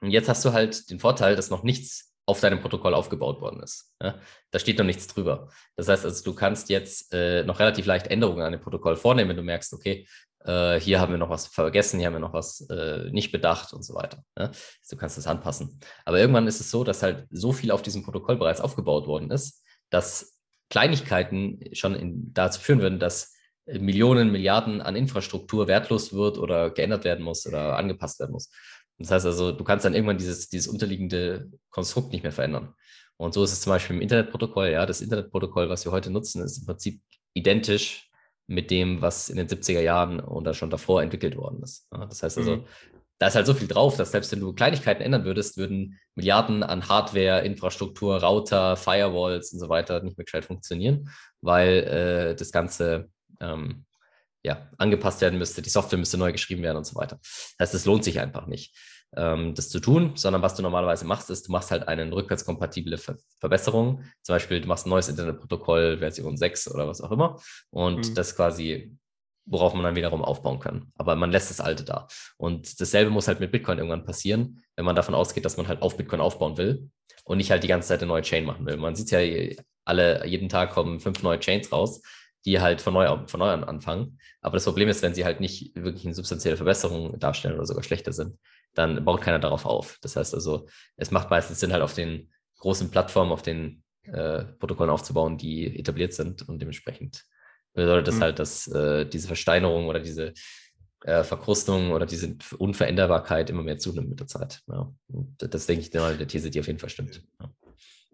Und 0.01 0.11
jetzt 0.11 0.29
hast 0.29 0.45
du 0.45 0.53
halt 0.53 0.91
den 0.91 0.99
Vorteil, 0.99 1.37
dass 1.37 1.51
noch 1.51 1.63
nichts 1.63 2.13
auf 2.27 2.41
deinem 2.41 2.61
Protokoll 2.61 2.95
aufgebaut 2.95 3.41
worden 3.41 3.63
ist. 3.63 3.95
Ja? 4.01 4.19
Da 4.51 4.59
steht 4.59 4.79
noch 4.79 4.85
nichts 4.85 5.07
drüber. 5.07 5.49
Das 5.77 5.89
heißt 5.89 6.05
also, 6.05 6.25
du 6.25 6.35
kannst 6.35 6.69
jetzt 6.69 7.13
äh, 7.13 7.45
noch 7.45 7.59
relativ 7.59 7.87
leicht 7.87 8.09
Änderungen 8.09 8.43
an 8.43 8.53
dem 8.53 8.61
Protokoll 8.61 8.97
vornehmen, 8.97 9.31
wenn 9.31 9.37
du 9.37 9.43
merkst, 9.43 9.73
okay, 9.75 10.07
äh, 10.45 10.81
hier 10.81 11.01
haben 11.01 11.13
wir 11.13 11.19
noch 11.19 11.31
was 11.31 11.47
vergessen, 11.47 11.99
hier 11.99 12.07
haben 12.07 12.15
wir 12.15 12.21
noch 12.21 12.33
was 12.33 12.61
äh, 12.71 13.11
nicht 13.11 13.33
bedacht 13.33 13.73
und 13.73 13.83
so 13.85 13.95
weiter. 13.95 14.25
Ne? 14.37 14.51
Du 14.91 14.97
kannst 14.97 15.17
das 15.17 15.27
anpassen. 15.27 15.81
Aber 16.05 16.19
irgendwann 16.19 16.47
ist 16.47 16.61
es 16.61 16.71
so, 16.71 16.85
dass 16.85 17.03
halt 17.03 17.27
so 17.31 17.53
viel 17.53 17.71
auf 17.71 17.83
diesem 17.83 18.03
Protokoll 18.03 18.37
bereits 18.37 18.61
aufgebaut 18.61 19.07
worden 19.07 19.31
ist, 19.31 19.63
dass 19.91 20.39
Kleinigkeiten 20.71 21.61
schon 21.73 21.95
in, 21.95 22.33
dazu 22.33 22.61
führen 22.61 22.81
würden, 22.81 22.99
dass 22.99 23.35
Millionen, 23.67 24.33
Milliarden 24.33 24.81
an 24.81 24.97
Infrastruktur 24.97 25.69
wertlos 25.69 26.13
wird 26.13 26.39
oder 26.39 26.71
geändert 26.71 27.05
werden 27.05 27.25
muss 27.25 27.47
oder 27.47 27.77
angepasst 27.77 28.19
werden 28.19 28.33
muss. 28.33 28.51
Das 28.99 29.11
heißt 29.11 29.27
also, 29.27 29.53
du 29.53 29.65
kannst 29.65 29.85
dann 29.85 29.95
irgendwann 29.95 30.19
dieses, 30.19 30.49
dieses 30.49 30.69
unterliegende 30.69 31.51
Konstrukt 31.71 32.13
nicht 32.13 32.23
mehr 32.23 32.33
verändern. 32.33 32.75
Und 33.17 33.35
so 33.35 33.45
ist 33.45 33.53
es 33.53 33.61
zum 33.61 33.71
Beispiel 33.71 33.97
im 33.97 34.03
Internetprotokoll. 34.03 34.69
Ja, 34.71 34.87
das 34.87 35.01
Internetprotokoll, 35.01 35.69
was 35.69 35.85
wir 35.85 35.93
heute 35.93 36.11
nutzen, 36.11 36.43
ist 36.43 36.59
im 36.59 36.67
Prinzip 36.67 37.01
identisch 37.35 38.11
mit 38.53 38.71
dem, 38.71 39.01
was 39.01 39.29
in 39.29 39.37
den 39.37 39.49
70er 39.49 39.81
Jahren 39.81 40.21
oder 40.21 40.55
schon 40.55 40.71
davor 40.71 41.03
entwickelt 41.03 41.37
worden 41.37 41.63
ist. 41.63 41.87
Das 41.91 42.23
heißt 42.23 42.39
also, 42.39 42.57
mhm. 42.57 42.65
da 43.19 43.27
ist 43.29 43.35
halt 43.35 43.47
so 43.47 43.55
viel 43.55 43.69
drauf, 43.69 43.97
dass 43.97 44.13
selbst 44.13 44.33
wenn 44.33 44.41
du 44.41 44.53
Kleinigkeiten 44.53 45.03
ändern 45.03 45.25
würdest, 45.25 45.57
würden 45.57 45.99
Milliarden 46.15 46.63
an 46.63 46.89
Hardware, 46.89 47.45
Infrastruktur, 47.45 48.23
Router, 48.23 48.77
Firewalls 48.77 49.53
und 49.53 49.61
so 49.61 49.69
weiter 49.69 50.03
nicht 50.03 50.19
mehr 50.19 50.25
gescheit 50.25 50.45
funktionieren, 50.45 51.11
weil 51.41 52.33
äh, 52.33 52.37
das 52.37 52.53
Ganze 52.53 53.09
ähm, 53.41 53.85
ja, 54.45 54.69
angepasst 54.77 55.21
werden 55.21 55.39
müsste, 55.39 55.63
die 55.63 55.71
Software 55.71 55.99
müsste 55.99 56.19
neu 56.19 56.33
geschrieben 56.33 56.63
werden 56.63 56.79
und 56.79 56.87
so 56.87 56.97
weiter. 56.97 57.19
Das 57.23 57.57
heißt, 57.61 57.75
es 57.75 57.87
lohnt 57.87 58.05
sich 58.05 58.21
einfach 58.21 58.47
nicht 58.47 58.77
ähm, 59.17 59.55
das 59.55 59.69
zu 59.69 59.81
tun, 59.81 60.13
sondern 60.15 60.43
was 60.43 60.55
du 60.55 60.63
normalerweise 60.63 61.05
machst, 61.05 61.31
ist, 61.31 61.49
du 61.49 61.53
machst 61.53 61.71
halt 61.71 61.87
eine 61.89 62.11
rückwärtskompatible 62.11 62.99
Ver 62.99 63.17
Verbesserung. 63.39 64.03
Zum 64.23 64.35
Beispiel, 64.35 64.61
du 64.61 64.69
machst 64.69 64.87
ein 64.87 64.91
neues 64.91 65.09
Internetprotokoll, 65.09 65.99
Version 65.99 66.37
6 66.37 66.73
oder 66.73 66.89
was 66.89 67.01
auch 67.01 67.11
immer. 67.11 67.41
Und 67.71 68.11
mhm. 68.11 68.15
das 68.15 68.37
quasi, 68.37 68.97
worauf 69.45 69.75
man 69.75 69.83
dann 69.83 69.97
wiederum 69.97 70.23
aufbauen 70.23 70.61
kann. 70.61 70.93
Aber 70.97 71.17
man 71.17 71.31
lässt 71.31 71.51
das 71.51 71.61
alte 71.61 71.85
da. 71.85 72.07
Und 72.37 72.81
dasselbe 72.81 73.11
muss 73.11 73.29
halt 73.29 73.41
mit 73.41 73.53
Bitcoin 73.53 73.79
irgendwann 73.79 74.05
passieren, 74.05 74.63
wenn 74.77 74.85
man 74.85 74.97
davon 74.97 75.15
ausgeht, 75.15 75.45
dass 75.45 75.57
man 75.57 75.69
halt 75.69 75.83
auf 75.83 75.97
Bitcoin 75.97 76.21
aufbauen 76.21 76.57
will 76.57 76.91
und 77.25 77.39
nicht 77.39 77.51
halt 77.51 77.63
die 77.63 77.69
ganze 77.69 77.89
Zeit 77.89 78.01
eine 78.01 78.09
neue 78.09 78.23
Chain 78.23 78.45
machen 78.45 78.65
will. 78.67 78.77
Man 78.77 78.95
sieht 78.95 79.11
ja 79.11 79.21
alle, 79.85 80.27
jeden 80.27 80.49
Tag 80.49 80.71
kommen 80.71 81.01
fünf 81.01 81.23
neue 81.23 81.41
Chains 81.41 81.73
raus 81.73 82.01
die 82.45 82.61
halt 82.61 82.81
von 82.81 82.95
neu, 82.95 83.07
von 83.27 83.41
neu 83.41 83.51
an 83.51 83.65
anfangen. 83.65 84.19
Aber 84.41 84.57
das 84.57 84.65
Problem 84.65 84.89
ist, 84.89 85.03
wenn 85.03 85.15
sie 85.15 85.25
halt 85.25 85.41
nicht 85.41 85.75
wirklich 85.77 86.05
eine 86.05 86.15
substanzielle 86.15 86.57
Verbesserung 86.57 87.19
darstellen 87.19 87.55
oder 87.55 87.67
sogar 87.67 87.85
schlechter 87.85 88.13
sind, 88.13 88.39
dann 88.75 89.05
baut 89.05 89.21
keiner 89.21 89.39
darauf 89.39 89.67
auf. 89.67 89.99
Das 90.01 90.17
heißt 90.17 90.35
also, 90.35 90.67
es 90.97 91.11
macht 91.11 91.31
meistens 91.31 91.61
Sinn, 91.61 91.73
halt 91.73 91.83
auf 91.83 91.95
den 91.95 92.31
großen 92.59 92.91
Plattformen, 92.91 93.33
auf 93.33 93.43
den 93.43 93.83
äh, 94.05 94.45
Protokollen 94.45 94.91
aufzubauen, 94.91 95.37
die 95.37 95.79
etabliert 95.79 96.13
sind 96.13 96.49
und 96.49 96.61
dementsprechend 96.61 97.25
bedeutet 97.75 98.09
das 98.09 98.17
mhm. 98.17 98.21
halt, 98.21 98.39
dass 98.39 98.69
äh, 98.69 99.07
diese 99.07 99.27
Versteinerung 99.27 99.87
oder 99.87 100.01
diese 100.01 100.35
äh, 101.05 101.25
Verkrustung 101.25 101.93
oder 101.93 102.07
diese 102.07 102.37
Unveränderbarkeit 102.59 103.51
immer 103.51 103.63
mehr 103.63 103.79
zunimmt 103.79 104.11
mit 104.11 104.21
der 104.21 104.27
Zeit. 104.27 104.63
Ja. 104.69 104.93
Das, 105.39 105.67
denke 105.67 105.85
ich 105.85 105.93
mal 105.95 106.17
der 106.17 106.29
These, 106.29 106.51
die 106.51 106.61
auf 106.61 106.67
jeden 106.67 106.79
Fall 106.79 106.91
stimmt. 106.91 107.23
Ja. 107.41 107.51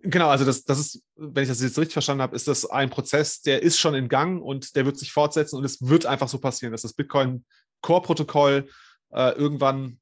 Genau, 0.02 0.28
also 0.28 0.44
das, 0.44 0.64
das 0.64 0.78
ist, 0.78 1.02
wenn 1.16 1.42
ich 1.42 1.48
das 1.48 1.60
jetzt 1.60 1.76
richtig 1.76 1.94
verstanden 1.94 2.22
habe, 2.22 2.36
ist 2.36 2.46
das 2.46 2.64
ein 2.64 2.88
Prozess, 2.88 3.42
der 3.42 3.62
ist 3.62 3.78
schon 3.78 3.94
in 3.94 4.08
Gang 4.08 4.40
und 4.40 4.76
der 4.76 4.86
wird 4.86 4.96
sich 4.96 5.12
fortsetzen 5.12 5.56
und 5.56 5.64
es 5.64 5.82
wird 5.82 6.06
einfach 6.06 6.28
so 6.28 6.38
passieren, 6.38 6.72
dass 6.72 6.82
das 6.82 6.92
Bitcoin 6.92 7.44
Core-Protokoll 7.82 8.68
äh, 9.10 9.32
irgendwann 9.32 9.98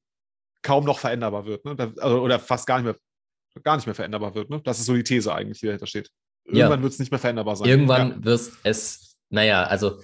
kaum 0.66 0.84
noch 0.84 0.98
veränderbar 0.98 1.46
wird, 1.46 1.64
ne? 1.64 1.76
also, 1.98 2.20
oder 2.20 2.40
fast 2.40 2.66
gar 2.66 2.78
nicht 2.78 2.86
mehr, 2.86 3.62
gar 3.62 3.76
nicht 3.76 3.86
mehr 3.86 3.94
veränderbar 3.94 4.34
wird. 4.34 4.50
Ne? 4.50 4.60
Das 4.64 4.80
ist 4.80 4.86
so 4.86 4.94
die 4.94 5.04
These 5.04 5.32
eigentlich, 5.32 5.60
die 5.60 5.66
dahinter 5.66 5.86
steht. 5.86 6.10
Irgendwann 6.44 6.80
ja. 6.80 6.82
wird 6.82 6.92
es 6.92 6.98
nicht 6.98 7.12
mehr 7.12 7.20
veränderbar 7.20 7.54
sein. 7.54 7.68
Irgendwann 7.68 8.10
ja. 8.10 8.24
wird 8.24 8.50
es, 8.64 9.16
naja, 9.30 9.62
also 9.62 10.00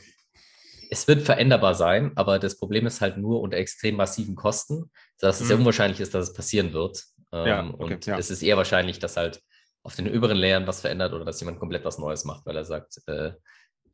es 0.88 1.08
wird 1.08 1.22
veränderbar 1.22 1.74
sein, 1.74 2.12
aber 2.14 2.38
das 2.38 2.58
Problem 2.58 2.86
ist 2.86 3.00
halt 3.00 3.16
nur 3.16 3.40
unter 3.40 3.56
extrem 3.56 3.96
massiven 3.96 4.36
Kosten, 4.36 4.90
dass 5.18 5.36
es 5.36 5.42
mhm. 5.42 5.46
sehr 5.48 5.58
unwahrscheinlich 5.58 6.00
ist, 6.00 6.14
dass 6.14 6.28
es 6.28 6.32
passieren 6.32 6.72
wird. 6.72 7.02
Ähm, 7.32 7.46
ja, 7.46 7.74
okay, 7.78 7.94
und 7.94 8.08
es 8.08 8.30
ist 8.30 8.42
eher 8.42 8.56
wahrscheinlich, 8.56 9.00
dass 9.00 9.16
halt 9.16 9.42
auf 9.82 9.96
den 9.96 10.14
oberen 10.14 10.36
Layern 10.36 10.66
was 10.66 10.80
verändert 10.80 11.12
oder 11.12 11.24
dass 11.24 11.40
jemand 11.40 11.58
komplett 11.58 11.84
was 11.84 11.98
Neues 11.98 12.24
macht, 12.24 12.46
weil 12.46 12.56
er 12.56 12.64
sagt, 12.64 12.98
äh, 13.08 13.32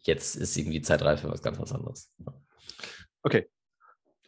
jetzt 0.00 0.36
ist 0.36 0.56
irgendwie 0.56 0.82
Zeitreif 0.82 1.20
für 1.22 1.30
was 1.30 1.40
ganz 1.40 1.58
was 1.58 1.72
anderes. 1.72 2.12
Okay, 3.22 3.48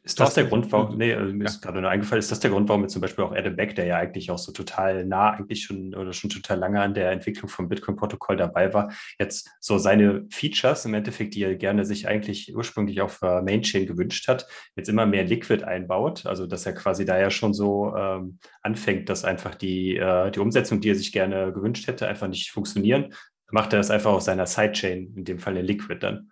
ist 0.02 0.18
das, 0.18 0.28
das 0.28 0.34
der 0.34 0.44
Grund, 0.46 0.72
warum, 0.72 0.96
nee, 0.96 1.14
also 1.14 1.32
mir 1.34 1.44
ja. 1.44 1.50
ist 1.50 1.60
gerade 1.60 1.80
nur 1.80 1.90
eingefallen, 1.90 2.20
ist 2.20 2.30
das 2.30 2.40
der 2.40 2.50
Grund, 2.50 2.68
warum 2.70 2.82
jetzt 2.82 2.94
zum 2.94 3.02
Beispiel 3.02 3.22
auch 3.22 3.32
Adam 3.32 3.54
Beck, 3.54 3.74
der 3.74 3.84
ja 3.84 3.98
eigentlich 3.98 4.30
auch 4.30 4.38
so 4.38 4.50
total 4.50 5.04
nah 5.04 5.32
eigentlich 5.32 5.62
schon 5.62 5.94
oder 5.94 6.14
schon 6.14 6.30
total 6.30 6.58
lange 6.58 6.80
an 6.80 6.94
der 6.94 7.10
Entwicklung 7.10 7.50
vom 7.50 7.68
Bitcoin-Protokoll 7.68 8.36
dabei 8.36 8.72
war, 8.72 8.92
jetzt 9.18 9.50
so 9.60 9.76
seine 9.76 10.26
Features 10.30 10.86
im 10.86 10.94
Endeffekt, 10.94 11.34
die 11.34 11.42
er 11.42 11.54
gerne 11.54 11.84
sich 11.84 12.08
eigentlich 12.08 12.56
ursprünglich 12.56 13.02
auf 13.02 13.20
uh, 13.22 13.42
Mainchain 13.42 13.86
gewünscht 13.86 14.26
hat, 14.26 14.46
jetzt 14.74 14.88
immer 14.88 15.04
mehr 15.04 15.24
Liquid 15.24 15.64
einbaut, 15.64 16.24
also 16.24 16.46
dass 16.46 16.64
er 16.64 16.72
quasi 16.72 17.04
da 17.04 17.18
ja 17.18 17.30
schon 17.30 17.52
so 17.52 17.94
ähm, 17.94 18.38
anfängt, 18.62 19.10
dass 19.10 19.24
einfach 19.24 19.54
die, 19.54 19.96
äh, 19.96 20.30
die 20.30 20.40
Umsetzung, 20.40 20.80
die 20.80 20.90
er 20.90 20.96
sich 20.96 21.12
gerne 21.12 21.52
gewünscht 21.52 21.86
hätte, 21.86 22.08
einfach 22.08 22.28
nicht 22.28 22.50
funktionieren, 22.50 23.12
macht 23.50 23.74
er 23.74 23.78
das 23.78 23.90
einfach 23.90 24.12
auf 24.12 24.22
seiner 24.22 24.46
Sidechain, 24.46 25.12
in 25.14 25.24
dem 25.24 25.38
Fall 25.38 25.56
in 25.58 25.66
Liquid 25.66 25.98
dann. 26.00 26.30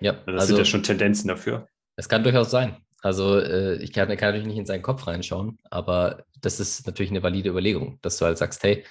Ja, 0.00 0.12
das 0.12 0.34
also, 0.34 0.46
sind 0.46 0.58
ja 0.58 0.64
schon 0.64 0.82
Tendenzen 0.84 1.26
dafür. 1.28 1.66
Es 1.96 2.08
kann 2.08 2.22
durchaus 2.22 2.52
sein. 2.52 2.76
Also 3.02 3.38
äh, 3.38 3.76
ich 3.76 3.92
kann, 3.92 4.08
kann, 4.08 4.28
natürlich 4.30 4.46
nicht 4.46 4.58
in 4.58 4.66
seinen 4.66 4.82
Kopf 4.82 5.06
reinschauen, 5.06 5.58
aber 5.70 6.24
das 6.40 6.60
ist 6.60 6.86
natürlich 6.86 7.10
eine 7.10 7.22
valide 7.22 7.50
Überlegung, 7.50 7.98
dass 8.02 8.18
du 8.18 8.24
halt 8.24 8.38
sagst, 8.38 8.62
hey, 8.64 8.84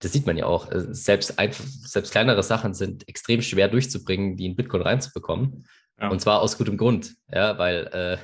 das 0.00 0.12
sieht 0.12 0.26
man 0.26 0.36
ja 0.36 0.46
auch, 0.46 0.70
äh, 0.70 0.94
selbst, 0.94 1.38
einfach, 1.38 1.64
selbst 1.64 2.12
kleinere 2.12 2.42
Sachen 2.42 2.74
sind 2.74 3.08
extrem 3.08 3.42
schwer 3.42 3.68
durchzubringen, 3.68 4.36
die 4.36 4.46
in 4.46 4.56
Bitcoin 4.56 4.82
reinzubekommen. 4.82 5.66
Ja. 6.00 6.08
Und 6.10 6.20
zwar 6.20 6.40
aus 6.40 6.56
gutem 6.56 6.76
Grund, 6.76 7.16
ja, 7.32 7.58
weil 7.58 7.88
äh, 7.92 8.18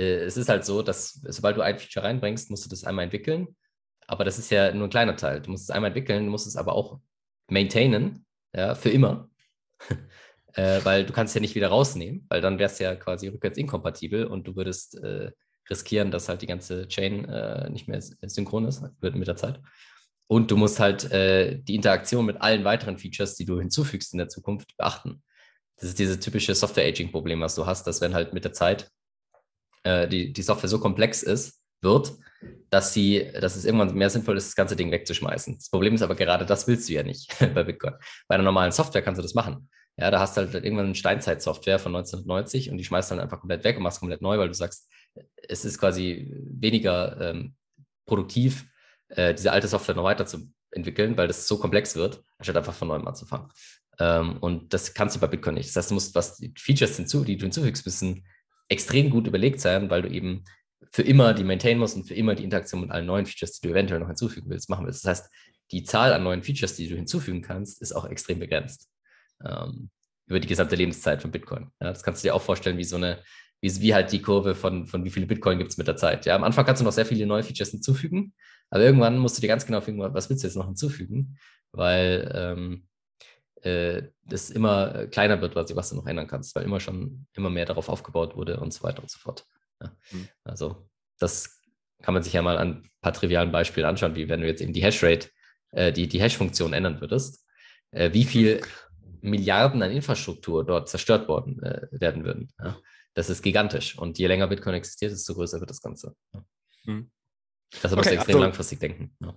äh, 0.00 0.24
es 0.24 0.36
ist 0.36 0.48
halt 0.48 0.64
so, 0.64 0.82
dass 0.82 1.20
sobald 1.24 1.56
du 1.56 1.62
ein 1.62 1.78
Feature 1.78 2.06
reinbringst, 2.06 2.50
musst 2.50 2.64
du 2.64 2.68
das 2.70 2.84
einmal 2.84 3.04
entwickeln. 3.04 3.56
Aber 4.06 4.24
das 4.24 4.38
ist 4.38 4.50
ja 4.50 4.72
nur 4.72 4.86
ein 4.86 4.90
kleiner 4.90 5.16
Teil. 5.16 5.40
Du 5.40 5.50
musst 5.50 5.64
es 5.64 5.70
einmal 5.70 5.88
entwickeln, 5.88 6.26
du 6.26 6.30
musst 6.30 6.46
es 6.46 6.56
aber 6.56 6.74
auch 6.74 7.00
maintainen, 7.48 8.24
ja, 8.54 8.76
für 8.76 8.90
immer 8.90 9.28
äh, 10.54 10.80
weil 10.84 11.04
du 11.04 11.12
kannst 11.12 11.34
ja 11.34 11.40
nicht 11.40 11.54
wieder 11.54 11.68
rausnehmen, 11.68 12.26
weil 12.28 12.40
dann 12.40 12.58
wärst 12.58 12.80
du 12.80 12.84
ja 12.84 12.94
quasi 12.94 13.28
rückwärts 13.28 13.58
inkompatibel 13.58 14.26
und 14.26 14.46
du 14.46 14.56
würdest 14.56 15.02
äh, 15.02 15.30
riskieren, 15.68 16.10
dass 16.10 16.28
halt 16.28 16.42
die 16.42 16.46
ganze 16.46 16.88
Chain 16.88 17.24
äh, 17.26 17.70
nicht 17.70 17.88
mehr 17.88 18.00
synchron 18.00 18.66
ist 18.66 18.82
wird 19.00 19.14
mit 19.14 19.28
der 19.28 19.36
Zeit. 19.36 19.60
Und 20.26 20.50
du 20.50 20.56
musst 20.56 20.78
halt 20.78 21.10
äh, 21.10 21.58
die 21.58 21.74
Interaktion 21.74 22.24
mit 22.24 22.40
allen 22.40 22.64
weiteren 22.64 22.98
Features, 22.98 23.34
die 23.34 23.44
du 23.44 23.58
hinzufügst 23.58 24.12
in 24.12 24.18
der 24.18 24.28
Zukunft, 24.28 24.76
beachten. 24.76 25.22
Das 25.76 25.88
ist 25.88 25.98
dieses 25.98 26.20
typische 26.20 26.54
Software-Aging-Problem, 26.54 27.40
was 27.40 27.54
du 27.54 27.66
hast, 27.66 27.86
dass 27.86 28.00
wenn 28.00 28.14
halt 28.14 28.32
mit 28.32 28.44
der 28.44 28.52
Zeit 28.52 28.90
äh, 29.82 30.06
die, 30.06 30.32
die 30.32 30.42
Software 30.42 30.68
so 30.68 30.78
komplex 30.78 31.22
ist, 31.22 31.60
wird, 31.80 32.12
dass 32.68 32.92
sie, 32.92 33.30
dass 33.40 33.56
es 33.56 33.64
irgendwann 33.64 33.94
mehr 33.94 34.10
sinnvoll 34.10 34.36
ist, 34.36 34.48
das 34.48 34.56
ganze 34.56 34.76
Ding 34.76 34.90
wegzuschmeißen. 34.90 35.56
Das 35.56 35.70
Problem 35.70 35.94
ist 35.94 36.02
aber 36.02 36.14
gerade, 36.14 36.46
das 36.46 36.68
willst 36.68 36.88
du 36.88 36.92
ja 36.92 37.02
nicht 37.02 37.34
bei 37.54 37.64
Bitcoin. 37.64 37.94
Bei 38.28 38.34
einer 38.34 38.44
normalen 38.44 38.72
Software 38.72 39.02
kannst 39.02 39.18
du 39.18 39.22
das 39.22 39.34
machen. 39.34 39.68
Ja, 40.00 40.10
da 40.10 40.18
hast 40.18 40.34
du 40.36 40.40
halt 40.40 40.54
irgendwann 40.54 40.86
eine 40.86 40.94
Steinzeit-Software 40.94 41.78
von 41.78 41.94
1990 41.94 42.70
und 42.70 42.78
die 42.78 42.84
schmeißt 42.84 43.10
dann 43.10 43.20
einfach 43.20 43.38
komplett 43.38 43.64
weg 43.64 43.76
und 43.76 43.82
machst 43.82 44.00
komplett 44.00 44.22
neu, 44.22 44.38
weil 44.38 44.48
du 44.48 44.54
sagst, 44.54 44.90
es 45.46 45.66
ist 45.66 45.78
quasi 45.78 46.32
weniger 46.32 47.20
ähm, 47.20 47.54
produktiv, 48.06 48.66
äh, 49.08 49.34
diese 49.34 49.52
alte 49.52 49.68
Software 49.68 49.94
noch 49.94 50.04
weiterzuentwickeln, 50.04 51.18
weil 51.18 51.28
das 51.28 51.46
so 51.46 51.58
komplex 51.58 51.96
wird, 51.96 52.22
anstatt 52.38 52.56
einfach 52.56 52.72
von 52.72 52.88
neuem 52.88 53.06
anzufangen. 53.06 53.48
Ähm, 53.98 54.38
und 54.38 54.72
das 54.72 54.94
kannst 54.94 55.16
du 55.16 55.20
bei 55.20 55.26
Bitcoin 55.26 55.56
nicht. 55.56 55.68
Das 55.68 55.76
heißt, 55.76 55.90
du 55.90 55.94
musst, 55.94 56.14
was 56.14 56.36
die 56.36 56.54
Features 56.56 56.96
hinzu, 56.96 57.22
die 57.22 57.36
du 57.36 57.42
hinzufügst, 57.42 57.84
müssen 57.84 58.26
extrem 58.70 59.10
gut 59.10 59.26
überlegt 59.26 59.60
sein, 59.60 59.90
weil 59.90 60.00
du 60.00 60.08
eben 60.08 60.44
für 60.90 61.02
immer 61.02 61.34
die 61.34 61.44
maintain 61.44 61.78
musst 61.78 61.96
und 61.96 62.08
für 62.08 62.14
immer 62.14 62.34
die 62.34 62.44
Interaktion 62.44 62.80
mit 62.80 62.90
allen 62.90 63.04
neuen 63.04 63.26
Features, 63.26 63.60
die 63.60 63.66
du 63.66 63.72
eventuell 63.74 64.00
noch 64.00 64.08
hinzufügen 64.08 64.48
willst, 64.48 64.70
machen 64.70 64.86
willst. 64.86 65.04
Das 65.04 65.10
heißt, 65.18 65.30
die 65.72 65.84
Zahl 65.84 66.14
an 66.14 66.22
neuen 66.22 66.42
Features, 66.42 66.74
die 66.76 66.88
du 66.88 66.96
hinzufügen 66.96 67.42
kannst, 67.42 67.82
ist 67.82 67.92
auch 67.92 68.06
extrem 68.06 68.38
begrenzt. 68.38 68.88
Ähm, 69.44 69.90
über 70.26 70.40
die 70.40 70.48
gesamte 70.48 70.76
Lebenszeit 70.76 71.22
von 71.22 71.32
Bitcoin. 71.32 71.70
Ja, 71.80 71.88
das 71.88 72.02
kannst 72.02 72.22
du 72.22 72.28
dir 72.28 72.34
auch 72.34 72.42
vorstellen, 72.42 72.78
wie 72.78 72.84
so 72.84 72.96
eine, 72.96 73.18
wie, 73.60 73.80
wie 73.80 73.94
halt 73.94 74.12
die 74.12 74.22
Kurve 74.22 74.54
von, 74.54 74.86
von 74.86 75.04
wie 75.04 75.10
viele 75.10 75.26
Bitcoin 75.26 75.58
gibt 75.58 75.72
es 75.72 75.76
mit 75.76 75.88
der 75.88 75.96
Zeit. 75.96 76.24
Ja, 76.24 76.36
am 76.36 76.44
Anfang 76.44 76.64
kannst 76.64 76.80
du 76.80 76.84
noch 76.84 76.92
sehr 76.92 77.06
viele 77.06 77.26
neue 77.26 77.42
Features 77.42 77.70
hinzufügen, 77.70 78.32
aber 78.70 78.84
irgendwann 78.84 79.18
musst 79.18 79.36
du 79.36 79.40
dir 79.40 79.48
ganz 79.48 79.66
genau 79.66 79.80
finden, 79.80 80.00
was 80.00 80.30
willst 80.30 80.44
du 80.44 80.46
jetzt 80.46 80.56
noch 80.56 80.66
hinzufügen, 80.66 81.36
weil 81.72 82.30
ähm, 82.32 82.86
äh, 83.62 84.02
das 84.24 84.50
immer 84.50 85.06
kleiner 85.08 85.40
wird, 85.40 85.56
was, 85.56 85.74
was 85.74 85.90
du 85.90 85.96
noch 85.96 86.06
ändern 86.06 86.28
kannst, 86.28 86.54
weil 86.54 86.64
immer 86.64 86.80
schon 86.80 87.26
immer 87.34 87.50
mehr 87.50 87.66
darauf 87.66 87.88
aufgebaut 87.88 88.36
wurde 88.36 88.60
und 88.60 88.72
so 88.72 88.84
weiter 88.84 89.02
und 89.02 89.10
so 89.10 89.18
fort. 89.18 89.44
Ja. 89.82 89.92
Mhm. 90.12 90.28
Also 90.44 90.88
das 91.18 91.60
kann 92.02 92.14
man 92.14 92.22
sich 92.22 92.32
ja 92.32 92.42
mal 92.42 92.56
an 92.56 92.68
ein 92.68 92.90
paar 93.02 93.12
trivialen 93.12 93.52
Beispielen 93.52 93.86
anschauen, 93.86 94.14
wie 94.14 94.28
wenn 94.28 94.40
du 94.40 94.46
jetzt 94.46 94.62
eben 94.62 94.72
die 94.72 94.82
Hashrate, 94.82 95.28
äh, 95.72 95.92
die, 95.92 96.08
die 96.08 96.20
Hash-Funktion 96.20 96.72
ändern 96.72 97.00
würdest, 97.00 97.44
äh, 97.90 98.12
wie 98.12 98.24
viel 98.24 98.62
Milliarden 99.22 99.82
an 99.82 99.90
Infrastruktur 99.90 100.64
dort 100.64 100.88
zerstört 100.88 101.28
worden 101.28 101.62
äh, 101.62 101.88
werden 101.90 102.24
würden. 102.24 102.52
Ja. 102.58 102.78
Das 103.14 103.30
ist 103.30 103.42
gigantisch. 103.42 103.98
Und 103.98 104.18
je 104.18 104.26
länger 104.26 104.46
Bitcoin 104.46 104.74
existiert, 104.74 105.12
desto 105.12 105.34
größer 105.34 105.60
wird 105.60 105.70
das 105.70 105.80
Ganze. 105.80 106.14
Ja. 106.32 106.44
Mhm. 106.84 107.10
Das 107.82 107.94
muss 107.94 108.06
okay, 108.06 108.16
extrem 108.16 108.36
also, 108.36 108.44
langfristig 108.44 108.80
denken. 108.80 109.16
Ja 109.20 109.34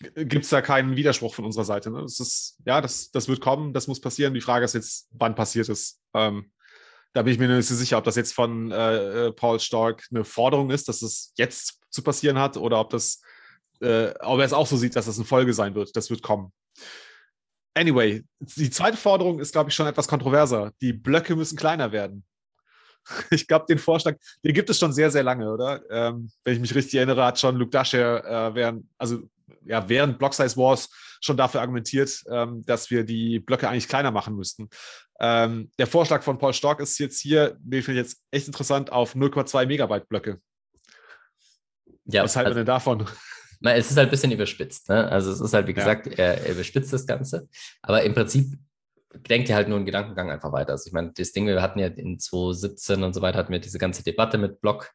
gibt 0.00 0.44
es 0.44 0.50
da 0.50 0.62
keinen 0.62 0.96
Widerspruch 0.96 1.34
von 1.34 1.44
unserer 1.44 1.64
Seite. 1.64 1.90
Ne? 1.90 2.00
Das 2.02 2.20
ist, 2.20 2.58
ja, 2.64 2.80
das, 2.80 3.10
das 3.10 3.28
wird 3.28 3.40
kommen, 3.40 3.72
das 3.72 3.86
muss 3.86 4.00
passieren. 4.00 4.34
Die 4.34 4.40
Frage 4.40 4.64
ist 4.64 4.74
jetzt, 4.74 5.08
wann 5.12 5.34
passiert 5.34 5.68
es. 5.68 6.00
Ähm, 6.14 6.50
da 7.12 7.22
bin 7.22 7.32
ich 7.32 7.38
mir 7.38 7.48
nicht 7.48 7.66
so 7.66 7.74
sicher, 7.74 7.98
ob 7.98 8.04
das 8.04 8.16
jetzt 8.16 8.32
von 8.32 8.70
äh, 8.70 9.26
äh, 9.26 9.32
Paul 9.32 9.60
Stork 9.60 10.06
eine 10.10 10.24
Forderung 10.24 10.70
ist, 10.70 10.88
dass 10.88 11.02
es 11.02 11.32
jetzt 11.36 11.80
zu 11.90 12.02
passieren 12.02 12.38
hat 12.38 12.56
oder 12.56 12.80
ob 12.80 12.90
das, 12.90 13.20
äh, 13.80 14.14
ob 14.20 14.38
er 14.38 14.46
es 14.46 14.52
auch 14.52 14.66
so 14.66 14.76
sieht, 14.76 14.96
dass 14.96 15.06
das 15.06 15.16
eine 15.16 15.26
Folge 15.26 15.52
sein 15.52 15.74
wird. 15.74 15.94
Das 15.96 16.08
wird 16.08 16.22
kommen. 16.22 16.52
Anyway, 17.74 18.24
die 18.40 18.70
zweite 18.70 18.96
Forderung 18.96 19.38
ist, 19.38 19.52
glaube 19.52 19.70
ich, 19.70 19.76
schon 19.76 19.86
etwas 19.86 20.08
kontroverser. 20.08 20.72
Die 20.80 20.92
Blöcke 20.92 21.36
müssen 21.36 21.56
kleiner 21.56 21.92
werden. 21.92 22.24
Ich 23.30 23.46
glaube, 23.46 23.64
den 23.66 23.78
Vorschlag, 23.78 24.16
den 24.44 24.52
gibt 24.52 24.68
es 24.68 24.78
schon 24.78 24.92
sehr, 24.92 25.10
sehr 25.10 25.22
lange, 25.22 25.50
oder? 25.50 25.80
Ähm, 25.90 26.30
wenn 26.44 26.54
ich 26.54 26.60
mich 26.60 26.74
richtig 26.74 26.96
erinnere, 26.96 27.24
hat 27.24 27.40
schon 27.40 27.56
Luke 27.56 27.70
Dasher 27.70 28.24
äh, 28.24 28.54
während, 28.54 28.86
also 28.98 29.20
ja, 29.64 29.88
während 29.88 30.18
Block 30.18 30.34
Size 30.34 30.56
Wars 30.56 30.90
schon 31.20 31.36
dafür 31.36 31.60
argumentiert, 31.60 32.22
ähm, 32.30 32.62
dass 32.66 32.90
wir 32.90 33.04
die 33.04 33.40
Blöcke 33.40 33.68
eigentlich 33.68 33.88
kleiner 33.88 34.10
machen 34.10 34.36
müssten. 34.36 34.68
Ähm, 35.18 35.70
der 35.78 35.86
Vorschlag 35.86 36.22
von 36.22 36.38
Paul 36.38 36.52
Stork 36.52 36.80
ist 36.80 36.98
jetzt 36.98 37.20
hier, 37.20 37.56
den 37.60 37.82
finde 37.82 38.00
ich 38.00 38.06
jetzt 38.06 38.22
echt 38.30 38.46
interessant, 38.46 38.90
auf 38.92 39.14
0,2 39.14 39.66
Megabyte 39.66 40.08
Blöcke. 40.08 40.40
Ja, 42.04 42.24
Was 42.24 42.36
halten 42.36 42.48
also, 42.48 42.56
wir 42.56 42.64
denn 42.64 42.66
davon? 42.66 43.06
Na, 43.60 43.74
es 43.74 43.90
ist 43.90 43.96
halt 43.96 44.08
ein 44.08 44.10
bisschen 44.10 44.32
überspitzt. 44.32 44.88
Ne? 44.88 45.08
Also 45.10 45.30
es 45.30 45.40
ist 45.40 45.52
halt, 45.52 45.66
wie 45.66 45.74
gesagt, 45.74 46.06
ja. 46.06 46.12
er, 46.12 46.46
er 46.46 46.52
überspitzt 46.52 46.92
das 46.92 47.06
Ganze. 47.06 47.48
Aber 47.82 48.02
im 48.02 48.14
Prinzip 48.14 48.58
denkt 49.28 49.48
ihr 49.48 49.54
halt 49.54 49.68
nur 49.68 49.76
einen 49.76 49.86
Gedankengang 49.86 50.30
einfach 50.30 50.52
weiter. 50.52 50.72
Also 50.72 50.86
ich 50.86 50.92
meine, 50.92 51.12
das 51.14 51.32
Ding, 51.32 51.46
wir 51.46 51.60
hatten 51.60 51.78
ja 51.78 51.88
in 51.88 52.18
2017 52.18 53.02
und 53.02 53.12
so 53.12 53.22
weiter, 53.22 53.38
hatten 53.38 53.52
wir 53.52 53.60
diese 53.60 53.78
ganze 53.78 54.02
Debatte 54.02 54.38
mit 54.38 54.60
Block 54.60 54.92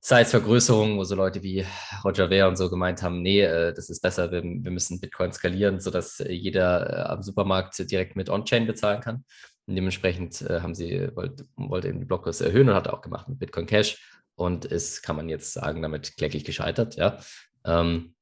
Size-Vergrößerung, 0.00 0.98
wo 0.98 1.04
so 1.04 1.14
Leute 1.14 1.42
wie 1.42 1.64
Roger 2.04 2.28
Ver 2.28 2.46
und 2.48 2.56
so 2.56 2.68
gemeint 2.68 3.02
haben, 3.02 3.22
nee, 3.22 3.40
äh, 3.40 3.72
das 3.72 3.88
ist 3.88 4.02
besser, 4.02 4.30
wir, 4.30 4.42
wir 4.42 4.70
müssen 4.70 5.00
Bitcoin 5.00 5.32
skalieren, 5.32 5.80
sodass 5.80 6.20
äh, 6.20 6.30
jeder 6.30 6.90
äh, 6.90 7.02
am 7.10 7.22
Supermarkt 7.22 7.90
direkt 7.90 8.14
mit 8.14 8.28
On-Chain 8.28 8.66
bezahlen 8.66 9.00
kann. 9.00 9.24
Und 9.66 9.76
dementsprechend 9.76 10.42
haben 10.42 10.74
sie, 10.74 11.08
wollte, 11.14 11.46
wollte 11.56 11.88
eben 11.88 12.00
die 12.00 12.04
Blockgröße 12.04 12.44
erhöhen 12.44 12.68
und 12.68 12.74
hat 12.74 12.88
auch 12.88 13.00
gemacht 13.00 13.30
mit 13.30 13.38
Bitcoin 13.38 13.64
Cash. 13.64 13.98
Und 14.34 14.66
ist, 14.66 15.02
kann 15.02 15.16
man 15.16 15.30
jetzt 15.30 15.54
sagen, 15.54 15.80
damit 15.80 16.18
kläglich 16.18 16.44
gescheitert, 16.44 16.96
ja. 16.96 17.18
Ähm, 17.64 18.14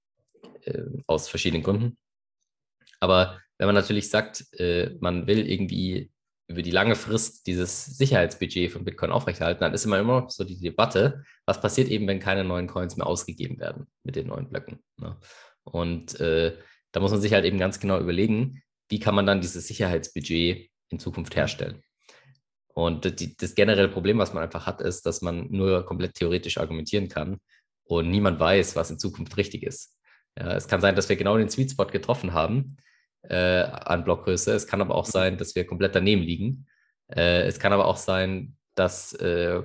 äh, 0.64 0.82
aus 1.06 1.28
verschiedenen 1.28 1.62
Gründen. 1.62 1.96
Aber 3.00 3.40
wenn 3.58 3.66
man 3.66 3.74
natürlich 3.74 4.10
sagt, 4.10 4.46
äh, 4.58 4.96
man 5.00 5.26
will 5.26 5.48
irgendwie 5.48 6.12
über 6.48 6.62
die 6.62 6.70
lange 6.70 6.94
Frist 6.94 7.46
dieses 7.46 7.84
Sicherheitsbudget 7.84 8.70
von 8.70 8.84
Bitcoin 8.84 9.10
aufrechterhalten, 9.10 9.60
dann 9.60 9.74
ist 9.74 9.84
immer 9.84 9.98
immer 9.98 10.26
so 10.28 10.44
die 10.44 10.60
Debatte, 10.60 11.24
was 11.46 11.60
passiert 11.60 11.88
eben, 11.88 12.06
wenn 12.06 12.20
keine 12.20 12.44
neuen 12.44 12.66
Coins 12.66 12.96
mehr 12.96 13.06
ausgegeben 13.06 13.58
werden 13.58 13.86
mit 14.04 14.16
den 14.16 14.28
neuen 14.28 14.48
Blöcken. 14.48 14.78
Ne? 14.98 15.16
Und 15.64 16.20
äh, 16.20 16.56
da 16.92 17.00
muss 17.00 17.10
man 17.10 17.20
sich 17.20 17.32
halt 17.32 17.44
eben 17.44 17.58
ganz 17.58 17.80
genau 17.80 17.98
überlegen, 17.98 18.62
wie 18.88 19.00
kann 19.00 19.14
man 19.14 19.26
dann 19.26 19.40
dieses 19.40 19.66
Sicherheitsbudget 19.66 20.70
in 20.90 20.98
Zukunft 20.98 21.34
herstellen. 21.34 21.82
Und 22.74 23.20
die, 23.20 23.36
das 23.36 23.54
generelle 23.54 23.88
Problem, 23.88 24.18
was 24.18 24.34
man 24.34 24.42
einfach 24.42 24.66
hat, 24.66 24.80
ist, 24.80 25.06
dass 25.06 25.22
man 25.22 25.50
nur 25.50 25.84
komplett 25.86 26.14
theoretisch 26.14 26.58
argumentieren 26.58 27.08
kann 27.08 27.38
und 27.84 28.10
niemand 28.10 28.40
weiß, 28.40 28.76
was 28.76 28.90
in 28.90 28.98
Zukunft 28.98 29.36
richtig 29.36 29.62
ist. 29.62 29.98
Ja, 30.38 30.54
es 30.54 30.68
kann 30.68 30.80
sein, 30.80 30.96
dass 30.96 31.08
wir 31.08 31.16
genau 31.16 31.36
den 31.36 31.50
Sweet 31.50 31.72
Spot 31.72 31.86
getroffen 31.86 32.32
haben, 32.32 32.76
äh, 33.22 33.36
an 33.36 34.04
Blockgröße. 34.04 34.52
Es 34.52 34.66
kann 34.66 34.80
aber 34.80 34.94
auch 34.94 35.06
sein, 35.06 35.36
dass 35.36 35.54
wir 35.54 35.66
komplett 35.66 35.94
daneben 35.94 36.22
liegen. 36.22 36.66
Äh, 37.08 37.42
es 37.42 37.58
kann 37.58 37.72
aber 37.72 37.86
auch 37.86 37.96
sein, 37.96 38.56
dass 38.74 39.12
äh, 39.14 39.62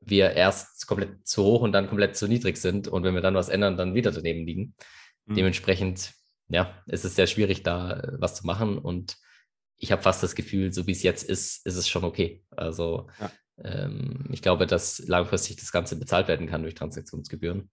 wir 0.00 0.32
erst 0.32 0.86
komplett 0.86 1.26
zu 1.26 1.44
hoch 1.44 1.60
und 1.60 1.72
dann 1.72 1.88
komplett 1.88 2.16
zu 2.16 2.26
niedrig 2.26 2.56
sind 2.56 2.88
und 2.88 3.02
wenn 3.02 3.14
wir 3.14 3.20
dann 3.20 3.34
was 3.34 3.48
ändern, 3.48 3.76
dann 3.76 3.94
wieder 3.94 4.10
daneben 4.10 4.46
liegen. 4.46 4.74
Mhm. 5.26 5.34
Dementsprechend, 5.34 6.12
ja, 6.48 6.82
ist 6.86 7.04
es 7.04 7.14
sehr 7.14 7.26
schwierig, 7.26 7.62
da 7.62 8.00
äh, 8.00 8.12
was 8.18 8.36
zu 8.36 8.46
machen 8.46 8.78
und 8.78 9.16
ich 9.76 9.92
habe 9.92 10.02
fast 10.02 10.22
das 10.22 10.34
Gefühl, 10.34 10.72
so 10.72 10.86
wie 10.86 10.92
es 10.92 11.02
jetzt 11.02 11.22
ist, 11.22 11.64
ist 11.64 11.76
es 11.76 11.88
schon 11.88 12.04
okay. 12.04 12.42
Also 12.50 13.08
ja. 13.20 13.30
Ähm, 13.64 14.26
ich 14.30 14.42
glaube, 14.42 14.66
dass 14.66 15.00
langfristig 15.06 15.56
das 15.56 15.72
Ganze 15.72 15.96
bezahlt 15.96 16.28
werden 16.28 16.46
kann 16.46 16.62
durch 16.62 16.74
Transaktionsgebühren. 16.74 17.70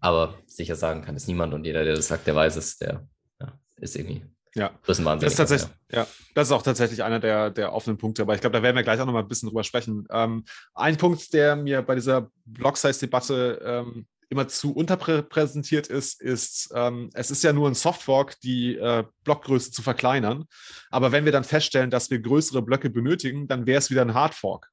Aber 0.00 0.34
sicher 0.46 0.76
sagen 0.76 1.02
kann 1.02 1.16
es 1.16 1.26
niemand 1.26 1.54
und 1.54 1.64
jeder, 1.64 1.84
der 1.84 1.96
das 1.96 2.08
sagt, 2.08 2.26
der 2.26 2.34
weiß 2.34 2.56
es, 2.56 2.78
der 2.78 3.06
ja, 3.40 3.58
ist 3.76 3.96
irgendwie 3.96 4.22
ja, 4.56 4.70
das 4.86 4.98
ist, 4.98 5.04
das 5.04 5.22
ist 5.22 5.36
tatsächlich, 5.36 5.70
ja. 5.92 5.98
ja. 5.98 6.06
das 6.34 6.48
ist 6.48 6.52
auch 6.52 6.62
tatsächlich 6.62 7.02
einer 7.02 7.20
der, 7.20 7.50
der 7.50 7.74
offenen 7.74 7.98
Punkte, 7.98 8.22
aber 8.22 8.34
ich 8.34 8.40
glaube, 8.40 8.56
da 8.56 8.62
werden 8.62 8.74
wir 8.74 8.82
gleich 8.82 8.98
auch 8.98 9.04
noch 9.04 9.12
mal 9.12 9.20
ein 9.20 9.28
bisschen 9.28 9.50
drüber 9.50 9.64
sprechen. 9.64 10.06
Ähm, 10.10 10.44
ein 10.72 10.96
Punkt, 10.96 11.34
der 11.34 11.56
mir 11.56 11.82
bei 11.82 11.94
dieser 11.94 12.30
Block-Size-Debatte 12.46 13.60
ähm, 13.62 14.06
immer 14.30 14.48
zu 14.48 14.74
unterpräsentiert 14.74 15.88
ist, 15.88 16.22
ist, 16.22 16.72
ähm, 16.74 17.10
es 17.12 17.30
ist 17.30 17.44
ja 17.44 17.52
nur 17.52 17.68
ein 17.68 17.74
Softfork, 17.74 18.40
die 18.40 18.76
äh, 18.76 19.04
Blockgröße 19.24 19.72
zu 19.72 19.82
verkleinern. 19.82 20.46
Aber 20.90 21.12
wenn 21.12 21.26
wir 21.26 21.32
dann 21.32 21.44
feststellen, 21.44 21.90
dass 21.90 22.10
wir 22.10 22.18
größere 22.18 22.62
Blöcke 22.62 22.88
benötigen, 22.88 23.46
dann 23.48 23.66
wäre 23.66 23.78
es 23.78 23.90
wieder 23.90 24.02
ein 24.02 24.14
Hardfork. 24.14 24.70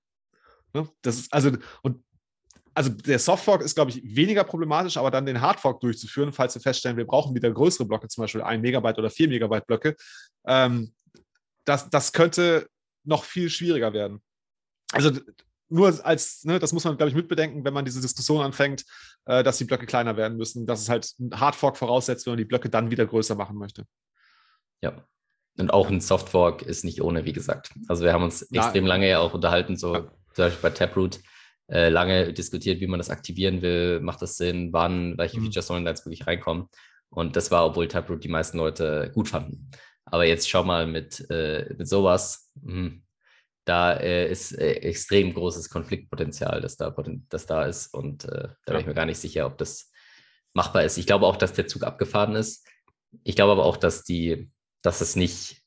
Ne? 0.73 0.87
Das 1.01 1.17
ist 1.17 1.33
also, 1.33 1.51
und 1.81 2.03
also 2.73 2.89
der 2.89 3.19
Softfork 3.19 3.61
ist, 3.61 3.75
glaube 3.75 3.91
ich, 3.91 4.01
weniger 4.03 4.43
problematisch, 4.43 4.97
aber 4.97 5.11
dann 5.11 5.25
den 5.25 5.41
Hardfork 5.41 5.79
durchzuführen, 5.79 6.33
falls 6.33 6.55
wir 6.55 6.61
feststellen, 6.61 6.97
wir 6.97 7.05
brauchen 7.05 7.35
wieder 7.35 7.51
größere 7.51 7.85
Blöcke, 7.85 8.07
zum 8.07 8.23
Beispiel 8.23 8.41
ein 8.41 8.61
Megabyte 8.61 8.97
oder 8.97 9.09
vier 9.09 9.27
Megabyte 9.27 9.67
Blöcke, 9.67 9.95
ähm, 10.47 10.93
das, 11.65 11.89
das 11.89 12.11
könnte 12.11 12.67
noch 13.03 13.23
viel 13.23 13.49
schwieriger 13.49 13.93
werden. 13.93 14.21
Also 14.91 15.11
nur 15.69 16.05
als, 16.05 16.43
ne, 16.43 16.59
das 16.59 16.73
muss 16.73 16.83
man, 16.83 16.97
glaube 16.97 17.09
ich, 17.09 17.15
mitbedenken, 17.15 17.63
wenn 17.63 17.73
man 17.73 17.85
diese 17.85 18.01
Diskussion 18.01 18.43
anfängt, 18.43 18.85
äh, 19.25 19.43
dass 19.43 19.57
die 19.57 19.65
Blöcke 19.65 19.85
kleiner 19.85 20.17
werden 20.17 20.37
müssen, 20.37 20.65
dass 20.65 20.81
es 20.81 20.89
halt 20.89 21.13
ein 21.19 21.39
Hardfork 21.39 21.77
voraussetzt, 21.77 22.25
wenn 22.25 22.31
man 22.31 22.37
die 22.39 22.45
Blöcke 22.45 22.69
dann 22.69 22.91
wieder 22.91 23.05
größer 23.05 23.35
machen 23.35 23.57
möchte. 23.57 23.85
Ja. 24.81 25.07
Und 25.57 25.71
auch 25.71 25.89
ein 25.89 26.01
Softfork 26.01 26.63
ist 26.63 26.83
nicht 26.83 27.01
ohne, 27.01 27.25
wie 27.25 27.33
gesagt. 27.33 27.71
Also 27.87 28.03
wir 28.03 28.13
haben 28.13 28.23
uns 28.23 28.47
Na, 28.49 28.63
extrem 28.63 28.87
lange 28.87 29.07
ja 29.07 29.19
auch 29.19 29.33
unterhalten, 29.35 29.77
so 29.77 29.95
ja. 29.95 30.11
Zum 30.33 30.45
Beispiel 30.45 30.61
bei 30.61 30.75
Taproot 30.75 31.19
äh, 31.69 31.89
lange 31.89 32.33
diskutiert, 32.33 32.81
wie 32.81 32.87
man 32.87 32.99
das 32.99 33.09
aktivieren 33.09 33.61
will, 33.61 33.99
macht 33.99 34.21
das 34.21 34.37
Sinn, 34.37 34.73
wann, 34.73 35.17
welche 35.17 35.39
mhm. 35.39 35.45
Features 35.45 35.67
sollen 35.67 35.85
da 35.85 35.91
jetzt 35.91 36.05
wirklich 36.05 36.27
reinkommen. 36.27 36.67
Und 37.09 37.35
das 37.35 37.51
war, 37.51 37.65
obwohl 37.65 37.87
Taproot 37.87 38.23
die 38.23 38.29
meisten 38.29 38.57
Leute 38.57 39.11
gut 39.13 39.29
fanden. 39.29 39.69
Aber 40.05 40.25
jetzt 40.25 40.49
schau 40.49 40.63
mal 40.63 40.87
mit, 40.87 41.25
äh, 41.29 41.73
mit 41.77 41.87
sowas, 41.87 42.51
mh, 42.61 42.93
da 43.65 43.93
äh, 43.93 44.29
ist 44.29 44.51
äh, 44.51 44.73
extrem 44.73 45.33
großes 45.33 45.69
Konfliktpotenzial, 45.69 46.59
das 46.59 46.75
da, 46.75 46.93
das 47.29 47.45
da 47.45 47.65
ist. 47.65 47.93
Und 47.93 48.25
äh, 48.25 48.49
da 48.65 48.73
bin 48.73 48.81
ich 48.81 48.87
mir 48.87 48.93
gar 48.93 49.05
nicht 49.05 49.19
sicher, 49.19 49.45
ob 49.45 49.57
das 49.57 49.91
machbar 50.53 50.83
ist. 50.83 50.97
Ich 50.97 51.05
glaube 51.05 51.25
auch, 51.25 51.37
dass 51.37 51.53
der 51.53 51.67
Zug 51.67 51.83
abgefahren 51.83 52.35
ist. 52.35 52.67
Ich 53.23 53.35
glaube 53.35 53.53
aber 53.53 53.65
auch, 53.65 53.77
dass 53.77 54.03
die, 54.03 54.51
dass 54.81 55.01
es 55.01 55.15
nicht 55.15 55.61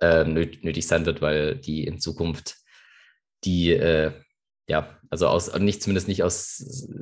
äh, 0.00 0.24
nötig 0.24 0.86
sein 0.86 1.06
wird, 1.06 1.22
weil 1.22 1.56
die 1.56 1.84
in 1.84 2.00
Zukunft 2.00 2.56
die, 3.44 3.72
äh, 3.72 4.12
ja, 4.68 4.98
also 5.10 5.28
aus, 5.28 5.56
nicht 5.58 5.82
zumindest 5.82 6.08
nicht 6.08 6.22
aus 6.22 6.56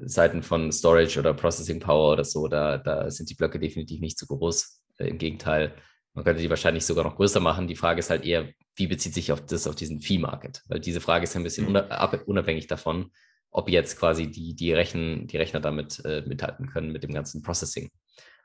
Seiten 0.04 0.42
von 0.42 0.70
Storage 0.72 1.18
oder 1.18 1.34
Processing 1.34 1.80
Power 1.80 2.12
oder 2.12 2.24
so, 2.24 2.48
da, 2.48 2.78
da 2.78 3.10
sind 3.10 3.30
die 3.30 3.34
Blöcke 3.34 3.58
definitiv 3.58 4.00
nicht 4.00 4.18
zu 4.18 4.26
groß. 4.26 4.82
Äh, 4.98 5.08
Im 5.08 5.18
Gegenteil, 5.18 5.74
man 6.12 6.24
könnte 6.24 6.42
die 6.42 6.50
wahrscheinlich 6.50 6.84
sogar 6.84 7.04
noch 7.04 7.16
größer 7.16 7.40
machen. 7.40 7.66
Die 7.66 7.76
Frage 7.76 7.98
ist 7.98 8.10
halt 8.10 8.24
eher, 8.24 8.48
wie 8.76 8.86
bezieht 8.86 9.14
sich 9.14 9.32
auf 9.32 9.44
das, 9.44 9.66
auf 9.66 9.74
diesen 9.74 10.00
Fee-Market? 10.00 10.62
Weil 10.68 10.80
diese 10.80 11.00
Frage 11.00 11.24
ist 11.24 11.34
ja 11.34 11.40
ein 11.40 11.44
bisschen 11.44 11.70
mhm. 11.70 11.82
unabhängig 12.26 12.66
davon, 12.66 13.10
ob 13.50 13.68
jetzt 13.68 13.98
quasi 13.98 14.30
die, 14.30 14.54
die, 14.54 14.72
Rechen, 14.72 15.26
die 15.26 15.36
Rechner 15.36 15.60
damit 15.60 16.04
äh, 16.04 16.22
mithalten 16.26 16.68
können 16.68 16.92
mit 16.92 17.02
dem 17.02 17.12
ganzen 17.12 17.42
Processing. 17.42 17.90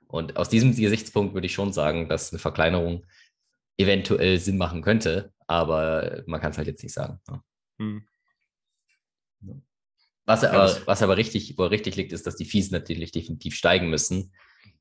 Und 0.07 0.37
aus 0.37 0.49
diesem 0.49 0.75
Gesichtspunkt 0.75 1.33
würde 1.33 1.45
ich 1.45 1.53
schon 1.53 1.71
sagen, 1.71 2.09
dass 2.09 2.31
eine 2.31 2.39
Verkleinerung 2.39 3.05
eventuell 3.77 4.39
Sinn 4.39 4.57
machen 4.57 4.81
könnte, 4.81 5.31
aber 5.47 6.23
man 6.25 6.41
kann 6.41 6.51
es 6.51 6.57
halt 6.57 6.67
jetzt 6.67 6.83
nicht 6.83 6.93
sagen. 6.93 7.19
Ja. 7.29 7.43
Hm. 7.79 8.03
Was, 10.25 10.43
aber, 10.43 10.77
was 10.85 11.01
aber 11.01 11.17
richtig, 11.17 11.57
wo 11.57 11.63
richtig 11.65 11.95
liegt, 11.95 12.13
ist, 12.13 12.27
dass 12.27 12.35
die 12.35 12.45
Fees 12.45 12.69
natürlich 12.69 13.11
definitiv 13.11 13.55
steigen 13.55 13.89
müssen 13.89 14.31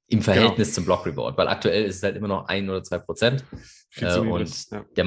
im 0.08 0.20
genau. 0.20 0.24
Verhältnis 0.24 0.68
genau. 0.68 0.74
zum 0.74 0.84
Block 0.84 1.06
Reward, 1.06 1.38
weil 1.38 1.48
aktuell 1.48 1.84
ist 1.84 1.96
es 1.96 2.02
halt 2.02 2.16
immer 2.16 2.28
noch 2.28 2.48
ein 2.48 2.68
oder 2.68 2.82
zwei 2.82 2.98
Prozent 2.98 3.44
äh, 3.96 4.18
und 4.18 4.70
ja. 4.70 4.84
der 4.96 5.04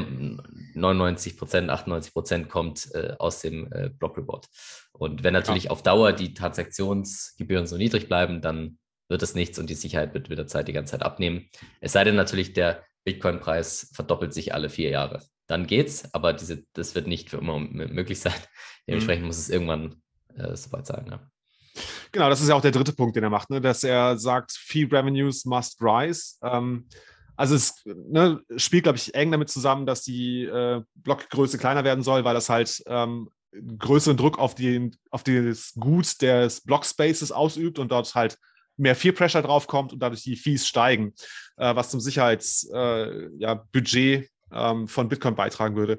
99 0.73 1.37
Prozent, 1.37 1.69
98 1.69 2.13
Prozent 2.13 2.49
kommt 2.49 2.89
äh, 2.93 3.15
aus 3.19 3.41
dem 3.41 3.71
äh, 3.71 3.89
Block 3.89 4.17
Reward. 4.17 4.47
Und 4.93 5.23
wenn 5.23 5.33
natürlich 5.33 5.65
ja. 5.65 5.71
auf 5.71 5.83
Dauer 5.83 6.13
die 6.13 6.33
Transaktionsgebühren 6.33 7.67
so 7.67 7.77
niedrig 7.77 8.07
bleiben, 8.07 8.41
dann 8.41 8.77
wird 9.09 9.23
es 9.23 9.35
nichts 9.35 9.59
und 9.59 9.69
die 9.69 9.75
Sicherheit 9.75 10.13
wird 10.13 10.29
mit 10.29 10.37
der 10.37 10.47
Zeit 10.47 10.67
die 10.67 10.73
ganze 10.73 10.91
Zeit 10.91 11.03
abnehmen. 11.03 11.49
Es 11.81 11.91
sei 11.91 12.03
denn 12.03 12.15
natürlich, 12.15 12.53
der 12.53 12.83
Bitcoin-Preis 13.03 13.91
verdoppelt 13.93 14.33
sich 14.33 14.53
alle 14.53 14.69
vier 14.69 14.89
Jahre. 14.89 15.21
Dann 15.51 15.67
geht's, 15.67 16.05
aber 16.13 16.31
diese, 16.31 16.63
das 16.71 16.95
wird 16.95 17.07
nicht 17.07 17.29
für 17.29 17.35
immer 17.35 17.59
möglich 17.59 18.21
sein. 18.21 18.31
Dementsprechend 18.87 19.23
mhm. 19.23 19.27
muss 19.27 19.37
es 19.37 19.49
irgendwann 19.49 20.01
äh, 20.37 20.55
soweit 20.55 20.87
sein. 20.87 21.05
Ja. 21.11 21.29
Genau, 22.13 22.29
das 22.29 22.39
ist 22.39 22.47
ja 22.47 22.55
auch 22.55 22.61
der 22.61 22.71
dritte 22.71 22.93
Punkt, 22.93 23.17
den 23.17 23.25
er 23.25 23.29
macht, 23.29 23.49
ne? 23.49 23.59
dass 23.59 23.83
er 23.83 24.17
sagt, 24.17 24.53
Fee 24.53 24.87
Revenues 24.89 25.43
must 25.43 25.81
rise. 25.81 26.37
Ähm, 26.41 26.87
also 27.35 27.55
es 27.55 27.83
ne, 27.83 28.39
spielt, 28.55 28.83
glaube 28.83 28.97
ich, 28.97 29.13
eng 29.13 29.29
damit 29.29 29.49
zusammen, 29.49 29.85
dass 29.85 30.03
die 30.03 30.43
äh, 30.45 30.83
Blockgröße 30.95 31.57
kleiner 31.57 31.83
werden 31.83 32.01
soll, 32.01 32.23
weil 32.23 32.33
das 32.33 32.47
halt 32.47 32.81
ähm, 32.87 33.29
größeren 33.77 34.15
Druck 34.15 34.39
auf, 34.39 34.55
die, 34.55 34.91
auf 35.09 35.23
das 35.25 35.73
Gut 35.77 36.21
des 36.21 36.61
Blockspaces 36.61 37.33
ausübt 37.33 37.77
und 37.77 37.91
dort 37.91 38.15
halt 38.15 38.37
mehr 38.77 38.95
Fear 38.95 39.13
Pressure 39.13 39.41
draufkommt 39.41 39.91
und 39.91 39.99
dadurch 39.99 40.23
die 40.23 40.37
Fees 40.37 40.65
steigen, 40.65 41.13
äh, 41.57 41.75
was 41.75 41.89
zum 41.89 41.99
Sicherheitsbudget 41.99 42.73
äh, 42.73 43.29
ja, 43.37 43.65
ähm, 44.53 44.87
von 44.87 45.09
Bitcoin 45.09 45.35
beitragen 45.35 45.75
würde. 45.75 45.97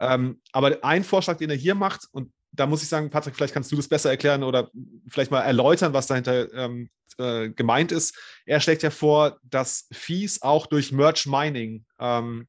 Ähm, 0.00 0.40
aber 0.52 0.78
ein 0.82 1.04
Vorschlag, 1.04 1.38
den 1.38 1.50
er 1.50 1.56
hier 1.56 1.74
macht, 1.74 2.08
und 2.12 2.32
da 2.52 2.66
muss 2.66 2.82
ich 2.82 2.88
sagen, 2.88 3.10
Patrick, 3.10 3.34
vielleicht 3.34 3.54
kannst 3.54 3.72
du 3.72 3.76
das 3.76 3.88
besser 3.88 4.10
erklären 4.10 4.42
oder 4.42 4.70
vielleicht 5.08 5.30
mal 5.30 5.40
erläutern, 5.40 5.92
was 5.92 6.06
dahinter 6.06 6.52
ähm, 6.54 6.88
äh, 7.18 7.50
gemeint 7.50 7.90
ist. 7.90 8.16
Er 8.46 8.60
schlägt 8.60 8.82
ja 8.82 8.90
vor, 8.90 9.38
dass 9.42 9.88
Fees 9.92 10.42
auch 10.42 10.66
durch 10.66 10.92
Merge 10.92 11.24
Mining 11.26 11.84
ähm, 11.98 12.46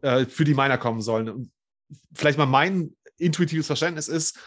äh, 0.00 0.24
für 0.24 0.44
die 0.44 0.54
Miner 0.54 0.78
kommen 0.78 1.02
sollen. 1.02 1.28
Und 1.28 1.50
vielleicht 2.14 2.38
mal 2.38 2.46
mein 2.46 2.96
intuitives 3.18 3.66
Verständnis 3.66 4.08
ist, 4.08 4.38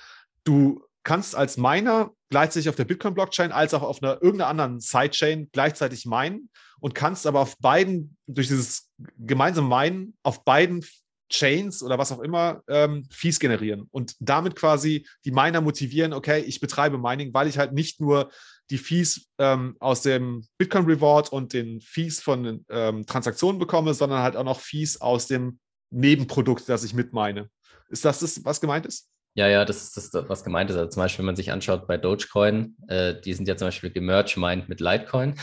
du 0.43 0.83
kannst 1.03 1.35
als 1.35 1.57
Miner 1.57 2.11
gleichzeitig 2.29 2.69
auf 2.69 2.75
der 2.75 2.85
Bitcoin-Blockchain 2.85 3.51
als 3.51 3.73
auch 3.73 3.81
auf 3.81 4.01
einer 4.01 4.21
irgendeiner 4.21 4.49
anderen 4.49 4.79
Sidechain 4.79 5.49
gleichzeitig 5.51 6.05
meinen 6.05 6.49
und 6.79 6.95
kannst 6.95 7.27
aber 7.27 7.39
auf 7.39 7.57
beiden, 7.57 8.17
durch 8.27 8.47
dieses 8.47 8.90
gemeinsame 9.17 9.67
Meinen, 9.67 10.17
auf 10.23 10.43
beiden 10.43 10.85
Chains 11.31 11.81
oder 11.81 11.97
was 11.97 12.11
auch 12.11 12.19
immer 12.19 12.61
ähm, 12.67 13.05
Fees 13.09 13.39
generieren 13.39 13.87
und 13.91 14.15
damit 14.19 14.55
quasi 14.55 15.07
die 15.23 15.31
Miner 15.31 15.61
motivieren, 15.61 16.13
okay, 16.13 16.41
ich 16.41 16.59
betreibe 16.59 16.97
Mining, 16.97 17.33
weil 17.33 17.47
ich 17.47 17.57
halt 17.57 17.73
nicht 17.73 18.01
nur 18.01 18.29
die 18.69 18.77
Fees 18.77 19.29
ähm, 19.37 19.75
aus 19.79 20.01
dem 20.01 20.45
Bitcoin 20.57 20.85
Reward 20.85 21.31
und 21.31 21.53
den 21.53 21.81
Fees 21.81 22.21
von 22.21 22.65
ähm, 22.69 23.05
Transaktionen 23.05 23.59
bekomme, 23.59 23.93
sondern 23.93 24.21
halt 24.21 24.35
auch 24.35 24.43
noch 24.43 24.59
Fees 24.59 24.99
aus 24.99 25.27
dem 25.27 25.59
Nebenprodukt, 25.89 26.67
das 26.69 26.83
ich 26.83 26.93
mitmeine. 26.93 27.49
Ist 27.89 28.05
das 28.05 28.19
das, 28.19 28.43
was 28.45 28.61
gemeint 28.61 28.85
ist? 28.85 29.09
Ja, 29.33 29.47
ja, 29.47 29.63
das 29.63 29.83
ist 29.83 30.13
das, 30.13 30.29
was 30.29 30.43
gemeint 30.43 30.69
ist. 30.69 30.75
Also 30.75 30.89
zum 30.89 31.03
Beispiel, 31.03 31.19
wenn 31.19 31.27
man 31.27 31.35
sich 31.37 31.51
anschaut 31.51 31.87
bei 31.87 31.97
Dogecoin, 31.97 32.75
äh, 32.87 33.19
die 33.21 33.33
sind 33.33 33.47
ja 33.47 33.55
zum 33.55 33.67
Beispiel 33.67 33.89
gemerged 33.89 34.37
meint 34.37 34.67
mit 34.67 34.81
Litecoin. 34.81 35.35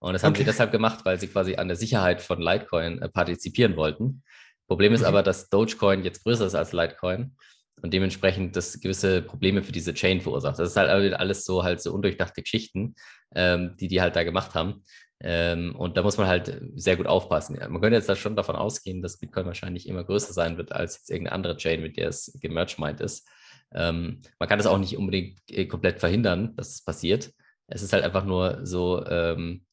Und 0.00 0.14
das 0.14 0.24
haben 0.24 0.32
okay. 0.32 0.40
sie 0.40 0.46
deshalb 0.46 0.72
gemacht, 0.72 1.04
weil 1.04 1.20
sie 1.20 1.28
quasi 1.28 1.56
an 1.56 1.68
der 1.68 1.76
Sicherheit 1.76 2.22
von 2.22 2.40
Litecoin 2.40 3.00
äh, 3.00 3.08
partizipieren 3.08 3.76
wollten. 3.76 4.22
Problem 4.66 4.92
ist 4.92 5.00
mhm. 5.00 5.06
aber, 5.06 5.22
dass 5.22 5.48
Dogecoin 5.48 6.04
jetzt 6.04 6.24
größer 6.24 6.46
ist 6.46 6.54
als 6.54 6.72
Litecoin 6.72 7.36
und 7.82 7.92
dementsprechend 7.92 8.56
das 8.56 8.80
gewisse 8.80 9.22
Probleme 9.22 9.62
für 9.62 9.72
diese 9.72 9.94
Chain 9.94 10.20
verursacht. 10.20 10.58
Das 10.58 10.70
ist 10.70 10.76
halt 10.76 11.14
alles 11.14 11.44
so 11.44 11.62
halt 11.62 11.80
so 11.80 11.92
undurchdachte 11.92 12.42
Geschichten, 12.42 12.94
ähm, 13.34 13.76
die 13.78 13.88
die 13.88 14.00
halt 14.00 14.16
da 14.16 14.24
gemacht 14.24 14.54
haben. 14.54 14.84
Ähm, 15.22 15.76
und 15.76 15.96
da 15.96 16.02
muss 16.02 16.16
man 16.16 16.28
halt 16.28 16.60
sehr 16.76 16.96
gut 16.96 17.06
aufpassen. 17.06 17.58
Man 17.58 17.80
könnte 17.80 17.96
jetzt 17.96 18.08
da 18.08 18.16
schon 18.16 18.36
davon 18.36 18.56
ausgehen, 18.56 19.02
dass 19.02 19.18
Bitcoin 19.18 19.46
wahrscheinlich 19.46 19.86
immer 19.86 20.04
größer 20.04 20.32
sein 20.32 20.56
wird 20.56 20.72
als 20.72 20.96
jetzt 20.96 21.10
irgendeine 21.10 21.34
andere 21.34 21.56
Chain, 21.58 21.82
mit 21.82 21.98
der 21.98 22.08
es 22.08 22.38
gemerged 22.40 22.78
meint 22.78 23.00
ist. 23.00 23.28
Ähm, 23.74 24.22
man 24.38 24.48
kann 24.48 24.58
das 24.58 24.66
auch 24.66 24.78
nicht 24.78 24.96
unbedingt 24.96 25.38
äh, 25.50 25.66
komplett 25.66 26.00
verhindern, 26.00 26.56
dass 26.56 26.70
es 26.70 26.84
passiert. 26.84 27.32
Es 27.66 27.82
ist 27.82 27.92
halt 27.92 28.02
einfach 28.02 28.24
nur 28.24 28.60
so, 28.64 29.04
ähm, 29.06 29.64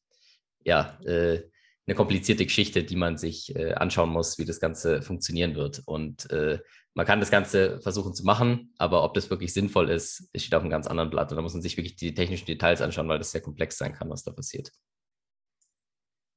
ja, 0.68 0.98
äh, 1.04 1.42
eine 1.86 1.94
komplizierte 1.94 2.44
Geschichte, 2.44 2.84
die 2.84 2.96
man 2.96 3.16
sich 3.16 3.56
äh, 3.56 3.72
anschauen 3.72 4.10
muss, 4.10 4.38
wie 4.38 4.44
das 4.44 4.60
Ganze 4.60 5.00
funktionieren 5.00 5.56
wird. 5.56 5.82
Und 5.86 6.30
äh, 6.30 6.58
man 6.94 7.06
kann 7.06 7.20
das 7.20 7.30
Ganze 7.30 7.80
versuchen 7.80 8.12
zu 8.12 8.24
machen, 8.24 8.74
aber 8.76 9.02
ob 9.04 9.14
das 9.14 9.30
wirklich 9.30 9.54
sinnvoll 9.54 9.88
ist, 9.88 10.28
steht 10.36 10.54
auf 10.54 10.60
einem 10.60 10.70
ganz 10.70 10.86
anderen 10.86 11.08
Blatt. 11.08 11.30
Und 11.30 11.36
da 11.36 11.42
muss 11.42 11.54
man 11.54 11.62
sich 11.62 11.76
wirklich 11.78 11.96
die 11.96 12.12
technischen 12.12 12.44
Details 12.44 12.82
anschauen, 12.82 13.08
weil 13.08 13.18
das 13.18 13.30
sehr 13.30 13.40
komplex 13.40 13.78
sein 13.78 13.94
kann, 13.94 14.10
was 14.10 14.22
da 14.22 14.32
passiert. 14.32 14.70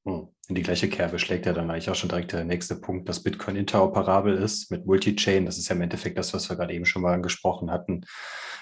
Hm. 0.05 0.29
In 0.47 0.55
die 0.55 0.63
gleiche 0.63 0.89
Kerbe 0.89 1.19
schlägt 1.19 1.45
ja 1.45 1.53
dann 1.53 1.69
eigentlich 1.69 1.89
auch 1.89 1.95
schon 1.95 2.09
direkt 2.09 2.32
der 2.32 2.43
nächste 2.43 2.75
Punkt, 2.75 3.07
dass 3.09 3.21
Bitcoin 3.21 3.55
interoperabel 3.55 4.36
ist 4.36 4.71
mit 4.71 4.86
Multichain. 4.86 5.45
Das 5.45 5.57
ist 5.57 5.67
ja 5.67 5.75
im 5.75 5.82
Endeffekt 5.82 6.17
das, 6.17 6.34
was 6.34 6.49
wir 6.49 6.55
gerade 6.55 6.73
eben 6.73 6.86
schon 6.86 7.01
mal 7.01 7.13
angesprochen 7.13 7.71
hatten, 7.71 8.05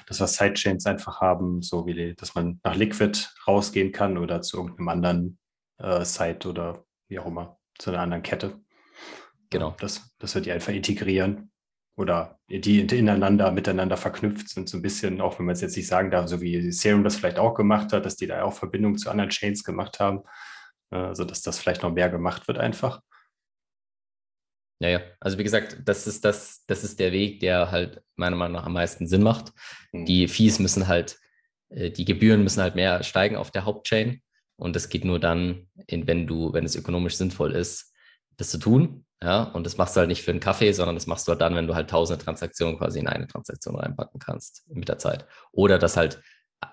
dass 0.07 0.19
wir 0.19 0.27
Sidechains 0.27 0.85
einfach 0.85 1.21
haben, 1.21 1.61
so 1.61 1.85
wie, 1.85 2.15
dass 2.15 2.35
man 2.35 2.59
nach 2.63 2.75
Liquid 2.75 3.17
rausgehen 3.47 3.91
kann 3.91 4.17
oder 4.17 4.41
zu 4.41 4.57
irgendeinem 4.57 4.89
anderen 4.89 5.38
äh, 5.79 6.05
Site 6.05 6.47
oder 6.47 6.85
wie 7.07 7.19
auch 7.19 7.25
immer, 7.25 7.59
zu 7.77 7.89
einer 7.89 8.01
anderen 8.01 8.23
Kette. 8.23 8.59
Genau. 9.49 9.75
Das, 9.79 10.15
das 10.19 10.35
wird 10.35 10.45
die 10.45 10.51
einfach 10.51 10.73
integrieren 10.73 11.51
oder 11.97 12.39
die 12.49 12.81
ineinander, 12.81 13.51
miteinander 13.51 13.97
verknüpft 13.97 14.49
sind, 14.49 14.69
so 14.69 14.77
ein 14.77 14.81
bisschen, 14.81 15.19
auch 15.19 15.37
wenn 15.37 15.45
man 15.45 15.53
es 15.53 15.61
jetzt 15.61 15.75
nicht 15.75 15.87
sagen 15.87 16.11
darf, 16.11 16.27
so 16.27 16.39
wie 16.39 16.71
Serum 16.71 17.03
das 17.03 17.17
vielleicht 17.17 17.39
auch 17.39 17.55
gemacht 17.55 17.91
hat, 17.91 18.05
dass 18.05 18.15
die 18.15 18.27
da 18.27 18.43
auch 18.43 18.53
Verbindungen 18.53 18.97
zu 18.97 19.09
anderen 19.09 19.31
Chains 19.31 19.63
gemacht 19.63 19.99
haben 19.99 20.23
also 20.91 21.23
dass 21.23 21.41
das 21.41 21.59
vielleicht 21.59 21.83
noch 21.83 21.91
mehr 21.91 22.09
gemacht 22.09 22.47
wird 22.47 22.57
einfach. 22.57 23.01
Ja, 24.81 24.89
ja. 24.89 25.01
Also 25.19 25.37
wie 25.37 25.43
gesagt, 25.43 25.77
das 25.83 26.07
ist 26.07 26.23
das, 26.23 26.65
das 26.65 26.83
ist 26.83 26.99
der 26.99 27.11
Weg, 27.11 27.41
der 27.41 27.69
halt 27.69 28.01
meiner 28.15 28.37
Meinung 28.37 28.53
nach 28.53 28.65
am 28.65 28.73
meisten 28.73 29.07
Sinn 29.07 29.23
macht. 29.23 29.51
Mhm. 29.91 30.05
Die 30.05 30.27
Fees 30.27 30.59
müssen 30.59 30.87
halt, 30.87 31.19
äh, 31.69 31.91
die 31.91 32.05
Gebühren 32.05 32.43
müssen 32.43 32.61
halt 32.61 32.75
mehr 32.75 33.03
steigen 33.03 33.35
auf 33.35 33.51
der 33.51 33.65
Hauptchain. 33.65 34.21
Und 34.59 34.75
das 34.75 34.89
geht 34.89 35.05
nur 35.05 35.19
dann, 35.19 35.67
wenn 35.87 36.27
du, 36.27 36.53
wenn 36.53 36.65
es 36.65 36.75
ökonomisch 36.75 37.15
sinnvoll 37.15 37.53
ist, 37.53 37.93
das 38.37 38.49
zu 38.49 38.57
tun. 38.57 39.05
Ja, 39.21 39.43
und 39.43 39.65
das 39.65 39.77
machst 39.77 39.95
du 39.95 39.99
halt 39.99 40.07
nicht 40.07 40.23
für 40.23 40.31
einen 40.31 40.39
Kaffee, 40.39 40.71
sondern 40.71 40.95
das 40.95 41.07
machst 41.07 41.27
du 41.27 41.31
halt 41.31 41.41
dann, 41.41 41.55
wenn 41.55 41.67
du 41.67 41.75
halt 41.75 41.89
tausende 41.89 42.23
Transaktionen 42.23 42.77
quasi 42.77 42.99
in 42.99 43.07
eine 43.07 43.27
Transaktion 43.27 43.75
reinpacken 43.75 44.19
kannst 44.19 44.63
mit 44.69 44.87
der 44.87 44.97
Zeit. 44.97 45.25
Oder 45.51 45.77
dass 45.77 45.97
halt 45.97 46.21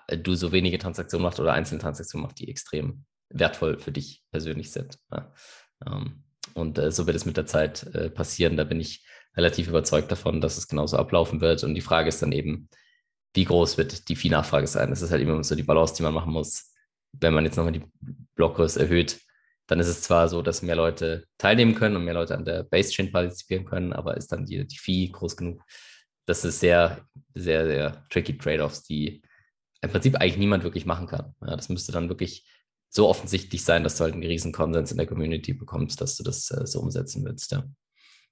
äh, 0.07 0.17
du 0.17 0.35
so 0.35 0.51
wenige 0.51 0.77
Transaktionen 0.77 1.23
machst 1.23 1.39
oder 1.39 1.53
einzelne 1.53 1.81
Transaktionen 1.81 2.23
machst, 2.23 2.39
die 2.39 2.49
extrem 2.49 3.05
wertvoll 3.29 3.79
für 3.79 3.91
dich 3.91 4.23
persönlich 4.31 4.71
sind. 4.71 4.97
Ja. 5.11 5.33
Ähm, 5.85 6.23
und 6.53 6.77
äh, 6.77 6.91
so 6.91 7.05
wird 7.05 7.17
es 7.17 7.25
mit 7.25 7.35
der 7.37 7.45
Zeit 7.45 7.83
äh, 7.93 8.09
passieren. 8.09 8.55
Da 8.55 8.63
bin 8.63 8.79
ich 8.79 9.05
relativ 9.35 9.67
überzeugt 9.67 10.11
davon, 10.11 10.41
dass 10.41 10.57
es 10.57 10.67
genauso 10.67 10.97
ablaufen 10.97 11.41
wird. 11.41 11.63
Und 11.63 11.75
die 11.75 11.81
Frage 11.81 12.09
ist 12.09 12.21
dann 12.21 12.31
eben, 12.31 12.69
wie 13.33 13.45
groß 13.45 13.77
wird 13.77 14.09
die 14.09 14.15
Vieh-Nachfrage 14.15 14.67
sein? 14.67 14.89
Das 14.89 15.01
ist 15.01 15.11
halt 15.11 15.21
immer 15.21 15.43
so 15.43 15.55
die 15.55 15.63
Balance, 15.63 15.95
die 15.95 16.03
man 16.03 16.13
machen 16.13 16.31
muss. 16.31 16.73
Wenn 17.19 17.33
man 17.33 17.45
jetzt 17.45 17.57
nochmal 17.57 17.73
die 17.73 17.85
Blockgröße 18.35 18.79
erhöht, 18.79 19.19
dann 19.67 19.79
ist 19.79 19.87
es 19.87 20.01
zwar 20.01 20.29
so, 20.29 20.41
dass 20.41 20.61
mehr 20.61 20.75
Leute 20.75 21.25
teilnehmen 21.37 21.75
können 21.75 21.97
und 21.97 22.05
mehr 22.05 22.13
Leute 22.13 22.35
an 22.35 22.45
der 22.45 22.63
Base-Chain 22.63 23.11
partizipieren 23.11 23.65
können, 23.65 23.93
aber 23.93 24.15
ist 24.15 24.31
dann 24.31 24.45
die, 24.45 24.65
die 24.65 24.77
Fee 24.77 25.09
groß 25.09 25.35
genug? 25.35 25.61
Das 26.25 26.45
ist 26.45 26.59
sehr, 26.59 27.05
sehr, 27.33 27.65
sehr 27.65 28.05
tricky 28.09 28.37
Trade-offs, 28.37 28.83
die 28.83 29.21
im 29.81 29.91
Prinzip 29.91 30.15
eigentlich 30.15 30.37
niemand 30.37 30.63
wirklich 30.63 30.85
machen 30.85 31.07
kann. 31.07 31.35
Ja, 31.41 31.55
das 31.55 31.69
müsste 31.69 31.91
dann 31.91 32.09
wirklich 32.09 32.45
so 32.89 33.07
offensichtlich 33.07 33.63
sein, 33.63 33.83
dass 33.83 33.97
du 33.97 34.05
halt 34.05 34.13
einen 34.13 34.23
riesen 34.23 34.51
Konsens 34.51 34.91
in 34.91 34.97
der 34.97 35.07
Community 35.07 35.53
bekommst, 35.53 36.01
dass 36.01 36.15
du 36.15 36.23
das 36.23 36.49
äh, 36.51 36.65
so 36.65 36.79
umsetzen 36.79 37.23
willst. 37.25 37.51
Ja. 37.51 37.63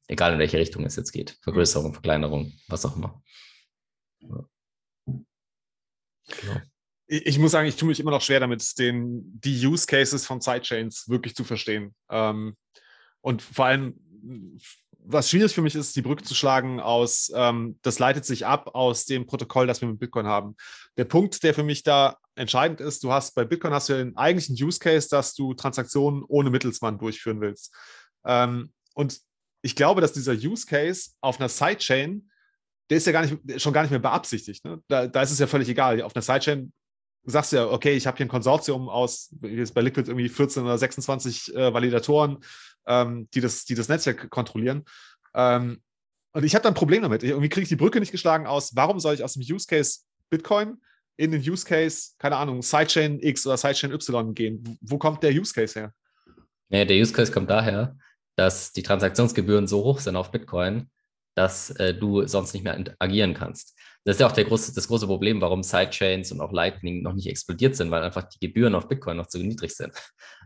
Egal 0.07 0.33
in 0.33 0.39
welche 0.39 0.57
Richtung 0.57 0.86
es 0.86 0.95
jetzt 0.95 1.11
geht. 1.11 1.38
Vergrößerung, 1.41 1.93
Verkleinerung, 1.93 2.53
was 2.67 2.86
auch 2.86 2.95
immer. 2.95 3.21
Ja. 4.21 4.49
Genau. 6.27 6.61
Ich 7.08 7.38
muss 7.38 7.51
sagen, 7.51 7.68
ich 7.68 7.76
tue 7.76 7.88
mich 7.88 7.99
immer 7.99 8.12
noch 8.12 8.22
schwer 8.22 8.39
damit, 8.39 8.80
den, 8.80 9.39
die 9.39 9.66
Use 9.66 9.86
Cases 9.86 10.26
von 10.26 10.41
Sidechains 10.41 11.08
wirklich 11.08 11.36
zu 11.36 11.43
verstehen. 11.43 11.93
Ähm, 12.10 12.56
und 13.22 13.41
vor 13.41 13.66
allem 13.66 13.99
was 15.08 15.30
schwierig 15.30 15.53
für 15.53 15.62
mich 15.62 15.76
ist, 15.76 15.95
die 15.95 16.01
Brücke 16.01 16.24
zu 16.24 16.34
schlagen 16.34 16.80
aus, 16.80 17.32
ähm, 17.36 17.78
das 17.82 17.99
leitet 17.99 18.26
sich 18.26 18.45
ab 18.45 18.72
aus 18.74 19.06
dem 19.06 19.26
Protokoll, 19.26 19.68
das 19.68 19.82
wir 19.82 19.88
mit 19.88 19.99
Bitcoin 19.99 20.26
haben. 20.26 20.56
Der 20.97 21.06
Punkt, 21.06 21.43
der 21.43 21.53
für 21.53 21.64
mich 21.64 21.84
da 21.84 22.18
entscheidend 22.36 22.82
ist, 22.82 23.03
du 23.03 23.12
hast 23.12 23.36
bei 23.36 23.45
Bitcoin 23.45 23.74
hast 23.74 23.89
du 23.89 23.93
ja 23.93 23.99
den 23.99 24.18
eigentlichen 24.18 24.56
Use 24.62 24.80
Case, 24.80 25.08
dass 25.10 25.34
du 25.34 25.53
Transaktionen 25.53 26.24
ohne 26.28 26.49
Mittelsmann 26.49 26.97
durchführen 26.97 27.41
willst. 27.41 27.74
Ähm, 28.26 28.72
und 28.93 29.20
ich 29.62 29.76
glaube, 29.76 30.01
dass 30.01 30.14
dieser 30.14 30.34
Use 30.34 30.66
Case 30.66 31.12
auf 31.22 31.39
einer 31.39 31.49
Sidechain, 31.49 32.30
der 32.89 32.97
ist 32.97 33.08
ja 33.08 33.14
gar 33.14 33.26
nicht, 33.26 33.62
schon 33.62 33.74
gar 33.74 33.82
nicht 33.82 33.91
mehr 33.91 33.99
beabsichtigt. 33.99 34.64
Ne? 34.66 34.82
Da, 34.88 35.08
da 35.08 35.22
ist 35.22 35.32
es 35.32 35.39
ja 35.39 35.47
völlig 35.47 35.70
egal. 35.70 36.01
Auf 36.01 36.16
einer 36.16 36.22
Sidechain 36.22 36.72
sagst 37.26 37.53
ja, 37.53 37.67
okay, 37.67 37.93
ich 37.93 38.07
habe 38.07 38.17
hier 38.17 38.26
ein 38.26 38.30
Konsortium 38.30 38.89
aus, 38.89 39.34
jetzt 39.41 39.73
bei 39.73 39.82
Liquid 39.82 40.09
irgendwie 40.09 40.30
14 40.30 40.63
oder 40.63 40.78
26 40.78 41.55
äh, 41.55 41.73
Validatoren, 41.73 42.38
ähm, 42.88 43.28
die, 43.34 43.41
das, 43.41 43.65
die 43.65 43.76
das 43.76 43.89
Netzwerk 43.89 44.30
kontrollieren. 44.30 44.86
Ähm, 45.34 45.82
und 46.34 46.43
ich 46.43 46.53
habe 46.53 46.63
da 46.63 46.69
ein 46.69 46.76
Problem 46.76 47.01
damit. 47.01 47.23
Irgendwie 47.23 47.49
kriege 47.49 47.63
ich 47.63 47.69
die 47.69 47.76
Brücke 47.76 47.99
nicht 47.99 48.11
geschlagen 48.11 48.45
aus, 48.45 48.76
warum 48.76 48.99
soll 48.99 49.15
ich 49.15 49.23
aus 49.23 49.34
dem 49.34 49.41
Use 49.41 49.67
Case 49.67 50.01
Bitcoin 50.30 50.78
in 51.17 51.32
den 51.32 51.41
Use 51.41 51.65
Case, 51.65 52.11
keine 52.19 52.36
Ahnung, 52.36 52.61
Sidechain 52.61 53.19
X 53.21 53.47
oder 53.47 53.57
Sidechain 53.57 53.91
Y 53.91 54.34
gehen? 54.34 54.78
Wo 54.82 54.97
kommt 54.97 55.23
der 55.23 55.32
Use 55.32 55.53
Case 55.53 55.80
her? 55.80 55.93
Ja, 56.69 56.84
der 56.84 56.97
Use 56.97 57.13
Case 57.13 57.32
kommt 57.32 57.49
daher, 57.49 57.97
dass 58.36 58.73
die 58.73 58.84
Transaktionsgebühren 58.84 59.67
so 59.67 59.84
hoch 59.84 59.99
sind 59.99 60.15
auf 60.15 60.32
Bitcoin, 60.32 60.89
dass 61.36 61.69
äh, 61.71 61.93
du 61.93 62.26
sonst 62.28 62.53
nicht 62.53 62.63
mehr 62.63 62.84
agieren 62.99 63.34
kannst. 63.34 63.74
Das 64.06 64.16
ist 64.16 64.20
ja 64.20 64.28
auch 64.28 64.32
der 64.32 64.45
große, 64.45 64.74
das 64.74 64.88
große 64.88 65.08
Problem, 65.08 65.41
warum 65.41 65.64
Sidechains 65.64 66.32
und 66.32 66.39
auch 66.39 66.51
Lightning 66.51 67.01
noch 67.01 67.14
nicht 67.14 67.28
explodiert 67.28 67.76
sind, 67.76 67.89
weil 67.89 68.03
einfach 68.03 68.24
die 68.24 68.39
Gebühren 68.39 68.76
auf 68.76 68.88
Bitcoin 68.88 69.18
noch 69.18 69.26
zu 69.26 69.39
niedrig 69.39 69.76
sind. 69.76 69.93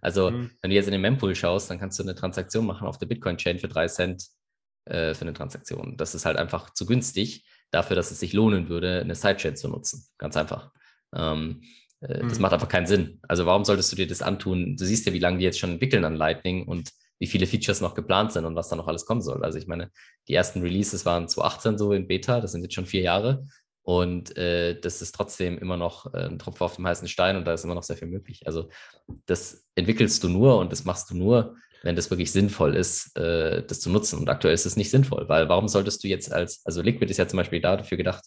Also, 0.02 0.32
mhm. 0.32 0.52
wenn 0.62 0.70
du 0.70 0.76
jetzt 0.76 0.86
in 0.86 0.94
den 0.94 1.02
Mempool 1.02 1.36
schaust, 1.36 1.70
dann 1.70 1.78
kannst 1.78 2.00
du 2.00 2.04
eine 2.04 2.16
Transaktion 2.16 2.66
machen 2.66 2.88
auf 2.88 2.98
der 2.98 3.08
Bitcoin-Chain 3.08 3.60
für 3.60 3.68
drei 3.68 3.88
Cent 3.88 4.24
äh, 4.86 5.14
für 5.14 5.22
eine 5.24 5.34
Transaktion. 5.34 5.98
Das 5.98 6.16
ist 6.16 6.26
halt 6.26 6.38
einfach 6.38 6.74
zu 6.74 6.86
günstig 6.86 7.46
dafür, 7.70 7.98
dass 7.98 8.12
es 8.12 8.22
sich 8.22 8.32
lohnen 8.32 8.70
würde, 8.70 9.02
eine 9.02 9.14
Sidechain 9.14 9.58
zu 9.58 9.68
nutzen. 9.68 10.08
Ganz 10.18 10.38
einfach. 10.38 10.72
Ähm, 11.14 11.62
äh, 12.00 12.24
mhm. 12.24 12.30
Das 12.30 12.40
macht 12.40 12.54
einfach 12.54 12.70
keinen 12.70 12.88
Sinn. 12.88 13.20
Also, 13.28 13.46
warum 13.46 13.66
solltest 13.66 13.92
du 13.92 13.98
dir 13.98 14.08
das 14.08 14.22
antun? 14.22 14.78
Du 14.78 14.86
siehst 14.86 15.06
ja, 15.06 15.12
wie 15.12 15.20
lange 15.20 15.40
die 15.40 15.44
jetzt 15.44 15.60
schon 15.60 15.72
entwickeln 15.72 16.06
an 16.06 16.16
Lightning 16.16 16.66
und 16.66 16.92
wie 17.20 17.28
viele 17.28 17.46
Features 17.48 17.82
noch 17.82 17.96
geplant 17.96 18.32
sind 18.32 18.46
und 18.46 18.56
was 18.56 18.70
da 18.70 18.76
noch 18.76 18.88
alles 18.88 19.06
kommen 19.06 19.22
soll. 19.22 19.44
Also 19.44 19.58
ich 19.58 19.68
meine, 19.68 19.92
die 20.28 20.34
ersten 20.34 20.62
Releases 20.62 21.06
waren 21.06 21.28
2018 21.28 21.78
so 21.78 21.94
in 21.94 22.08
Beta, 22.08 22.42
das 22.42 22.54
sind 22.54 22.64
jetzt 22.64 22.74
schon 22.74 22.86
vier 22.86 23.02
Jahre. 23.02 23.46
Und 23.82 24.38
äh, 24.38 24.80
das 24.80 25.02
ist 25.02 25.16
trotzdem 25.16 25.58
immer 25.58 25.76
noch 25.76 26.14
äh, 26.14 26.26
ein 26.26 26.38
Tropfen 26.38 26.64
auf 26.64 26.76
dem 26.76 26.88
heißen 26.88 27.08
Stein 27.08 27.36
und 27.38 27.46
da 27.46 27.54
ist 27.54 27.64
immer 27.64 27.76
noch 27.76 27.84
sehr 27.84 27.98
viel 27.98 28.08
möglich. 28.08 28.46
Also 28.46 28.70
das 29.26 29.66
entwickelst 29.76 30.24
du 30.24 30.30
nur 30.30 30.60
und 30.60 30.72
das 30.72 30.86
machst 30.86 31.10
du 31.10 31.18
nur, 31.18 31.56
wenn 31.82 31.96
das 31.96 32.10
wirklich 32.12 32.32
sinnvoll 32.32 32.76
ist, 32.76 33.18
äh, 33.18 33.64
das 33.66 33.80
zu 33.80 33.90
nutzen. 33.90 34.20
Und 34.20 34.30
aktuell 34.30 34.54
ist 34.54 34.66
es 34.66 34.76
nicht 34.76 34.92
sinnvoll, 34.92 35.28
weil 35.28 35.50
warum 35.50 35.68
solltest 35.68 36.04
du 36.04 36.08
jetzt 36.08 36.32
als, 36.32 36.62
also 36.66 36.82
Liquid 36.82 37.10
ist 37.10 37.18
ja 37.18 37.28
zum 37.28 37.38
Beispiel 37.38 37.62
dafür 37.62 37.98
gedacht, 37.98 38.24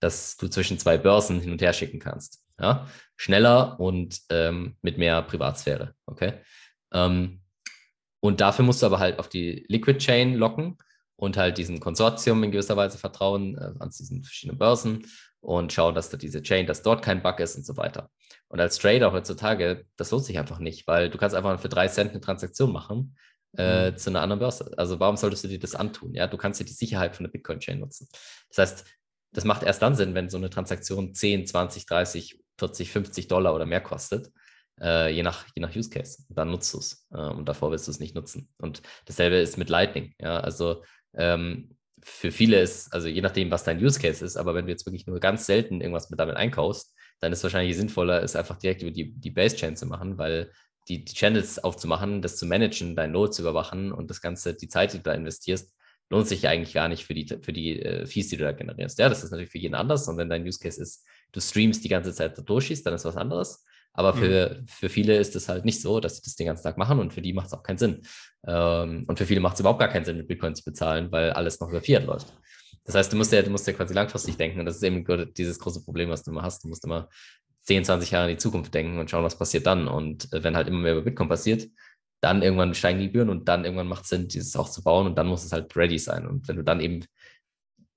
dass 0.00 0.36
du 0.36 0.48
zwischen 0.48 0.78
zwei 0.78 0.98
Börsen 0.98 1.40
hin 1.40 1.52
und 1.52 1.62
her 1.62 1.72
schicken 1.72 1.98
kannst. 1.98 2.44
Ja? 2.60 2.86
Schneller 3.16 3.80
und 3.80 4.20
ähm, 4.28 4.76
mit 4.82 4.98
mehr 4.98 5.22
Privatsphäre. 5.22 5.94
Okay. 6.06 6.34
Ähm, 6.92 7.40
und 8.20 8.40
dafür 8.40 8.64
musst 8.64 8.82
du 8.82 8.86
aber 8.86 8.98
halt 8.98 9.18
auf 9.18 9.28
die 9.28 9.64
Liquid 9.68 9.98
Chain 9.98 10.34
locken 10.34 10.78
und 11.16 11.36
halt 11.36 11.58
diesem 11.58 11.80
Konsortium 11.80 12.42
in 12.44 12.50
gewisser 12.50 12.76
Weise 12.76 12.98
vertrauen, 12.98 13.56
äh, 13.56 13.72
an 13.78 13.90
diesen 13.90 14.22
verschiedenen 14.22 14.58
Börsen 14.58 15.06
und 15.40 15.72
schauen, 15.72 15.94
dass 15.94 16.10
da 16.10 16.16
diese 16.16 16.42
Chain, 16.42 16.66
dass 16.66 16.82
dort 16.82 17.02
kein 17.02 17.22
Bug 17.22 17.38
ist 17.40 17.56
und 17.56 17.64
so 17.64 17.76
weiter. 17.76 18.10
Und 18.48 18.60
als 18.60 18.78
Trader 18.78 19.12
heutzutage, 19.12 19.86
das 19.96 20.10
lohnt 20.10 20.24
sich 20.24 20.38
einfach 20.38 20.58
nicht, 20.58 20.86
weil 20.86 21.10
du 21.10 21.18
kannst 21.18 21.34
einfach 21.34 21.58
für 21.60 21.68
drei 21.68 21.88
Cent 21.88 22.10
eine 22.10 22.20
Transaktion 22.20 22.72
machen 22.72 23.16
äh, 23.56 23.90
mhm. 23.90 23.96
zu 23.96 24.10
einer 24.10 24.22
anderen 24.22 24.40
Börse. 24.40 24.72
Also 24.76 25.00
warum 25.00 25.16
solltest 25.16 25.44
du 25.44 25.48
dir 25.48 25.58
das 25.58 25.74
antun? 25.74 26.14
Ja, 26.14 26.26
du 26.26 26.36
kannst 26.36 26.60
dir 26.60 26.64
die 26.64 26.72
Sicherheit 26.72 27.16
von 27.16 27.24
der 27.24 27.30
Bitcoin-Chain 27.30 27.80
nutzen. 27.80 28.08
Das 28.48 28.58
heißt, 28.58 28.84
das 29.32 29.44
macht 29.44 29.62
erst 29.62 29.82
dann 29.82 29.96
Sinn, 29.96 30.14
wenn 30.14 30.30
so 30.30 30.36
eine 30.36 30.50
Transaktion 30.50 31.14
10, 31.14 31.46
20, 31.46 31.86
30, 31.86 32.40
40, 32.58 32.90
50 32.90 33.28
Dollar 33.28 33.54
oder 33.54 33.66
mehr 33.66 33.80
kostet 33.80 34.30
äh, 34.80 35.10
je, 35.12 35.22
nach, 35.22 35.46
je 35.54 35.62
nach 35.62 35.74
Use 35.74 35.90
Case. 35.90 36.24
Dann 36.28 36.50
nutzt 36.50 36.72
du 36.74 36.78
es 36.78 37.06
äh, 37.12 37.18
und 37.18 37.48
davor 37.48 37.70
willst 37.70 37.86
du 37.86 37.90
es 37.90 38.00
nicht 38.00 38.14
nutzen. 38.14 38.48
Und 38.58 38.82
dasselbe 39.06 39.36
ist 39.36 39.58
mit 39.58 39.70
Lightning. 39.70 40.14
Ja, 40.20 40.40
also 40.40 40.82
ähm, 41.14 41.76
für 42.02 42.30
viele 42.30 42.60
ist, 42.60 42.92
also 42.92 43.08
je 43.08 43.20
nachdem, 43.20 43.50
was 43.50 43.64
dein 43.64 43.82
Use 43.82 43.98
Case 43.98 44.24
ist, 44.24 44.36
aber 44.36 44.54
wenn 44.54 44.66
du 44.66 44.72
jetzt 44.72 44.86
wirklich 44.86 45.06
nur 45.06 45.18
ganz 45.18 45.46
selten 45.46 45.80
irgendwas 45.80 46.10
mit 46.10 46.20
damit 46.20 46.36
einkaufst, 46.36 46.94
dann 47.20 47.32
ist 47.32 47.38
es 47.38 47.44
wahrscheinlich 47.44 47.76
sinnvoller, 47.76 48.22
es 48.22 48.36
einfach 48.36 48.58
direkt 48.58 48.82
über 48.82 48.90
die, 48.90 49.12
die 49.12 49.30
Base-Chain 49.30 49.76
zu 49.76 49.86
machen, 49.86 50.18
weil 50.18 50.52
die, 50.88 51.04
die 51.04 51.14
Channels 51.14 51.58
aufzumachen, 51.58 52.22
das 52.22 52.36
zu 52.36 52.46
managen, 52.46 52.94
dein 52.94 53.12
Load 53.12 53.32
zu 53.32 53.42
überwachen 53.42 53.90
und 53.92 54.10
das 54.10 54.20
Ganze, 54.20 54.54
die 54.54 54.68
Zeit, 54.68 54.92
die 54.92 54.98
du 54.98 55.04
da 55.04 55.14
investierst, 55.14 55.74
lohnt 56.10 56.28
sich 56.28 56.42
ja 56.42 56.50
eigentlich 56.50 56.74
gar 56.74 56.88
nicht 56.88 57.04
für 57.04 57.14
die, 57.14 57.26
für 57.42 57.52
die 57.52 57.82
äh, 57.82 58.06
Fees, 58.06 58.28
die 58.28 58.36
du 58.36 58.44
da 58.44 58.52
generierst. 58.52 58.98
Ja, 58.98 59.08
das 59.08 59.24
ist 59.24 59.30
natürlich 59.32 59.50
für 59.50 59.58
jeden 59.58 59.74
anders 59.74 60.06
und 60.06 60.16
wenn 60.18 60.28
dein 60.28 60.46
Use 60.46 60.60
Case 60.60 60.80
ist, 60.80 61.04
du 61.32 61.40
streamst 61.40 61.82
die 61.82 61.88
ganze 61.88 62.12
Zeit 62.12 62.38
da 62.38 62.42
durchschießt, 62.42 62.86
dann 62.86 62.94
ist 62.94 63.04
was 63.04 63.16
anderes. 63.16 63.64
Aber 63.96 64.12
für, 64.12 64.58
mhm. 64.60 64.66
für 64.66 64.88
viele 64.90 65.16
ist 65.16 65.34
es 65.36 65.48
halt 65.48 65.64
nicht 65.64 65.80
so, 65.80 66.00
dass 66.00 66.16
sie 66.16 66.22
das 66.22 66.36
den 66.36 66.46
ganzen 66.46 66.64
Tag 66.64 66.76
machen 66.76 66.98
und 66.98 67.14
für 67.14 67.22
die 67.22 67.32
macht 67.32 67.46
es 67.46 67.54
auch 67.54 67.62
keinen 67.62 67.78
Sinn. 67.78 68.02
Ähm, 68.46 69.04
und 69.08 69.18
für 69.18 69.24
viele 69.24 69.40
macht 69.40 69.54
es 69.54 69.60
überhaupt 69.60 69.80
gar 69.80 69.88
keinen 69.88 70.04
Sinn, 70.04 70.18
mit 70.18 70.28
Bitcoin 70.28 70.54
zu 70.54 70.64
bezahlen, 70.64 71.10
weil 71.10 71.30
alles 71.30 71.60
noch 71.60 71.70
über 71.70 71.80
Fiat 71.80 72.04
läuft. 72.04 72.26
Das 72.84 72.94
heißt, 72.94 73.10
du 73.12 73.16
musst 73.16 73.32
ja, 73.32 73.40
du 73.40 73.50
musst 73.50 73.66
ja 73.66 73.72
quasi 73.72 73.94
langfristig 73.94 74.36
denken 74.36 74.60
und 74.60 74.66
das 74.66 74.76
ist 74.76 74.82
eben 74.82 75.04
dieses 75.32 75.58
große 75.58 75.82
Problem, 75.82 76.10
was 76.10 76.22
du 76.22 76.30
immer 76.30 76.42
hast. 76.42 76.62
Du 76.62 76.68
musst 76.68 76.84
immer 76.84 77.08
10, 77.62 77.86
20 77.86 78.10
Jahre 78.10 78.30
in 78.30 78.36
die 78.36 78.40
Zukunft 78.40 78.72
denken 78.74 78.98
und 78.98 79.10
schauen, 79.10 79.24
was 79.24 79.38
passiert 79.38 79.66
dann. 79.66 79.88
Und 79.88 80.30
äh, 80.32 80.44
wenn 80.44 80.56
halt 80.56 80.68
immer 80.68 80.80
mehr 80.80 80.92
über 80.92 81.02
Bitcoin 81.02 81.30
passiert, 81.30 81.66
dann 82.20 82.42
irgendwann 82.42 82.74
steigen 82.74 82.98
die 82.98 83.06
Gebühren 83.06 83.30
und 83.30 83.48
dann 83.48 83.64
irgendwann 83.64 83.88
macht 83.88 84.02
es 84.02 84.10
Sinn, 84.10 84.28
dieses 84.28 84.56
auch 84.56 84.68
zu 84.68 84.82
bauen 84.82 85.06
und 85.06 85.16
dann 85.16 85.26
muss 85.26 85.44
es 85.44 85.52
halt 85.52 85.74
ready 85.74 85.98
sein. 85.98 86.26
Und 86.26 86.46
wenn 86.48 86.56
du 86.56 86.64
dann 86.64 86.80
eben, 86.80 87.04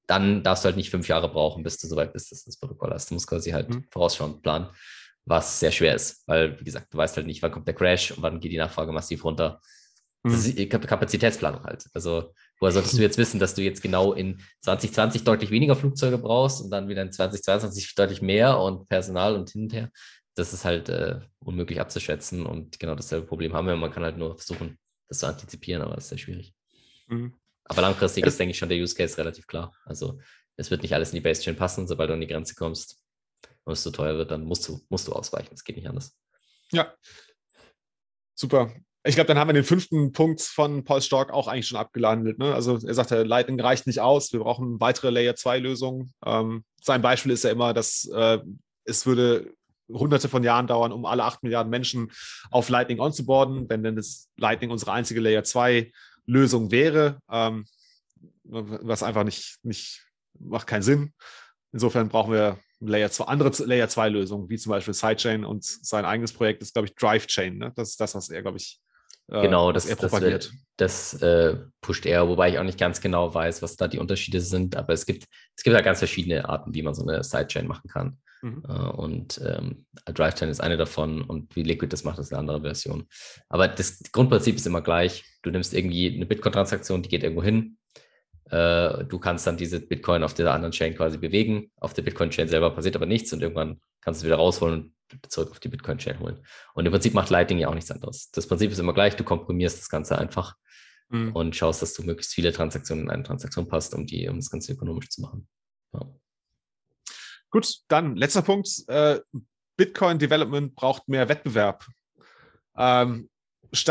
dann 0.07 0.43
darfst 0.43 0.63
du 0.63 0.67
halt 0.67 0.77
nicht 0.77 0.91
fünf 0.91 1.09
Jahre 1.09 1.29
brauchen, 1.29 1.61
bis 1.61 1.77
du 1.77 1.87
soweit 1.87 2.13
bist, 2.13 2.31
dass 2.31 2.43
du 2.45 2.49
das 2.49 2.57
Protokoll 2.57 2.91
hast. 2.91 3.09
Du 3.09 3.15
musst 3.15 3.27
quasi 3.27 3.51
halt 3.51 3.69
mhm. 3.69 3.83
vorausschauend 3.91 4.41
planen 4.41 4.69
was 5.29 5.59
sehr 5.59 5.71
schwer 5.71 5.95
ist, 5.95 6.27
weil, 6.27 6.59
wie 6.59 6.63
gesagt, 6.63 6.91
du 6.91 6.97
weißt 6.97 7.15
halt 7.15 7.27
nicht, 7.27 7.41
wann 7.43 7.51
kommt 7.51 7.67
der 7.67 7.75
Crash 7.75 8.11
und 8.11 8.23
wann 8.23 8.39
geht 8.39 8.51
die 8.51 8.57
Nachfrage 8.57 8.91
massiv 8.91 9.23
runter. 9.23 9.61
Das 10.23 10.47
mhm. 10.47 10.57
ist 10.57 10.69
Kapazitätsplanung 10.69 11.63
halt. 11.63 11.85
Also, 11.93 12.33
woher 12.59 12.71
solltest 12.73 12.97
du 12.97 13.01
jetzt 13.01 13.17
wissen, 13.17 13.39
dass 13.39 13.53
du 13.53 13.61
jetzt 13.61 13.81
genau 13.81 14.13
in 14.13 14.41
2020 14.61 15.23
deutlich 15.23 15.51
weniger 15.51 15.75
Flugzeuge 15.75 16.17
brauchst 16.17 16.61
und 16.61 16.71
dann 16.71 16.89
wieder 16.89 17.03
in 17.03 17.11
2022 17.11 17.93
deutlich 17.95 18.21
mehr 18.21 18.59
und 18.59 18.89
Personal 18.89 19.35
und 19.35 19.51
hin 19.51 19.63
und 19.63 19.73
her? 19.73 19.91
Das 20.35 20.51
ist 20.51 20.65
halt 20.65 20.89
äh, 20.89 21.19
unmöglich 21.39 21.79
abzuschätzen 21.79 22.45
und 22.45 22.79
genau 22.79 22.95
dasselbe 22.95 23.27
Problem 23.27 23.53
haben 23.53 23.67
wir. 23.67 23.75
Man 23.75 23.91
kann 23.91 24.03
halt 24.03 24.17
nur 24.17 24.35
versuchen, 24.35 24.79
das 25.07 25.19
zu 25.19 25.27
antizipieren, 25.27 25.83
aber 25.83 25.95
das 25.95 26.05
ist 26.05 26.09
sehr 26.09 26.17
schwierig. 26.17 26.53
Mhm. 27.07 27.35
Aber 27.65 27.81
langfristig 27.81 28.25
ist, 28.25 28.39
denke 28.39 28.51
ich, 28.51 28.57
schon 28.57 28.69
der 28.69 28.79
Use 28.79 28.95
Case 28.95 29.17
relativ 29.17 29.45
klar. 29.45 29.73
Also, 29.85 30.19
es 30.57 30.71
wird 30.71 30.81
nicht 30.81 30.95
alles 30.95 31.11
in 31.11 31.15
die 31.15 31.21
Base 31.21 31.41
Chain 31.41 31.55
passen, 31.55 31.87
sobald 31.87 32.09
du 32.09 32.15
an 32.15 32.21
die 32.21 32.27
Grenze 32.27 32.55
kommst 32.55 32.98
und 33.69 33.73
es 33.73 33.83
zu 33.83 33.91
teuer 33.91 34.17
wird, 34.17 34.31
dann 34.31 34.43
musst 34.43 34.67
du, 34.67 34.81
musst 34.89 35.07
du 35.07 35.13
ausweichen. 35.13 35.53
Es 35.53 35.63
geht 35.63 35.75
nicht 35.75 35.87
anders. 35.87 36.17
Ja. 36.71 36.91
Super. 38.35 38.73
Ich 39.03 39.15
glaube, 39.15 39.27
dann 39.27 39.37
haben 39.37 39.47
wir 39.47 39.53
den 39.53 39.63
fünften 39.63 40.11
Punkt 40.11 40.41
von 40.41 40.83
Paul 40.83 41.01
Stork 41.01 41.31
auch 41.31 41.47
eigentlich 41.47 41.67
schon 41.67 41.77
abgelandet. 41.77 42.39
Ne? 42.39 42.53
Also 42.53 42.79
er 42.85 42.93
sagte, 42.93 43.23
Lightning 43.23 43.59
reicht 43.59 43.87
nicht 43.87 44.01
aus, 44.01 44.33
wir 44.33 44.39
brauchen 44.39 44.79
weitere 44.79 45.09
Layer-2-Lösungen. 45.11 46.11
Ähm, 46.25 46.65
sein 46.81 47.01
Beispiel 47.01 47.31
ist 47.31 47.43
ja 47.43 47.51
immer, 47.51 47.73
dass 47.73 48.09
äh, 48.13 48.39
es 48.85 49.05
würde 49.05 49.53
hunderte 49.87 50.29
von 50.29 50.43
Jahren 50.43 50.67
dauern, 50.67 50.91
um 50.91 51.05
alle 51.05 51.23
acht 51.23 51.43
Milliarden 51.43 51.69
Menschen 51.69 52.11
auf 52.51 52.69
Lightning 52.69 52.99
onzuboarden, 52.99 53.69
wenn 53.69 53.83
denn 53.83 53.95
das 53.95 54.29
Lightning 54.37 54.71
unsere 54.71 54.91
einzige 54.91 55.21
Layer-2-Lösung 55.21 56.71
wäre, 56.71 57.19
ähm, 57.31 57.65
was 58.43 59.03
einfach 59.03 59.23
nicht, 59.23 59.57
nicht, 59.63 60.05
macht 60.39 60.67
keinen 60.67 60.81
Sinn. 60.81 61.13
Insofern 61.71 62.09
brauchen 62.09 62.33
wir 62.33 62.59
Layer 62.79 63.11
2, 63.11 63.25
andere 63.25 63.51
Layer 63.65 63.89
2 63.89 64.09
Lösungen, 64.09 64.49
wie 64.49 64.57
zum 64.57 64.71
Beispiel 64.71 64.93
Sidechain 64.93 65.43
und 65.43 65.63
sein 65.63 66.05
eigenes 66.05 66.33
Projekt 66.33 66.61
ist, 66.61 66.73
glaube 66.73 66.87
ich, 66.87 66.95
DriveChain. 66.95 67.57
Ne? 67.57 67.73
Das 67.75 67.89
ist 67.89 67.99
das, 67.99 68.15
was 68.15 68.29
er, 68.29 68.41
glaube 68.41 68.57
ich, 68.57 68.79
äh, 69.27 69.41
genau, 69.41 69.71
das, 69.71 69.93
propagiert. 69.95 70.51
Das, 70.77 71.11
das 71.11 71.21
äh, 71.21 71.57
pusht 71.81 72.05
er, 72.05 72.27
wobei 72.27 72.49
ich 72.49 72.59
auch 72.59 72.63
nicht 72.63 72.79
ganz 72.79 73.01
genau 73.01 73.33
weiß, 73.33 73.61
was 73.61 73.75
da 73.75 73.87
die 73.87 73.99
Unterschiede 73.99 74.41
sind, 74.41 74.75
aber 74.75 74.93
es 74.93 75.05
gibt, 75.05 75.25
es 75.55 75.63
gibt 75.63 75.75
ja 75.75 75.81
ganz 75.81 75.99
verschiedene 75.99 76.47
Arten, 76.47 76.73
wie 76.73 76.83
man 76.83 76.93
so 76.93 77.05
eine 77.05 77.23
Sidechain 77.23 77.67
machen 77.67 77.89
kann. 77.89 78.17
Mhm. 78.41 78.63
Äh, 78.67 78.71
und 78.71 79.41
ähm, 79.45 79.85
DriveChain 80.05 80.49
ist 80.49 80.61
eine 80.61 80.77
davon 80.77 81.21
und 81.21 81.55
wie 81.55 81.63
Liquid 81.63 81.91
das 81.91 82.03
macht, 82.03 82.19
ist 82.19 82.31
eine 82.31 82.39
andere 82.39 82.61
Version. 82.61 83.07
Aber 83.49 83.67
das 83.67 84.01
Grundprinzip 84.11 84.55
ist 84.55 84.67
immer 84.67 84.81
gleich. 84.81 85.25
Du 85.41 85.51
nimmst 85.51 85.73
irgendwie 85.73 86.13
eine 86.15 86.25
Bitcoin-Transaktion, 86.25 87.03
die 87.03 87.09
geht 87.09 87.23
irgendwo 87.23 87.43
hin, 87.43 87.77
du 88.49 89.19
kannst 89.19 89.45
dann 89.45 89.57
diese 89.57 89.79
Bitcoin 89.79 90.23
auf 90.23 90.33
der 90.33 90.53
anderen 90.53 90.71
Chain 90.71 90.95
quasi 90.95 91.17
bewegen. 91.17 91.71
Auf 91.77 91.93
der 91.93 92.01
Bitcoin-Chain 92.01 92.47
selber 92.47 92.71
passiert 92.71 92.95
aber 92.95 93.05
nichts 93.05 93.31
und 93.33 93.41
irgendwann 93.41 93.79
kannst 94.01 94.21
du 94.21 94.23
es 94.23 94.25
wieder 94.25 94.37
rausholen 94.37 94.95
und 95.11 95.31
zurück 95.31 95.51
auf 95.51 95.59
die 95.59 95.69
Bitcoin-Chain 95.69 96.19
holen. 96.19 96.43
Und 96.73 96.85
im 96.85 96.91
Prinzip 96.91 97.13
macht 97.13 97.29
Lightning 97.29 97.59
ja 97.59 97.67
auch 97.67 97.75
nichts 97.75 97.91
anderes. 97.91 98.31
Das 98.31 98.47
Prinzip 98.47 98.71
ist 98.71 98.79
immer 98.79 98.93
gleich, 98.93 99.15
du 99.15 99.23
komprimierst 99.23 99.79
das 99.79 99.89
Ganze 99.89 100.17
einfach 100.17 100.55
mhm. 101.09 101.31
und 101.33 101.55
schaust, 101.55 101.81
dass 101.81 101.93
du 101.93 102.03
möglichst 102.03 102.33
viele 102.33 102.51
Transaktionen 102.51 103.05
in 103.05 103.11
eine 103.11 103.23
Transaktion 103.23 103.67
passt, 103.67 103.93
um 103.93 104.05
die, 104.05 104.27
um 104.29 104.37
das 104.37 104.49
Ganze 104.49 104.73
ökonomisch 104.73 105.09
zu 105.09 105.21
machen. 105.21 105.47
Ja. 105.93 106.01
Gut, 107.51 107.79
dann 107.87 108.15
letzter 108.15 108.41
Punkt. 108.41 108.69
Äh, 108.87 109.19
Bitcoin 109.75 110.19
Development 110.19 110.75
braucht 110.75 111.07
mehr 111.07 111.29
Wettbewerb. 111.29 111.85
Ähm, 112.77 113.29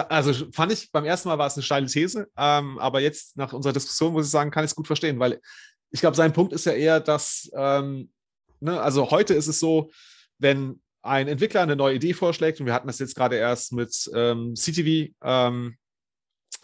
also 0.09 0.51
fand 0.53 0.73
ich, 0.73 0.91
beim 0.91 1.05
ersten 1.05 1.29
Mal 1.29 1.39
war 1.39 1.47
es 1.47 1.55
eine 1.55 1.63
steile 1.63 1.87
These, 1.87 2.29
ähm, 2.37 2.79
aber 2.79 3.01
jetzt 3.01 3.37
nach 3.37 3.53
unserer 3.53 3.73
Diskussion 3.73 4.13
muss 4.13 4.27
ich 4.27 4.31
sagen, 4.31 4.51
kann 4.51 4.65
ich 4.65 4.71
es 4.71 4.77
gut 4.77 4.87
verstehen, 4.87 5.19
weil 5.19 5.41
ich 5.91 6.01
glaube, 6.01 6.17
sein 6.17 6.33
Punkt 6.33 6.53
ist 6.53 6.67
ja 6.67 6.73
eher, 6.73 7.01
dass, 7.01 7.51
ähm, 7.55 8.11
ne, 8.61 8.81
also 8.81 9.11
heute 9.11 9.35
ist 9.35 9.47
es 9.47 9.61
so, 9.61 9.91
wenn 10.39 10.81
ein 11.03 11.29
Entwickler 11.29 11.63
eine 11.63 11.77
neue 11.77 11.97
Idee 11.97 12.13
vorschlägt, 12.13 12.61
und 12.61 12.67
wir 12.67 12.75
hatten 12.75 12.89
das 12.89 12.99
jetzt 12.99 13.15
gerade 13.15 13.37
erst 13.37 13.73
mit 13.73 14.11
ähm, 14.15 14.55
CTV, 14.55 15.15
ähm, 15.23 15.77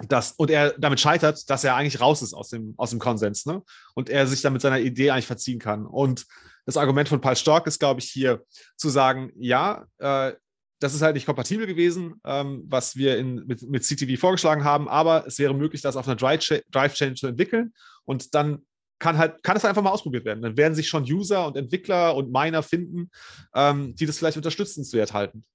das, 0.08 0.32
und 0.32 0.50
er 0.50 0.74
damit 0.78 0.98
scheitert, 0.98 1.48
dass 1.48 1.62
er 1.62 1.76
eigentlich 1.76 2.00
raus 2.00 2.20
ist 2.20 2.34
aus 2.34 2.48
dem, 2.48 2.74
aus 2.76 2.90
dem 2.90 2.98
Konsens, 2.98 3.46
ne? 3.46 3.62
Und 3.94 4.10
er 4.10 4.26
sich 4.26 4.42
dann 4.42 4.52
mit 4.52 4.62
seiner 4.62 4.80
Idee 4.80 5.10
eigentlich 5.10 5.26
verziehen 5.26 5.60
kann. 5.60 5.86
Und 5.86 6.26
das 6.66 6.76
Argument 6.76 7.08
von 7.08 7.20
Paul 7.20 7.36
Stork 7.36 7.66
ist, 7.66 7.78
glaube 7.78 8.00
ich, 8.00 8.10
hier 8.10 8.44
zu 8.76 8.88
sagen, 8.88 9.30
ja, 9.36 9.86
äh, 9.98 10.32
das 10.84 10.92
ist 10.92 11.00
halt 11.00 11.14
nicht 11.14 11.24
kompatibel 11.24 11.66
gewesen, 11.66 12.20
ähm, 12.26 12.62
was 12.66 12.94
wir 12.94 13.16
in, 13.16 13.46
mit, 13.46 13.62
mit 13.62 13.84
CTV 13.84 14.20
vorgeschlagen 14.20 14.64
haben, 14.64 14.86
aber 14.86 15.26
es 15.26 15.38
wäre 15.38 15.54
möglich, 15.54 15.80
das 15.80 15.96
auf 15.96 16.06
einer 16.06 16.16
Drive-Chain 16.16 17.16
zu 17.16 17.26
entwickeln 17.26 17.72
und 18.04 18.34
dann 18.34 18.66
kann 18.98 19.16
halt, 19.16 19.42
kann 19.42 19.56
es 19.56 19.64
einfach 19.64 19.82
mal 19.82 19.90
ausprobiert 19.90 20.26
werden. 20.26 20.42
Dann 20.42 20.58
werden 20.58 20.74
sich 20.74 20.88
schon 20.88 21.04
User 21.04 21.46
und 21.46 21.56
Entwickler 21.56 22.14
und 22.14 22.30
Miner 22.30 22.62
finden, 22.62 23.10
ähm, 23.54 23.94
die 23.96 24.04
das 24.04 24.18
vielleicht 24.18 24.36
unterstützenswert 24.36 25.14
halten. 25.14 25.46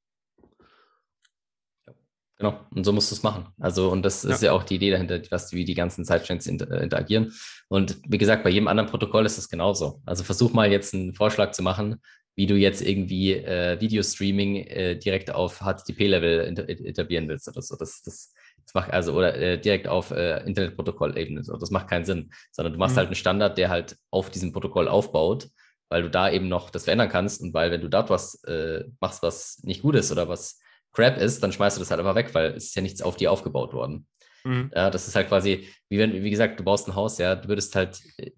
Genau, 2.39 2.59
und 2.73 2.83
so 2.83 2.91
musst 2.91 3.11
du 3.11 3.15
es 3.15 3.21
machen. 3.21 3.47
Also, 3.59 3.91
und 3.91 4.01
das 4.01 4.23
ja. 4.23 4.31
ist 4.31 4.41
ja 4.41 4.51
auch 4.53 4.63
die 4.63 4.75
Idee 4.75 4.89
dahinter, 4.89 5.21
was, 5.29 5.53
wie 5.53 5.63
die 5.65 5.75
ganzen 5.75 6.05
Sidechains 6.05 6.47
inter 6.47 6.81
interagieren. 6.81 7.33
Und 7.67 7.99
wie 8.07 8.17
gesagt, 8.17 8.43
bei 8.43 8.49
jedem 8.49 8.67
anderen 8.67 8.89
Protokoll 8.89 9.27
ist 9.27 9.37
das 9.37 9.47
genauso. 9.47 10.01
Also 10.05 10.23
versuch 10.23 10.53
mal 10.53 10.71
jetzt 10.71 10.95
einen 10.95 11.13
Vorschlag 11.13 11.51
zu 11.51 11.61
machen, 11.61 12.01
wie 12.39 12.47
du 12.47 12.55
jetzt 12.55 12.81
irgendwie 12.81 13.33
äh, 13.33 13.81
Videostreaming 13.81 14.55
äh, 14.55 14.95
direkt 14.95 15.29
auf 15.29 15.59
HTTP-Level 15.59 16.57
etablieren 16.85 17.27
willst 17.27 17.49
oder 17.49 17.61
so. 17.61 17.75
Das, 17.75 18.01
das, 18.01 18.33
das 18.63 18.73
macht 18.73 18.91
also, 18.91 19.11
oder 19.11 19.35
äh, 19.35 19.59
direkt 19.59 19.89
auf 19.89 20.11
äh, 20.11 20.41
Internetprotokoll-Ebene. 20.45 21.43
So. 21.43 21.57
Das 21.57 21.69
macht 21.69 21.89
keinen 21.89 22.05
Sinn. 22.05 22.31
Sondern 22.53 22.71
du 22.71 22.79
machst 22.79 22.95
mhm. 22.95 22.99
halt 22.99 23.07
einen 23.09 23.15
Standard, 23.15 23.57
der 23.57 23.67
halt 23.67 23.97
auf 24.09 24.29
diesem 24.29 24.53
Protokoll 24.53 24.87
aufbaut, 24.87 25.49
weil 25.89 26.01
du 26.01 26.09
da 26.09 26.31
eben 26.31 26.47
noch 26.47 26.69
das 26.69 26.85
verändern 26.85 27.09
kannst 27.09 27.41
und 27.41 27.53
weil, 27.53 27.71
wenn 27.71 27.81
du 27.81 27.89
dort 27.89 28.09
was 28.09 28.41
äh, 28.45 28.85
machst, 29.01 29.21
was 29.21 29.59
nicht 29.63 29.81
gut 29.81 29.95
ist 29.95 30.09
oder 30.09 30.29
was 30.29 30.61
Crap 30.93 31.17
ist, 31.17 31.43
dann 31.43 31.51
schmeißt 31.51 31.75
du 31.75 31.81
das 31.81 31.91
halt 31.91 31.99
einfach 31.99 32.15
weg, 32.15 32.33
weil 32.33 32.53
es 32.53 32.67
ist 32.67 32.75
ja 32.75 32.81
nichts 32.81 33.01
auf 33.01 33.17
dir 33.17 33.33
aufgebaut 33.33 33.73
worden. 33.73 34.07
Mhm. 34.45 34.71
Ja, 34.73 34.89
das 34.89 35.09
ist 35.09 35.15
halt 35.17 35.27
quasi, 35.27 35.67
wie 35.89 35.97
wenn, 35.97 36.13
wie 36.13 36.29
gesagt, 36.29 36.57
du 36.57 36.63
baust 36.63 36.87
ein 36.87 36.95
Haus, 36.95 37.17
ja, 37.17 37.35
du 37.35 37.49
würdest 37.49 37.75
halt 37.75 37.99
äh, 38.15 38.31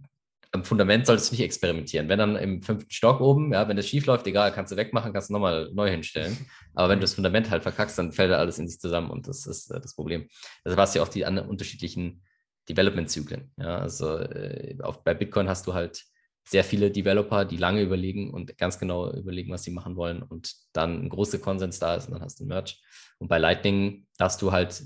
am 0.53 0.65
Fundament 0.65 1.05
solltest 1.05 1.31
du 1.31 1.35
nicht 1.35 1.43
experimentieren. 1.43 2.09
Wenn 2.09 2.19
dann 2.19 2.35
im 2.35 2.61
fünften 2.61 2.91
Stock 2.91 3.21
oben, 3.21 3.53
ja, 3.53 3.67
wenn 3.67 3.77
das 3.77 3.87
schief 3.87 4.05
läuft, 4.05 4.27
egal, 4.27 4.51
kannst 4.51 4.71
du 4.71 4.75
wegmachen, 4.75 5.13
kannst 5.13 5.29
du 5.29 5.33
nochmal 5.33 5.69
neu 5.73 5.89
hinstellen. 5.89 6.37
Aber 6.73 6.89
wenn 6.89 6.99
du 6.99 7.03
das 7.03 7.13
Fundament 7.13 7.49
halt 7.49 7.63
verkackst, 7.63 7.97
dann 7.97 8.11
fällt 8.11 8.31
alles 8.33 8.59
in 8.59 8.67
sich 8.67 8.79
zusammen 8.79 9.09
und 9.09 9.27
das 9.27 9.45
ist 9.45 9.71
äh, 9.71 9.79
das 9.79 9.95
Problem. 9.95 10.27
Also 10.63 10.77
hast 10.77 10.93
du 10.93 10.99
ja 10.99 11.05
auch 11.05 11.09
die 11.09 11.25
anderen 11.25 11.49
unterschiedlichen 11.49 12.23
Development-Zyklen. 12.67 13.51
Ja, 13.57 13.77
also 13.77 14.17
äh, 14.17 14.77
auf, 14.81 15.03
bei 15.03 15.13
Bitcoin 15.13 15.47
hast 15.47 15.67
du 15.67 15.73
halt 15.73 16.03
sehr 16.43 16.63
viele 16.63 16.91
Developer, 16.91 17.45
die 17.45 17.57
lange 17.57 17.81
überlegen 17.81 18.31
und 18.31 18.57
ganz 18.57 18.77
genau 18.77 19.11
überlegen, 19.13 19.51
was 19.51 19.63
sie 19.63 19.71
machen 19.71 19.95
wollen 19.95 20.21
und 20.21 20.53
dann 20.73 21.05
ein 21.05 21.09
großer 21.09 21.39
Konsens 21.39 21.79
da 21.79 21.95
ist 21.95 22.07
und 22.07 22.13
dann 22.13 22.23
hast 22.23 22.39
du 22.39 22.45
ein 22.45 22.47
Merch. 22.47 22.81
Und 23.19 23.27
bei 23.27 23.37
Lightning 23.37 24.07
hast 24.19 24.41
du 24.41 24.51
halt 24.51 24.83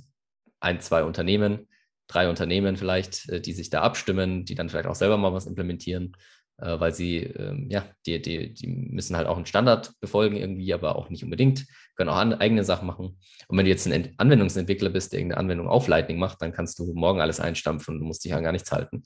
ein, 0.59 0.79
zwei 0.81 1.03
Unternehmen, 1.03 1.67
drei 2.07 2.29
Unternehmen 2.29 2.77
vielleicht, 2.77 3.29
äh, 3.29 3.41
die 3.41 3.53
sich 3.53 3.69
da 3.69 3.81
abstimmen, 3.81 4.45
die 4.45 4.55
dann 4.55 4.69
vielleicht 4.69 4.87
auch 4.87 4.95
selber 4.95 5.17
mal 5.17 5.33
was 5.33 5.45
implementieren, 5.45 6.15
äh, 6.57 6.79
weil 6.79 6.93
sie, 6.93 7.17
ähm, 7.17 7.67
ja, 7.69 7.85
die, 8.05 8.21
die, 8.21 8.53
die 8.53 8.67
müssen 8.67 9.15
halt 9.15 9.27
auch 9.27 9.37
einen 9.37 9.45
Standard 9.45 9.91
befolgen 9.99 10.35
irgendwie, 10.35 10.73
aber 10.73 10.95
auch 10.95 11.09
nicht 11.09 11.23
unbedingt, 11.23 11.65
können 11.95 12.09
auch 12.09 12.17
eigene 12.17 12.63
Sachen 12.63 12.87
machen. 12.87 13.19
Und 13.47 13.57
wenn 13.57 13.65
du 13.65 13.71
jetzt 13.71 13.87
ein 13.87 14.13
Anwendungsentwickler 14.17 14.89
bist, 14.89 15.13
der 15.13 15.19
irgendeine 15.19 15.39
Anwendung 15.39 15.67
auf 15.67 15.87
Lightning 15.87 16.19
macht, 16.19 16.41
dann 16.41 16.51
kannst 16.51 16.79
du 16.79 16.93
morgen 16.93 17.21
alles 17.21 17.39
einstampfen 17.39 17.95
und 17.95 18.01
du 18.01 18.05
musst 18.05 18.23
dich 18.25 18.33
an 18.33 18.43
gar 18.43 18.51
nichts 18.51 18.71
halten. 18.71 19.03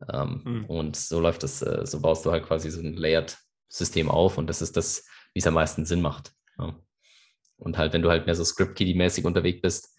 Mhm. 0.00 0.64
Und 0.68 0.94
so 0.94 1.18
läuft 1.18 1.42
das, 1.42 1.60
äh, 1.60 1.84
so 1.84 2.00
baust 2.00 2.24
du 2.24 2.30
halt 2.30 2.44
quasi 2.44 2.70
so 2.70 2.80
ein 2.80 2.94
Layered-System 2.94 4.08
auf 4.08 4.38
und 4.38 4.46
das 4.46 4.62
ist 4.62 4.76
das, 4.76 5.04
wie 5.34 5.40
es 5.40 5.46
am 5.46 5.54
meisten 5.54 5.84
Sinn 5.84 6.00
macht. 6.00 6.32
Und 7.56 7.78
halt, 7.78 7.92
wenn 7.92 8.02
du 8.02 8.10
halt 8.10 8.26
mehr 8.26 8.36
so 8.36 8.44
Script-Kiddie-mäßig 8.44 9.24
unterwegs 9.24 9.60
bist, 9.60 9.97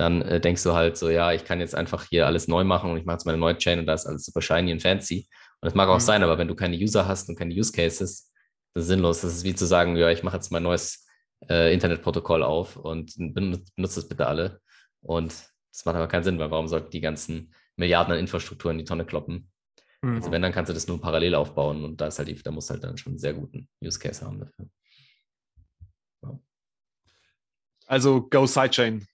dann 0.00 0.22
äh, 0.22 0.40
denkst 0.40 0.62
du 0.62 0.72
halt 0.72 0.96
so, 0.96 1.10
ja, 1.10 1.32
ich 1.34 1.44
kann 1.44 1.60
jetzt 1.60 1.74
einfach 1.74 2.06
hier 2.08 2.26
alles 2.26 2.48
neu 2.48 2.64
machen 2.64 2.90
und 2.90 2.96
ich 2.96 3.04
mache 3.04 3.16
jetzt 3.16 3.26
meine 3.26 3.36
neue 3.36 3.58
Chain 3.58 3.80
und 3.80 3.86
da 3.86 3.92
ist 3.92 4.06
alles 4.06 4.24
super 4.24 4.40
shiny 4.40 4.72
und 4.72 4.80
fancy. 4.80 5.28
Und 5.60 5.66
das 5.66 5.74
mag 5.74 5.90
auch 5.90 5.96
mhm. 5.96 6.00
sein, 6.00 6.22
aber 6.22 6.38
wenn 6.38 6.48
du 6.48 6.54
keine 6.54 6.74
User 6.74 7.06
hast 7.06 7.28
und 7.28 7.36
keine 7.36 7.54
Use 7.54 7.70
Cases, 7.70 8.32
das 8.72 8.84
ist 8.84 8.88
sinnlos. 8.88 9.20
Das 9.20 9.36
ist 9.36 9.44
wie 9.44 9.54
zu 9.54 9.66
sagen, 9.66 9.96
ja, 9.96 10.08
ich 10.08 10.22
mache 10.22 10.36
jetzt 10.36 10.50
mein 10.52 10.62
neues 10.62 11.06
äh, 11.50 11.74
Internetprotokoll 11.74 12.42
auf 12.42 12.76
und 12.76 13.12
benutze, 13.18 13.70
das 13.76 14.08
bitte 14.08 14.26
alle. 14.26 14.60
Und 15.02 15.34
das 15.70 15.84
macht 15.84 15.96
aber 15.96 16.08
keinen 16.08 16.24
Sinn, 16.24 16.38
weil 16.38 16.50
warum 16.50 16.66
sollten 16.66 16.90
die 16.90 17.02
ganzen 17.02 17.52
Milliarden 17.76 18.14
an 18.14 18.20
Infrastruktur 18.20 18.70
in 18.70 18.78
die 18.78 18.84
Tonne 18.84 19.04
kloppen? 19.04 19.50
Mhm. 20.00 20.16
Also 20.16 20.30
wenn, 20.30 20.40
dann 20.40 20.52
kannst 20.52 20.70
du 20.70 20.74
das 20.74 20.88
nur 20.88 20.98
parallel 20.98 21.34
aufbauen 21.34 21.84
und 21.84 22.00
da 22.00 22.06
ist 22.06 22.18
halt, 22.18 22.46
da 22.46 22.50
musst 22.50 22.70
du 22.70 22.72
halt 22.72 22.84
dann 22.84 22.96
schon 22.96 23.12
einen 23.12 23.18
sehr 23.18 23.34
guten 23.34 23.68
Use 23.84 23.98
Case 23.98 24.24
haben 24.24 24.40
dafür. 24.40 24.66
Ja. 26.22 26.40
Also 27.86 28.26
Go 28.30 28.46
Sidechain 28.46 29.06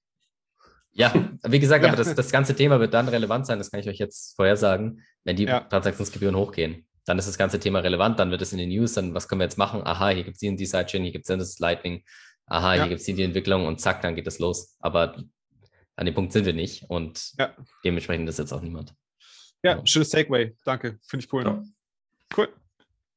ja, 0.97 1.13
wie 1.45 1.61
gesagt, 1.61 1.83
ja. 1.85 1.89
aber 1.89 1.97
das, 1.97 2.15
das 2.15 2.31
ganze 2.31 2.55
Thema 2.55 2.81
wird 2.81 2.95
dann 2.95 3.09
relevant 3.09 3.47
sein, 3.47 3.59
das 3.59 3.71
kann 3.71 3.81
ich 3.81 3.89
euch 3.89 3.99
jetzt 3.99 4.35
vorhersagen, 4.35 5.03
wenn 5.25 5.37
die 5.37 5.45
ja. 5.45 5.61
Transaktionsgebühren 5.61 6.37
hochgehen. 6.37 6.87
Dann 7.05 7.19
ist 7.19 7.29
das 7.29 7.39
ganze 7.39 7.61
Thema 7.61 7.81
relevant, 7.81 8.19
dann 8.19 8.31
wird 8.31 8.43
es 8.43 8.53
in 8.53 8.59
den 8.59 8.71
News, 8.71 8.95
dann 8.95 9.15
was 9.15 9.29
können 9.29 9.41
wir 9.41 9.45
jetzt 9.45 9.59
machen? 9.59 9.83
Aha, 9.85 10.09
hier 10.09 10.25
gibt 10.25 10.37
es 10.37 10.41
die, 10.41 10.57
die 10.57 10.67
Sidechain, 10.67 11.03
hier 11.03 11.13
gibt 11.13 11.29
es 11.29 11.39
das 11.39 11.59
Lightning, 11.59 12.03
aha, 12.47 12.75
ja. 12.75 12.83
hier 12.83 12.89
gibt 12.89 13.01
es 13.01 13.07
die, 13.07 13.15
die 13.15 13.23
Entwicklung 13.23 13.67
und 13.67 13.81
zack, 13.81 14.01
dann 14.03 14.15
geht 14.15 14.27
es 14.27 14.39
los. 14.39 14.77
Aber 14.81 15.23
an 15.97 16.07
dem 16.07 16.15
Punkt 16.15 16.33
sind 16.33 16.47
wir 16.47 16.55
nicht 16.55 16.85
und 16.89 17.35
dementsprechend 17.85 18.29
ist 18.29 18.39
jetzt 18.39 18.53
auch 18.53 18.63
niemand. 18.63 18.95
Ja, 19.63 19.85
schönes 19.87 20.11
Takeaway. 20.11 20.55
Danke, 20.65 20.99
finde 21.07 21.25
ich 21.25 21.33
cool. 21.33 21.63
Cool. 22.37 22.49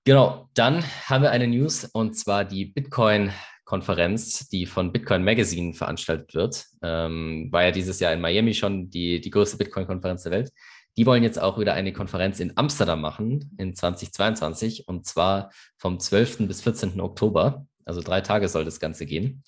Genau, 0.06 0.50
dann 0.54 0.84
haben 1.08 1.24
wir 1.24 1.32
eine 1.32 1.48
News 1.48 1.86
und 1.86 2.18
zwar 2.18 2.46
die 2.46 2.66
Bitcoin 2.66 3.32
Konferenz, 3.70 4.50
die 4.50 4.66
von 4.66 4.92
Bitcoin 4.92 5.24
Magazine 5.24 5.76
veranstaltet 5.76 6.34
wird. 6.34 6.66
Ähm, 6.82 7.50
war 7.52 7.66
ja 7.66 7.70
dieses 7.70 8.00
Jahr 8.00 8.12
in 8.12 8.20
Miami 8.20 8.56
schon 8.56 8.90
die, 8.90 9.22
die 9.22 9.30
größte 9.30 9.58
Bitcoin-Konferenz 9.58 10.24
der 10.24 10.32
Welt. 10.32 10.52
Die 10.98 11.06
wollen 11.06 11.22
jetzt 11.22 11.40
auch 11.40 11.60
wieder 11.60 11.76
eine 11.76 11.94
Konferenz 11.94 12.40
in 12.40 12.58
Amsterdam 12.58 13.00
machen 13.00 13.56
in 13.60 13.76
2022 13.76 14.88
und 14.88 15.06
zwar 15.06 15.52
vom 15.78 16.00
12. 16.00 16.48
bis 16.48 16.62
14. 16.62 17.00
Oktober. 17.00 17.68
Also 17.86 18.02
drei 18.02 18.22
Tage 18.22 18.48
soll 18.48 18.66
das 18.66 18.80
Ganze 18.80 19.06
gehen. 19.06 19.44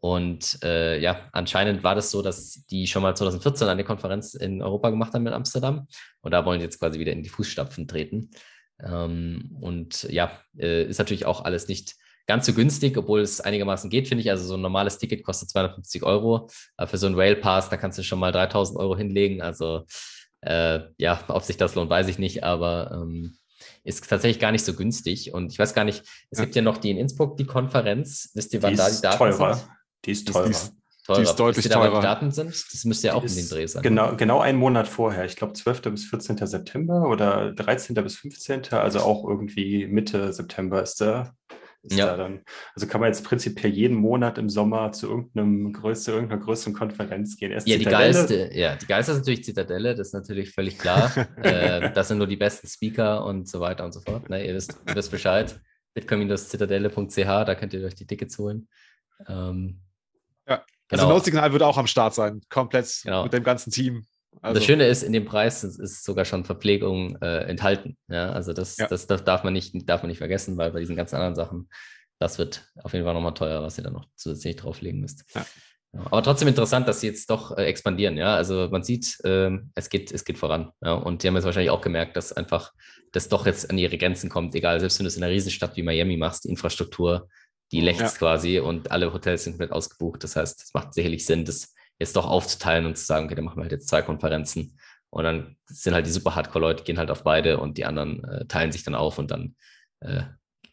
Und 0.00 0.62
äh, 0.64 0.98
ja, 0.98 1.28
anscheinend 1.32 1.84
war 1.84 1.94
das 1.94 2.10
so, 2.10 2.22
dass 2.22 2.64
die 2.70 2.86
schon 2.86 3.02
mal 3.02 3.14
2014 3.14 3.68
eine 3.68 3.84
Konferenz 3.84 4.32
in 4.32 4.62
Europa 4.62 4.88
gemacht 4.88 5.12
haben 5.12 5.26
in 5.26 5.34
Amsterdam. 5.34 5.88
Und 6.22 6.30
da 6.30 6.46
wollen 6.46 6.60
sie 6.60 6.64
jetzt 6.64 6.78
quasi 6.78 6.98
wieder 6.98 7.12
in 7.12 7.22
die 7.22 7.28
Fußstapfen 7.28 7.86
treten. 7.86 8.30
Ähm, 8.82 9.54
und 9.60 10.04
ja, 10.04 10.30
äh, 10.56 10.84
ist 10.84 10.98
natürlich 10.98 11.26
auch 11.26 11.44
alles 11.44 11.68
nicht 11.68 11.96
ganz 12.28 12.44
so 12.44 12.52
günstig, 12.52 12.96
obwohl 12.96 13.20
es 13.20 13.40
einigermaßen 13.40 13.90
geht, 13.90 14.06
finde 14.06 14.22
ich. 14.22 14.30
Also 14.30 14.46
so 14.46 14.54
ein 14.54 14.60
normales 14.60 14.98
Ticket 14.98 15.24
kostet 15.24 15.48
250 15.48 16.02
Euro. 16.04 16.48
Aber 16.76 16.86
für 16.86 16.98
so 16.98 17.06
einen 17.06 17.16
Rail 17.16 17.34
Pass, 17.34 17.70
da 17.70 17.76
kannst 17.76 17.98
du 17.98 18.04
schon 18.04 18.20
mal 18.20 18.30
3000 18.30 18.78
Euro 18.78 18.96
hinlegen. 18.96 19.40
Also 19.40 19.86
äh, 20.42 20.80
ja, 20.98 21.24
ob 21.28 21.42
sich 21.42 21.56
das 21.56 21.74
lohnt, 21.74 21.90
weiß 21.90 22.06
ich 22.06 22.18
nicht, 22.18 22.44
aber 22.44 22.92
ähm, 22.92 23.36
ist 23.82 24.08
tatsächlich 24.08 24.38
gar 24.38 24.52
nicht 24.52 24.64
so 24.64 24.74
günstig. 24.74 25.32
Und 25.32 25.52
ich 25.52 25.58
weiß 25.58 25.74
gar 25.74 25.84
nicht, 25.84 26.04
es 26.30 26.38
ja. 26.38 26.44
gibt 26.44 26.54
ja 26.54 26.62
noch 26.62 26.76
die 26.76 26.90
in 26.90 26.98
Innsbruck, 26.98 27.38
die 27.38 27.46
Konferenz. 27.46 28.30
Wisst 28.34 28.52
ihr, 28.52 28.62
wann 28.62 28.76
da 28.76 28.90
die 28.90 29.00
Daten 29.00 29.18
teurer. 29.18 29.54
sind? 29.54 29.68
Die 30.04 30.10
ist 30.12 30.28
teurer. 30.28 30.44
Die 30.44 30.50
ist, 30.50 30.72
teurer. 31.06 31.18
Die 31.18 31.24
ist 31.24 31.36
deutlich 31.36 31.64
Wisst 31.64 31.74
ihr, 31.74 31.80
teurer. 31.80 31.90
Da, 31.92 32.00
die 32.00 32.06
Daten 32.06 32.30
sind? 32.30 32.50
Das 32.50 32.84
müsste 32.84 33.06
ja 33.06 33.14
auch 33.14 33.24
in 33.24 33.34
den 33.34 33.48
Dreh 33.48 33.66
sein. 33.66 33.82
Genau, 33.82 34.14
genau 34.16 34.40
einen 34.40 34.58
Monat 34.58 34.86
vorher. 34.86 35.24
Ich 35.24 35.36
glaube 35.36 35.54
12. 35.54 35.80
bis 35.80 36.04
14. 36.04 36.46
September 36.46 37.08
oder 37.08 37.52
13. 37.52 37.94
bis 37.94 38.16
15. 38.16 38.70
Also 38.72 39.00
auch 39.00 39.26
irgendwie 39.26 39.86
Mitte 39.86 40.34
September 40.34 40.82
ist 40.82 41.00
da 41.00 41.34
ja. 41.82 42.06
da 42.06 42.16
dann, 42.16 42.42
also 42.74 42.86
kann 42.86 43.00
man 43.00 43.08
jetzt 43.08 43.24
prinzipiell 43.24 43.72
jeden 43.72 43.96
Monat 43.96 44.38
im 44.38 44.48
Sommer 44.48 44.92
zu 44.92 45.08
irgendeinem 45.08 45.72
größte, 45.72 46.12
irgendeiner 46.12 46.40
größeren 46.42 46.74
Konferenz 46.74 47.36
gehen. 47.36 47.52
Erst 47.52 47.68
ja, 47.68 47.78
die 47.78 47.84
geilste, 47.84 48.50
ja, 48.52 48.76
die 48.76 48.86
geilste 48.86 49.12
ist 49.12 49.18
natürlich 49.18 49.44
Zitadelle, 49.44 49.94
das 49.94 50.08
ist 50.08 50.12
natürlich 50.14 50.50
völlig 50.50 50.78
klar. 50.78 51.12
äh, 51.42 51.92
das 51.92 52.08
sind 52.08 52.18
nur 52.18 52.26
die 52.26 52.36
besten 52.36 52.66
Speaker 52.66 53.24
und 53.24 53.48
so 53.48 53.60
weiter 53.60 53.84
und 53.84 53.92
so 53.92 54.00
fort. 54.00 54.28
Ne? 54.28 54.46
Ihr, 54.46 54.54
wisst, 54.54 54.78
ihr 54.86 54.94
wisst 54.94 55.10
Bescheid. 55.10 55.60
Bitcoin-zitadelle.ch, 55.94 57.16
da 57.16 57.54
könnt 57.54 57.72
ihr 57.74 57.84
euch 57.84 57.94
die 57.94 58.06
Tickets 58.06 58.38
holen. 58.38 58.68
Ähm, 59.26 59.80
ja, 60.46 60.56
also 60.56 60.64
genau. 60.88 61.02
also 61.02 61.08
Notsignal 61.08 61.52
wird 61.52 61.62
auch 61.62 61.78
am 61.78 61.86
Start 61.86 62.14
sein, 62.14 62.40
komplett 62.48 63.00
genau. 63.02 63.24
mit 63.24 63.32
dem 63.32 63.42
ganzen 63.42 63.70
Team. 63.70 64.06
Also. 64.40 64.54
Das 64.54 64.64
Schöne 64.64 64.86
ist, 64.86 65.02
in 65.02 65.12
dem 65.12 65.24
Preis 65.24 65.64
ist 65.64 66.04
sogar 66.04 66.24
schon 66.24 66.44
Verpflegung 66.44 67.16
äh, 67.22 67.44
enthalten. 67.44 67.96
Ja, 68.08 68.32
also 68.32 68.52
das, 68.52 68.76
ja. 68.76 68.86
das, 68.86 69.06
das, 69.06 69.24
darf 69.24 69.44
man 69.44 69.52
nicht, 69.52 69.74
darf 69.88 70.02
man 70.02 70.08
nicht 70.08 70.18
vergessen, 70.18 70.56
weil 70.56 70.70
bei 70.70 70.80
diesen 70.80 70.96
ganzen 70.96 71.16
anderen 71.16 71.34
Sachen, 71.34 71.68
das 72.18 72.38
wird 72.38 72.64
auf 72.82 72.92
jeden 72.92 73.04
Fall 73.04 73.14
nochmal 73.14 73.34
teuer, 73.34 73.62
was 73.62 73.78
ihr 73.78 73.84
dann 73.84 73.94
noch 73.94 74.06
zusätzlich 74.16 74.56
drauflegen 74.56 75.00
müsst. 75.00 75.24
Ja. 75.34 75.44
Ja, 75.94 76.00
aber 76.06 76.22
trotzdem 76.22 76.48
interessant, 76.48 76.86
dass 76.86 77.00
sie 77.00 77.06
jetzt 77.06 77.30
doch 77.30 77.56
äh, 77.56 77.64
expandieren. 77.64 78.18
Ja, 78.18 78.34
also 78.34 78.68
man 78.70 78.82
sieht, 78.82 79.18
äh, 79.24 79.50
es 79.74 79.88
geht, 79.88 80.12
es 80.12 80.24
geht 80.24 80.36
voran. 80.36 80.70
Ja, 80.82 80.92
und 80.92 81.22
die 81.22 81.28
haben 81.28 81.34
jetzt 81.34 81.44
wahrscheinlich 81.44 81.70
auch 81.70 81.80
gemerkt, 81.80 82.16
dass 82.16 82.32
einfach 82.32 82.72
das 83.12 83.30
doch 83.30 83.46
jetzt 83.46 83.70
an 83.70 83.78
ihre 83.78 83.96
Grenzen 83.96 84.28
kommt. 84.28 84.54
Egal, 84.54 84.80
selbst 84.80 84.98
wenn 84.98 85.04
du 85.04 85.08
es 85.08 85.16
in 85.16 85.22
einer 85.22 85.32
Riesenstadt 85.32 85.76
wie 85.76 85.82
Miami 85.82 86.18
machst, 86.18 86.44
die 86.44 86.50
Infrastruktur, 86.50 87.28
die 87.72 87.80
lächzt 87.80 88.18
quasi 88.18 88.58
und 88.58 88.90
alle 88.90 89.12
Hotels 89.12 89.44
sind 89.44 89.54
komplett 89.54 89.72
ausgebucht. 89.72 90.22
Das 90.24 90.36
heißt, 90.36 90.62
es 90.62 90.74
macht 90.74 90.92
sicherlich 90.92 91.24
Sinn, 91.24 91.44
das 91.44 91.74
jetzt 91.98 92.16
doch 92.16 92.26
aufzuteilen 92.26 92.86
und 92.86 92.96
zu 92.96 93.04
sagen, 93.04 93.26
okay, 93.26 93.34
dann 93.34 93.44
machen 93.44 93.58
wir 93.58 93.62
halt 93.62 93.72
jetzt 93.72 93.88
zwei 93.88 94.02
Konferenzen. 94.02 94.78
Und 95.10 95.24
dann 95.24 95.56
sind 95.66 95.94
halt 95.94 96.06
die 96.06 96.10
super 96.10 96.34
Hardcore-Leute, 96.34 96.84
gehen 96.84 96.98
halt 96.98 97.10
auf 97.10 97.24
beide 97.24 97.58
und 97.58 97.78
die 97.78 97.86
anderen 97.86 98.24
äh, 98.24 98.46
teilen 98.46 98.72
sich 98.72 98.82
dann 98.82 98.94
auf 98.94 99.18
und 99.18 99.30
dann 99.30 99.56
äh, 100.00 100.22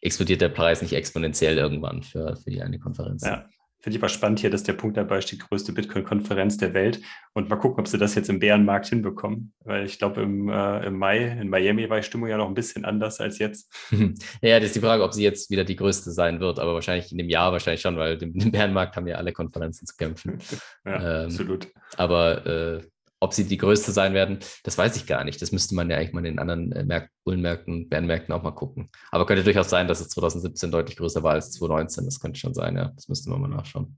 explodiert 0.02 0.42
der 0.42 0.50
Preis 0.50 0.82
nicht 0.82 0.94
exponentiell 0.94 1.58
irgendwann 1.58 2.04
für, 2.04 2.36
für 2.36 2.52
die 2.52 2.62
eine 2.62 2.80
Konferenz. 2.80 3.24
Ja, 3.24 3.48
finde 3.86 3.98
ich 3.98 4.04
aber 4.04 4.10
spannend 4.10 4.40
hier, 4.40 4.50
dass 4.50 4.64
der 4.64 4.74
Punkt 4.74 4.98
dabei 4.98 5.22
steht, 5.22 5.48
größte 5.48 5.72
Bitcoin-Konferenz 5.72 6.58
der 6.58 6.74
Welt. 6.74 7.02
Und 7.34 7.50
mal 7.50 7.58
gucken, 7.58 7.82
ob 7.82 7.88
sie 7.88 8.00
das 8.00 8.16
jetzt 8.16 8.32
im 8.32 8.40
Bärenmarkt 8.40 8.88
hinbekommen. 8.88 9.54
Weil 9.60 9.86
ich 9.86 10.00
glaube, 10.00 10.24
im, 10.24 10.50
äh, 10.50 10.88
im 10.88 10.98
Mai 10.98 11.20
in 11.40 11.50
Miami 11.50 11.88
war 11.88 11.98
die 11.98 12.04
Stimmung 12.04 12.28
ja 12.28 12.38
noch 12.38 12.48
ein 12.48 12.56
bisschen 12.56 12.84
anders 12.84 13.22
als 13.22 13.38
jetzt. 13.38 13.72
ja, 14.42 14.60
das 14.60 14.70
ist 14.70 14.76
die 14.76 14.80
Frage, 14.80 15.04
ob 15.04 15.14
sie 15.14 15.22
jetzt 15.22 15.52
wieder 15.52 15.64
die 15.64 15.76
größte 15.76 16.10
sein 16.10 16.40
wird, 16.40 16.58
aber 16.58 16.74
wahrscheinlich 16.74 17.12
in 17.12 17.20
dem 17.20 17.30
Jahr 17.30 17.52
wahrscheinlich 17.52 17.82
schon, 17.82 17.96
weil 17.96 18.20
im, 18.24 18.34
im 18.34 18.52
Bärenmarkt 18.52 18.96
haben 18.96 19.06
ja 19.06 19.18
alle 19.18 19.34
Konferenzen 19.34 19.86
zu 19.86 19.96
kämpfen. 19.96 20.40
ja, 20.86 21.20
ähm, 21.20 21.26
absolut. 21.26 21.68
Aber 21.96 22.44
äh, 22.48 22.82
ob 23.20 23.34
sie 23.34 23.46
die 23.46 23.58
größte 23.58 23.92
sein 23.92 24.14
werden, 24.14 24.40
das 24.64 24.78
weiß 24.78 24.96
ich 24.98 25.06
gar 25.08 25.24
nicht. 25.24 25.42
Das 25.42 25.52
müsste 25.52 25.76
man 25.76 25.90
ja 25.90 25.98
eigentlich 25.98 26.14
mal 26.14 26.20
in 26.20 26.36
den 26.36 26.40
anderen 26.40 26.72
äh, 26.72 26.84
Märk 26.84 27.10
Bullenmärkten, 27.24 27.90
Bärenmärkten 27.90 28.34
auch 28.34 28.44
mal 28.44 28.52
gucken. 28.52 28.90
Aber 29.12 29.26
könnte 29.26 29.44
durchaus 29.44 29.70
sein, 29.70 29.88
dass 29.88 30.02
es 30.02 30.10
2017 30.10 30.72
deutlich 30.72 30.98
größer 30.98 31.24
war 31.24 31.34
als 31.34 31.52
2019. 31.52 32.06
Das 32.06 32.20
könnte 32.20 32.40
schon 32.40 32.54
sein, 32.54 32.76
ja. 32.76 32.92
Das 32.96 33.08
müsste 33.08 33.30
man 33.30 33.42
mal 33.42 33.48
nachschauen. 33.48 33.98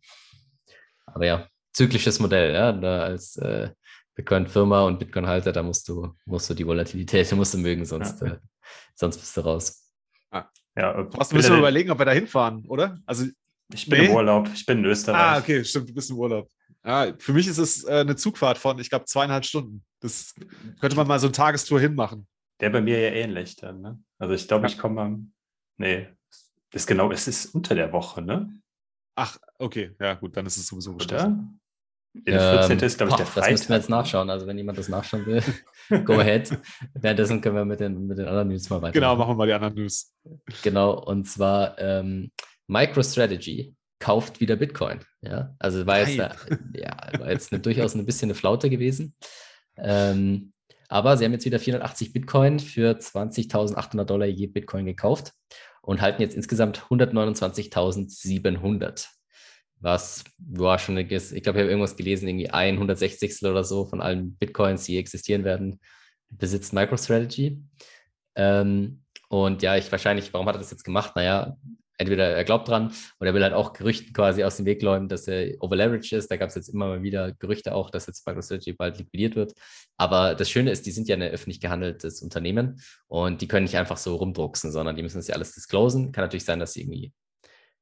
Aber 1.06 1.26
ja, 1.26 1.48
zyklisches 1.74 2.20
Modell, 2.20 2.54
ja. 2.54 2.72
Da 2.72 3.02
als 3.02 3.38
äh, 3.38 3.70
Bitcoin-Firma 4.16 4.84
und 4.84 5.00
Bitcoin-Halter, 5.00 5.52
da 5.52 5.64
musst 5.64 5.88
du, 5.90 6.14
musst 6.26 6.50
du 6.50 6.54
die 6.54 6.66
Volatilität, 6.66 7.32
musst 7.36 7.54
du 7.54 7.58
mögen, 7.58 7.86
sonst, 7.86 8.22
ja. 8.22 8.28
äh, 8.28 8.38
sonst 8.96 9.18
bist 9.18 9.36
du 9.36 9.42
raus. 9.42 9.94
Ah. 10.32 10.46
Ja, 10.76 11.08
Was 11.14 11.34
müssen 11.34 11.52
wir 11.54 11.60
überlegen, 11.60 11.90
ob 11.90 12.00
wir 12.00 12.06
da 12.06 12.12
hinfahren, 12.12 12.66
oder? 12.68 13.00
Also 13.06 13.26
ich 13.74 13.90
bin 13.90 14.00
nee. 14.00 14.06
im 14.08 14.14
Urlaub, 14.14 14.50
ich 14.54 14.66
bin 14.66 14.80
in 14.80 14.86
Österreich. 14.86 15.20
Ah, 15.20 15.38
okay, 15.40 15.64
stimmt, 15.64 15.90
du 15.90 15.94
bist 15.94 16.10
im 16.10 16.18
Urlaub. 16.18 16.48
Ja, 16.88 17.14
für 17.20 17.34
mich 17.34 17.48
ist 17.48 17.58
es 17.58 17.84
äh, 17.84 18.00
eine 18.00 18.16
Zugfahrt 18.16 18.58
von, 18.58 18.80
ich 18.80 18.90
glaube, 18.90 19.04
zweieinhalb 19.04 19.44
Stunden. 19.44 19.84
Das 20.00 20.34
könnte 20.80 20.96
man 20.96 21.06
mal 21.06 21.20
so 21.20 21.28
eine 21.28 21.34
Tagestour 21.34 21.82
hinmachen. 21.82 22.26
Der 22.62 22.70
bei 22.70 22.80
mir 22.80 22.98
ja 23.00 23.10
ähnlich 23.10 23.58
dann, 23.58 23.82
ne? 23.82 24.00
Also 24.20 24.34
ich 24.34 24.48
glaube, 24.48 24.68
ja. 24.68 24.74
ich 24.74 24.78
komme 24.78 25.02
am. 25.02 25.34
Nee, 25.78 26.08
ist 26.74 26.88
genau, 26.88 27.12
es 27.12 27.28
ist 27.28 27.54
unter 27.54 27.76
der 27.76 27.92
Woche, 27.92 28.22
ne? 28.22 28.50
Ach, 29.16 29.38
okay, 29.60 29.96
ja, 30.00 30.14
gut, 30.14 30.38
dann 30.38 30.46
ist 30.46 30.58
es 30.58 30.68
sowieso 30.68 30.94
Oder? 30.94 31.38
Der 32.26 32.40
14. 32.40 32.80
Ähm, 32.80 32.86
ist, 32.86 32.98
glaube 32.98 33.12
ich, 33.12 33.16
der 33.18 33.26
Freitag. 33.26 33.50
Das 33.50 33.60
müssen 33.60 33.70
wir 33.70 33.76
jetzt 33.76 33.90
nachschauen. 33.90 34.30
Also, 34.30 34.48
wenn 34.48 34.58
jemand 34.58 34.78
das 34.78 34.90
nachschauen 34.90 35.26
will, 35.26 35.44
go 36.06 36.14
ahead. 36.14 36.58
Währenddessen 36.94 37.42
können 37.42 37.56
wir 37.56 37.66
mit 37.66 37.80
den, 37.80 38.08
mit 38.08 38.18
den 38.18 38.28
anderen 38.28 38.48
News 38.48 38.70
mal 38.70 38.82
weiter. 38.82 38.94
Genau, 38.94 39.16
machen 39.16 39.32
wir 39.32 39.36
mal 39.36 39.48
die 39.48 39.54
anderen 39.54 39.76
News. 39.76 40.16
Genau, 40.64 41.04
und 41.04 41.26
zwar 41.26 41.78
ähm, 41.78 42.32
MicroStrategy 42.68 43.76
kauft 44.00 44.40
wieder 44.40 44.56
Bitcoin. 44.56 45.00
Ja, 45.22 45.56
also 45.60 45.86
war 45.86 46.00
jetzt, 46.00 46.18
da, 46.20 46.34
ja, 46.74 46.96
war 47.20 47.30
jetzt 47.32 47.52
eine, 47.52 47.62
durchaus 47.62 47.96
ein 47.96 48.06
bisschen 48.06 48.28
eine 48.28 48.36
Flaute 48.36 48.70
gewesen. 48.70 49.16
Ähm, 49.76 50.54
aber 50.88 51.18
sie 51.18 51.26
haben 51.26 51.34
jetzt 51.34 51.44
wieder 51.46 51.60
480 51.60 52.14
Bitcoin 52.14 52.60
für 52.60 52.98
20.800 52.98 54.06
Dollar 54.06 54.28
je 54.28 54.48
Bitcoin 54.48 54.86
gekauft 54.86 55.34
und 55.82 56.00
halten 56.02 56.22
jetzt 56.22 56.36
insgesamt 56.36 56.86
129.700. 56.90 59.08
Was 59.80 60.24
war 60.40 60.80
schon, 60.80 60.98
eine, 60.98 61.04
ich 61.04 61.10
glaube, 61.10 61.36
ich 61.36 61.48
habe 61.48 61.62
irgendwas 61.62 61.98
gelesen, 61.98 62.28
irgendwie 62.28 62.50
ein 62.50 62.74
160. 62.76 63.44
oder 63.44 63.64
so 63.64 63.86
von 63.86 64.02
allen 64.02 64.36
Bitcoins, 64.38 64.86
die 64.86 64.98
existieren 64.98 65.44
werden, 65.44 65.80
besitzt 66.30 66.74
MicroStrategy. 66.74 67.62
Ähm, 68.36 69.04
und 69.30 69.62
ja, 69.62 69.76
ich 69.76 69.92
wahrscheinlich, 69.92 70.34
warum 70.34 70.48
hat 70.48 70.56
er 70.56 70.60
das 70.60 70.72
jetzt 70.72 70.84
gemacht? 70.84 71.16
Naja, 71.16 71.58
entweder 71.98 72.30
er 72.30 72.44
glaubt 72.44 72.68
dran 72.68 72.94
oder 73.20 73.32
er 73.32 73.34
will 73.34 73.44
halt 73.44 73.54
auch 73.54 73.74
Gerüchten 73.74 74.14
quasi 74.14 74.44
aus 74.44 74.58
dem 74.58 74.66
Weg 74.66 74.84
räumen, 74.84 75.08
dass 75.08 75.28
er 75.28 75.62
overleveraged 75.62 76.14
ist. 76.14 76.30
Da 76.30 76.38
gab 76.38 76.50
es 76.50 76.56
jetzt 76.56 76.70
immer 76.70 76.88
mal 76.88 77.04
wieder 77.04 77.34
Gerüchte 77.34 77.74
auch, 77.74 77.90
dass 77.90 78.08
jetzt 78.08 78.26
MicroStrategy 78.26 78.74
bald 78.74 78.98
liquidiert 78.98 79.36
wird. 79.36 79.54
Aber 79.98 80.36
das 80.36 80.50
Schöne 80.50 80.72
ist, 80.72 80.86
die 80.86 80.92
sind 80.92 81.08
ja 81.08 81.16
ein 81.16 81.22
öffentlich 81.24 81.60
gehandeltes 81.60 82.22
Unternehmen 82.22 82.82
und 83.08 83.42
die 83.42 83.48
können 83.48 83.66
nicht 83.66 83.78
einfach 83.78 83.98
so 83.98 84.16
rumdrucksen, 84.16 84.72
sondern 84.72 84.96
die 84.96 85.04
müssen 85.04 85.18
das 85.18 85.28
ja 85.28 85.36
alles 85.36 85.54
disclosen. 85.54 86.12
Kann 86.12 86.24
natürlich 86.24 86.46
sein, 86.46 86.60
dass 86.60 86.74
sie 86.74 86.82
irgendwie 86.82 87.14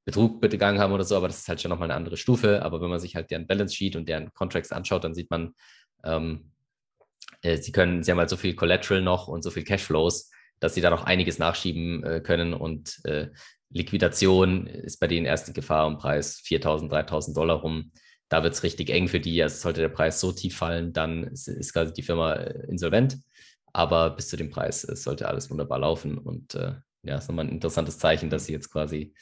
Betrug 0.05 0.39
begangen 0.39 0.79
haben 0.79 0.93
oder 0.93 1.03
so, 1.03 1.17
aber 1.17 1.27
das 1.27 1.39
ist 1.39 1.47
halt 1.47 1.59
schon 1.61 1.69
nochmal 1.69 1.89
eine 1.89 1.97
andere 1.97 2.15
Stufe. 2.15 2.61
Aber 2.63 2.79
wenn 2.79 2.89
man 2.89 2.99
sich 2.99 3.15
halt 3.15 3.31
deren 3.31 3.47
Balance 3.47 3.75
Sheet 3.75 3.95
und 3.95 4.07
deren 4.07 4.31
Contracts 4.33 4.71
anschaut, 4.71 5.03
dann 5.03 5.15
sieht 5.15 5.31
man, 5.31 5.55
ähm, 6.03 6.51
äh, 7.41 7.57
sie 7.57 7.71
können, 7.71 8.03
sie 8.03 8.11
haben 8.11 8.19
halt 8.19 8.29
so 8.29 8.37
viel 8.37 8.55
Collateral 8.55 9.01
noch 9.01 9.27
und 9.27 9.43
so 9.43 9.49
viel 9.49 9.63
Cashflows, 9.63 10.29
dass 10.59 10.75
sie 10.75 10.81
da 10.81 10.89
noch 10.89 11.03
einiges 11.03 11.39
nachschieben 11.39 12.03
äh, 12.03 12.21
können 12.21 12.53
und 12.53 12.99
äh, 13.05 13.29
Liquidation 13.69 14.67
ist 14.67 14.99
bei 14.99 15.07
denen 15.07 15.25
erst 15.25 15.47
die 15.47 15.53
Gefahr 15.53 15.87
um 15.87 15.97
Preis 15.97 16.41
4.000, 16.45 16.89
3.000 16.89 17.33
Dollar 17.35 17.57
rum. 17.57 17.91
Da 18.29 18.43
wird 18.43 18.53
es 18.53 18.63
richtig 18.63 18.89
eng 18.89 19.07
für 19.07 19.19
die. 19.19 19.41
Also 19.41 19.57
sollte 19.57 19.81
der 19.81 19.89
Preis 19.89 20.19
so 20.19 20.31
tief 20.31 20.57
fallen, 20.57 20.93
dann 20.93 21.25
ist, 21.25 21.47
ist 21.47 21.73
quasi 21.73 21.93
die 21.93 22.03
Firma 22.03 22.33
äh, 22.33 22.67
insolvent. 22.67 23.17
Aber 23.73 24.11
bis 24.11 24.29
zu 24.29 24.37
dem 24.37 24.49
Preis 24.49 24.83
es 24.83 25.03
sollte 25.03 25.27
alles 25.27 25.49
wunderbar 25.49 25.79
laufen. 25.79 26.17
Und 26.17 26.55
äh, 26.55 26.73
ja, 27.03 27.17
ist 27.17 27.27
nochmal 27.27 27.45
ein 27.45 27.51
interessantes 27.51 27.97
Zeichen, 27.99 28.29
dass 28.29 28.45
sie 28.45 28.53
jetzt 28.53 28.71
quasi 28.71 29.13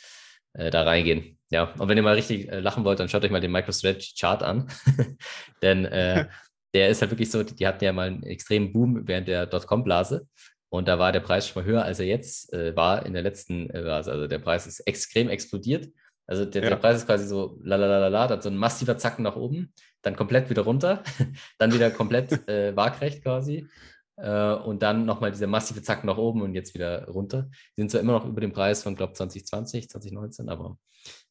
äh, 0.53 0.69
da 0.69 0.83
reingehen. 0.83 1.37
Ja, 1.49 1.73
und 1.73 1.87
wenn 1.89 1.97
ihr 1.97 2.03
mal 2.03 2.15
richtig 2.15 2.49
äh, 2.49 2.59
lachen 2.59 2.83
wollt, 2.85 2.99
dann 2.99 3.09
schaut 3.09 3.23
euch 3.23 3.31
mal 3.31 3.41
den 3.41 3.51
MicroStrategy-Chart 3.51 4.43
an. 4.43 4.67
Denn 5.61 5.85
äh, 5.85 6.27
der 6.73 6.89
ist 6.89 7.01
halt 7.01 7.11
wirklich 7.11 7.29
so, 7.29 7.43
die 7.43 7.67
hatten 7.67 7.83
ja 7.83 7.93
mal 7.93 8.07
einen 8.07 8.23
extremen 8.23 8.71
Boom 8.71 9.07
während 9.07 9.27
der 9.27 9.45
Dotcom-Blase. 9.45 10.27
Und 10.73 10.87
da 10.87 10.97
war 10.97 11.11
der 11.11 11.19
Preis 11.19 11.47
schon 11.47 11.61
mal 11.61 11.69
höher, 11.69 11.83
als 11.83 11.99
er 11.99 12.07
jetzt 12.07 12.51
äh, 12.51 12.75
war 12.75 13.05
in 13.05 13.13
der 13.13 13.21
letzten 13.21 13.69
Phase. 13.69 14.11
Also 14.11 14.25
der 14.25 14.39
Preis 14.39 14.65
ist 14.65 14.79
extrem 14.79 15.29
explodiert. 15.29 15.93
Also 16.25 16.45
der, 16.45 16.63
ja. 16.63 16.69
der 16.69 16.77
Preis 16.77 16.97
ist 16.97 17.05
quasi 17.05 17.27
so 17.27 17.59
la 17.61 17.75
la 17.75 17.85
la 17.85 18.07
la, 18.07 18.25
dann 18.25 18.41
so 18.41 18.49
ein 18.49 18.57
massiver 18.57 18.97
Zacken 18.97 19.21
nach 19.21 19.35
oben, 19.35 19.71
dann 20.01 20.15
komplett 20.15 20.49
wieder 20.49 20.63
runter, 20.63 21.03
dann 21.59 21.75
wieder 21.75 21.91
komplett 21.91 22.49
äh, 22.49 22.75
waagrecht 22.75 23.21
quasi. 23.21 23.67
Äh, 24.15 24.53
und 24.53 24.81
dann 24.81 25.05
nochmal 25.05 25.29
dieser 25.29 25.45
massive 25.45 25.83
Zacken 25.83 26.07
nach 26.07 26.17
oben 26.17 26.41
und 26.41 26.55
jetzt 26.55 26.73
wieder 26.73 27.07
runter. 27.07 27.51
Die 27.77 27.81
sind 27.81 27.91
zwar 27.91 28.01
immer 28.01 28.13
noch 28.13 28.25
über 28.25 28.41
dem 28.41 28.51
Preis 28.51 28.81
von, 28.81 28.95
glaube 28.95 29.11
ich, 29.11 29.17
2020, 29.17 29.89
2019, 29.91 30.49
aber 30.49 30.79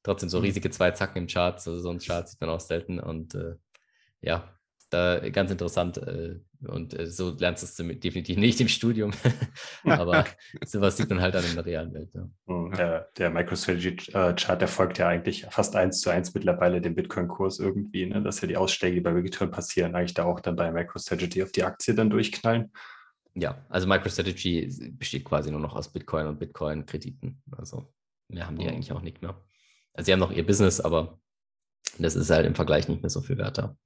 trotzdem 0.04 0.28
so 0.28 0.38
mhm. 0.38 0.44
riesige 0.44 0.70
zwei 0.70 0.92
Zacken 0.92 1.18
im 1.18 1.26
Chart. 1.26 1.54
Also 1.54 1.80
so 1.80 1.90
ein 1.90 1.98
Chart 1.98 2.28
sieht 2.28 2.40
man 2.40 2.50
auch 2.50 2.60
selten. 2.60 3.00
Und 3.00 3.34
äh, 3.34 3.56
ja, 4.20 4.56
da 4.92 5.28
ganz 5.30 5.50
interessant. 5.50 5.98
Äh, 5.98 6.40
und 6.66 6.98
äh, 6.98 7.06
so 7.06 7.34
lernst 7.38 7.62
du 7.62 7.84
es 7.84 8.00
definitiv 8.00 8.36
nicht 8.36 8.60
im 8.60 8.68
Studium. 8.68 9.12
Aber 9.84 10.24
sowas 10.64 10.96
sieht 10.96 11.08
man 11.10 11.20
halt 11.20 11.34
dann 11.34 11.44
in 11.44 11.54
der 11.54 11.66
realen 11.66 11.92
Welt. 11.94 12.10
Ja. 12.14 12.28
Hm, 12.46 12.72
der, 12.72 13.08
der 13.16 13.30
MicroStrategy-Chart, 13.30 14.60
der 14.60 14.68
folgt 14.68 14.98
ja 14.98 15.08
eigentlich 15.08 15.46
fast 15.50 15.74
eins 15.76 16.00
zu 16.00 16.10
eins 16.10 16.34
mittlerweile 16.34 16.80
dem 16.80 16.94
Bitcoin-Kurs 16.94 17.58
irgendwie, 17.58 18.06
ne? 18.06 18.22
dass 18.22 18.40
ja 18.40 18.48
die 18.48 18.56
Ausschläge, 18.56 18.96
die 18.96 19.00
bei 19.00 19.12
Bitcoin 19.12 19.50
passieren, 19.50 19.94
eigentlich 19.94 20.14
da 20.14 20.24
auch 20.24 20.40
dann 20.40 20.56
bei 20.56 20.70
MicroStrategy 20.70 21.42
auf 21.42 21.52
die 21.52 21.64
Aktie 21.64 21.94
dann 21.94 22.10
durchknallen. 22.10 22.72
Ja, 23.34 23.64
also 23.68 23.86
MicroStrategy 23.86 24.92
besteht 24.92 25.24
quasi 25.24 25.50
nur 25.50 25.60
noch 25.60 25.74
aus 25.74 25.92
Bitcoin 25.92 26.26
und 26.26 26.38
Bitcoin-Krediten. 26.38 27.42
Also 27.56 27.92
mehr 28.28 28.46
haben 28.46 28.56
die 28.56 28.64
mhm. 28.64 28.72
eigentlich 28.72 28.92
auch 28.92 29.02
nicht 29.02 29.22
mehr. 29.22 29.40
Also 29.94 30.06
sie 30.06 30.12
haben 30.12 30.20
noch 30.20 30.32
ihr 30.32 30.46
Business, 30.46 30.80
aber 30.80 31.18
das 31.98 32.14
ist 32.14 32.30
halt 32.30 32.46
im 32.46 32.54
Vergleich 32.54 32.88
nicht 32.88 33.02
mehr 33.02 33.10
so 33.10 33.20
viel 33.20 33.38
werter. 33.38 33.76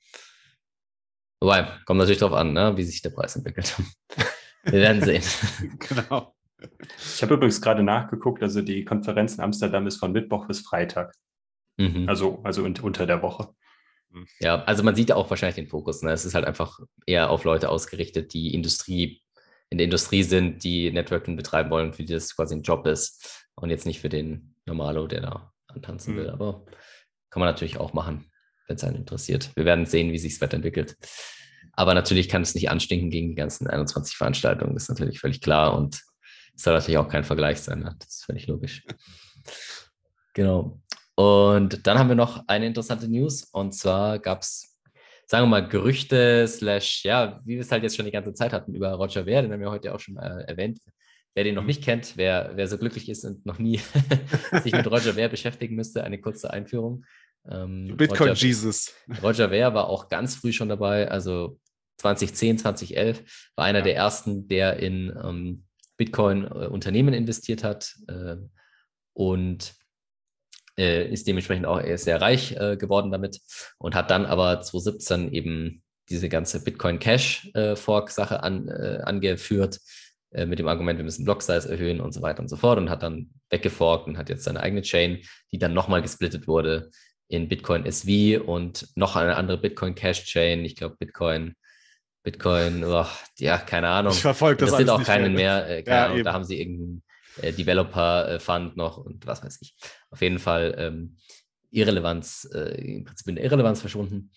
Wobei, 1.40 1.68
kommt 1.84 1.98
natürlich 1.98 2.18
darauf 2.18 2.36
an, 2.36 2.52
ne, 2.52 2.76
wie 2.76 2.82
sich 2.82 3.02
der 3.02 3.10
Preis 3.10 3.36
entwickelt. 3.36 3.76
Wir 4.64 4.80
werden 4.80 5.02
sehen. 5.02 5.22
genau. 5.78 6.34
Ich 6.88 7.22
habe 7.22 7.34
übrigens 7.34 7.60
gerade 7.60 7.82
nachgeguckt, 7.82 8.42
also 8.42 8.62
die 8.62 8.84
Konferenz 8.84 9.34
in 9.34 9.44
Amsterdam 9.44 9.86
ist 9.86 9.98
von 9.98 10.12
Mittwoch 10.12 10.46
bis 10.46 10.60
Freitag. 10.60 11.14
Mhm. 11.76 12.08
Also, 12.08 12.40
also 12.42 12.64
unter 12.64 13.06
der 13.06 13.22
Woche. 13.22 13.48
Ja, 14.40 14.62
also 14.64 14.82
man 14.82 14.94
sieht 14.94 15.10
ja 15.10 15.16
auch 15.16 15.28
wahrscheinlich 15.28 15.56
den 15.56 15.68
Fokus. 15.68 16.02
Ne? 16.02 16.10
Es 16.10 16.24
ist 16.24 16.34
halt 16.34 16.46
einfach 16.46 16.80
eher 17.04 17.30
auf 17.30 17.44
Leute 17.44 17.68
ausgerichtet, 17.68 18.32
die 18.32 18.54
Industrie, 18.54 19.20
in 19.68 19.76
der 19.76 19.84
Industrie 19.84 20.22
sind, 20.22 20.64
die 20.64 20.90
Networking 20.90 21.36
betreiben 21.36 21.70
wollen, 21.70 21.92
für 21.92 22.04
die 22.04 22.14
das 22.14 22.34
quasi 22.34 22.54
ein 22.54 22.62
Job 22.62 22.86
ist 22.86 23.46
und 23.56 23.68
jetzt 23.68 23.84
nicht 23.84 24.00
für 24.00 24.08
den 24.08 24.54
Normalo, 24.64 25.06
der 25.06 25.20
da 25.20 25.52
antanzen 25.68 26.14
mhm. 26.14 26.18
will. 26.18 26.30
Aber 26.30 26.64
kann 27.28 27.40
man 27.40 27.48
natürlich 27.48 27.78
auch 27.78 27.92
machen 27.92 28.30
wenn 28.66 28.76
es 28.76 28.84
einen 28.84 28.96
interessiert. 28.96 29.50
Wir 29.54 29.64
werden 29.64 29.86
sehen, 29.86 30.12
wie 30.12 30.18
sich 30.18 30.34
das 30.34 30.40
Wetter 30.40 30.56
entwickelt. 30.56 30.96
Aber 31.72 31.94
natürlich 31.94 32.28
kann 32.28 32.42
es 32.42 32.54
nicht 32.54 32.70
anstinken 32.70 33.10
gegen 33.10 33.28
die 33.28 33.34
ganzen 33.34 33.66
21 33.68 34.16
Veranstaltungen, 34.16 34.74
das 34.74 34.84
ist 34.84 34.88
natürlich 34.88 35.20
völlig 35.20 35.40
klar 35.40 35.76
und 35.76 36.02
es 36.54 36.62
soll 36.62 36.72
natürlich 36.72 36.98
auch 36.98 37.08
kein 37.08 37.24
Vergleich 37.24 37.60
sein. 37.60 37.80
Ne? 37.80 37.94
Das 37.98 38.08
ist 38.08 38.24
völlig 38.24 38.46
logisch. 38.46 38.82
Genau. 40.32 40.80
Und 41.14 41.86
dann 41.86 41.98
haben 41.98 42.08
wir 42.08 42.16
noch 42.16 42.44
eine 42.46 42.66
interessante 42.66 43.08
News 43.08 43.44
und 43.44 43.74
zwar 43.74 44.18
gab 44.18 44.42
es, 44.42 44.78
sagen 45.26 45.44
wir 45.44 45.48
mal, 45.48 45.68
Gerüchte, 45.68 46.46
slash, 46.48 47.04
ja, 47.04 47.40
wie 47.44 47.54
wir 47.54 47.60
es 47.60 47.70
halt 47.70 47.82
jetzt 47.82 47.96
schon 47.96 48.06
die 48.06 48.12
ganze 48.12 48.32
Zeit 48.32 48.52
hatten 48.52 48.74
über 48.74 48.92
Roger 48.92 49.24
Ver, 49.24 49.42
den 49.42 49.52
haben 49.52 49.60
wir 49.60 49.70
heute 49.70 49.94
auch 49.94 50.00
schon 50.00 50.16
äh, 50.16 50.44
erwähnt. 50.44 50.78
Wer 51.34 51.44
den 51.44 51.54
noch 51.54 51.64
nicht 51.64 51.84
kennt, 51.84 52.16
wer, 52.16 52.52
wer 52.54 52.66
so 52.66 52.78
glücklich 52.78 53.10
ist 53.10 53.24
und 53.24 53.44
noch 53.44 53.58
nie 53.58 53.80
sich 54.62 54.72
mit 54.72 54.90
Roger 54.90 55.14
Ver 55.14 55.28
beschäftigen 55.28 55.74
müsste, 55.74 56.04
eine 56.04 56.20
kurze 56.20 56.50
Einführung. 56.50 57.04
Ähm, 57.50 57.96
Bitcoin 57.96 58.30
Roger, 58.30 58.40
Jesus. 58.40 58.92
Roger 59.22 59.50
Ver 59.50 59.74
war 59.74 59.88
auch 59.88 60.08
ganz 60.08 60.36
früh 60.36 60.52
schon 60.52 60.68
dabei, 60.68 61.10
also 61.10 61.58
2010, 61.98 62.58
2011 62.58 63.50
war 63.56 63.64
einer 63.64 63.78
ja. 63.80 63.84
der 63.84 63.96
ersten, 63.96 64.48
der 64.48 64.78
in 64.78 65.14
ähm, 65.22 65.64
Bitcoin-Unternehmen 65.96 67.14
investiert 67.14 67.64
hat. 67.64 67.94
Äh, 68.08 68.36
und 69.16 69.74
äh, 70.78 71.10
ist 71.10 71.26
dementsprechend 71.26 71.66
auch 71.66 71.80
sehr 71.96 72.20
reich 72.20 72.52
äh, 72.52 72.76
geworden 72.76 73.10
damit 73.10 73.40
und 73.78 73.94
hat 73.94 74.10
dann 74.10 74.26
aber 74.26 74.60
2017 74.60 75.32
eben 75.32 75.82
diese 76.10 76.28
ganze 76.28 76.62
Bitcoin 76.62 76.98
Cash 76.98 77.50
äh, 77.54 77.76
Fork 77.76 78.10
Sache 78.10 78.42
an, 78.42 78.68
äh, 78.68 79.00
angeführt 79.02 79.80
äh, 80.32 80.44
mit 80.44 80.58
dem 80.58 80.68
Argument, 80.68 80.98
wir 80.98 81.04
müssen 81.04 81.24
Block 81.24 81.42
Size 81.42 81.68
erhöhen 81.68 82.00
und 82.00 82.12
so 82.12 82.20
weiter 82.20 82.40
und 82.40 82.48
so 82.48 82.56
fort 82.56 82.78
und 82.78 82.90
hat 82.90 83.02
dann 83.02 83.30
weggeforkt 83.48 84.06
und 84.06 84.18
hat 84.18 84.28
jetzt 84.28 84.44
seine 84.44 84.60
eigene 84.60 84.82
Chain, 84.82 85.20
die 85.50 85.58
dann 85.58 85.72
nochmal 85.72 86.02
gesplittet 86.02 86.46
wurde 86.46 86.90
in 87.28 87.48
Bitcoin 87.48 87.84
SV 87.84 88.42
und 88.44 88.88
noch 88.94 89.16
eine 89.16 89.36
andere 89.36 89.58
Bitcoin 89.58 89.94
Cash 89.94 90.24
Chain. 90.24 90.64
Ich 90.64 90.76
glaube 90.76 90.96
Bitcoin 90.98 91.54
Bitcoin, 92.26 92.82
oh, 92.82 93.06
ja, 93.38 93.56
keine 93.56 93.86
Ahnung. 93.86 94.12
Ich 94.12 94.20
verfolge 94.20 94.56
das. 94.58 94.70
Das 94.70 94.78
sind 94.78 94.90
auch 94.90 95.04
keinen 95.04 95.32
mehr. 95.32 95.64
mehr 95.64 95.78
äh, 95.78 95.82
keine 95.84 95.96
ja, 95.96 96.06
Ahnung, 96.06 96.24
da 96.24 96.32
haben 96.32 96.42
sie 96.42 96.58
irgendeinen 96.60 97.02
äh, 97.40 97.52
Developer-Fund 97.52 98.76
noch 98.76 98.98
und 98.98 99.24
was 99.28 99.44
weiß 99.44 99.58
ich. 99.60 99.76
Auf 100.10 100.20
jeden 100.22 100.40
Fall 100.40 100.74
ähm, 100.76 101.16
Irrelevanz, 101.70 102.48
äh, 102.52 102.96
im 102.96 103.04
Prinzip 103.04 103.28
in 103.28 103.36
Irrelevanz 103.36 103.80
verschwunden. 103.80 104.32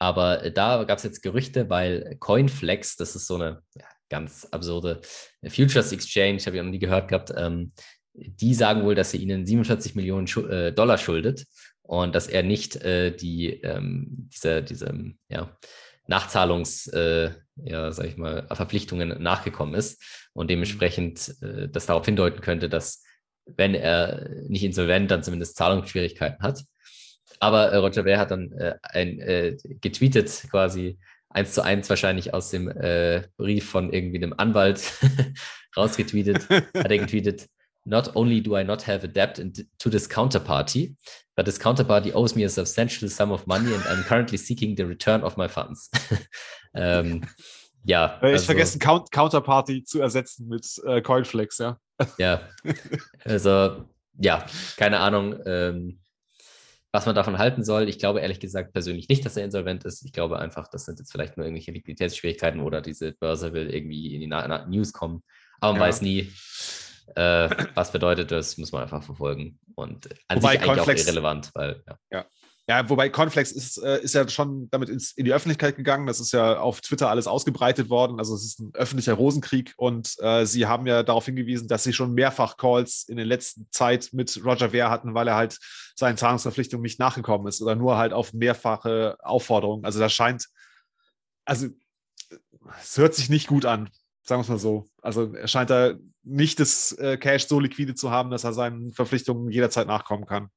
Aber 0.00 0.42
äh, 0.42 0.50
da 0.50 0.82
gab 0.82 0.98
es 0.98 1.04
jetzt 1.04 1.22
Gerüchte, 1.22 1.70
weil 1.70 2.16
Coinflex, 2.18 2.96
das 2.96 3.14
ist 3.14 3.28
so 3.28 3.36
eine 3.36 3.62
ja, 3.76 3.84
ganz 4.08 4.48
absurde 4.50 5.00
Futures 5.46 5.92
Exchange, 5.92 6.40
habe 6.40 6.56
ich 6.56 6.62
noch 6.62 6.70
nie 6.70 6.80
gehört 6.80 7.06
gehabt, 7.06 7.32
ähm, 7.36 7.72
die 8.14 8.54
sagen 8.54 8.82
wohl, 8.82 8.96
dass 8.96 9.12
sie 9.12 9.18
ihnen 9.18 9.46
47 9.46 9.94
Millionen 9.94 10.26
Schu 10.26 10.40
äh, 10.46 10.72
Dollar 10.72 10.98
schuldet 10.98 11.46
und 11.82 12.14
dass 12.14 12.26
er 12.26 12.42
nicht 12.42 12.76
äh, 12.76 13.14
die, 13.14 13.60
ähm, 13.62 14.28
diese, 14.32 14.62
diese 14.62 14.94
ja, 15.28 15.56
Nachzahlungs, 16.06 16.88
äh, 16.88 17.30
ja, 17.56 17.92
sag 17.92 18.06
ich 18.06 18.16
mal, 18.16 18.46
Verpflichtungen 18.52 19.22
nachgekommen 19.22 19.74
ist 19.74 20.02
und 20.32 20.50
dementsprechend 20.50 21.34
äh, 21.42 21.68
das 21.68 21.86
darauf 21.86 22.04
hindeuten 22.04 22.40
könnte, 22.40 22.68
dass 22.68 23.02
wenn 23.46 23.74
er 23.74 24.28
nicht 24.48 24.64
insolvent, 24.64 25.10
dann 25.10 25.22
zumindest 25.22 25.56
Zahlungsschwierigkeiten 25.56 26.42
hat. 26.42 26.64
Aber 27.40 27.72
äh, 27.72 27.76
Roger 27.76 28.04
Ver 28.04 28.18
hat 28.18 28.30
dann 28.30 28.52
äh, 28.52 28.76
ein, 28.82 29.18
äh, 29.18 29.56
getweetet, 29.80 30.44
quasi 30.50 30.98
eins 31.28 31.54
zu 31.54 31.62
eins 31.62 31.88
wahrscheinlich 31.88 32.34
aus 32.34 32.50
dem 32.50 32.66
Brief 33.38 33.68
von 33.68 33.90
irgendwie 33.90 34.18
einem 34.18 34.34
Anwalt 34.36 34.82
rausgetweetet, 35.76 36.48
hat 36.50 36.90
er 36.90 36.98
getweetet, 36.98 37.48
Not 37.84 38.14
only 38.14 38.40
do 38.40 38.56
I 38.56 38.62
not 38.62 38.82
have 38.82 39.04
a 39.04 39.08
debt 39.08 39.40
to 39.78 39.90
this 39.90 40.08
counterparty, 40.08 40.94
but 41.36 41.46
this 41.46 41.58
counterparty 41.58 42.14
owes 42.14 42.36
me 42.36 42.44
a 42.44 42.48
substantial 42.48 43.08
sum 43.08 43.32
of 43.32 43.46
money 43.46 43.74
and 43.74 43.82
I'm 43.84 44.04
currently 44.04 44.38
seeking 44.38 44.76
the 44.76 44.86
return 44.86 45.22
of 45.22 45.36
my 45.36 45.48
funds. 45.48 45.90
ähm, 46.76 47.22
ja. 47.84 48.18
Ich 48.22 48.32
also, 48.32 48.46
vergessen, 48.46 48.78
Count 48.78 49.10
Counterparty 49.10 49.84
zu 49.84 50.00
ersetzen 50.00 50.48
mit 50.48 50.66
äh, 50.86 51.00
Coinflex, 51.02 51.58
ja. 51.58 51.78
ja. 52.18 52.48
Also, 53.24 53.86
ja, 54.18 54.46
keine 54.76 55.00
Ahnung, 55.00 55.36
ähm, 55.46 55.98
was 56.92 57.06
man 57.06 57.14
davon 57.14 57.38
halten 57.38 57.64
soll. 57.64 57.88
Ich 57.88 57.98
glaube 57.98 58.20
ehrlich 58.20 58.38
gesagt 58.38 58.72
persönlich 58.72 59.08
nicht, 59.08 59.24
dass 59.24 59.36
er 59.36 59.44
insolvent 59.44 59.84
ist. 59.84 60.04
Ich 60.04 60.12
glaube 60.12 60.38
einfach, 60.38 60.68
das 60.68 60.84
sind 60.84 60.98
jetzt 60.98 61.10
vielleicht 61.10 61.36
nur 61.36 61.46
irgendwelche 61.46 61.72
Liquiditätsschwierigkeiten 61.72 62.60
oder 62.60 62.82
diese 62.82 63.12
Börse 63.12 63.54
will 63.54 63.72
irgendwie 63.72 64.14
in 64.14 64.20
die 64.20 64.26
Na 64.26 64.46
Na 64.46 64.66
News 64.66 64.92
kommen. 64.92 65.22
Aber 65.60 65.72
man 65.72 65.80
ja. 65.80 65.88
weiß 65.88 66.02
nie. 66.02 66.30
Äh, 67.14 67.50
was 67.74 67.92
bedeutet 67.92 68.30
das, 68.30 68.56
muss 68.58 68.72
man 68.72 68.82
einfach 68.82 69.02
verfolgen. 69.02 69.58
Und 69.74 70.08
an 70.28 70.38
Wobei 70.38 70.52
sich 70.52 70.68
eigentlich 70.68 70.80
auch 70.80 70.88
irrelevant, 70.88 71.50
weil 71.54 71.82
ja. 71.86 71.96
ja. 72.10 72.24
Ja, 72.68 72.88
wobei 72.88 73.08
Conflex 73.08 73.50
ist, 73.50 73.78
äh, 73.78 74.00
ist 74.02 74.14
ja 74.14 74.28
schon 74.28 74.70
damit 74.70 74.88
ins, 74.88 75.12
in 75.12 75.24
die 75.24 75.32
Öffentlichkeit 75.32 75.76
gegangen. 75.76 76.06
Das 76.06 76.20
ist 76.20 76.32
ja 76.32 76.60
auf 76.60 76.80
Twitter 76.80 77.10
alles 77.10 77.26
ausgebreitet 77.26 77.90
worden. 77.90 78.20
Also 78.20 78.36
es 78.36 78.44
ist 78.44 78.60
ein 78.60 78.70
öffentlicher 78.74 79.14
Rosenkrieg 79.14 79.74
und 79.76 80.14
äh, 80.20 80.46
sie 80.46 80.66
haben 80.66 80.86
ja 80.86 81.02
darauf 81.02 81.26
hingewiesen, 81.26 81.66
dass 81.66 81.82
sie 81.82 81.92
schon 81.92 82.14
mehrfach 82.14 82.56
Calls 82.56 83.04
in 83.08 83.16
der 83.16 83.26
letzten 83.26 83.66
Zeit 83.72 84.10
mit 84.12 84.40
Roger 84.44 84.70
Ver 84.70 84.90
hatten, 84.90 85.12
weil 85.12 85.26
er 85.26 85.34
halt 85.34 85.58
seinen 85.96 86.16
Zahlungsverpflichtungen 86.16 86.82
nicht 86.82 87.00
nachgekommen 87.00 87.48
ist 87.48 87.60
oder 87.60 87.74
nur 87.74 87.96
halt 87.96 88.12
auf 88.12 88.32
mehrfache 88.32 89.16
Aufforderungen. 89.20 89.84
Also 89.84 89.98
das 89.98 90.12
scheint, 90.12 90.46
also 91.44 91.66
es 92.80 92.96
hört 92.96 93.14
sich 93.14 93.28
nicht 93.28 93.48
gut 93.48 93.66
an, 93.66 93.90
sagen 94.22 94.38
wir 94.38 94.44
es 94.44 94.48
mal 94.48 94.58
so. 94.58 94.86
Also 95.02 95.34
er 95.34 95.48
scheint 95.48 95.70
da 95.70 95.94
nicht 96.22 96.60
das 96.60 96.92
äh, 96.92 97.16
Cash 97.16 97.46
so 97.46 97.60
liquide 97.60 97.94
zu 97.94 98.10
haben, 98.10 98.30
dass 98.30 98.44
er 98.44 98.52
seinen 98.52 98.92
Verpflichtungen 98.92 99.50
jederzeit 99.50 99.86
nachkommen 99.86 100.26
kann. 100.26 100.48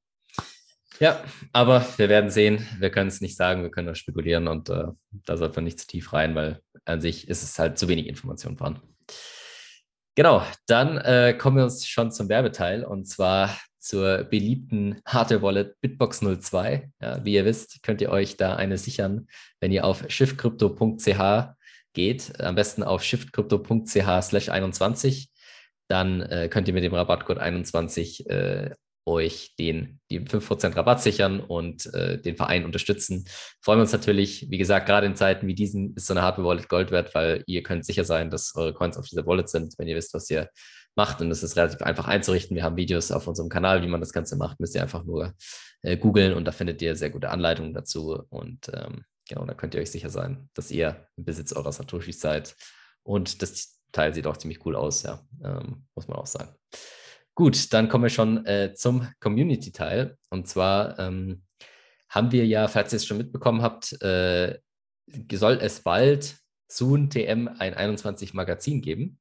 Ja, 0.99 1.23
aber 1.51 1.85
wir 1.97 2.07
werden 2.07 2.29
sehen. 2.29 2.65
Wir 2.79 2.89
können 2.89 3.09
es 3.09 3.19
nicht 3.19 3.35
sagen, 3.35 3.63
wir 3.63 3.71
können 3.71 3.87
nur 3.87 3.95
spekulieren 3.95 4.47
und 4.47 4.69
äh, 4.69 4.85
da 5.11 5.37
sollte 5.37 5.57
man 5.57 5.65
nicht 5.65 5.79
zu 5.79 5.87
tief 5.87 6.13
rein, 6.13 6.35
weil 6.35 6.61
an 6.85 7.01
sich 7.01 7.27
ist 7.27 7.43
es 7.43 7.59
halt 7.59 7.77
zu 7.77 7.87
wenig 7.87 8.07
Information 8.07 8.55
dran. 8.55 8.79
Genau, 10.15 10.43
dann 10.67 10.97
äh, 10.97 11.35
kommen 11.37 11.57
wir 11.57 11.65
uns 11.65 11.85
schon 11.85 12.11
zum 12.11 12.29
Werbeteil 12.29 12.85
und 12.85 13.05
zwar 13.05 13.57
zur 13.79 14.23
beliebten 14.23 15.01
Hardware-Wallet 15.05 15.79
Bitbox 15.81 16.21
02. 16.21 16.89
Ja, 17.01 17.23
wie 17.25 17.33
ihr 17.33 17.45
wisst, 17.45 17.83
könnt 17.83 18.01
ihr 18.01 18.09
euch 18.09 18.37
da 18.37 18.55
eine 18.55 18.77
sichern, 18.77 19.27
wenn 19.59 19.73
ihr 19.73 19.85
auf 19.85 20.05
shiftcrypto.ch 20.07 21.53
geht. 21.93 22.39
Am 22.41 22.55
besten 22.55 22.83
auf 22.83 23.03
shiftcrypto.ch 23.03 24.21
slash 24.21 24.49
21 24.49 25.29
dann 25.87 26.21
äh, 26.21 26.49
könnt 26.49 26.67
ihr 26.67 26.73
mit 26.73 26.83
dem 26.83 26.93
Rabattcode 26.93 27.37
21 27.37 28.29
äh, 28.29 28.71
euch 29.05 29.55
den, 29.59 29.99
die 30.09 30.19
5% 30.19 30.75
Rabatt 30.75 31.01
sichern 31.01 31.39
und 31.39 31.93
äh, 31.93 32.19
den 32.19 32.35
Verein 32.35 32.65
unterstützen. 32.65 33.25
Freuen 33.61 33.77
wir 33.77 33.83
uns 33.83 33.91
natürlich, 33.91 34.49
wie 34.49 34.57
gesagt, 34.57 34.87
gerade 34.87 35.05
in 35.05 35.15
Zeiten 35.15 35.47
wie 35.47 35.53
diesen 35.53 35.93
ist 35.95 36.07
so 36.07 36.13
eine 36.13 36.23
Hardware-Wallet 36.23 36.69
Gold 36.69 36.91
wert, 36.91 37.13
weil 37.13 37.43
ihr 37.45 37.61
könnt 37.61 37.85
sicher 37.85 38.03
sein, 38.03 38.31
dass 38.31 38.55
eure 38.55 38.73
Coins 38.73 38.97
auf 38.97 39.05
dieser 39.07 39.25
Wallet 39.27 39.47
sind, 39.47 39.75
wenn 39.77 39.87
ihr 39.87 39.95
wisst, 39.95 40.13
was 40.15 40.29
ihr 40.31 40.49
macht. 40.95 41.21
Und 41.21 41.29
es 41.29 41.43
ist 41.43 41.55
relativ 41.55 41.81
einfach 41.81 42.07
einzurichten. 42.07 42.55
Wir 42.55 42.63
haben 42.63 42.77
Videos 42.77 43.11
auf 43.11 43.27
unserem 43.27 43.49
Kanal, 43.49 43.83
wie 43.83 43.87
man 43.87 43.99
das 43.99 44.13
Ganze 44.13 44.37
macht. 44.37 44.59
Müsst 44.59 44.73
ihr 44.73 44.81
einfach 44.81 45.03
nur 45.03 45.33
äh, 45.83 45.97
googeln 45.97 46.33
und 46.33 46.45
da 46.45 46.51
findet 46.51 46.81
ihr 46.81 46.95
sehr 46.95 47.11
gute 47.11 47.29
Anleitungen 47.29 47.73
dazu. 47.73 48.23
Und 48.29 48.71
ähm, 48.73 49.03
genau, 49.29 49.45
da 49.45 49.53
könnt 49.53 49.75
ihr 49.75 49.81
euch 49.81 49.91
sicher 49.91 50.09
sein, 50.09 50.49
dass 50.55 50.71
ihr 50.71 51.07
im 51.15 51.25
Besitz 51.25 51.53
eurer 51.53 51.71
Satoshis 51.71 52.19
seid 52.19 52.55
und 53.03 53.43
das 53.43 53.74
Teil 53.95 54.13
sieht 54.13 54.27
auch 54.27 54.37
ziemlich 54.37 54.65
cool 54.65 54.75
aus, 54.75 55.03
ja, 55.03 55.25
ähm, 55.43 55.85
muss 55.95 56.07
man 56.07 56.17
auch 56.17 56.27
sagen. 56.27 56.55
Gut, 57.33 57.73
dann 57.73 57.89
kommen 57.89 58.03
wir 58.03 58.09
schon 58.09 58.45
äh, 58.45 58.73
zum 58.73 59.07
Community-Teil. 59.19 60.17
Und 60.29 60.47
zwar 60.47 60.97
ähm, 60.99 61.43
haben 62.09 62.31
wir 62.31 62.45
ja, 62.45 62.67
falls 62.67 62.93
ihr 62.93 62.97
es 62.97 63.05
schon 63.05 63.17
mitbekommen 63.17 63.61
habt, 63.61 64.01
äh, 64.01 64.59
soll 65.31 65.59
es 65.61 65.81
bald 65.81 66.37
Soon 66.67 67.09
TM 67.09 67.47
ein 67.59 67.73
21 67.73 68.33
Magazin 68.33 68.81
geben. 68.81 69.19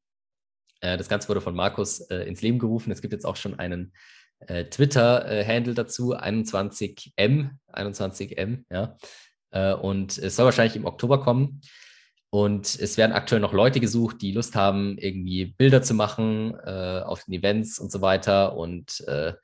Äh, 0.81 0.97
das 0.97 1.09
Ganze 1.09 1.29
wurde 1.29 1.41
von 1.41 1.55
Markus 1.55 2.01
äh, 2.03 2.25
ins 2.25 2.43
Leben 2.43 2.59
gerufen. 2.59 2.93
Es 2.93 3.03
gibt 3.03 3.13
jetzt 3.13 3.27
auch 3.27 3.37
schon 3.37 3.59
einen 3.59 3.93
äh, 4.41 4.65
Twitter-Handle 4.65 5.75
dazu, 5.75 6.15
21M, 6.15 7.51
21M, 7.73 8.65
ja. 8.71 8.97
Äh, 9.51 9.75
und 9.75 10.19
es 10.19 10.37
soll 10.37 10.47
wahrscheinlich 10.47 10.77
im 10.77 10.87
Oktober 10.87 11.21
kommen. 11.21 11.61
Und 12.35 12.81
es 12.81 12.97
werden 12.97 13.13
aktuell 13.13 13.41
noch 13.41 13.53
Leute 13.53 13.79
gesucht, 13.79 14.21
die 14.21 14.33
Lust 14.33 14.57
haben, 14.57 14.99
irgendwie 14.99 15.45
Bilder 15.45 15.83
zu 15.83 15.95
machen 15.95 16.53
äh, 16.65 17.01
auf 17.05 17.23
den 17.23 17.35
Events 17.35 17.79
und 17.79 17.93
so 17.93 18.01
weiter. 18.01 18.57
Und 18.57 19.05
äh, 19.07 19.35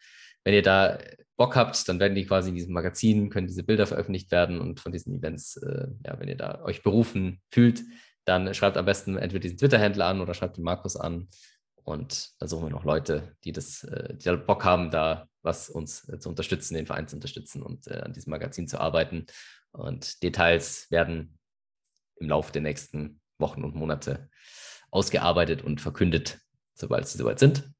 wenn 0.42 0.54
ihr 0.54 0.62
da 0.62 0.98
Bock 1.36 1.54
habt, 1.54 1.88
dann 1.88 2.00
werden 2.00 2.16
die 2.16 2.26
quasi 2.26 2.48
in 2.48 2.56
diesem 2.56 2.72
Magazin, 2.74 3.30
können 3.30 3.46
diese 3.46 3.62
Bilder 3.62 3.86
veröffentlicht 3.86 4.32
werden 4.32 4.60
und 4.60 4.80
von 4.80 4.90
diesen 4.90 5.16
Events, 5.16 5.56
äh, 5.58 5.86
ja, 6.04 6.18
wenn 6.18 6.26
ihr 6.26 6.36
da 6.36 6.64
euch 6.64 6.82
berufen 6.82 7.40
fühlt, 7.52 7.84
dann 8.24 8.52
schreibt 8.54 8.76
am 8.76 8.86
besten 8.86 9.16
entweder 9.16 9.42
diesen 9.42 9.58
Twitter-Händler 9.58 10.06
an 10.06 10.20
oder 10.20 10.34
schreibt 10.34 10.56
den 10.56 10.64
Markus 10.64 10.96
an. 10.96 11.28
Und 11.84 12.30
dann 12.40 12.48
suchen 12.48 12.64
wir 12.64 12.70
noch 12.70 12.82
Leute, 12.82 13.36
die 13.44 13.52
das, 13.52 13.84
äh, 13.84 14.16
die 14.16 14.24
da 14.24 14.34
Bock 14.34 14.64
haben, 14.64 14.90
da 14.90 15.28
was 15.42 15.70
uns 15.70 16.08
äh, 16.08 16.18
zu 16.18 16.28
unterstützen, 16.28 16.74
den 16.74 16.86
Verein 16.86 17.06
zu 17.06 17.14
unterstützen 17.14 17.62
und 17.62 17.86
äh, 17.86 18.00
an 18.00 18.14
diesem 18.14 18.32
Magazin 18.32 18.66
zu 18.66 18.80
arbeiten. 18.80 19.26
Und 19.70 20.24
Details 20.24 20.90
werden 20.90 21.38
im 22.20 22.28
Laufe 22.28 22.52
der 22.52 22.62
nächsten 22.62 23.20
Wochen 23.38 23.64
und 23.64 23.74
Monate 23.74 24.28
ausgearbeitet 24.90 25.62
und 25.62 25.80
verkündet, 25.80 26.38
sobald 26.74 27.08
sie 27.08 27.18
soweit 27.18 27.38
sind. 27.38 27.70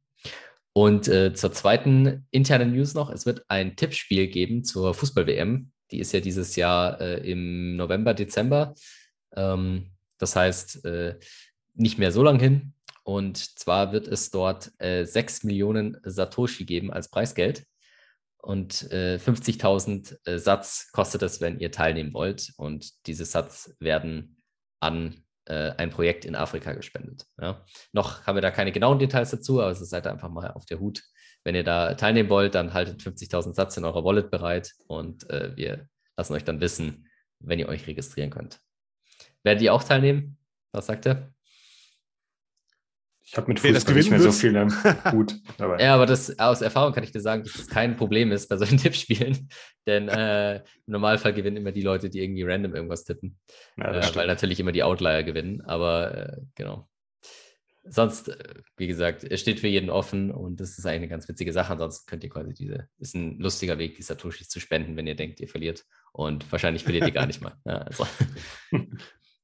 Und 0.72 1.08
äh, 1.08 1.34
zur 1.34 1.52
zweiten 1.52 2.26
internen 2.30 2.72
News 2.72 2.94
noch, 2.94 3.10
es 3.10 3.26
wird 3.26 3.44
ein 3.48 3.76
Tippspiel 3.76 4.28
geben 4.28 4.64
zur 4.64 4.94
Fußball-WM. 4.94 5.72
Die 5.90 5.98
ist 5.98 6.12
ja 6.12 6.20
dieses 6.20 6.56
Jahr 6.56 7.00
äh, 7.00 7.30
im 7.30 7.76
November, 7.76 8.14
Dezember. 8.14 8.74
Ähm, 9.34 9.90
das 10.18 10.36
heißt, 10.36 10.84
äh, 10.84 11.18
nicht 11.74 11.98
mehr 11.98 12.12
so 12.12 12.22
lang 12.22 12.38
hin. 12.38 12.74
Und 13.02 13.36
zwar 13.58 13.92
wird 13.92 14.06
es 14.06 14.30
dort 14.30 14.70
äh, 14.78 15.04
6 15.04 15.44
Millionen 15.44 15.96
Satoshi 16.04 16.64
geben 16.64 16.92
als 16.92 17.08
Preisgeld. 17.08 17.64
Und 18.42 18.90
äh, 18.90 19.16
50.000 19.16 20.16
äh, 20.24 20.38
Satz 20.38 20.90
kostet 20.92 21.22
es, 21.22 21.40
wenn 21.40 21.58
ihr 21.58 21.70
teilnehmen 21.70 22.14
wollt. 22.14 22.52
Und 22.56 23.06
diese 23.06 23.24
Satz 23.24 23.74
werden 23.80 24.42
an 24.80 25.24
äh, 25.44 25.72
ein 25.76 25.90
Projekt 25.90 26.24
in 26.24 26.34
Afrika 26.34 26.72
gespendet. 26.72 27.26
Ja. 27.40 27.64
Noch 27.92 28.26
haben 28.26 28.36
wir 28.36 28.42
da 28.42 28.50
keine 28.50 28.72
genauen 28.72 28.98
Details 28.98 29.30
dazu, 29.30 29.60
aber 29.60 29.74
seid 29.74 30.06
einfach 30.06 30.30
mal 30.30 30.52
auf 30.52 30.64
der 30.64 30.80
Hut. 30.80 31.02
Wenn 31.44 31.54
ihr 31.54 31.64
da 31.64 31.94
teilnehmen 31.94 32.28
wollt, 32.28 32.54
dann 32.54 32.74
haltet 32.74 33.00
50.000 33.00 33.54
Satz 33.54 33.76
in 33.76 33.84
eurer 33.84 34.04
Wallet 34.04 34.30
bereit 34.30 34.72
und 34.86 35.28
äh, 35.30 35.56
wir 35.56 35.88
lassen 36.16 36.34
euch 36.34 36.44
dann 36.44 36.60
wissen, 36.60 37.08
wenn 37.40 37.58
ihr 37.58 37.68
euch 37.68 37.86
registrieren 37.86 38.30
könnt. 38.30 38.60
Werdet 39.42 39.62
ihr 39.62 39.72
auch 39.72 39.82
teilnehmen? 39.82 40.38
Was 40.72 40.86
sagt 40.86 41.06
ihr? 41.06 41.32
Ich 43.30 43.36
habe 43.36 43.46
mit 43.46 43.60
Fußball 43.60 43.94
nicht 43.94 44.10
mehr 44.10 44.18
wird. 44.18 44.32
so 44.32 44.40
viel 44.40 44.58
Hut 45.12 45.36
dabei. 45.56 45.80
Ja, 45.80 45.94
aber 45.94 46.04
das 46.04 46.36
aus 46.40 46.62
Erfahrung 46.62 46.92
kann 46.92 47.04
ich 47.04 47.12
dir 47.12 47.20
sagen, 47.20 47.44
dass 47.44 47.52
das 47.52 47.68
kein 47.68 47.96
Problem 47.96 48.32
ist 48.32 48.48
bei 48.48 48.56
solchen 48.56 48.76
Tippspielen. 48.78 49.48
Denn 49.86 50.08
äh, 50.08 50.56
im 50.56 50.62
Normalfall 50.86 51.32
gewinnen 51.32 51.58
immer 51.58 51.70
die 51.70 51.82
Leute, 51.82 52.10
die 52.10 52.20
irgendwie 52.24 52.42
random 52.42 52.74
irgendwas 52.74 53.04
tippen. 53.04 53.38
Ja, 53.76 53.92
äh, 53.92 54.16
weil 54.16 54.26
natürlich 54.26 54.58
immer 54.58 54.72
die 54.72 54.82
Outlier 54.82 55.22
gewinnen. 55.22 55.60
Aber 55.60 56.12
äh, 56.12 56.36
genau. 56.56 56.88
Sonst, 57.84 58.30
äh, 58.30 58.54
wie 58.76 58.88
gesagt, 58.88 59.22
es 59.22 59.40
steht 59.40 59.60
für 59.60 59.68
jeden 59.68 59.90
offen 59.90 60.32
und 60.32 60.58
das 60.58 60.76
ist 60.76 60.84
eigentlich 60.84 61.02
eine 61.02 61.08
ganz 61.08 61.28
witzige 61.28 61.52
Sache. 61.52 61.74
Ansonsten 61.74 62.10
könnt 62.10 62.24
ihr 62.24 62.30
quasi 62.30 62.52
diese, 62.52 62.88
ist 62.98 63.14
ein 63.14 63.38
lustiger 63.38 63.78
Weg, 63.78 63.94
die 63.94 64.02
Satoshis 64.02 64.48
zu 64.48 64.58
spenden, 64.58 64.96
wenn 64.96 65.06
ihr 65.06 65.14
denkt, 65.14 65.38
ihr 65.38 65.48
verliert. 65.48 65.84
Und 66.12 66.50
wahrscheinlich 66.50 66.82
verliert 66.82 67.06
ihr 67.06 67.12
gar 67.12 67.26
nicht 67.26 67.42
mal. 67.42 67.54
Ja, 67.64 67.76
also. 67.76 68.08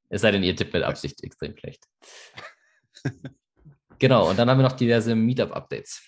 es 0.09 0.23
sei 0.23 0.33
denn, 0.33 0.43
ihr 0.43 0.57
tippt 0.57 0.73
mit 0.73 0.83
Absicht 0.83 1.23
extrem 1.23 1.57
schlecht. 1.57 1.85
Genau, 3.99 4.29
und 4.29 4.39
dann 4.39 4.49
haben 4.51 4.59
wir 4.59 4.65
noch 4.65 4.73
diverse 4.73 5.15
Meetup-Updates. 5.15 6.03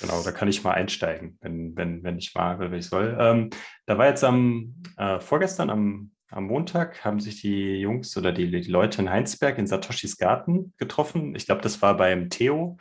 Genau, 0.00 0.22
da 0.22 0.32
kann 0.32 0.48
ich 0.48 0.64
mal 0.64 0.72
einsteigen, 0.72 1.38
wenn, 1.40 1.76
wenn, 1.76 2.02
wenn 2.02 2.18
ich 2.18 2.34
oder 2.34 2.70
wenn 2.70 2.78
ich 2.78 2.86
soll. 2.86 3.16
Ähm, 3.18 3.50
da 3.86 3.96
war 3.96 4.08
jetzt 4.08 4.24
am 4.24 4.74
äh, 4.96 5.20
vorgestern, 5.20 5.70
am, 5.70 6.10
am 6.30 6.46
Montag, 6.46 7.04
haben 7.04 7.20
sich 7.20 7.40
die 7.40 7.78
Jungs 7.80 8.16
oder 8.16 8.32
die, 8.32 8.50
die 8.50 8.70
Leute 8.70 9.02
in 9.02 9.10
Heinsberg 9.10 9.56
in 9.58 9.68
Satoshis 9.68 10.16
Garten 10.16 10.74
getroffen. 10.78 11.36
Ich 11.36 11.46
glaube, 11.46 11.62
das 11.62 11.80
war 11.80 11.96
beim 11.96 12.28
Theo, 12.28 12.76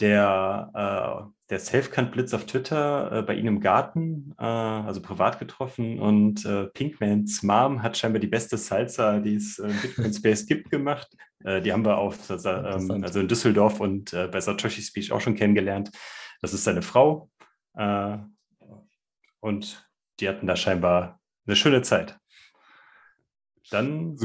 der, 0.00 1.30
äh, 1.30 1.37
der 1.50 1.58
Selfkant-Blitz 1.58 2.34
auf 2.34 2.44
Twitter 2.44 3.10
äh, 3.12 3.22
bei 3.22 3.34
ihnen 3.34 3.48
im 3.48 3.60
Garten, 3.60 4.34
äh, 4.38 4.44
also 4.44 5.00
privat 5.00 5.38
getroffen. 5.38 5.98
Und 5.98 6.44
äh, 6.44 6.66
Pinkmans 6.66 7.42
Mom 7.42 7.82
hat 7.82 7.96
scheinbar 7.96 8.20
die 8.20 8.26
beste 8.26 8.58
Salsa, 8.58 9.18
die 9.18 9.36
es 9.36 9.58
im 9.58 9.74
Bitcoin 9.80 10.12
Space 10.12 10.46
gibt, 10.46 10.70
gemacht. 10.70 11.08
Äh, 11.44 11.62
die 11.62 11.72
haben 11.72 11.84
wir 11.84 11.96
auf, 11.98 12.28
ähm, 12.30 13.02
also 13.02 13.20
in 13.20 13.28
Düsseldorf 13.28 13.80
und 13.80 14.12
äh, 14.12 14.28
bei 14.28 14.40
Satoshi 14.40 14.82
Speech 14.82 15.12
auch 15.12 15.20
schon 15.20 15.36
kennengelernt. 15.36 15.90
Das 16.42 16.52
ist 16.52 16.64
seine 16.64 16.82
Frau. 16.82 17.30
Äh, 17.74 18.18
und 19.40 19.88
die 20.20 20.28
hatten 20.28 20.46
da 20.46 20.56
scheinbar 20.56 21.20
eine 21.46 21.56
schöne 21.56 21.82
Zeit. 21.82 22.18
Dann, 23.70 24.16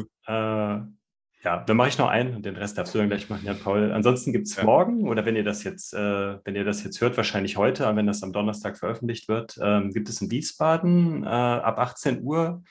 ja, 1.44 1.64
dann 1.64 1.78
mache 1.78 1.90
ich 1.90 1.98
noch 1.98 2.10
einen 2.10 2.36
und 2.36 2.46
den 2.46 2.56
Rest 2.56 2.78
darfst 2.78 2.94
du 2.94 3.00
dann 3.00 3.10
gleich 3.10 3.30
machen, 3.30 3.46
Jan 3.46 3.60
Paul. 3.60 3.92
Ansonsten 3.92 4.32
gibt 4.32 4.48
es 4.48 4.56
ja. 4.56 4.64
morgen 4.64 5.08
oder 5.10 5.26
wenn 5.26 5.36
ihr 5.36 5.44
das 5.44 5.64
jetzt, 5.64 5.94
wenn 5.94 6.56
ihr 6.56 6.64
das 6.64 6.84
jetzt 6.84 7.02
hört, 7.02 7.18
wahrscheinlich 7.18 7.58
heute, 7.58 7.96
wenn 7.96 8.08
das 8.08 8.24
am 8.24 8.32
Donnerstag 8.32 8.78
veröffentlicht 8.78 9.28
wird, 9.28 9.60
ähm, 9.62 9.92
gibt 9.92 10.08
es 10.10 10.22
in 10.22 10.32
Wiesbaden 10.32 11.26
ab 11.26 11.80
18 11.80 12.24
Uhr 12.24 12.64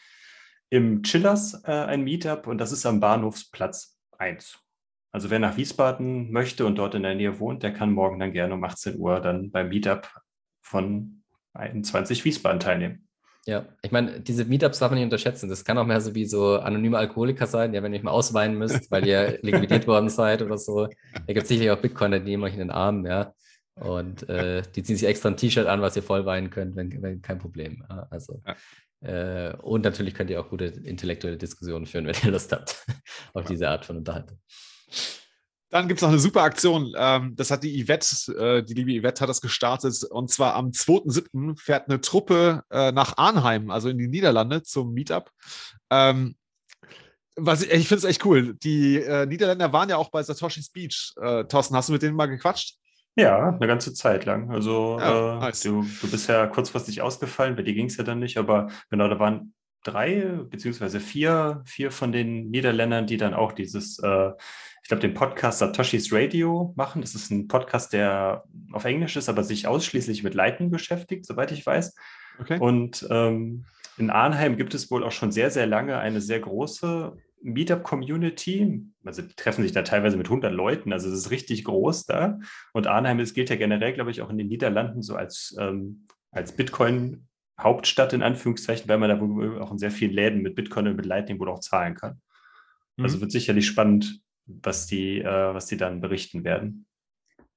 im 0.71 1.03
Chillers 1.03 1.65
ein 1.65 2.03
Meetup 2.03 2.47
und 2.47 2.59
das 2.59 2.73
ist 2.73 2.87
am 2.87 3.01
Bahnhofsplatz 3.01 3.99
1. 4.17 4.59
Also 5.13 5.29
wer 5.29 5.39
nach 5.39 5.59
Wiesbaden 5.59 6.33
möchte 6.33 6.65
und 6.65 6.77
dort 6.77 6.95
in 6.95 7.03
der 7.03 7.15
Nähe 7.15 7.39
wohnt, 7.39 7.63
der 7.63 7.75
kann 7.75 7.93
morgen 7.93 8.19
dann 8.19 8.33
gerne 8.33 8.55
um 8.55 8.65
18 8.65 8.99
Uhr 8.99 9.21
dann 9.21 9.51
beim 9.51 9.69
Meetup 9.69 10.09
von 10.63 11.23
21 11.53 12.25
Wiesbaden 12.25 12.61
teilnehmen. 12.61 13.07
Ja, 13.45 13.67
ich 13.83 13.91
meine, 13.91 14.21
diese 14.21 14.45
Meetups 14.45 14.79
darf 14.79 14.91
man 14.91 14.99
nicht 14.99 15.05
unterschätzen. 15.05 15.49
Das 15.49 15.65
kann 15.65 15.77
auch 15.77 15.87
mehr 15.87 16.01
so 16.01 16.15
wie 16.15 16.27
so 16.27 16.59
anonyme 16.59 16.97
Alkoholiker 16.97 17.47
sein, 17.47 17.75
ja, 17.75 17.83
wenn 17.83 17.93
ihr 17.93 17.99
euch 17.99 18.05
mal 18.05 18.13
ausweinen 18.13 18.57
müsst, 18.57 18.91
weil 18.91 19.07
ihr 19.07 19.39
liquidiert 19.43 19.87
worden 19.89 20.09
seid 20.09 20.43
oder 20.43 20.59
so. 20.59 20.87
Da 20.87 21.33
gibt 21.33 21.43
es 21.43 21.49
sicherlich 21.49 21.73
auch 21.73 21.81
Bitcoiner, 21.81 22.21
die 22.21 22.27
nehmen 22.27 22.45
euch 22.45 22.53
in 22.53 22.61
den 22.61 22.71
Arm, 22.71 23.05
ja. 23.05 23.35
Und 23.75 24.29
äh, 24.29 24.63
die 24.77 24.83
ziehen 24.83 24.97
sich 24.97 25.09
extra 25.09 25.31
ein 25.31 25.37
T-Shirt 25.37 25.67
an, 25.67 25.81
was 25.81 25.97
ihr 25.97 26.03
voll 26.03 26.25
weinen 26.25 26.51
könnt, 26.51 26.77
wenn, 26.77 27.03
wenn 27.03 27.21
kein 27.23 27.39
Problem. 27.39 27.85
Ja, 27.89 28.07
also. 28.11 28.43
Äh, 29.01 29.55
und 29.57 29.83
natürlich 29.83 30.15
könnt 30.15 30.31
ihr 30.31 30.41
auch 30.41 30.49
gute 30.49 30.67
intellektuelle 30.67 31.37
Diskussionen 31.37 31.87
führen, 31.87 32.07
wenn 32.07 32.15
ihr 32.23 32.31
Lust 32.31 32.53
habt 32.53 32.87
auf 33.35 33.45
diese 33.47 33.69
Art 33.69 33.85
von 33.85 33.97
Unterhaltung. 33.97 34.39
Dann 35.73 35.89
gibt 35.89 35.99
es 35.99 36.03
noch 36.03 36.11
eine 36.11 36.19
super 36.19 36.43
Aktion. 36.43 36.93
Ähm, 36.99 37.35
das 37.35 37.51
hat 37.51 37.63
die 37.63 37.83
Yvette, 37.83 38.07
äh, 38.39 38.63
die 38.63 38.75
liebe 38.75 39.01
Yvette 39.01 39.23
hat 39.23 39.31
das 39.31 39.41
gestartet. 39.41 40.05
Und 40.05 40.31
zwar 40.31 40.55
am 40.55 40.69
2.7. 40.69 41.59
fährt 41.59 41.89
eine 41.89 42.03
Truppe 42.03 42.63
äh, 42.71 42.93
nach 42.93 43.17
Arnheim, 43.17 43.71
also 43.71 43.89
in 43.89 43.97
die 43.97 44.07
Niederlande, 44.07 44.63
zum 44.63 44.93
Meetup. 44.93 45.31
Ähm, 45.89 46.37
was 47.37 47.63
ich, 47.63 47.71
ich 47.71 47.89
finde 47.89 48.01
es 48.01 48.05
echt 48.05 48.27
cool. 48.27 48.55
Die 48.63 48.99
Niederländer 49.27 49.73
waren 49.73 49.89
ja 49.89 49.97
auch 49.97 50.11
bei 50.11 50.23
Satoshi's 50.23 50.69
Beach. 50.69 51.15
Thorsten, 51.49 51.75
hast 51.75 51.89
du 51.89 51.95
mit 51.95 52.03
denen 52.03 52.15
mal 52.15 52.27
gequatscht? 52.27 52.77
Ja, 53.17 53.49
eine 53.49 53.67
ganze 53.67 53.95
Zeit 53.95 54.27
lang. 54.27 54.51
Also 54.51 54.99
ja, 55.01 55.37
äh, 55.37 55.41
nice. 55.41 55.61
du, 55.63 55.87
du 56.03 56.11
bist 56.11 56.29
ja 56.29 56.47
kurzfristig 56.47 57.01
ausgefallen, 57.01 57.57
bei 57.57 57.63
dir 57.63 57.73
ging 57.73 57.87
es 57.87 57.97
ja 57.97 58.05
dann 58.05 58.19
nicht, 58.19 58.37
aber 58.37 58.69
genau, 58.91 59.09
da 59.09 59.19
waren 59.19 59.55
drei 59.83 60.39
beziehungsweise 60.49 61.01
vier, 61.01 61.63
vier 61.65 61.91
von 61.91 62.13
den 62.13 62.51
Niederländern, 62.51 63.07
die 63.07 63.17
dann 63.17 63.35
auch 63.35 63.53
dieses, 63.53 63.99
äh, 63.99 64.31
ich 64.83 64.89
glaube, 64.89 65.01
den 65.01 65.15
Podcast 65.15 65.59
Satoshis 65.59 66.13
Radio 66.13 66.73
machen. 66.77 67.03
Das 67.03 67.15
ist 67.15 67.31
ein 67.31 67.49
Podcast, 67.49 67.93
der 67.93 68.45
auf 68.73 68.85
Englisch 68.85 69.17
ist, 69.17 69.29
aber 69.29 69.43
sich 69.43 69.67
ausschließlich 69.67 70.23
mit 70.23 70.35
Leiten 70.35 70.71
beschäftigt, 70.71 71.27
soweit 71.27 71.53
ich 71.53 71.65
weiß. 71.65 71.95
Okay. 72.41 72.59
Und 72.59 73.07
ähm, 73.11 73.65
in 73.99 74.11
Arnheim 74.11 74.57
gibt 74.57 74.75
es 74.75 74.91
wohl 74.91 75.05
auch 75.05 75.13
schon 75.13 75.33
sehr, 75.33 75.51
sehr 75.51 75.67
lange 75.67 75.99
eine 75.99 76.21
sehr 76.21 76.41
große 76.41 77.17
Meetup-Community. 77.43 78.83
Also 79.05 79.23
die 79.23 79.35
treffen 79.35 79.63
sich 79.63 79.73
da 79.73 79.83
teilweise 79.83 80.17
mit 80.17 80.27
100 80.27 80.53
Leuten, 80.53 80.93
also 80.93 81.09
es 81.09 81.15
ist 81.15 81.31
richtig 81.31 81.65
groß 81.65 82.07
da. 82.07 82.39
Und 82.73 82.87
Arnheim 82.87 83.19
das 83.19 83.35
gilt 83.35 83.51
ja 83.51 83.57
generell, 83.57 83.93
glaube 83.93 84.11
ich, 84.11 84.23
auch 84.23 84.31
in 84.31 84.39
den 84.39 84.49
Niederlanden 84.49 85.03
so 85.03 85.17
als, 85.17 85.57
ähm, 85.59 86.07
als 86.31 86.57
Bitcoin- 86.57 87.27
Hauptstadt 87.61 88.13
in 88.13 88.23
Anführungszeichen, 88.23 88.89
weil 88.89 88.99
man 88.99 89.11
da 89.11 89.21
wohl 89.21 89.61
auch 89.61 89.71
in 89.71 89.79
sehr 89.79 89.91
vielen 89.91 90.13
Läden 90.13 90.43
mit 90.43 90.55
Bitcoin 90.55 90.89
und 90.89 90.97
mit 90.97 91.07
Lightning 91.07 91.39
wohl 91.39 91.49
auch 91.49 91.61
zahlen 91.61 91.95
kann. 91.95 92.11
Also 92.11 92.21
mhm. 92.97 93.05
Also 93.05 93.21
wird 93.21 93.33
sicherlich 93.33 93.67
spannend, 93.67 94.21
was 94.47 94.87
die, 94.87 95.21
äh, 95.21 95.55
was 95.55 95.67
die 95.67 95.77
dann 95.77 96.01
berichten 96.01 96.45
werden. 96.45 96.87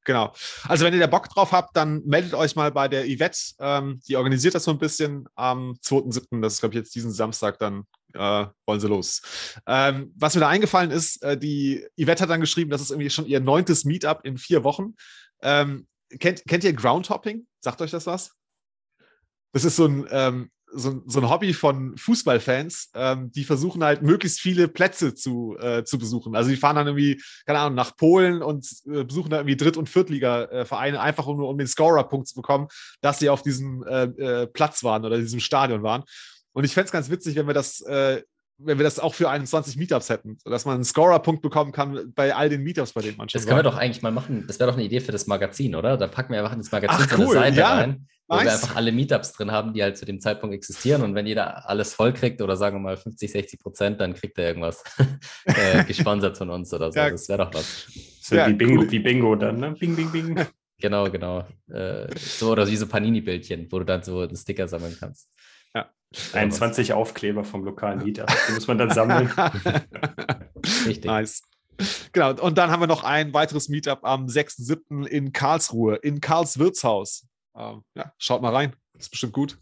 Genau. 0.05 0.33
Also 0.67 0.85
wenn 0.85 0.93
ihr 0.93 0.99
da 0.99 1.07
Bock 1.07 1.29
drauf 1.29 1.51
habt, 1.51 1.75
dann 1.75 2.03
meldet 2.05 2.35
euch 2.35 2.55
mal 2.55 2.71
bei 2.71 2.87
der 2.87 3.05
Yvette. 3.05 3.39
Ähm, 3.59 3.99
die 4.07 4.15
organisiert 4.15 4.53
das 4.53 4.63
so 4.63 4.71
ein 4.71 4.77
bisschen 4.77 5.25
am 5.33 5.77
2.7. 5.81 6.41
Das 6.41 6.53
ist, 6.53 6.59
glaube 6.59 6.75
ich, 6.75 6.79
jetzt 6.79 6.93
diesen 6.93 7.11
Samstag, 7.11 7.57
dann 7.57 7.85
äh, 8.13 8.45
wollen 8.67 8.79
sie 8.79 8.87
los. 8.87 9.23
Ähm, 9.65 10.13
was 10.15 10.35
mir 10.35 10.41
da 10.41 10.49
eingefallen 10.49 10.91
ist, 10.91 11.23
äh, 11.23 11.37
die 11.37 11.85
Yvette 11.99 12.21
hat 12.21 12.29
dann 12.29 12.39
geschrieben, 12.39 12.69
das 12.69 12.81
ist 12.81 12.91
irgendwie 12.91 13.09
schon 13.09 13.25
ihr 13.25 13.39
neuntes 13.39 13.83
Meetup 13.83 14.21
in 14.23 14.37
vier 14.37 14.63
Wochen. 14.63 14.93
Ähm, 15.41 15.87
kennt, 16.19 16.45
kennt 16.45 16.63
ihr 16.63 16.73
Groundhopping? 16.73 17.47
Sagt 17.59 17.81
euch 17.81 17.91
das 17.91 18.05
was? 18.05 18.31
Das 19.55 19.63
ist 19.63 19.77
so 19.77 19.85
ein, 19.85 20.05
ähm, 20.11 20.49
so, 20.67 21.01
so, 21.05 21.21
ein 21.21 21.29
Hobby 21.29 21.53
von 21.53 21.95
Fußballfans, 21.95 22.91
ähm, 22.93 23.31
die 23.31 23.45
versuchen 23.45 23.85
halt 23.85 24.01
möglichst 24.01 24.41
viele 24.41 24.67
Plätze 24.67 25.15
zu, 25.15 25.55
äh, 25.57 25.85
zu 25.85 25.97
besuchen. 25.97 26.35
Also 26.35 26.49
die 26.49 26.57
fahren 26.57 26.75
dann 26.75 26.87
irgendwie, 26.87 27.21
keine 27.45 27.59
Ahnung, 27.59 27.75
nach 27.75 27.95
Polen 27.95 28.41
und 28.41 28.67
äh, 28.85 29.05
besuchen 29.05 29.29
dann 29.29 29.39
irgendwie 29.39 29.55
Dritt- 29.55 29.77
und 29.77 29.87
Viertliga-Vereine, 29.87 30.99
einfach 30.99 31.25
um, 31.27 31.41
um 31.41 31.57
den 31.57 31.67
Scorer-Punkt 31.67 32.27
zu 32.27 32.35
bekommen, 32.35 32.67
dass 32.99 33.19
sie 33.19 33.29
auf 33.29 33.43
diesem 33.43 33.83
äh, 33.83 34.03
äh 34.03 34.47
Platz 34.47 34.83
waren 34.83 35.05
oder 35.05 35.17
diesem 35.17 35.39
Stadion 35.39 35.83
waren. 35.83 36.03
Und 36.51 36.65
ich 36.65 36.73
fände 36.73 36.87
es 36.87 36.91
ganz 36.91 37.09
witzig, 37.09 37.37
wenn 37.37 37.47
wir 37.47 37.53
das 37.53 37.79
äh, 37.79 38.23
wenn 38.57 38.77
wir 38.77 38.83
das 38.83 38.99
auch 38.99 39.13
für 39.13 39.29
21 39.29 39.77
Meetups 39.77 40.09
hätten, 40.09 40.37
sodass 40.43 40.65
man 40.65 40.75
einen 40.75 40.83
Scorer-Punkt 40.83 41.41
bekommen 41.41 41.71
kann 41.71 42.13
bei 42.13 42.35
all 42.35 42.49
den 42.49 42.63
Meetups, 42.63 42.93
bei 42.93 43.01
denen 43.01 43.17
man 43.17 43.29
schon 43.29 43.39
Das 43.39 43.45
können 43.45 43.57
war. 43.57 43.63
wir 43.65 43.71
doch 43.71 43.77
eigentlich 43.77 44.01
mal 44.01 44.11
machen. 44.11 44.45
Das 44.47 44.59
wäre 44.59 44.69
doch 44.69 44.77
eine 44.77 44.85
Idee 44.85 45.01
für 45.01 45.11
das 45.11 45.27
Magazin, 45.27 45.75
oder? 45.75 45.97
Da 45.97 46.07
packen 46.07 46.33
wir 46.33 46.39
einfach 46.39 46.55
ins 46.55 46.71
Magazin 46.71 47.05
Ach, 47.09 47.17
cool. 47.17 47.25
so 47.25 47.31
eine 47.31 47.39
Seite 47.39 47.59
ja. 47.59 47.73
rein, 47.73 48.07
wo 48.27 48.35
nice. 48.35 48.45
wir 48.45 48.53
einfach 48.53 48.75
alle 48.75 48.91
Meetups 48.91 49.33
drin 49.33 49.51
haben, 49.51 49.73
die 49.73 49.83
halt 49.83 49.97
zu 49.97 50.05
dem 50.05 50.19
Zeitpunkt 50.19 50.55
existieren. 50.55 51.03
Und 51.03 51.13
wenn 51.13 51.27
jeder 51.27 51.69
alles 51.69 51.93
voll 51.93 52.13
kriegt 52.13 52.41
oder 52.41 52.57
sagen 52.57 52.77
wir 52.77 52.81
mal 52.81 52.97
50, 52.97 53.31
60 53.31 53.59
Prozent, 53.59 54.01
dann 54.01 54.13
kriegt 54.13 54.37
er 54.37 54.47
irgendwas 54.47 54.83
äh, 55.45 55.83
gesponsert 55.87 56.37
von 56.37 56.49
uns 56.49 56.73
oder 56.73 56.91
so. 56.91 56.99
Ja. 56.99 57.09
Das 57.09 57.29
wäre 57.29 57.45
doch 57.45 57.53
was. 57.53 57.87
So 58.21 58.35
ja, 58.35 58.47
wie, 58.47 58.53
Bingo, 58.53 58.81
cool. 58.81 58.91
wie 58.91 58.99
Bingo 58.99 59.35
dann, 59.35 59.59
ne? 59.59 59.71
Bing, 59.71 59.95
bing, 59.95 60.11
bing. 60.11 60.45
Genau, 60.77 61.09
genau. 61.09 61.47
Äh, 61.69 62.13
so 62.19 62.51
oder 62.51 62.67
wie 62.67 62.75
so 62.75 62.85
Panini-Bildchen, 62.85 63.71
wo 63.71 63.79
du 63.79 63.85
dann 63.85 64.03
so 64.03 64.19
einen 64.19 64.35
Sticker 64.35 64.67
sammeln 64.67 64.95
kannst. 64.99 65.29
21 66.33 66.91
Aufkleber 66.91 67.45
vom 67.45 67.63
lokalen 67.63 68.01
Lied. 68.01 68.17
Die 68.49 68.53
muss 68.53 68.67
man 68.67 68.77
dann 68.77 68.91
sammeln. 68.91 69.31
Richtig. 70.85 71.05
Nice. 71.05 71.43
Genau, 72.11 72.33
und 72.41 72.57
dann 72.57 72.71
haben 72.71 72.81
wir 72.81 72.87
noch 72.87 73.03
ein 73.03 73.33
weiteres 73.33 73.69
Meetup 73.69 73.99
am 74.03 74.27
6.7. 74.27 75.05
in 75.05 75.31
Karlsruhe, 75.31 75.95
in 75.95 76.21
Karls 76.21 76.59
Wirtshaus. 76.59 77.25
Ähm, 77.57 77.83
ja, 77.95 78.11
schaut 78.17 78.41
mal 78.41 78.53
rein, 78.53 78.75
ist 78.97 79.09
bestimmt 79.09 79.33
gut. 79.33 79.57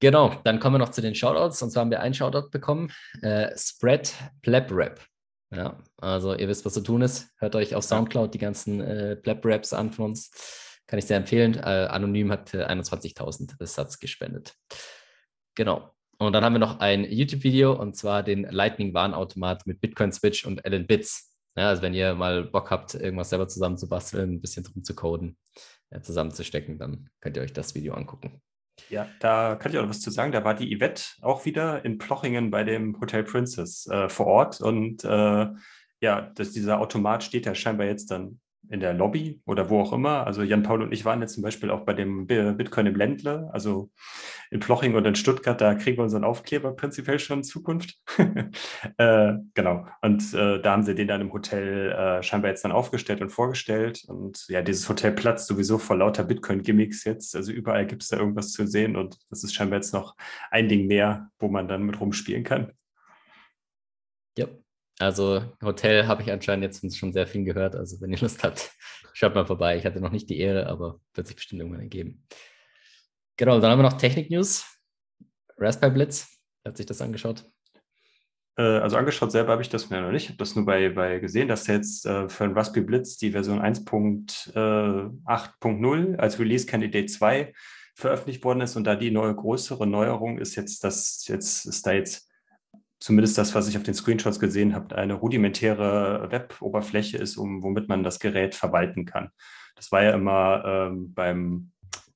Genau, 0.00 0.34
dann 0.44 0.60
kommen 0.60 0.74
wir 0.74 0.78
noch 0.78 0.90
zu 0.90 1.02
den 1.02 1.14
Shoutouts. 1.14 1.62
Und 1.62 1.70
zwar 1.70 1.82
haben 1.82 1.90
wir 1.90 2.00
einen 2.00 2.14
Shoutout 2.14 2.48
bekommen: 2.50 2.90
äh, 3.22 3.50
Spread 3.56 4.14
Pleb 4.42 4.70
Rap. 4.72 5.00
Ja, 5.52 5.78
also 5.98 6.34
ihr 6.34 6.48
wisst, 6.48 6.64
was 6.64 6.74
zu 6.74 6.80
tun 6.80 7.02
ist. 7.02 7.28
Hört 7.38 7.56
euch 7.56 7.74
auf 7.74 7.84
Soundcloud 7.84 8.32
die 8.32 8.38
ganzen 8.38 8.80
äh, 8.80 9.16
Pleb 9.16 9.44
Raps 9.44 9.72
an 9.72 9.92
von 9.92 10.06
uns. 10.06 10.30
Kann 10.86 10.98
ich 10.98 11.06
sehr 11.06 11.16
empfehlen. 11.18 11.54
Äh, 11.54 11.88
Anonym 11.90 12.32
hat 12.32 12.54
21.000 12.54 13.64
Satz 13.66 13.98
gespendet. 13.98 14.54
Genau. 15.54 15.90
Und 16.18 16.32
dann 16.32 16.44
haben 16.44 16.54
wir 16.54 16.60
noch 16.60 16.80
ein 16.80 17.04
YouTube-Video 17.04 17.72
und 17.72 17.96
zwar 17.96 18.22
den 18.22 18.44
Lightning 18.44 18.94
Warenautomat 18.94 19.66
mit 19.66 19.80
Bitcoin 19.80 20.12
Switch 20.12 20.44
und 20.44 20.64
Allen 20.64 20.86
Bits. 20.86 21.36
Ja, 21.56 21.68
also 21.68 21.82
wenn 21.82 21.94
ihr 21.94 22.14
mal 22.14 22.44
Bock 22.44 22.70
habt, 22.70 22.94
irgendwas 22.94 23.30
selber 23.30 23.48
zusammenzubasteln, 23.48 24.34
ein 24.34 24.40
bisschen 24.40 24.64
drum 24.64 24.84
zu 24.84 24.94
coden, 24.94 25.36
zusammenzustecken, 26.02 26.78
dann 26.78 27.10
könnt 27.20 27.36
ihr 27.36 27.42
euch 27.42 27.52
das 27.52 27.74
Video 27.74 27.94
angucken. 27.94 28.40
Ja, 28.88 29.08
da 29.20 29.56
kann 29.56 29.72
ich 29.72 29.78
auch 29.78 29.82
noch 29.82 29.90
was 29.90 30.00
zu 30.00 30.10
sagen. 30.10 30.32
Da 30.32 30.44
war 30.44 30.54
die 30.54 30.76
Yvette 30.76 31.02
auch 31.20 31.44
wieder 31.44 31.84
in 31.84 31.98
Plochingen 31.98 32.50
bei 32.50 32.64
dem 32.64 32.98
Hotel 33.00 33.24
Princess 33.24 33.86
äh, 33.88 34.08
vor 34.08 34.26
Ort 34.26 34.60
und 34.60 35.04
äh, 35.04 35.46
ja, 36.02 36.20
dass 36.34 36.52
dieser 36.52 36.80
Automat 36.80 37.22
steht 37.22 37.44
ja 37.44 37.54
scheinbar 37.54 37.86
jetzt 37.86 38.10
dann 38.10 38.40
in 38.70 38.80
der 38.80 38.94
Lobby 38.94 39.42
oder 39.46 39.68
wo 39.68 39.80
auch 39.80 39.92
immer. 39.92 40.26
Also 40.26 40.42
Jan 40.42 40.62
Paul 40.62 40.82
und 40.82 40.92
ich 40.92 41.04
waren 41.04 41.20
jetzt 41.20 41.34
zum 41.34 41.42
Beispiel 41.42 41.70
auch 41.70 41.80
bei 41.80 41.92
dem 41.92 42.26
Bitcoin 42.26 42.86
im 42.86 42.94
Ländle, 42.94 43.50
also 43.52 43.90
in 44.50 44.60
Ploching 44.60 44.94
und 44.94 45.04
in 45.04 45.16
Stuttgart, 45.16 45.60
da 45.60 45.74
kriegen 45.74 45.98
wir 45.98 46.04
unseren 46.04 46.24
Aufkleber 46.24 46.74
prinzipiell 46.74 47.18
schon 47.18 47.38
in 47.38 47.44
Zukunft. 47.44 47.96
äh, 48.96 49.32
genau. 49.54 49.86
Und 50.02 50.34
äh, 50.34 50.60
da 50.60 50.72
haben 50.72 50.84
sie 50.84 50.94
den 50.94 51.08
dann 51.08 51.20
im 51.20 51.32
Hotel 51.32 51.92
äh, 51.92 52.22
scheinbar 52.22 52.50
jetzt 52.50 52.64
dann 52.64 52.72
aufgestellt 52.72 53.20
und 53.20 53.30
vorgestellt. 53.30 54.04
Und 54.06 54.46
ja, 54.48 54.62
dieses 54.62 54.88
Hotel 54.88 55.12
platzt 55.12 55.48
sowieso 55.48 55.78
vor 55.78 55.96
lauter 55.96 56.24
Bitcoin-Gimmicks 56.24 57.04
jetzt. 57.04 57.34
Also 57.34 57.52
überall 57.52 57.86
gibt 57.86 58.02
es 58.02 58.08
da 58.08 58.18
irgendwas 58.18 58.52
zu 58.52 58.66
sehen 58.66 58.96
und 58.96 59.18
das 59.30 59.42
ist 59.42 59.54
scheinbar 59.54 59.78
jetzt 59.78 59.92
noch 59.92 60.14
ein 60.50 60.68
Ding 60.68 60.86
mehr, 60.86 61.30
wo 61.38 61.48
man 61.48 61.66
dann 61.66 61.82
mit 61.82 62.00
rumspielen 62.00 62.44
kann. 62.44 62.72
Also 65.00 65.42
Hotel 65.62 66.06
habe 66.06 66.22
ich 66.22 66.30
anscheinend 66.30 66.64
jetzt 66.64 66.96
schon 66.96 67.12
sehr 67.12 67.26
viel 67.26 67.44
gehört. 67.44 67.74
Also 67.74 68.00
wenn 68.02 68.12
ihr 68.12 68.18
Lust 68.18 68.44
habt, 68.44 68.70
schaut 69.14 69.34
mal 69.34 69.46
vorbei. 69.46 69.78
Ich 69.78 69.86
hatte 69.86 70.00
noch 70.00 70.12
nicht 70.12 70.28
die 70.28 70.38
Ehre, 70.38 70.66
aber 70.66 71.00
wird 71.14 71.26
sich 71.26 71.36
bestimmt 71.36 71.62
irgendwann 71.62 71.80
ergeben. 71.80 72.22
Genau, 73.38 73.58
dann 73.60 73.70
haben 73.70 73.78
wir 73.78 73.84
noch 73.84 73.96
Technik-News. 73.96 74.66
Raspberry 75.56 75.94
Blitz, 75.94 76.28
hat 76.66 76.76
sich 76.76 76.84
das 76.84 77.00
angeschaut? 77.00 77.46
Äh, 78.56 78.62
also 78.62 78.98
angeschaut 78.98 79.32
selber 79.32 79.52
habe 79.52 79.62
ich 79.62 79.70
das 79.70 79.88
mir 79.88 80.02
noch 80.02 80.12
nicht. 80.12 80.24
Ich 80.24 80.28
habe 80.28 80.38
das 80.38 80.54
nur 80.54 80.66
bei, 80.66 80.90
bei 80.90 81.18
gesehen, 81.18 81.48
dass 81.48 81.66
jetzt 81.66 82.04
äh, 82.04 82.28
für 82.28 82.46
den 82.46 82.54
Raspberry 82.56 82.84
Blitz 82.84 83.16
die 83.16 83.30
Version 83.30 83.58
1.8.0 83.58 86.16
als 86.16 86.38
Release 86.38 86.66
Candidate 86.66 87.06
2 87.06 87.54
veröffentlicht 87.94 88.44
worden 88.44 88.60
ist 88.60 88.76
und 88.76 88.84
da 88.84 88.96
die 88.96 89.10
neue 89.10 89.34
größere 89.34 89.86
Neuerung 89.86 90.38
ist 90.38 90.56
jetzt, 90.56 90.84
dass 90.84 91.26
jetzt 91.26 91.64
ist 91.64 91.86
da 91.86 91.92
jetzt 91.92 92.29
zumindest 93.00 93.38
das, 93.38 93.54
was 93.54 93.66
ich 93.66 93.76
auf 93.76 93.82
den 93.82 93.94
Screenshots 93.94 94.38
gesehen 94.38 94.74
habe, 94.74 94.94
eine 94.94 95.14
rudimentäre 95.14 96.28
Web-Oberfläche 96.30 97.16
ist, 97.16 97.36
um, 97.36 97.62
womit 97.62 97.88
man 97.88 98.04
das 98.04 98.20
Gerät 98.20 98.54
verwalten 98.54 99.06
kann. 99.06 99.30
Das 99.74 99.90
war 99.90 100.02
ja 100.02 100.12
immer 100.12 100.62
ähm, 100.66 101.14
beim, 101.14 101.72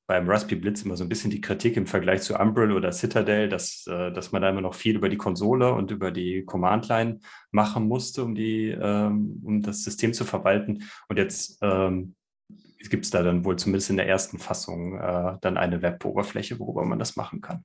beim 0.07 0.29
Raspberry 0.29 0.61
Blitz 0.61 0.83
immer 0.83 0.97
so 0.97 1.05
ein 1.05 1.09
bisschen 1.09 1.31
die 1.31 1.41
Kritik 1.41 1.79
im 1.79 1.87
Vergleich 1.87 2.21
zu 2.21 2.39
Umbrel 2.39 2.73
oder 2.73 2.93
Citadel, 2.93 3.49
dass, 3.49 3.87
äh, 3.87 4.13
dass 4.13 4.33
man 4.33 4.43
da 4.43 4.51
immer 4.51 4.61
noch 4.61 4.75
viel 4.75 4.97
über 4.97 5.09
die 5.09 5.17
Konsole 5.17 5.73
und 5.73 5.91
über 5.91 6.11
die 6.11 6.45
Command-Line 6.45 7.21
machen 7.51 7.89
musste, 7.89 8.23
um, 8.23 8.35
die, 8.35 8.69
ähm, 8.69 9.41
um 9.43 9.63
das 9.63 9.83
System 9.83 10.13
zu 10.13 10.27
verwalten. 10.27 10.85
Und 11.09 11.17
jetzt 11.17 11.59
ähm, 11.63 12.15
gibt 12.91 13.07
es 13.07 13.11
da 13.11 13.23
dann 13.23 13.47
wohl 13.47 13.57
zumindest 13.57 13.89
in 13.89 13.97
der 13.97 14.07
ersten 14.07 14.39
Fassung 14.39 14.99
äh, 14.99 15.39
dann 15.41 15.57
eine 15.57 15.81
Web-Oberfläche, 15.81 16.59
worüber 16.59 16.85
man 16.85 16.99
das 16.99 17.17
machen 17.17 17.41
kann. 17.41 17.65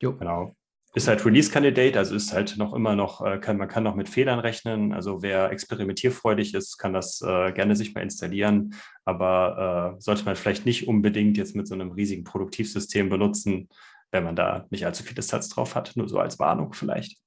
Jo. 0.00 0.16
Genau 0.16 0.56
ist 0.94 1.08
halt 1.08 1.24
Release-Candidate, 1.26 1.98
also 1.98 2.14
ist 2.14 2.32
halt 2.32 2.56
noch 2.56 2.72
immer 2.72 2.94
noch, 2.94 3.20
äh, 3.20 3.38
kann, 3.38 3.56
man 3.56 3.66
kann 3.68 3.82
noch 3.82 3.96
mit 3.96 4.08
Fehlern 4.08 4.38
rechnen. 4.38 4.92
Also 4.92 5.22
wer 5.22 5.50
experimentierfreudig 5.50 6.54
ist, 6.54 6.78
kann 6.78 6.92
das 6.92 7.20
äh, 7.20 7.52
gerne 7.52 7.74
sich 7.74 7.94
mal 7.94 8.02
installieren, 8.02 8.74
aber 9.04 9.96
äh, 9.96 10.00
sollte 10.00 10.24
man 10.24 10.36
vielleicht 10.36 10.66
nicht 10.66 10.86
unbedingt 10.86 11.36
jetzt 11.36 11.56
mit 11.56 11.66
so 11.66 11.74
einem 11.74 11.90
riesigen 11.90 12.22
Produktivsystem 12.22 13.08
benutzen, 13.08 13.68
wenn 14.12 14.22
man 14.22 14.36
da 14.36 14.66
nicht 14.70 14.86
allzu 14.86 15.02
viele 15.02 15.20
Stats 15.20 15.48
drauf 15.48 15.74
hat, 15.74 15.96
nur 15.96 16.08
so 16.08 16.20
als 16.20 16.38
Warnung 16.38 16.72
vielleicht. 16.74 17.18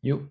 Jo. 0.00 0.28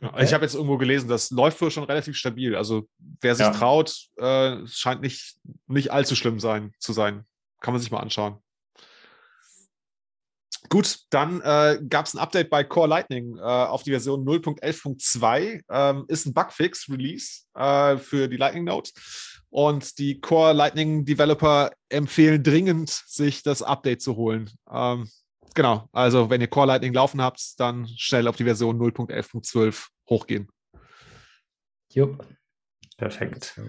Ja, 0.00 0.18
ich 0.20 0.32
habe 0.32 0.44
jetzt 0.44 0.54
irgendwo 0.54 0.78
gelesen, 0.78 1.08
das 1.08 1.30
läuft 1.30 1.60
wohl 1.60 1.72
schon 1.72 1.84
relativ 1.84 2.16
stabil. 2.16 2.54
Also 2.54 2.88
wer 3.20 3.34
sich 3.34 3.44
ja. 3.44 3.52
traut, 3.52 4.08
äh, 4.16 4.64
scheint 4.66 5.02
nicht, 5.02 5.36
nicht 5.66 5.90
allzu 5.90 6.14
schlimm 6.14 6.38
sein, 6.38 6.72
zu 6.78 6.92
sein. 6.92 7.24
Kann 7.60 7.74
man 7.74 7.80
sich 7.82 7.90
mal 7.90 7.98
anschauen. 7.98 8.38
Gut, 10.72 11.00
dann 11.10 11.40
äh, 11.40 11.80
gab 11.88 12.06
es 12.06 12.14
ein 12.14 12.20
Update 12.20 12.48
bei 12.48 12.62
Core 12.62 12.86
Lightning 12.86 13.36
äh, 13.36 13.40
auf 13.40 13.82
die 13.82 13.90
Version 13.90 14.24
0.11.2. 14.24 15.62
Ähm, 15.68 16.04
ist 16.06 16.26
ein 16.26 16.32
Bugfix-Release 16.32 17.42
äh, 17.54 17.96
für 17.96 18.28
die 18.28 18.36
Lightning 18.36 18.64
Note. 18.64 18.92
Und 19.48 19.98
die 19.98 20.20
Core 20.20 20.52
Lightning 20.52 21.04
Developer 21.04 21.72
empfehlen 21.88 22.44
dringend, 22.44 22.88
sich 22.88 23.42
das 23.42 23.62
Update 23.62 24.00
zu 24.00 24.14
holen. 24.14 24.48
Ähm, 24.72 25.10
genau, 25.56 25.88
also 25.90 26.30
wenn 26.30 26.40
ihr 26.40 26.46
Core 26.46 26.68
Lightning 26.68 26.94
laufen 26.94 27.20
habt, 27.20 27.58
dann 27.58 27.88
schnell 27.96 28.28
auf 28.28 28.36
die 28.36 28.44
Version 28.44 28.78
0.11.12 28.78 29.88
hochgehen. 30.08 30.48
Jupp. 31.92 32.24
Perfekt. 32.96 33.60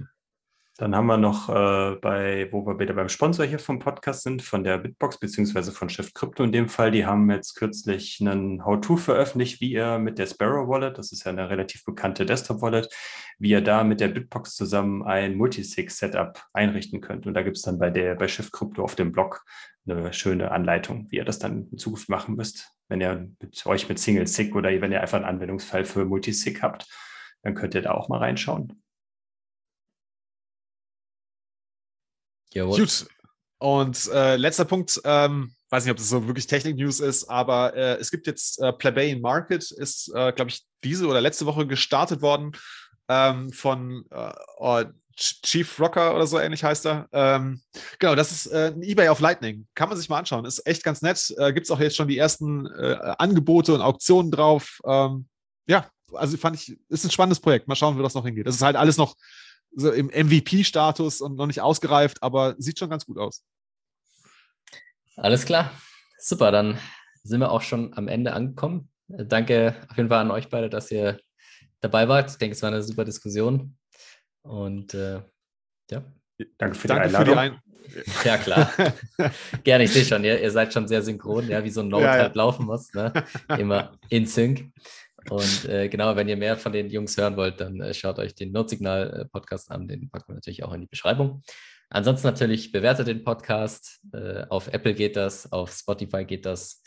Dann 0.82 0.96
haben 0.96 1.06
wir 1.06 1.18
noch 1.18 1.48
äh, 1.48 1.96
bei, 2.02 2.48
wo 2.52 2.66
wir 2.66 2.80
wieder 2.80 2.96
beim 2.96 3.08
Sponsor 3.08 3.46
hier 3.46 3.60
vom 3.60 3.78
Podcast 3.78 4.24
sind, 4.24 4.42
von 4.42 4.64
der 4.64 4.80
Bitbox 4.80 5.20
beziehungsweise 5.20 5.72
von 5.72 5.90
Shift 5.90 6.16
Crypto 6.16 6.44
in 6.44 6.52
dem 6.52 6.70
Fall. 6.70 6.90
Die 6.90 7.06
haben 7.06 7.30
jetzt 7.30 7.54
kürzlich 7.54 8.18
einen 8.20 8.66
How-To 8.66 8.98
veröffentlicht, 8.98 9.62
wie 9.62 9.74
ihr 9.74 10.00
mit 10.00 10.18
der 10.18 10.26
Sparrow 10.26 10.68
Wallet, 10.68 10.98
das 10.98 11.12
ist 11.12 11.24
ja 11.24 11.32
eine 11.32 11.52
relativ 11.52 11.86
bekannte 11.86 12.26
Desktop-Wallet, 12.26 12.90
wie 13.38 13.52
ihr 13.52 13.62
da 13.62 13.84
mit 13.84 14.00
der 14.00 14.08
Bitbox 14.08 14.56
zusammen 14.56 15.04
ein 15.04 15.36
Multisig-Setup 15.36 16.44
einrichten 16.52 17.00
könnt. 17.00 17.28
Und 17.28 17.36
da 17.36 17.44
gibt 17.44 17.58
es 17.58 17.62
dann 17.62 17.78
bei 17.78 17.92
der 17.92 18.16
bei 18.16 18.28
Shift 18.28 18.52
Crypto 18.52 18.84
auf 18.84 18.96
dem 18.96 19.12
Blog 19.12 19.46
eine 19.88 20.12
schöne 20.14 20.50
Anleitung, 20.50 21.06
wie 21.12 21.18
ihr 21.18 21.26
das 21.26 21.38
dann 21.38 21.68
in 21.72 21.78
Zukunft 21.78 22.10
machen 22.10 22.36
müsst. 22.36 22.72
Wenn 22.88 23.02
ihr 23.02 23.30
mit 23.40 23.64
euch 23.68 23.88
mit 23.88 24.00
Single 24.00 24.26
Sig 24.26 24.56
oder 24.56 24.70
wenn 24.82 24.92
ihr 24.92 25.02
einfach 25.02 25.18
einen 25.18 25.26
Anwendungsfall 25.26 25.86
für 25.86 26.06
Multisig 26.06 26.64
habt, 26.64 26.88
dann 27.44 27.54
könnt 27.54 27.76
ihr 27.76 27.84
da 27.84 27.92
auch 27.92 28.10
mal 28.10 28.18
reinschauen. 28.18 28.82
Jawohl. 32.54 32.80
Gut. 32.80 33.08
Und 33.60 34.10
äh, 34.12 34.38
letzter 34.38 34.66
Punkt, 34.66 35.00
ähm, 35.04 35.54
weiß 35.70 35.86
nicht, 35.86 35.92
ob 35.92 35.98
das 35.98 36.10
so 36.10 36.26
wirklich 36.26 36.48
Technik-News 36.48 37.00
ist, 37.00 37.30
aber 37.30 37.76
äh, 37.76 37.98
es 37.98 38.10
gibt 38.10 38.26
jetzt 38.26 38.60
äh, 38.60 38.74
Plebeian 38.74 39.22
Market, 39.22 39.70
ist, 39.72 40.10
äh, 40.16 40.34
glaube 40.34 40.50
ich, 40.50 40.66
diese 40.84 41.06
oder 41.06 41.22
letzte 41.22 41.46
Woche 41.46 41.68
gestartet 41.68 42.22
worden 42.22 42.54
ähm, 43.08 43.52
von 43.52 44.06
äh, 44.10 44.34
oh, 44.58 44.84
Chief 45.16 45.80
Rocker 45.80 46.16
oder 46.16 46.26
so 46.26 46.40
ähnlich 46.40 46.64
heißt 46.64 46.86
er. 46.88 47.08
Ähm, 47.12 47.62
genau, 48.00 48.16
das 48.16 48.32
ist 48.32 48.48
äh, 48.48 48.72
ein 48.74 48.82
eBay 48.82 49.10
auf 49.10 49.20
Lightning. 49.20 49.68
Kann 49.76 49.90
man 49.90 49.98
sich 49.98 50.10
mal 50.10 50.20
anschauen. 50.20 50.46
Ist 50.46 50.66
echt 50.66 50.84
ganz 50.84 51.02
nett. 51.02 51.34
Äh, 51.38 51.54
gibt 51.54 51.66
es 51.66 51.72
auch 51.72 51.80
jetzt 51.80 51.96
schon 51.96 52.08
die 52.08 52.18
ersten 52.18 52.66
äh, 52.66 52.98
Angebote 53.18 53.74
und 53.74 53.82
Auktionen 53.82 54.32
drauf. 54.32 54.80
Ähm, 54.86 55.28
ja, 55.68 55.88
also 56.14 56.38
fand 56.38 56.56
ich, 56.56 56.78
ist 56.90 57.04
ein 57.04 57.12
spannendes 57.12 57.40
Projekt. 57.40 57.68
Mal 57.68 57.76
schauen, 57.76 57.98
wie 57.98 58.04
das 58.04 58.16
noch 58.16 58.26
hingeht. 58.26 58.48
Das 58.48 58.56
ist 58.56 58.62
halt 58.62 58.76
alles 58.76 58.98
noch 58.98 59.16
so 59.74 59.92
im 59.92 60.08
MVP-Status 60.08 61.22
und 61.22 61.36
noch 61.36 61.48
nicht 61.48 61.62
ausgereift, 61.62 62.22
aber 62.22 62.56
sieht 62.58 62.80
schon 62.80 62.90
ganz 62.90 63.06
gut 63.06 63.18
aus. 63.18 63.44
Alles 65.16 65.46
klar. 65.46 65.72
Super, 66.18 66.52
dann 66.52 66.78
sind 67.24 67.40
wir 67.40 67.52
auch 67.52 67.62
schon 67.62 67.94
am 67.96 68.08
Ende 68.08 68.34
angekommen. 68.34 68.90
Danke 69.08 69.76
auf 69.90 69.98
jeden 69.98 70.10
Fall 70.10 70.20
an 70.20 70.32
euch 70.32 70.50
beide, 70.50 70.70
dass 70.70 70.92
ihr 70.92 71.20
dabei 71.82 72.08
wart. 72.08 72.32
Ich 72.32 72.38
denke, 72.38 72.56
es 72.56 72.62
war 72.62 72.72
eine 72.72 72.84
super 72.84 73.06
Diskussion. 73.06 73.78
Und 74.44 74.94
äh, 74.94 75.22
ja. 75.90 76.04
Danke 76.58 76.76
für 76.76 76.88
die 76.88 76.94
Danke 76.94 77.04
Einladung. 77.06 77.26
Für 77.26 77.34
die 77.34 77.38
Ein 77.40 77.62
ja, 78.24 78.38
klar. 78.38 78.72
Gerne, 79.64 79.84
ich 79.84 79.92
sehe 79.92 80.06
schon, 80.06 80.24
ihr, 80.24 80.42
ihr, 80.42 80.52
seid 80.52 80.74
schon 80.74 80.88
sehr 80.88 81.02
synchron, 81.02 81.48
ja, 81.48 81.64
wie 81.64 81.70
so 81.70 81.82
ein 81.82 81.90
Node 81.90 82.06
ja, 82.06 82.16
ja. 82.16 82.22
halt 82.24 82.36
laufen 82.36 82.66
muss. 82.66 82.94
Ne? 82.94 83.12
Immer 83.58 83.98
in 84.10 84.26
Sync. 84.26 84.72
Und 85.30 85.66
äh, 85.70 85.88
genau, 85.90 86.16
wenn 86.16 86.28
ihr 86.28 86.38
mehr 86.38 86.58
von 86.58 86.72
den 86.72 86.90
Jungs 86.90 87.18
hören 87.18 87.38
wollt, 87.38 87.62
dann 87.62 87.80
äh, 87.82 87.94
schaut 87.94 88.20
euch 88.20 88.34
den 88.36 88.52
Notsignal-Podcast 88.52 89.72
an. 89.72 89.88
Den 89.88 90.10
packen 90.10 90.30
wir 90.30 90.36
natürlich 90.36 90.64
auch 90.64 90.74
in 90.74 90.82
die 90.82 90.88
Beschreibung. 90.88 91.44
Ansonsten 91.90 92.28
natürlich 92.28 92.72
bewertet 92.72 93.08
den 93.08 93.24
Podcast. 93.24 94.00
Äh, 94.14 94.46
auf 94.50 94.68
Apple 94.70 94.94
geht 94.94 95.16
das, 95.16 95.52
auf 95.52 95.72
Spotify 95.74 96.26
geht 96.26 96.46
das. 96.46 96.82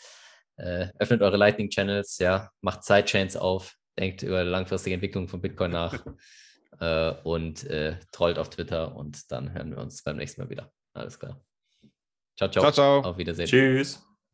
Äh, 0.57 0.87
öffnet 0.99 1.21
eure 1.21 1.37
Lightning-Channels, 1.37 2.17
ja, 2.19 2.49
macht 2.61 2.83
Sidechains 2.83 3.35
auf, 3.35 3.75
denkt 3.99 4.23
über 4.23 4.43
langfristige 4.43 4.95
Entwicklung 4.95 5.27
von 5.27 5.41
Bitcoin 5.41 5.71
nach 5.71 5.93
äh, 6.79 7.13
und 7.23 7.65
äh, 7.65 7.97
trollt 8.11 8.39
auf 8.39 8.49
Twitter. 8.49 8.95
Und 8.95 9.31
dann 9.31 9.53
hören 9.53 9.71
wir 9.71 9.77
uns 9.77 10.01
beim 10.01 10.17
nächsten 10.17 10.41
Mal 10.41 10.49
wieder. 10.49 10.71
Alles 10.93 11.19
klar. 11.19 11.41
Ciao, 12.37 12.49
ciao. 12.49 12.63
Ciao, 12.63 12.71
ciao. 12.71 12.99
Auf 13.01 13.17
Wiedersehen. 13.17 13.47
Tschüss. 13.47 14.14